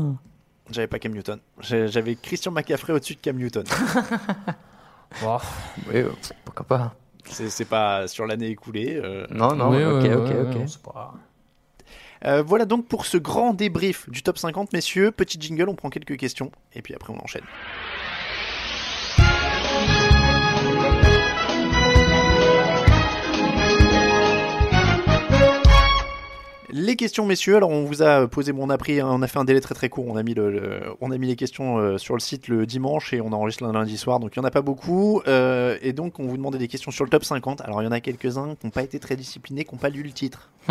J'avais 0.71 0.87
pas 0.87 0.99
Cam 0.99 1.13
Newton. 1.13 1.41
J'avais 1.61 2.15
Christian 2.15 2.53
McCaffrey 2.53 2.93
au-dessus 2.93 3.15
de 3.15 3.21
Cam 3.21 3.37
Newton. 3.37 3.65
Wow. 5.25 5.39
Oui, 5.89 5.97
euh, 5.97 6.11
pourquoi 6.45 6.65
pas. 6.65 6.95
c'est 7.25 7.65
pas 7.65 8.07
sur 8.07 8.27
l'année 8.27 8.47
écoulée. 8.47 8.95
euh. 9.03 9.27
Non, 9.31 9.57
non, 9.57 9.71
Oui, 9.71 9.83
ok, 9.85 10.03
ouais, 10.05 10.15
ok, 10.15 10.29
ouais, 10.29 10.41
ok. 10.51 10.57
ouais, 10.57 10.65
c'est 10.69 10.83
pas- 10.83 11.15
Euh, 12.27 12.43
voilà 12.43 12.65
donc 12.67 12.87
pour 12.87 13.07
ce 13.07 13.17
grand 13.17 13.53
débrief 13.55 14.09
du 14.09 14.23
top 14.23 14.39
50, 14.39 14.73
messieurs. 14.73 15.11
Petit 15.11 15.41
jingle, 15.41 15.69
on 15.69 15.75
prend 15.75 15.91
quelques 15.91 16.17
questions 16.17 16.53
et 16.75 16.83
puis 16.83 16.95
après 16.95 17.13
on 17.13 17.19
enchaîne. 17.21 17.43
Les 26.73 26.95
questions, 26.97 27.27
messieurs. 27.27 27.57
Alors, 27.57 27.71
on 27.71 27.85
vous 27.85 28.03
a 28.03 28.29
posé, 28.29 28.53
bon, 28.53 28.67
on 28.67 28.71
a 28.71 28.79
pris, 28.79 29.03
on 29.03 29.23
a 29.23 29.27
fait 29.27 29.39
un 29.39 29.45
délai 29.45 29.61
très 29.61 29.75
très 29.75 29.89
court. 29.89 30.07
On 30.07 30.17
a 30.17 30.23
mis 30.23 30.35
le, 30.35 30.51
le- 30.51 30.81
on 31.01 31.11
a 31.11 31.19
mis 31.19 31.27
les 31.27 31.37
questions 31.37 31.79
euh, 31.79 31.99
sur 31.99 32.15
le 32.15 32.21
site 32.21 32.49
le 32.49 32.65
dimanche 32.67 33.13
et 33.13 33.21
on 33.21 33.33
enregistre 33.33 33.65
le 33.65 33.73
lundi 33.73 33.97
soir. 33.97 34.21
Donc, 34.21 34.37
il 34.37 34.39
y 34.39 34.41
en 34.41 34.45
a 34.45 34.51
pas 34.51 34.63
beaucoup. 34.63 35.21
Euh, 35.27 35.77
et 35.83 35.93
donc, 35.93 36.19
on 36.21 36.25
vous 36.27 36.37
demandait 36.37 36.59
des 36.59 36.69
questions 36.69 36.91
sur 36.91 37.05
le 37.05 37.11
top 37.11 37.25
50. 37.25 37.61
Alors, 37.63 37.83
il 37.83 37.87
y 37.87 37.89
en 37.89 37.93
a 37.93 38.01
quelques-uns 38.01 38.55
qui 38.55 38.67
n'ont 38.67 38.71
pas 38.71 38.83
été 38.83 38.99
très 39.01 39.17
disciplinés, 39.17 39.65
qui 39.65 39.75
n'ont 39.75 39.81
pas 39.81 39.89
lu 39.89 40.03
le 40.03 40.13
titre. 40.13 40.51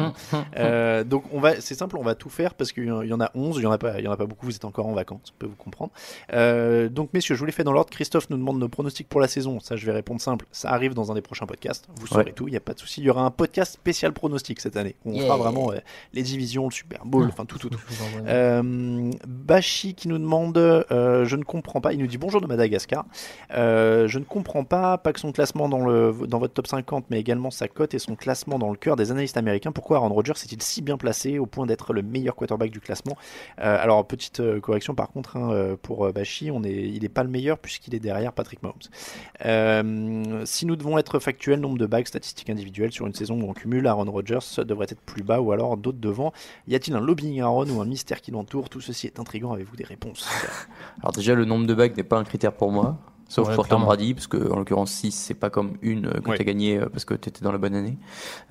Euh, 0.58 1.04
donc, 1.04 1.24
on 1.32 1.40
va, 1.40 1.60
c'est 1.62 1.76
simple, 1.76 1.98
on 1.98 2.04
va 2.04 2.14
tout 2.16 2.30
faire 2.30 2.54
parce 2.54 2.72
qu'il 2.72 2.86
y 2.86 2.92
en- 2.92 3.20
a 3.22 3.32
11. 3.36 3.58
Il 3.58 3.64
y 3.64 3.66
en 3.66 3.72
a 3.72 3.78
pas, 3.78 4.00
il 4.00 4.06
y 4.06 4.08
en 4.08 4.12
a 4.12 4.18
pas 4.18 4.26
beaucoup. 4.26 4.46
Vous 4.46 4.56
êtes 4.56 4.66
encore 4.66 4.88
en 4.88 4.94
vacances, 4.94 5.34
on 5.36 5.40
peut 5.40 5.46
vous 5.48 5.56
comprendre. 5.56 5.92
Euh, 6.34 6.90
donc, 6.90 7.10
messieurs, 7.14 7.36
je 7.36 7.40
vous 7.40 7.46
les 7.46 7.52
fais 7.52 7.64
dans 7.64 7.72
l'ordre. 7.72 7.90
Christophe 7.90 8.30
nous 8.30 8.38
demande 8.38 8.60
nos 8.60 8.68
pronostics 8.68 9.08
pour 9.08 9.22
la 9.22 9.28
saison. 9.28 9.60
Ça, 9.60 9.76
je 9.76 9.86
vais 9.86 9.92
répondre 9.92 10.20
simple. 10.22 10.46
Ça 10.52 10.70
arrive 10.72 10.94
dans 10.94 11.12
un 11.12 11.16
des 11.16 11.22
prochains 11.22 11.46
podcasts. 11.46 11.88
Vous 12.00 12.08
saurez 12.08 12.26
Ouais. 12.26 12.32
tout. 12.34 12.48
Il 12.48 12.52
n'y 12.52 12.58
a 12.58 12.62
pas 12.62 12.74
de 12.74 12.80
souci. 12.80 13.02
Il 13.02 13.06
y 13.06 13.10
aura 13.10 13.22
un 13.24 13.32
podcast 13.32 13.74
spécial 13.74 14.12
pronostic 14.12 14.60
cette 14.60 14.76
année. 14.78 14.96
On 15.06 15.14
Yeah. 15.14 15.26
fera 15.26 15.38
vraiment 15.38 15.72
les 16.14 16.24
divisions, 16.24 16.66
le 16.66 16.72
Super 16.72 17.06
Bowl, 17.06 17.26
enfin 17.28 17.46
tout, 17.46 17.58
tout, 17.58 17.70
tout. 17.70 17.80
Euh, 18.28 19.12
Bashi 19.28 19.94
qui 19.94 20.08
nous 20.08 20.18
demande, 20.18 20.58
euh, 20.58 21.26
je 21.26 21.36
ne 21.36 21.44
comprends 21.44 21.82
pas, 21.82 21.94
il 21.94 22.00
nous 22.00 22.08
dit 22.08 22.18
bonjour 22.18 22.42
de 22.42 22.48
Madagascar. 22.48 23.06
Euh, 23.54 24.08
je 24.08 24.20
ne 24.20 24.24
comprends 24.24 24.64
pas, 24.64 24.98
pas 24.98 25.14
que 25.14 25.20
son 25.20 25.32
classement 25.32 25.70
dans, 25.70 25.86
le, 25.86 26.14
dans 26.28 26.40
votre 26.40 26.54
top 26.54 26.68
50, 26.68 27.06
mais 27.10 27.20
également 27.20 27.52
sa 27.52 27.68
cote 27.68 27.94
et 27.94 28.00
son 28.00 28.16
classement 28.16 28.60
dans 28.60 28.70
le 28.70 28.78
cœur 28.78 28.96
des 28.96 29.12
analystes 29.12 29.38
américains. 29.38 29.72
Pourquoi 29.72 29.98
Aaron 29.98 30.10
Rodgers 30.10 30.34
est-il 30.34 30.62
si 30.62 30.82
bien 30.82 30.98
placé 30.98 31.40
au 31.40 31.46
point 31.46 31.66
d'être 31.66 31.94
le 31.94 32.02
meilleur 32.02 32.36
quarterback 32.36 32.72
du 32.72 32.80
classement? 32.80 33.18
Euh, 33.60 33.78
Alors, 33.80 34.06
petite 34.06 34.42
correction 34.62 34.96
par 34.96 35.10
contre, 35.10 35.38
hein, 35.38 35.76
pour 35.82 36.12
Bashi, 36.12 36.52
on 36.52 36.64
est, 36.64 36.74
il 36.74 37.02
n'est 37.02 37.10
pas 37.10 37.24
le 37.24 37.30
meilleur 37.30 37.58
puisqu'il 37.58 37.96
est 37.96 38.00
derrière 38.00 38.34
Patrick 38.34 38.62
Mahomes. 38.64 40.46
Si 40.46 40.66
nous 40.66 40.76
devons 40.76 40.98
être 40.98 41.20
factuels, 41.20 41.60
nombre 41.60 41.78
de 41.78 41.86
bagues 41.86 42.08
statistiques 42.08 42.50
individuelles 42.50 42.92
sur 42.92 43.08
une 43.08 43.14
saison 43.14 43.40
où 43.42 43.50
on 43.50 43.54
cumule, 43.54 43.88
Aaron 43.88 44.10
Rodgers 44.12 44.40
devrait 44.58 44.88
être 44.90 45.02
plus 45.02 45.24
bas 45.24 45.40
ou 45.40 45.52
alors 45.52 45.78
d'autres 45.80 46.00
devant. 46.00 46.32
Y 46.68 46.76
a-t-il 46.76 46.96
un 46.96 47.02
lobbying 47.02 47.42
Aaron 47.42 47.68
ou 47.70 47.82
un 47.82 47.86
mystère 47.86 48.22
qui 48.22 48.32
l'entoure? 48.32 48.70
Tout 48.70 48.82
ceci 48.82 49.08
est 49.08 49.20
intriguant. 49.20 49.54
Avez-vous 49.54 49.76
des 49.76 49.84
réponses? 49.86 50.28
Alors 51.02 51.12
déjà, 51.14 51.36
le 51.36 51.46
nombre 51.46 51.66
de 51.68 51.74
bagues 51.74 51.96
n'est 51.98 52.04
pas 52.04 52.18
un 52.18 52.24
critère 52.24 52.54
pour 52.54 52.72
moi. 52.72 52.98
Sauf 53.32 53.48
Ouais, 53.50 53.54
pour 53.54 53.68
Tom. 53.68 53.84
Brady, 53.84 54.16
parce 54.16 54.26
que 54.26 54.52
en 54.52 54.56
l'occurrence 54.58 54.90
6, 54.90 55.12
c'est 55.12 55.36
pas 55.36 55.52
comme 55.52 55.74
une 55.84 56.08
euh, 56.08 56.14
que 56.20 56.32
Ouais. 56.32 56.38
t'as 56.40 56.44
gagné 56.44 56.80
euh, 56.80 56.88
parce 56.92 57.06
que 57.06 57.14
t'étais 57.14 57.44
dans 57.44 57.52
la 57.52 57.60
bonne 57.60 57.76
année. 57.76 57.96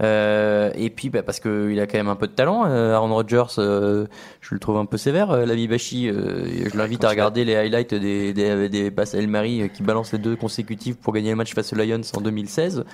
Euh, 0.03 0.71
et 0.77 0.89
puis 0.91 1.11
bah, 1.11 1.25
parce 1.25 1.41
qu'il 1.41 1.81
a 1.81 1.89
quand 1.89 1.99
même 1.99 2.07
un 2.07 2.15
peu 2.15 2.29
de 2.29 2.33
talent. 2.33 2.65
euh, 2.67 2.95
Aaron 2.95 3.13
Rodgers, 3.13 3.59
euh, 3.59 4.07
je 4.41 4.55
le 4.55 4.61
trouve 4.61 4.77
un 4.77 4.85
peu 4.87 4.97
sévère. 4.97 5.33
Euh, 5.33 5.47
L'ami 5.47 5.67
Bashi, 5.67 6.09
euh, 6.09 6.69
je 6.71 6.77
l'invite 6.79 7.03
à 7.03 7.09
regarder 7.09 7.45
les 7.45 7.57
highlights 7.57 7.93
des, 7.93 8.33
des, 8.33 8.69
des 8.69 8.91
passes 8.93 9.15
El 9.15 9.27
Mari 9.27 9.63
euh, 9.63 9.67
qui 9.67 9.83
balance 9.83 10.13
les 10.13 10.19
deux 10.21 10.37
consécutives 10.37 10.95
pour 10.97 11.13
gagner 11.13 11.31
le 11.31 11.37
match 11.37 11.55
face 11.55 11.73
aux 11.73 11.77
Lions 11.77 12.01
en 12.17 12.21
2016. 12.21 12.85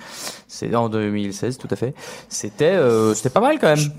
C'est 0.47 0.73
en 0.73 0.89
2016, 0.89 1.59
tout 1.59 1.67
à 1.69 1.75
fait. 1.75 1.93
C'était 2.29 2.65
euh, 2.65 3.13
c'était 3.13 3.29
pas 3.29 3.41
mal 3.41 3.59
quand 3.59 3.67
même. 3.67 3.77
Je 3.77 3.89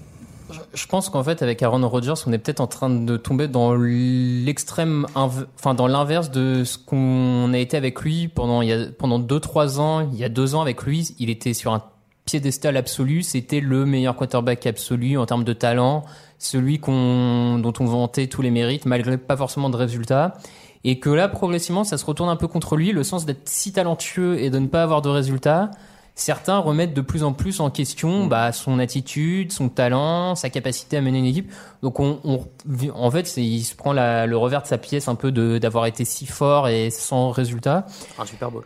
pense 0.88 1.08
qu'en 1.08 1.22
fait, 1.22 1.42
avec 1.42 1.62
Aaron 1.62 1.88
Rodgers, 1.88 2.14
on 2.26 2.32
est 2.32 2.38
peut-être 2.38 2.60
en 2.60 2.66
train 2.66 2.90
de 2.90 3.16
tomber 3.16 3.48
dans 3.48 3.74
l'extrême, 3.74 5.06
enfin 5.14 5.74
dans 5.74 5.86
l'inverse 5.86 6.30
de 6.30 6.64
ce 6.64 6.78
qu'on 6.78 7.52
a 7.52 7.58
été 7.58 7.76
avec 7.76 8.00
lui 8.00 8.28
pendant 8.28 8.62
il 8.62 8.68
y 8.68 8.72
a 8.72 8.86
pendant 8.98 9.18
deux 9.18 9.40
trois 9.40 9.80
ans. 9.80 10.08
Il 10.12 10.18
y 10.18 10.24
a 10.24 10.28
deux 10.28 10.54
ans 10.54 10.62
avec 10.62 10.82
lui, 10.82 11.14
il 11.18 11.30
était 11.30 11.54
sur 11.54 11.72
un 11.72 11.82
piédestal 12.24 12.76
absolu. 12.76 13.22
C'était 13.22 13.60
le 13.60 13.86
meilleur 13.86 14.16
quarterback 14.16 14.66
absolu 14.66 15.18
en 15.18 15.26
termes 15.26 15.44
de 15.44 15.52
talent, 15.52 16.04
celui 16.38 16.78
dont 16.78 17.72
on 17.80 17.84
vantait 17.84 18.26
tous 18.26 18.42
les 18.42 18.50
mérites, 18.50 18.86
malgré 18.86 19.16
pas 19.18 19.36
forcément 19.36 19.70
de 19.70 19.76
résultats. 19.76 20.34
Et 20.84 21.00
que 21.00 21.10
là, 21.10 21.28
progressivement, 21.28 21.82
ça 21.82 21.98
se 21.98 22.04
retourne 22.04 22.28
un 22.28 22.36
peu 22.36 22.46
contre 22.46 22.76
lui, 22.76 22.92
le 22.92 23.02
sens 23.02 23.26
d'être 23.26 23.48
si 23.48 23.72
talentueux 23.72 24.38
et 24.38 24.50
de 24.50 24.58
ne 24.58 24.68
pas 24.68 24.82
avoir 24.82 25.02
de 25.02 25.08
résultats 25.08 25.70
certains 26.18 26.58
remettent 26.58 26.94
de 26.94 27.00
plus 27.02 27.22
en 27.22 27.32
plus 27.32 27.60
en 27.60 27.70
question 27.70 28.26
bah, 28.26 28.50
son 28.50 28.78
attitude, 28.80 29.52
son 29.52 29.68
talent, 29.68 30.34
sa 30.34 30.50
capacité 30.50 30.96
à 30.96 31.00
mener 31.02 31.18
une 31.20 31.26
équipe. 31.26 31.52
Donc 31.82 32.00
on, 32.00 32.18
on 32.24 32.40
en 32.94 33.10
fait, 33.12 33.36
il 33.36 33.62
se 33.62 33.76
prend 33.76 33.92
la- 33.92 34.26
le 34.26 34.36
revers 34.36 34.62
de 34.62 34.66
sa 34.66 34.78
pièce 34.78 35.06
un 35.08 35.14
peu 35.14 35.30
de 35.30 35.58
d'avoir 35.58 35.86
été 35.86 36.04
si 36.04 36.26
fort 36.26 36.66
et 36.68 36.90
sans 36.90 37.30
résultat. 37.30 37.86
Un 38.18 38.24
Super 38.26 38.50
Bowl. 38.50 38.64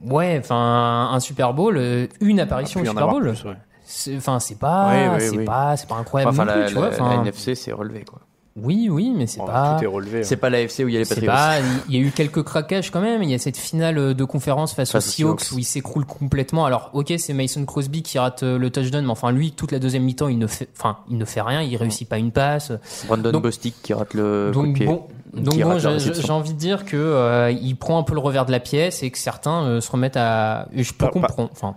Ouais, 0.00 0.36
enfin 0.38 1.10
un 1.12 1.20
Super 1.20 1.52
Bowl, 1.52 1.76
euh, 1.76 2.06
une 2.20 2.38
apparition 2.40 2.80
pu 2.80 2.86
au 2.86 2.90
Super 2.92 3.08
Bowl. 3.08 3.22
plus, 3.22 3.44
ouais. 3.44 3.56
C'est- 3.84 4.16
Enfin, 4.16 4.38
c'est 4.40 4.58
pas, 4.58 4.90
Oui, 4.92 5.16
oui, 5.16 5.20
c'est 5.28 5.36
oui. 5.38 5.44
pas, 5.44 5.76
c'est 5.76 5.88
pas 5.88 5.96
incroyable 5.96 6.30
Enfin, 6.32 6.44
non 6.44 6.52
la, 6.52 6.58
plus, 6.64 6.72
tu 6.72 6.74
vois. 6.78 6.90
la 6.90 7.14
NFC, 7.16 7.54
c'est 7.54 7.72
relevé, 7.72 8.04
quoi. 8.04 8.20
Oui, 8.56 8.88
oui, 8.90 9.12
mais 9.16 9.26
c'est 9.26 9.40
pas. 9.44 9.76
Tout 9.78 9.84
est 9.84 9.88
relevé. 9.88 10.22
C'est 10.24 10.36
pas 10.36 10.48
la 10.50 10.60
FC 10.60 10.84
où 10.84 10.88
il 10.88 10.94
y 10.94 10.96
a 10.96 11.00
les 11.00 11.04
C'est 11.04 11.16
Patriots. 11.16 11.32
pas, 11.32 11.54
il 11.88 11.94
y 11.94 11.98
a 11.98 12.00
eu 12.00 12.10
quelques 12.12 12.42
craquages 12.44 12.90
quand 12.90 13.00
même. 13.00 13.22
Il 13.22 13.30
y 13.30 13.34
a 13.34 13.38
cette 13.38 13.56
finale 13.56 14.14
de 14.14 14.24
conférence 14.24 14.74
face, 14.74 14.92
Face 14.92 15.06
aux 15.06 15.10
Seahawks 15.10 15.40
Seahawks. 15.40 15.56
où 15.56 15.58
il 15.58 15.64
s'écroule 15.64 16.04
complètement. 16.06 16.64
Alors, 16.64 16.90
ok, 16.92 17.12
c'est 17.18 17.32
Mason 17.32 17.64
Crosby 17.64 18.02
qui 18.02 18.18
rate 18.18 18.42
euh, 18.44 18.56
le 18.58 18.70
touchdown, 18.70 19.04
mais 19.04 19.10
enfin, 19.10 19.32
lui, 19.32 19.52
toute 19.52 19.72
la 19.72 19.78
deuxième 19.80 20.04
mi-temps, 20.04 20.28
il 20.28 20.38
ne 20.38 20.46
fait, 20.46 20.68
enfin, 20.78 20.98
il 21.10 21.18
ne 21.18 21.24
fait 21.24 21.40
rien, 21.40 21.62
il 21.62 21.76
réussit 21.76 22.08
pas 22.08 22.18
une 22.18 22.30
passe. 22.30 22.72
Brandon 23.08 23.32
Donc- 23.32 23.42
Bostic 23.42 23.74
qui 23.82 23.92
rate 23.92 24.14
le 24.14 24.50
coup 24.54 24.60
de 24.60 24.66
Donc 24.66 24.74
pied. 24.76 24.86
bon, 24.86 25.02
donc 25.32 25.60
bon, 25.60 25.78
j'ai- 25.78 26.30
envie 26.30 26.52
de 26.54 26.58
dire 26.58 26.84
que 26.84 26.96
euh, 26.96 27.50
il 27.50 27.74
prend 27.76 27.98
un 27.98 28.02
peu 28.04 28.14
le 28.14 28.20
revers 28.20 28.46
de 28.46 28.52
la 28.52 28.60
pièce 28.60 29.02
et 29.02 29.10
que 29.10 29.18
certains 29.18 29.64
euh, 29.64 29.80
se 29.80 29.90
remettent 29.90 30.16
à. 30.16 30.68
Je 30.72 30.92
peux 30.92 30.98
Pas- 30.98 31.06
pas- 31.06 31.12
comprendre. 31.26 31.48
Enfin, 31.52 31.74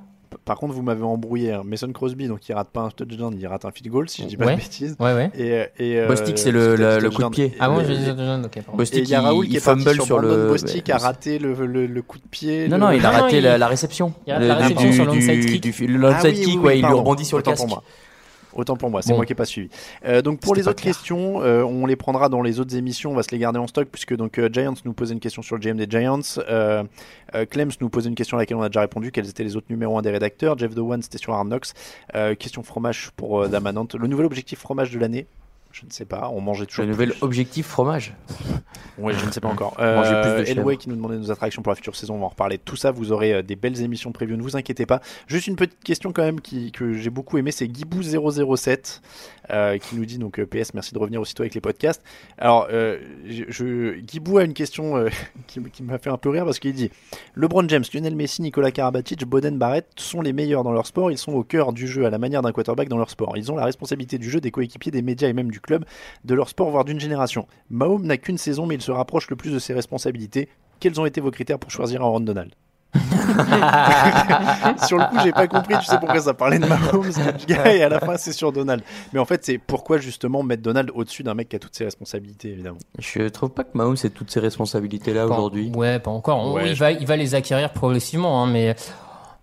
Par 0.48 0.58
contre, 0.58 0.74
vous 0.74 0.82
m'avez 0.82 1.04
embrouillé. 1.04 1.52
hein. 1.52 1.62
Mason 1.64 1.92
Crosby, 1.92 2.28
donc 2.28 2.48
il 2.50 2.54
rate 2.54 2.70
pas 2.70 2.82
un 2.82 2.90
touchdown, 2.90 3.36
il 3.38 3.46
rate 3.46 3.66
un 3.66 3.72
field 3.72 3.92
goal, 3.92 4.10
si 4.10 4.24
je 4.24 4.28
dis 4.28 4.38
pas 4.38 4.46
Ouais. 4.46 4.56
de 4.56 4.62
bêtises. 4.62 4.96
ouais, 5.00 5.14
ouais. 5.14 5.30
Et, 5.38 5.66
et, 5.78 6.00
euh, 6.00 6.08
Bostic, 6.08 6.40
c'est 6.40 6.52
le- 6.52 6.76
le- 6.76 6.98
le 7.00 7.10
coup 7.12 7.22
de 7.22 7.28
pied. 7.30 7.54
Ah 7.60 7.70
bon, 7.70 7.82
dit 7.82 7.88
touchdown, 8.06 8.46
ok, 8.46 8.64
Bostic, 8.76 9.04
il 9.04 9.10
y 9.10 9.14
a 9.16 9.22
Raoul 9.22 9.46
il, 9.46 9.50
qui 9.50 9.54
il 9.56 9.58
est 9.58 9.64
parti 9.66 9.84
fumble 9.84 9.96
sur, 9.96 10.06
sur 10.06 10.20
le. 10.20 10.48
Bostic 10.48 10.90
a 10.90 10.98
raté 10.98 11.38
le, 11.38 11.54
le, 11.54 11.86
le 11.86 12.02
coup 12.02 12.18
de 12.18 12.24
pied. 12.32 12.68
Non, 12.70 12.78
le- 12.78 12.82
non, 12.86 12.92
il 12.92 13.06
a 13.06 13.12
Non, 13.12 13.20
raté 13.24 13.38
il- 13.38 13.44
la, 13.44 13.68
réception. 13.68 14.14
il 14.26 14.34
rate 14.34 14.42
Le- 14.42 14.48
la 14.48 14.56
réception 14.56 14.88
du- 14.90 14.94
sur 14.96 15.06
l'onside 15.06 15.40
du- 15.46 15.60
kick. 15.60 15.80
L'onside 15.90 16.18
Ah 16.18 16.22
oui, 16.24 16.34
kick, 16.34 16.48
oui, 16.48 16.58
ouais, 16.58 16.80
il 16.80 16.86
lui 16.86 16.94
rebondit 16.94 17.26
sur 17.26 17.38
le 17.38 17.44
casque. 17.44 17.66
Autant 18.58 18.76
pour 18.76 18.90
moi, 18.90 19.02
c'est 19.02 19.12
Bon. 19.12 19.18
moi 19.18 19.26
qui 19.26 19.32
n'ai 19.32 19.36
pas 19.38 19.46
suivi. 19.46 19.70
Euh, 20.06 20.22
donc 20.22 20.40
pour 20.40 20.56
les 20.56 20.68
autres 20.68 20.82
clair. 20.82 20.94
questions, 20.94 21.42
euh, 21.42 21.64
on 21.64 21.86
les 21.86 21.96
prendra 21.96 22.28
dans 22.28 22.42
les 22.42 22.60
autres 22.60 22.76
émissions, 22.76 23.12
on 23.12 23.16
va 23.16 23.24
se 23.24 23.32
les 23.32 23.38
garder 23.38 23.60
en 23.60 23.68
stock 23.68 23.88
puisque 23.92 24.16
donc 24.16 24.38
euh, 24.40 24.50
Giants 24.52 24.74
nous 24.84 24.94
posait 24.94 25.14
une 25.14 25.20
question 25.20 25.42
sur 25.42 25.56
le 25.56 25.62
GM 25.62 25.78
des 25.78 25.88
Giants, 25.90 26.20
Clems 27.50 27.72
nous 27.82 27.90
posait 27.90 28.10
une 28.10 28.16
question 28.16 28.38
à 28.38 28.42
laquelle 28.42 28.58
on 28.58 28.62
a 28.64 28.70
déjà 28.70 28.82
répondu, 28.82 29.12
quels 29.12 29.30
étaient 29.30 29.44
les 29.44 29.56
autres 29.56 29.68
numéros 29.70 29.98
1 29.98 30.02
des 30.02 30.12
rédacteurs, 30.12 30.58
Jeff 30.58 30.74
Dewan 30.74 31.02
c'était 31.02 31.18
sur 31.18 31.34
Euh, 32.16 32.36
question 32.36 32.64
fromage 32.64 33.12
pour 33.16 33.48
Damanante, 33.48 33.96
le 33.96 34.08
nouvel 34.08 34.26
objectif 34.26 34.60
fromage 34.60 34.92
de 34.92 35.00
l'année, 35.00 35.28
je 35.72 35.86
ne 35.86 35.92
sais 35.92 36.06
pas, 36.06 36.30
on 36.34 36.42
mangeait 36.42 36.66
toujours 36.66 36.86
Le 36.86 36.92
nouvel 36.92 37.12
plus. 37.12 37.24
objectif 37.24 37.68
fromage. 37.68 38.14
Oui, 39.00 39.14
je 39.16 39.24
ne 39.28 39.32
sais 39.32 39.40
pas 39.42 39.48
encore. 39.50 39.76
Manger 39.80 40.22
plus 40.24 40.32
de 40.32 40.38
Euh. 40.38 40.46
Elway 40.48 40.76
qui 40.78 40.90
nous 40.90 40.96
demandait 40.96 41.18
nos 41.20 41.30
attractions 41.30 41.62
pour 41.62 41.70
la 41.72 41.76
future 41.76 41.96
saison, 41.96 42.16
on 42.16 42.20
va 42.20 42.26
en 42.26 42.30
reparler. 42.30 42.58
Tout 42.58 42.76
ça, 42.76 42.90
vous 42.90 43.12
aurez 43.12 43.32
euh, 43.32 43.42
des 43.44 43.56
belles 43.56 43.80
émissions 43.84 44.12
prévues, 44.12 44.36
ne 44.36 44.42
vous 44.42 44.58
inquiétez 44.58 44.88
pas. 44.88 45.02
Juste 45.28 45.46
une 45.46 45.56
petite 45.56 45.84
question 45.84 46.12
quand 46.12 46.24
même 46.24 46.42
qui, 46.42 46.72
que 46.72 46.94
j'ai 46.94 47.12
beaucoup 47.12 47.38
aimé, 47.38 47.52
c'est 47.52 47.68
Guibou007 47.68 49.02
euh, 49.52 49.78
qui 49.78 49.96
nous 49.96 50.06
dit 50.06 50.18
donc 50.18 50.40
euh, 50.40 50.46
PS, 50.46 50.74
merci 50.74 50.94
de 50.94 51.00
revenir 51.00 51.22
aussitôt 51.22 51.44
avec 51.44 51.54
les 51.56 51.62
podcasts. 51.62 52.04
Alors, 52.38 52.68
euh, 52.72 53.00
je, 53.28 53.44
je- 53.50 54.00
Guibou 54.00 54.38
a 54.38 54.44
une 54.44 54.54
question 54.54 54.98
euh, 54.98 55.10
qui, 55.48 55.84
m'a 55.84 55.98
fait 55.98 56.10
un 56.10 56.18
peu 56.18 56.30
rire 56.30 56.46
parce 56.46 56.60
qu'il 56.60 56.74
dit 56.74 56.90
LeBron 57.36 57.68
James, 57.70 57.84
Lionel 57.94 58.16
Messi, 58.16 58.42
Nicolas 58.42 58.72
Karabatic, 58.72 59.26
Boden 59.26 59.58
Barrett 59.58 59.88
sont 59.96 60.22
les 60.22 60.34
meilleurs 60.34 60.64
dans 60.64 60.72
leur 60.72 60.86
sport. 60.88 61.12
Ils 61.12 61.18
sont 61.18 61.34
au 61.34 61.44
cœur 61.44 61.74
du 61.74 61.88
jeu 61.88 62.06
à 62.06 62.10
la 62.10 62.18
manière 62.18 62.42
d'un 62.42 62.52
quarterback 62.52 62.90
dans 62.90 62.98
leur 62.98 63.10
sport. 63.10 63.38
Ils 63.38 63.52
ont 63.52 63.56
la 63.56 63.66
responsabilité 63.66 64.18
du 64.18 64.30
jeu, 64.30 64.42
des 64.42 64.52
coéquipiers, 64.52 64.92
des 64.92 65.02
médias 65.02 65.28
et 65.30 65.34
même 65.34 65.52
du 65.52 65.60
club, 65.62 65.86
de 66.26 66.34
leur 66.36 66.50
sport, 66.50 66.70
voire 66.70 66.86
d'une 66.86 67.00
génération. 67.00 67.48
Mahomes 67.70 68.06
n'a 68.06 68.18
qu'une 68.18 68.38
saison, 68.38 68.66
mais 68.66 68.76
il 68.76 68.82
se 68.82 68.92
rapproche 68.92 69.30
le 69.30 69.36
plus 69.36 69.52
de 69.52 69.60
ses 69.60 69.74
responsabilités. 69.74 70.50
Quels 70.80 71.00
ont 71.02 71.06
été 71.06 71.22
vos 71.22 71.32
critères 71.32 71.60
pour 71.60 71.72
choisir 71.72 72.02
Aaron 72.02 72.20
Donald? 72.20 72.54
Sur 74.88 74.98
le 74.98 75.06
coup, 75.10 75.18
j'ai 75.24 75.32
pas 75.32 75.48
compris. 75.48 75.76
Tu 75.80 75.86
sais 75.86 75.98
pourquoi 76.00 76.20
ça 76.20 76.34
parlait 76.34 76.60
de 76.60 76.66
Mahomes, 76.66 77.12
et 77.66 77.84
à 77.84 77.90
la 77.90 78.00
fin, 78.00 78.18
c'est 78.18 78.32
sur 78.34 78.52
Donald. 78.52 78.82
Mais 79.14 79.20
en 79.20 79.26
fait, 79.26 79.44
c'est 79.46 79.58
pourquoi 79.58 79.98
justement 79.98 80.44
mettre 80.44 80.62
Donald 80.64 80.92
au-dessus 80.94 81.24
d'un 81.24 81.34
mec 81.34 81.50
qui 81.50 81.56
a 81.56 81.60
toutes 81.60 81.76
ses 81.76 81.84
responsabilités, 81.86 82.50
évidemment. 82.52 82.78
Je 83.00 83.28
trouve 83.30 83.50
pas 83.52 83.64
que 83.64 83.76
Mahomes 83.78 83.98
ait 84.04 84.10
toutes 84.10 84.32
ces 84.32 84.40
responsabilités-là 84.40 85.26
aujourd'hui. 85.28 85.72
Ouais, 85.76 86.00
pas 86.00 86.12
encore. 86.12 86.40
On- 86.40 86.54
Ouais, 86.54 86.70
il, 86.70 86.76
je- 86.76 86.80
va, 86.80 86.92
il 86.92 87.06
va 87.06 87.16
les 87.16 87.36
acquérir 87.36 87.72
progressivement, 87.72 88.44
hein, 88.44 88.48
mais 88.48 88.76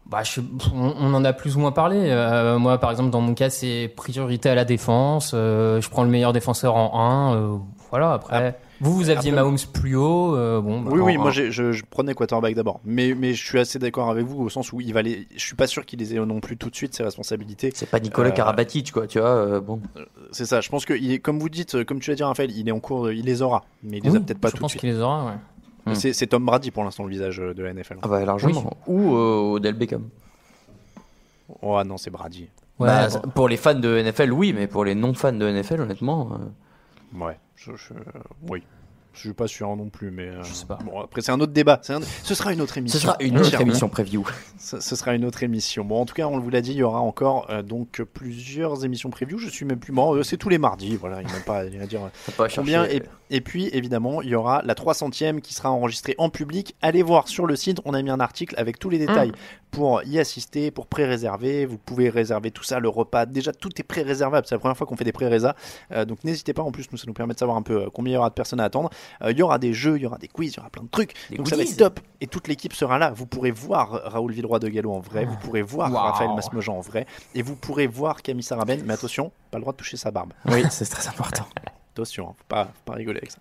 bah, 0.06 0.22
je- 0.22 0.40
on, 0.74 0.94
on 1.00 1.14
en 1.14 1.24
a 1.24 1.32
plus 1.32 1.56
ou 1.56 1.60
moins 1.60 1.72
parlé. 1.72 1.96
Euh, 2.00 2.58
moi, 2.58 2.78
par 2.78 2.90
exemple, 2.90 3.10
dans 3.10 3.20
mon 3.20 3.34
cas, 3.34 3.50
c'est 3.50 3.92
priorité 3.96 4.48
à 4.50 4.54
la 4.54 4.64
défense. 4.64 5.32
Euh, 5.34 5.80
je 5.80 5.88
prends 5.88 6.02
le 6.04 6.10
meilleur 6.10 6.32
défenseur 6.32 6.76
en 6.76 7.30
1. 7.32 7.36
euh, 7.36 7.56
voilà, 7.90 8.12
après. 8.12 8.58
Vous, 8.80 8.92
vous 8.94 9.10
aviez 9.10 9.30
après- 9.30 9.42
Mahomes 9.42 9.56
plus 9.72 9.96
haut. 9.96 10.34
euh, 10.36 10.60
bon, 10.60 10.80
bah, 10.82 10.90
Oui, 10.92 11.00
oui, 11.00 11.16
en 11.16 11.22
moi 11.22 11.30
j'ai- 11.30 11.50
je, 11.52 11.72
je 11.72 11.84
prenais 11.88 12.14
quarterback 12.14 12.54
d'abord. 12.54 12.80
Mais, 12.84 13.14
mais 13.14 13.32
je 13.34 13.44
suis 13.44 13.58
assez 13.58 13.78
d'accord 13.78 14.10
avec 14.10 14.26
vous 14.26 14.42
au 14.42 14.48
sens 14.48 14.72
où 14.72 14.80
il 14.80 14.92
va 14.92 15.02
les... 15.02 15.26
je 15.34 15.40
suis 15.40 15.54
pas 15.56 15.66
sûr 15.66 15.86
qu'il 15.86 15.98
les 16.00 16.14
ait 16.14 16.18
non 16.18 16.40
plus 16.40 16.56
tout 16.56 16.70
de 16.70 16.76
suite 16.76 16.94
ses 16.94 17.02
responsabilités. 17.04 17.70
C'est 17.74 17.88
pas 17.88 18.00
Nicolas 18.00 18.30
Euh, 18.30 18.32
Karabatic, 18.32 18.92
quoi, 18.92 19.06
tu 19.06 19.18
vois. 19.20 19.28
euh, 19.28 19.60
bon. 19.60 19.80
C'est 20.32 20.46
ça, 20.46 20.60
je 20.60 20.68
pense 20.68 20.84
que, 20.84 20.94
il 20.94 21.12
est, 21.12 21.18
comme 21.20 21.38
vous 21.38 21.48
dites, 21.48 21.84
comme 21.84 22.00
tu 22.00 22.10
l'as 22.10 22.16
dit 22.16 22.22
Raphaël, 22.24 22.50
il 22.56 22.68
est 22.68 22.72
en 22.72 22.80
cours, 22.80 23.10
il 23.10 23.24
les 23.24 23.42
aura. 23.42 23.64
Mais 23.82 23.98
il 23.98 24.04
les 24.04 24.10
Oui, 24.10 24.16
a 24.16 24.20
peut-être 24.20 24.38
pas 24.40 24.48
je 24.48 24.52
tout 24.52 24.56
de 24.58 24.60
pense 24.62 24.70
suite. 24.72 24.80
qu'il 24.80 24.90
les 24.90 24.98
aura, 25.00 25.24
ouais. 25.26 25.32
Hmm. 25.86 25.94
C'est 25.94 26.26
Tom 26.26 26.44
Brady 26.46 26.70
pour 26.70 26.82
l'instant 26.82 27.04
le 27.04 27.10
visage 27.10 27.36
de 27.36 27.62
la 27.62 27.72
NFL. 27.74 27.98
Ah 28.02 28.08
bah 28.08 28.24
largement. 28.24 28.74
Ou 28.86 29.14
euh, 29.16 29.52
Odell 29.56 29.74
Beckham. 29.74 30.04
Oh 31.62 31.76
ah 31.76 31.84
non, 31.84 31.96
c'est 31.98 32.10
Brady. 32.10 32.48
Ouais, 32.78 32.88
Bah, 32.88 33.08
bon. 33.08 33.28
Pour 33.30 33.48
les 33.48 33.56
fans 33.58 33.74
de 33.74 33.98
NFL, 34.02 34.32
oui, 34.32 34.52
mais 34.52 34.66
pour 34.66 34.84
les 34.84 34.94
non-fans 34.94 35.32
de 35.32 35.46
NFL, 35.46 35.82
honnêtement. 35.82 36.30
Ouais, 37.14 37.38
je, 37.54 37.74
je- 37.76 37.94
oui. 38.42 38.62
Je 39.14 39.20
suis 39.20 39.32
pas 39.32 39.46
sûr 39.46 39.74
non 39.76 39.88
plus, 39.88 40.10
mais. 40.10 40.28
euh, 40.28 40.42
Je 40.42 40.52
sais 40.52 40.66
pas. 40.66 40.78
Bon, 40.84 41.00
après, 41.00 41.20
c'est 41.22 41.32
un 41.32 41.40
autre 41.40 41.52
débat. 41.52 41.80
Un- 41.88 42.00
Ce 42.22 42.34
sera 42.34 42.52
une 42.52 42.60
autre 42.60 42.76
émission. 42.78 42.98
Ce 42.98 43.02
sera 43.06 43.16
une 43.20 43.38
autre 43.38 43.60
émission 43.60 43.88
preview. 43.88 44.24
Ce, 44.58 44.80
ce 44.80 44.96
sera 44.96 45.14
une 45.14 45.24
autre 45.24 45.42
émission. 45.42 45.84
Bon, 45.84 46.00
en 46.00 46.04
tout 46.06 46.14
cas, 46.14 46.26
on 46.26 46.38
vous 46.38 46.50
l'a 46.50 46.60
dit, 46.60 46.72
il 46.72 46.76
y 46.78 46.82
aura 46.82 47.00
encore 47.00 47.46
euh, 47.50 47.62
donc 47.62 48.02
plusieurs 48.12 48.84
émissions 48.84 49.10
preview. 49.10 49.38
Je 49.38 49.48
suis 49.48 49.64
même 49.64 49.78
plus 49.78 49.92
bon. 49.92 50.14
euh, 50.16 50.22
c'est 50.22 50.36
tous 50.36 50.48
les 50.48 50.58
mardis. 50.58 50.96
Voilà, 50.96 51.20
il 51.22 51.26
n'y 51.26 51.32
a 51.32 51.40
pas 51.40 51.58
à 51.60 51.64
dire. 51.66 52.00
pas 52.36 52.48
Combien 52.54 52.84
et, 52.96 53.02
et 53.30 53.40
puis 53.40 53.68
évidemment, 53.72 54.20
il 54.22 54.28
y 54.30 54.34
aura 54.34 54.62
la 54.64 54.74
300e 54.74 55.40
qui 55.40 55.54
sera 55.54 55.70
enregistrée 55.70 56.14
en 56.18 56.28
public. 56.30 56.74
Allez 56.82 57.02
voir 57.02 57.28
sur 57.28 57.46
le 57.46 57.56
site, 57.56 57.80
on 57.84 57.94
a 57.94 58.02
mis 58.02 58.10
un 58.10 58.20
article 58.20 58.54
avec 58.58 58.78
tous 58.78 58.90
les 58.90 58.98
détails 58.98 59.32
pour 59.70 60.02
y 60.04 60.18
assister, 60.20 60.70
pour 60.70 60.86
pré-réserver. 60.86 61.66
Vous 61.66 61.78
pouvez 61.78 62.08
réserver 62.08 62.50
tout 62.52 62.62
ça, 62.62 62.78
le 62.78 62.88
repas. 62.88 63.26
Déjà, 63.26 63.52
tout 63.52 63.70
est 63.78 63.82
pré-réservable. 63.82 64.46
C'est 64.48 64.54
la 64.54 64.60
première 64.60 64.76
fois 64.76 64.86
qu'on 64.86 64.96
fait 64.96 65.04
des 65.04 65.12
pré-résas. 65.12 65.54
Euh, 65.92 66.04
donc 66.04 66.22
n'hésitez 66.24 66.52
pas. 66.54 66.62
En 66.62 66.70
plus, 66.70 66.86
nous, 66.92 66.98
ça 66.98 67.04
nous 67.08 67.12
permet 67.12 67.34
de 67.34 67.38
savoir 67.40 67.56
un 67.56 67.62
peu 67.62 67.90
combien 67.92 68.12
il 68.12 68.14
y 68.14 68.18
aura 68.18 68.28
de 68.30 68.34
personnes 68.34 68.60
à 68.60 68.64
attendre. 68.64 68.90
Euh, 69.22 69.32
il 69.32 69.38
y 69.38 69.42
aura 69.42 69.58
des 69.58 69.72
jeux, 69.72 69.96
il 69.96 70.02
y 70.02 70.06
aura 70.06 70.18
des 70.18 70.28
quiz, 70.28 70.52
il 70.52 70.56
y 70.56 70.60
aura 70.60 70.70
plein 70.70 70.82
de 70.82 70.88
trucs. 70.88 71.14
Des 71.30 71.36
donc 71.36 71.48
ça 71.48 71.56
va 71.56 71.62
être 71.62 71.76
top. 71.76 72.00
Et 72.20 72.26
toute 72.26 72.48
l'équipe 72.48 72.72
sera 72.72 72.98
là. 72.98 73.10
Vous 73.10 73.26
pourrez 73.26 73.50
voir 73.50 74.00
Raoul 74.04 74.32
Villeroy 74.32 74.58
de 74.58 74.68
Gallo 74.68 74.92
en 74.92 75.00
vrai. 75.00 75.24
Vous 75.24 75.36
pourrez 75.36 75.62
voir 75.62 75.90
Wow. 75.90 75.98
Raphaël 75.98 76.30
Masmejean 76.34 76.76
en 76.76 76.80
vrai. 76.80 77.06
Et 77.34 77.42
vous 77.42 77.56
pourrez 77.56 77.86
voir 77.86 78.22
Camille 78.22 78.42
Sarabène. 78.42 78.82
Mais 78.86 78.94
attention, 78.94 79.32
pas 79.50 79.58
le 79.58 79.62
droit 79.62 79.72
de 79.72 79.78
toucher 79.78 79.96
sa 79.96 80.10
barbe. 80.10 80.32
Oui, 80.46 80.62
c'est 80.70 80.86
très 80.88 81.06
important. 81.08 81.44
Attention, 81.94 82.30
hein, 82.30 82.34
faut 82.36 82.44
pas, 82.48 82.64
faut 82.64 82.90
pas 82.92 82.94
rigoler 82.94 83.18
avec 83.18 83.30
ça. 83.30 83.38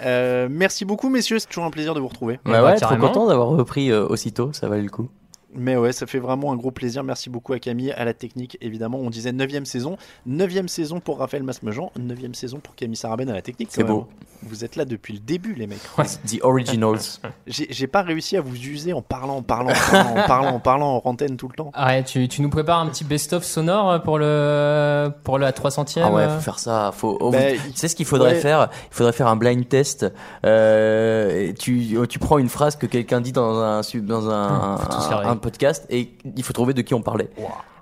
Euh, 0.00 0.48
merci 0.50 0.84
beaucoup, 0.84 1.08
messieurs. 1.08 1.38
C'est 1.38 1.46
toujours 1.46 1.64
un 1.64 1.70
plaisir 1.70 1.94
de 1.94 2.00
vous 2.00 2.08
retrouver. 2.08 2.38
Bah 2.44 2.52
bah, 2.52 2.64
ouais, 2.64 2.70
trop 2.74 2.80
carrément. 2.80 3.08
content 3.08 3.26
d'avoir 3.26 3.48
repris 3.48 3.90
euh, 3.90 4.06
aussitôt, 4.06 4.52
ça 4.52 4.68
valait 4.68 4.82
le 4.82 4.90
coup. 4.90 5.08
Mais 5.54 5.76
ouais, 5.76 5.92
ça 5.92 6.06
fait 6.06 6.18
vraiment 6.18 6.52
un 6.52 6.56
gros 6.56 6.70
plaisir. 6.70 7.04
Merci 7.04 7.30
beaucoup 7.30 7.52
à 7.52 7.58
Camille, 7.58 7.92
à 7.92 8.04
la 8.04 8.14
technique, 8.14 8.58
évidemment. 8.60 8.98
On 8.98 9.10
disait 9.10 9.32
9 9.32 9.64
saison. 9.64 9.96
9 10.26 10.66
saison 10.66 11.00
pour 11.00 11.18
Raphaël 11.18 11.42
Masmejean. 11.44 11.90
9 11.98 12.18
saison 12.34 12.58
pour 12.58 12.74
Camille 12.74 12.96
Sarabène 12.96 13.30
à 13.30 13.34
la 13.34 13.42
technique. 13.42 13.68
C'est 13.70 13.84
beau. 13.84 14.06
Vous 14.42 14.64
êtes 14.64 14.76
là 14.76 14.84
depuis 14.84 15.14
le 15.14 15.20
début, 15.20 15.54
les 15.54 15.66
mecs. 15.66 15.78
The 16.26 16.42
Originals. 16.42 17.20
J'ai 17.46 17.86
pas 17.86 18.02
réussi 18.02 18.36
à 18.36 18.40
vous 18.40 18.54
user 18.56 18.92
en 18.92 19.02
parlant, 19.02 19.36
en 19.36 19.42
parlant, 19.42 19.70
en 19.70 19.90
parlant, 19.90 20.10
en 20.16 20.26
parlant, 20.26 20.48
en 20.54 20.60
parlant 20.60 21.02
en 21.04 21.08
antenne 21.08 21.36
tout 21.36 21.48
le 21.48 21.54
temps. 21.54 21.70
Ah 21.74 21.86
ouais, 21.88 22.04
tu, 22.04 22.28
tu 22.28 22.42
nous 22.42 22.50
prépares 22.50 22.80
un 22.80 22.88
petit 22.88 23.04
best-of 23.04 23.44
sonore 23.44 24.02
pour, 24.02 24.18
le, 24.18 25.10
pour 25.24 25.38
la 25.38 25.52
300e 25.52 26.00
Ah 26.04 26.12
ouais, 26.12 26.22
euh 26.22 26.36
faut 26.36 26.42
faire 26.42 26.58
ça. 26.58 26.90
Faut... 26.92 27.16
oh, 27.20 27.30
Bah, 27.30 27.38
vous- 27.54 27.70
tu 27.72 27.76
sais 27.76 27.88
ce 27.88 27.96
qu'il 27.96 28.04
faudrait 28.06 28.34
ouais. 28.34 28.40
faire? 28.40 28.68
Il 28.90 28.94
faudrait 28.94 29.12
faire 29.12 29.28
un 29.28 29.36
blind 29.36 29.66
test. 29.68 30.06
Euh, 30.44 31.52
tu, 31.58 31.96
tu 32.08 32.18
prends 32.18 32.38
une 32.38 32.48
phrase 32.48 32.76
que 32.76 32.86
quelqu'un 32.86 33.20
dit 33.20 33.32
dans 33.32 33.58
un, 33.60 33.80
dans 34.02 34.30
un, 34.30 34.74
un, 34.74 34.78
faire 35.08 35.35
un 35.36 35.38
podcast 35.38 35.86
et 35.90 36.10
il 36.36 36.42
faut 36.42 36.52
trouver 36.52 36.74
de 36.74 36.82
qui 36.82 36.94
on 36.94 37.02
parlait. 37.02 37.28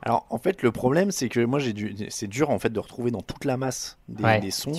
Alors 0.07 0.27
en 0.29 0.37
fait 0.37 0.61
le 0.63 0.71
problème 0.71 1.11
c'est 1.11 1.31
que 1.31 1.43
moi 1.43 1.59
j'ai 1.59 1.73
dû 1.73 1.97
c'est 2.11 2.27
dur 2.27 2.51
en 2.51 2.59
fait 2.59 2.69
de 2.69 2.79
retrouver 2.79 3.11
dans 3.11 3.23
toute 3.23 3.47
la 3.47 3.57
masse 3.57 3.97
des, 4.11 4.23
Ouais, 4.23 4.39
des 4.39 4.51
sons. 4.51 4.73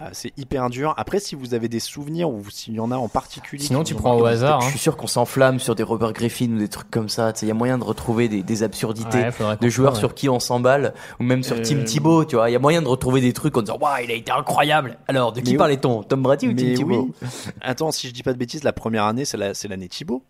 Euh, 0.00 0.08
c'est 0.12 0.32
hyper 0.38 0.70
dur. 0.70 0.94
Après 0.96 1.18
si 1.18 1.34
vous 1.34 1.54
avez 1.54 1.68
des 1.68 1.80
souvenirs 1.80 2.30
ou 2.30 2.48
s'il 2.50 2.74
y 2.74 2.78
en 2.78 2.92
a 2.92 2.96
en 2.96 3.08
particulier. 3.08 3.64
Sinon, 3.64 3.82
tu 3.82 3.96
prends 3.96 4.16
au 4.16 4.24
hasard. 4.24 4.60
Je 4.60 4.68
suis 4.70 4.78
sûr 4.78 4.96
qu'on 4.96 5.08
s'enflamme 5.08 5.58
sur 5.58 5.74
des 5.74 5.82
Robert 5.82 6.12
Griffin 6.12 6.52
ou 6.52 6.58
des 6.58 6.68
trucs 6.68 6.88
comme 6.88 7.08
ça. 7.08 7.32
Tu 7.32 7.40
sais, 7.40 7.46
Il 7.46 7.48
y 7.48 7.50
a 7.52 7.54
moyen 7.54 7.78
de 7.78 7.82
retrouver 7.84 8.28
des, 8.28 8.44
des 8.44 8.62
absurdités 8.62 9.18
Ouais, 9.18 9.56
de 9.60 9.68
joueurs 9.68 9.96
sur 9.96 10.14
qui 10.14 10.28
on 10.28 10.38
s'emballe, 10.38 10.94
ou 11.18 11.24
même 11.24 11.42
sur 11.42 11.56
Euh, 11.56 11.62
Tim 11.64 11.82
Thibault. 11.82 12.24
Tu 12.24 12.36
vois, 12.36 12.48
il 12.48 12.52
y 12.52 12.56
a 12.56 12.60
moyen 12.60 12.80
de 12.80 12.86
retrouver 12.88 13.20
des 13.20 13.32
trucs 13.32 13.56
en 13.56 13.62
disant 13.62 13.78
Waouh, 13.80 14.04
il 14.04 14.10
a 14.12 14.14
été 14.14 14.30
incroyable. 14.30 14.98
Alors, 15.08 15.32
de 15.32 15.40
qui 15.40 15.56
parlait-on? 15.56 16.04
Tom 16.04 16.22
Brady 16.22 16.46
ou 16.46 16.52
Tim 16.52 16.74
Thibault? 16.76 17.08
oui. 17.22 17.28
Attends, 17.60 17.90
si 17.90 18.06
je 18.06 18.12
dis 18.12 18.22
pas 18.22 18.32
de 18.32 18.38
bêtises, 18.38 18.62
la 18.62 18.72
première 18.72 19.02
année, 19.06 19.24
c'est 19.24 19.36
la- 19.36 19.52
c'est 19.52 19.66
l'année 19.66 19.88
Thibaut. 19.88 20.22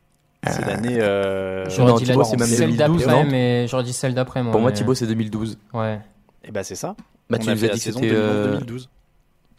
C'est 0.46 0.64
l'année. 0.66 0.98
Euh... 1.00 1.68
J'aurais 1.68 1.90
non, 1.92 1.96
dit 1.98 2.04
tu 2.04 2.08
la- 2.08 2.14
vois, 2.14 2.24
c'est 2.24 2.36
même 2.38 2.48
celle 2.48 2.76
2012, 2.76 2.98
d'après, 3.04 3.24
non 3.24 3.30
mais 3.30 3.66
j'aurais 3.68 3.82
dit 3.84 3.92
celle 3.92 4.14
d'après, 4.14 4.42
moi. 4.42 4.52
Pour 4.52 4.60
moi, 4.60 4.70
mais- 4.70 4.76
Thibault, 4.76 4.94
c'est 4.94 5.06
2012. 5.06 5.58
Ouais. 5.74 6.00
Et 6.44 6.50
bah 6.50 6.62
c'est 6.62 6.74
ça. 6.74 6.96
Bah, 7.28 7.36
On 7.40 7.44
tu 7.44 7.50
a 7.50 7.54
dit 7.54 7.68
que 7.68 7.76
saison 7.76 8.00
c'était. 8.00 8.14
euh, 8.14 8.52
2012. 8.52 8.88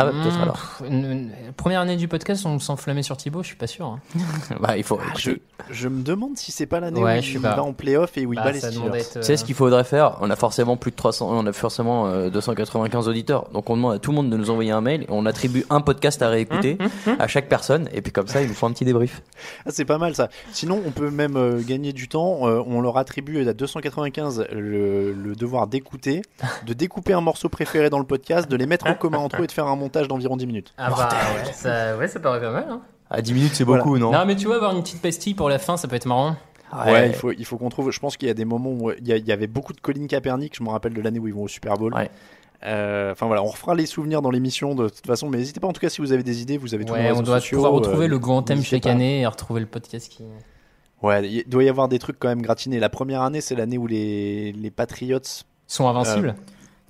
Ah, 0.01 0.05
bah, 0.05 0.11
peut-être 0.23 0.37
Mmh, 0.37 0.41
alors. 0.41 0.55
pff, 0.79 0.87
une- 0.89 1.11
une- 1.11 1.31
Première 1.57 1.81
année 1.81 1.97
du 1.97 2.07
podcast, 2.07 2.45
on 2.45 2.59
s'enflammait 2.59 3.03
sur 3.03 3.17
Thibaut, 3.17 3.41
je 3.43 3.47
suis 3.47 3.55
pas 3.55 3.67
sûr. 3.67 3.85
hein. 3.85 3.99
Bah, 4.59 4.77
il 4.77 4.83
faut. 4.83 4.99
Ah, 5.01 5.13
je, 5.17 5.31
je 5.69 5.87
me 5.87 6.01
demande 6.03 6.37
si 6.37 6.51
c'est 6.51 6.65
pas 6.65 6.79
l'année 6.79 7.01
Ouais, 7.01 7.19
où 7.19 7.21
je 7.21 7.29
il 7.29 7.33
sais 7.33 7.39
pas. 7.39 7.55
va 7.55 7.63
en 7.63 7.73
playoff 7.73 8.17
et 8.17 8.25
où 8.25 8.33
il 8.33 8.35
Bah, 8.37 8.43
bat 8.45 8.51
les 8.51 8.59
ça 8.59 8.69
demande 8.71 8.87
Steelers. 8.89 8.99
d'être, 9.03 9.19
Tu 9.19 9.23
sais 9.23 9.37
ce 9.37 9.43
euh, 9.43 9.45
qu'il 9.45 9.55
faudrait 9.55 9.83
faire? 9.83 10.17
On 10.21 10.29
a 10.29 10.35
forcément 10.35 10.77
plus 10.77 10.91
de 10.91 10.95
300, 10.95 11.27
on 11.31 11.45
a 11.45 11.53
forcément 11.53 12.07
euh, 12.07 12.29
295 12.29 13.07
auditeurs. 13.07 13.49
Donc 13.53 13.69
on 13.69 13.75
demande 13.75 13.93
à 13.95 13.99
tout 13.99 14.11
le 14.11 14.15
monde 14.15 14.29
de 14.29 14.37
nous 14.37 14.49
envoyer 14.49 14.71
un 14.71 14.81
mail 14.81 15.03
et 15.03 15.07
on 15.09 15.25
attribue 15.25 15.65
un 15.69 15.81
podcast 15.81 16.21
à 16.21 16.29
réécouter 16.29 16.77
à 17.19 17.27
chaque 17.27 17.47
personne 17.49 17.89
et 17.93 18.01
puis 18.01 18.11
comme 18.11 18.27
ça 18.27 18.41
ils 18.41 18.47
nous 18.47 18.53
font 18.53 18.67
un 18.67 18.71
petit 18.71 18.85
débrief. 18.85 19.21
Ah, 19.65 19.69
c'est 19.71 19.85
pas 19.85 19.97
mal 19.97 20.15
ça. 20.15 20.29
Sinon, 20.51 20.81
on 20.85 20.91
peut 20.91 21.11
même 21.11 21.35
euh, 21.37 21.61
gagner 21.61 21.93
du 21.93 22.07
temps. 22.07 22.47
Euh, 22.47 22.61
on 22.65 22.81
leur 22.81 22.97
attribue 22.97 23.47
à 23.47 23.53
295 23.53 24.45
le, 24.51 25.13
le 25.13 25.35
devoir 25.35 25.67
d'écouter, 25.67 26.21
de 26.65 26.73
découper 26.73 27.13
un 27.13 27.21
morceau 27.21 27.49
préféré 27.49 27.89
dans 27.89 27.99
le 27.99 28.05
podcast, 28.05 28.49
de 28.49 28.55
les 28.55 28.65
mettre 28.65 28.87
en 28.87 28.93
commun 28.93 29.17
entre 29.19 29.41
eux 29.41 29.43
et 29.43 29.47
de 29.47 29.51
faire 29.51 29.67
un 29.67 29.75
montage 29.91 30.07
d'environ 30.07 30.37
10 30.37 30.47
minutes. 30.47 30.73
Ah 30.77 30.89
bah 30.89 31.09
ouais, 31.11 31.51
ça, 31.53 31.97
ouais, 31.97 32.07
ça 32.07 32.19
paraît 32.19 32.39
pas 32.39 32.51
mal. 32.51 32.65
Hein. 32.69 32.81
À 33.09 33.21
10 33.21 33.33
minutes 33.33 33.51
c'est 33.55 33.63
Voilà. 33.65 33.83
beaucoup 33.83 33.97
non 33.97 34.11
Non, 34.11 34.25
mais 34.25 34.35
tu 34.37 34.45
vois, 34.47 34.55
avoir 34.55 34.73
une 34.75 34.81
petite 34.81 35.01
pastille 35.01 35.33
pour 35.33 35.49
la 35.49 35.59
fin, 35.59 35.75
ça 35.77 35.87
peut 35.87 35.95
être 35.97 36.05
marrant. 36.05 36.35
Ouais, 36.85 37.09
il 37.09 37.13
faut, 37.13 37.31
il 37.33 37.43
faut 37.45 37.57
qu'on 37.57 37.67
trouve. 37.67 37.91
Je 37.91 37.99
pense 37.99 38.15
qu'il 38.15 38.29
y 38.29 38.31
a 38.31 38.33
des 38.33 38.45
moments 38.45 38.69
où 38.71 38.91
il 38.91 39.05
y, 39.05 39.11
a- 39.11 39.17
il 39.17 39.27
y 39.27 39.33
avait 39.33 39.47
beaucoup 39.47 39.73
de 39.73 39.81
Colin 39.81 40.07
Kaepernick. 40.07 40.55
Je 40.57 40.63
me 40.63 40.69
rappelle 40.69 40.93
de 40.93 41.01
l'année 41.01 41.19
où 41.19 41.27
ils 41.27 41.33
vont 41.33 41.43
au 41.43 41.47
Super 41.49 41.73
Bowl. 41.75 41.93
Ouais. 41.93 42.09
Euh, 42.63 43.11
Enfin 43.11 43.25
voilà, 43.25 43.43
on 43.43 43.47
refera 43.47 43.75
les 43.75 43.85
souvenirs 43.85 44.21
dans 44.21 44.29
l'émission 44.31 44.73
de 44.75 44.87
toute 44.87 45.05
façon. 45.05 45.29
Mais 45.29 45.37
n'hésitez 45.39 45.59
pas 45.59 45.67
en 45.67 45.73
tout 45.73 45.81
cas 45.81 45.89
si 45.89 45.99
vous 45.99 46.13
avez 46.13 46.23
des 46.23 46.41
idées, 46.41 46.57
vous 46.57 46.73
avez 46.73 46.85
nos 46.85 46.93
Ouais, 46.93 47.11
on 47.11 47.21
doit 47.23 47.41
sociaux, 47.41 47.57
pouvoir 47.57 47.73
retrouver 47.73 48.05
euh, 48.05 48.09
le 48.09 48.19
grand 48.19 48.41
thème 48.43 48.63
chaque 48.63 48.83
pas. 48.83 48.91
année 48.91 49.19
et 49.21 49.25
retrouver 49.27 49.59
le 49.59 49.65
podcast 49.65 50.09
qui. 50.09 50.23
Ouais, 51.01 51.27
il 51.29 51.43
doit 51.49 51.63
y 51.65 51.69
avoir 51.69 51.89
des 51.89 51.99
trucs 51.99 52.17
quand 52.19 52.29
même 52.29 52.41
gratinés. 52.43 52.79
La 52.79 52.89
première 52.89 53.23
année, 53.23 53.41
c'est 53.41 53.55
l'année 53.55 53.77
où 53.77 53.87
les, 53.87 54.53
les 54.53 54.71
Patriots 54.71 55.19
Sont 55.67 55.89
invincibles 55.89 56.35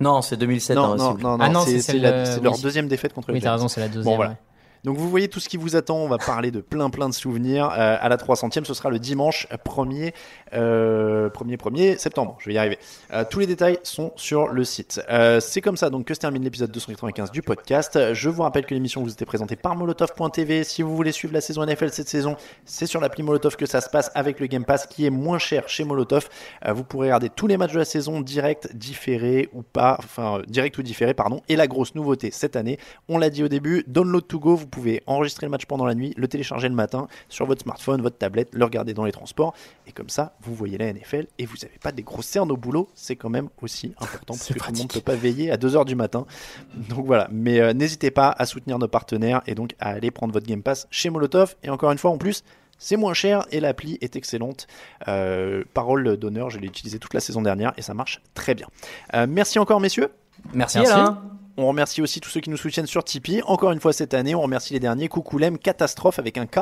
Non, 0.02 0.20
c'est 0.22 0.36
2007 0.36 0.76
non, 0.76 0.82
non, 0.82 0.92
Invincible. 0.92 1.22
non, 1.22 1.38
non, 1.38 1.44
Ah 1.44 1.48
non, 1.48 1.60
c'est 1.64 1.92
leur 1.98 2.54
oui. 2.54 2.60
deuxième 2.62 2.88
défaite 2.88 3.12
contre 3.12 3.28
les 3.28 3.34
Oui, 3.34 3.40
t'as 3.40 3.52
raison, 3.52 3.68
c'est 3.68 3.80
la 3.80 3.86
deuxième. 3.88 4.04
Bon, 4.04 4.16
voilà. 4.16 4.32
ouais. 4.32 4.36
Donc 4.84 4.96
vous 4.96 5.08
voyez 5.08 5.28
tout 5.28 5.38
ce 5.38 5.48
qui 5.48 5.56
vous 5.56 5.76
attend. 5.76 5.98
On 5.98 6.08
va 6.08 6.18
parler 6.18 6.50
de 6.50 6.60
plein 6.60 6.90
plein 6.90 7.08
de 7.08 7.14
souvenirs 7.14 7.70
euh, 7.70 7.96
à 8.00 8.08
la 8.08 8.16
300e. 8.16 8.64
Ce 8.64 8.74
sera 8.74 8.90
le 8.90 8.98
dimanche 8.98 9.46
1er, 9.64 10.12
euh, 10.54 11.30
1er, 11.30 11.56
1er 11.56 11.98
septembre. 11.98 12.36
Je 12.40 12.48
vais 12.48 12.54
y 12.54 12.58
arriver. 12.58 12.80
Euh, 13.12 13.24
tous 13.28 13.38
les 13.38 13.46
détails 13.46 13.78
sont 13.84 14.12
sur 14.16 14.48
le 14.48 14.64
site. 14.64 15.00
Euh, 15.08 15.38
c'est 15.38 15.60
comme 15.60 15.76
ça 15.76 15.88
donc 15.88 16.06
que 16.06 16.14
se 16.14 16.18
termine 16.18 16.42
l'épisode 16.42 16.72
295 16.72 17.30
du 17.30 17.42
podcast. 17.42 18.12
Je 18.12 18.28
vous 18.28 18.42
rappelle 18.42 18.66
que 18.66 18.74
l'émission 18.74 19.02
vous 19.04 19.12
était 19.12 19.24
présentée 19.24 19.54
par 19.54 19.76
Molotov.tv. 19.76 20.64
Si 20.64 20.82
vous 20.82 20.96
voulez 20.96 21.12
suivre 21.12 21.32
la 21.32 21.40
saison 21.40 21.64
NFL 21.64 21.90
cette 21.90 22.08
saison, 22.08 22.34
c'est 22.64 22.86
sur 22.86 23.00
l'appli 23.00 23.22
Molotov 23.22 23.54
que 23.54 23.66
ça 23.66 23.80
se 23.80 23.88
passe 23.88 24.10
avec 24.16 24.40
le 24.40 24.48
Game 24.48 24.64
Pass 24.64 24.88
qui 24.88 25.06
est 25.06 25.10
moins 25.10 25.38
cher 25.38 25.68
chez 25.68 25.84
Molotov. 25.84 26.28
Vous 26.68 26.82
pourrez 26.82 27.06
regarder 27.06 27.28
tous 27.28 27.46
les 27.46 27.56
matchs 27.56 27.72
de 27.72 27.78
la 27.78 27.84
saison 27.84 28.20
direct, 28.20 28.74
différés 28.74 29.48
ou 29.52 29.62
pas, 29.62 29.96
enfin 30.00 30.42
direct 30.48 30.76
ou 30.78 30.82
différé 30.82 31.14
pardon. 31.14 31.40
Et 31.48 31.54
la 31.54 31.68
grosse 31.68 31.94
nouveauté 31.94 32.32
cette 32.32 32.56
année, 32.56 32.78
on 33.08 33.18
l'a 33.18 33.30
dit 33.30 33.44
au 33.44 33.48
début, 33.48 33.84
download 33.86 34.26
to 34.26 34.40
go. 34.40 34.58
Pouvez 34.72 35.02
enregistrer 35.06 35.46
le 35.46 35.50
match 35.50 35.66
pendant 35.66 35.86
la 35.86 35.94
nuit, 35.94 36.14
le 36.16 36.26
télécharger 36.26 36.68
le 36.68 36.74
matin 36.74 37.06
sur 37.28 37.46
votre 37.46 37.62
smartphone, 37.62 38.02
votre 38.02 38.18
tablette, 38.18 38.48
le 38.52 38.64
regarder 38.64 38.94
dans 38.94 39.04
les 39.04 39.12
transports. 39.12 39.54
Et 39.86 39.92
comme 39.92 40.08
ça, 40.08 40.34
vous 40.40 40.54
voyez 40.54 40.78
la 40.78 40.92
NFL 40.92 41.26
et 41.38 41.46
vous 41.46 41.56
n'avez 41.62 41.78
pas 41.80 41.92
des 41.92 42.02
grosses 42.02 42.26
cernes 42.26 42.50
au 42.50 42.56
boulot. 42.56 42.88
C'est 42.94 43.16
quand 43.16 43.30
même 43.30 43.48
aussi 43.60 43.94
important 43.98 44.34
parce 44.34 44.48
que 44.48 44.54
tout 44.54 44.72
le 44.72 44.78
monde 44.78 44.88
ne 44.88 45.00
peut 45.00 45.04
pas 45.04 45.14
veiller 45.14 45.52
à 45.52 45.56
2h 45.56 45.84
du 45.84 45.94
matin. 45.94 46.26
Donc 46.74 47.06
voilà. 47.06 47.28
Mais 47.30 47.60
euh, 47.60 47.72
n'hésitez 47.72 48.10
pas 48.10 48.34
à 48.36 48.46
soutenir 48.46 48.78
nos 48.78 48.88
partenaires 48.88 49.42
et 49.46 49.54
donc 49.54 49.74
à 49.78 49.90
aller 49.90 50.10
prendre 50.10 50.32
votre 50.32 50.46
Game 50.46 50.62
Pass 50.62 50.88
chez 50.90 51.10
Molotov. 51.10 51.54
Et 51.62 51.70
encore 51.70 51.92
une 51.92 51.98
fois, 51.98 52.10
en 52.10 52.18
plus, 52.18 52.42
c'est 52.78 52.96
moins 52.96 53.14
cher 53.14 53.46
et 53.52 53.60
l'appli 53.60 53.98
est 54.00 54.16
excellente. 54.16 54.66
Euh, 55.06 55.62
parole 55.74 56.16
d'honneur, 56.16 56.50
je 56.50 56.58
l'ai 56.58 56.66
utilisé 56.66 56.98
toute 56.98 57.14
la 57.14 57.20
saison 57.20 57.42
dernière 57.42 57.72
et 57.76 57.82
ça 57.82 57.94
marche 57.94 58.20
très 58.34 58.54
bien. 58.54 58.66
Euh, 59.14 59.26
merci 59.28 59.58
encore, 59.58 59.80
messieurs. 59.80 60.08
Merci, 60.52 60.78
Merci. 60.78 60.92
Alain. 60.92 61.22
On 61.58 61.66
remercie 61.66 62.00
aussi 62.00 62.20
tous 62.20 62.30
ceux 62.30 62.40
qui 62.40 62.48
nous 62.48 62.56
soutiennent 62.56 62.86
sur 62.86 63.04
Tipeee. 63.04 63.42
Encore 63.44 63.72
une 63.72 63.80
fois 63.80 63.92
cette 63.92 64.14
année, 64.14 64.34
on 64.34 64.40
remercie 64.40 64.72
les 64.72 64.80
derniers. 64.80 65.08
Coucoulem, 65.08 65.58
Catastrophe 65.58 66.18
avec 66.18 66.38
un 66.38 66.46
K. 66.46 66.60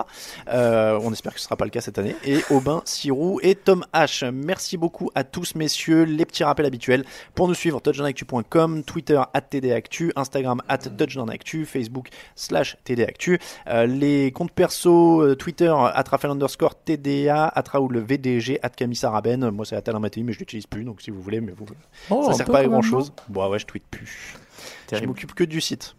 Euh, 0.48 0.98
on 1.02 1.12
espère 1.12 1.32
que 1.32 1.38
ce 1.38 1.44
ne 1.44 1.46
sera 1.46 1.56
pas 1.56 1.64
le 1.64 1.70
cas 1.70 1.80
cette 1.80 1.98
année. 1.98 2.16
Et 2.24 2.40
Aubin, 2.50 2.82
Sirou 2.84 3.38
et 3.42 3.54
Tom 3.54 3.84
H. 3.94 4.28
Merci 4.30 4.76
beaucoup 4.76 5.10
à 5.14 5.22
tous 5.22 5.54
messieurs. 5.54 6.02
Les 6.02 6.24
petits 6.24 6.42
rappels 6.42 6.66
habituels. 6.66 7.04
Pour 7.34 7.46
nous 7.46 7.54
suivre, 7.54 7.80
touchdownactu.com, 7.80 8.82
Twitter 8.82 9.20
at 9.32 9.42
TDActu, 9.42 10.12
Instagram 10.16 10.60
at 10.68 10.78
touchdownactu, 10.78 11.66
Facebook 11.66 12.08
slash 12.34 12.76
TDActu. 12.84 13.38
Euh, 13.68 13.86
les 13.86 14.32
comptes 14.32 14.52
perso, 14.52 15.22
euh, 15.22 15.36
Twitter 15.36 15.72
at 15.72 16.04
Raphaël 16.10 16.32
underscore 16.32 16.74
TDA, 16.74 17.46
at 17.46 17.64
Raoul 17.70 17.98
VDG, 17.98 18.58
at 18.62 18.70
Camille 18.70 18.96
Saraben. 18.96 19.50
Moi 19.50 19.64
c'est 19.64 19.76
Atal 19.76 19.98
Mattei 20.00 20.24
mais 20.24 20.32
je 20.32 20.40
l'utilise 20.40 20.66
plus. 20.66 20.82
Donc 20.82 21.00
si 21.00 21.10
vous 21.10 21.22
voulez, 21.22 21.40
mais 21.40 21.52
vous, 21.52 21.66
Oh, 22.10 22.24
ça 22.26 22.34
sert 22.34 22.46
pas 22.46 22.58
à 22.58 22.64
grand 22.64 22.82
chose. 22.82 23.12
Bon 23.28 23.48
ouais, 23.48 23.58
je 23.58 23.66
tweete 23.66 23.84
plus. 23.90 24.34
Je 24.92 25.04
m'occupe 25.04 25.34
que 25.34 25.44
du 25.44 25.60
site. 25.60 25.94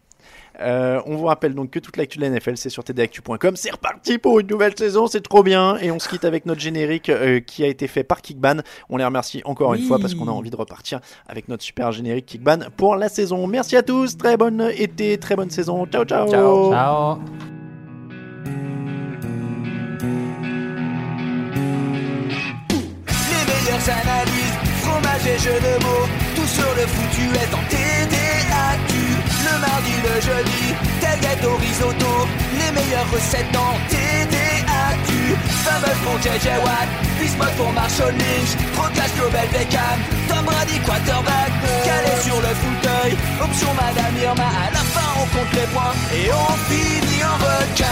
Euh, 0.59 1.01
on 1.05 1.15
vous 1.15 1.25
rappelle 1.25 1.53
donc 1.53 1.71
que 1.71 1.79
toute 1.79 1.97
l'actu 1.97 2.17
de 2.17 2.23
la 2.23 2.29
NFL, 2.29 2.57
c'est 2.57 2.69
sur 2.69 2.83
tdactu.com. 2.83 3.55
C'est 3.55 3.71
reparti 3.71 4.17
pour 4.17 4.39
une 4.39 4.47
nouvelle 4.47 4.77
saison, 4.77 5.07
c'est 5.07 5.21
trop 5.21 5.43
bien. 5.43 5.77
Et 5.77 5.91
on 5.91 5.99
se 5.99 6.09
quitte 6.09 6.25
avec 6.25 6.45
notre 6.45 6.61
générique 6.61 7.09
euh, 7.09 7.39
qui 7.39 7.63
a 7.63 7.67
été 7.67 7.87
fait 7.87 8.03
par 8.03 8.21
Kickban. 8.21 8.57
On 8.89 8.97
les 8.97 9.05
remercie 9.05 9.41
encore 9.45 9.73
une 9.73 9.83
fois 9.83 9.99
parce 9.99 10.13
qu'on 10.13 10.27
a 10.27 10.31
envie 10.31 10.49
de 10.49 10.55
repartir 10.55 10.99
avec 11.27 11.47
notre 11.47 11.63
super 11.63 11.91
générique 11.91 12.25
Kickban 12.25 12.59
pour 12.77 12.95
la 12.95 13.09
saison. 13.09 13.47
Merci 13.47 13.77
à 13.77 13.83
tous, 13.83 14.17
très 14.17 14.37
bonne 14.37 14.71
été, 14.75 15.17
très 15.17 15.35
bonne 15.35 15.49
saison. 15.49 15.85
Ciao, 15.85 16.05
ciao. 16.05 16.29
Ciao. 16.29 16.71
Ciao. 16.71 17.19
Les 23.07 23.45
meilleures 23.47 23.89
analyses, 23.89 24.57
fromage 24.81 25.27
et 25.27 25.39
jeux 25.39 25.59
de 25.59 25.83
mots, 25.83 26.07
tout 26.35 26.47
sur 26.47 26.75
le 26.75 26.87
foutu 26.87 27.23
est. 27.35 27.80
Le 30.03 30.21
jeudi, 30.21 30.73
tel 30.99 31.19
gâteau 31.19 31.55
risotto, 31.57 32.27
les 32.53 32.71
meilleures 32.71 33.09
recettes 33.11 33.51
dans 33.51 33.73
TDAQ. 33.89 35.09
Fameux 35.63 35.95
pour 36.03 36.17
JJ 36.19 36.47
Watt, 36.63 36.89
Bismuth 37.19 37.55
pour 37.57 37.71
Marshall 37.73 38.13
Lynch, 38.13 38.55
Procast 38.73 39.15
Global 39.15 39.47
Beckham, 39.51 39.99
Tom 40.27 40.45
Brady 40.45 40.79
quarterback, 40.79 41.51
calé 41.85 42.21
sur 42.21 42.35
le 42.35 42.53
fauteuil, 42.61 43.15
option 43.43 43.73
Madame 43.73 44.17
Irma, 44.21 44.43
à 44.43 44.71
la 44.71 44.79
fin 44.79 45.09
on 45.21 45.25
compte 45.37 45.53
les 45.53 45.67
points 45.73 45.95
et 46.13 46.31
on 46.31 46.53
finit 46.69 47.23
en 47.23 47.37
requin. 47.37 47.91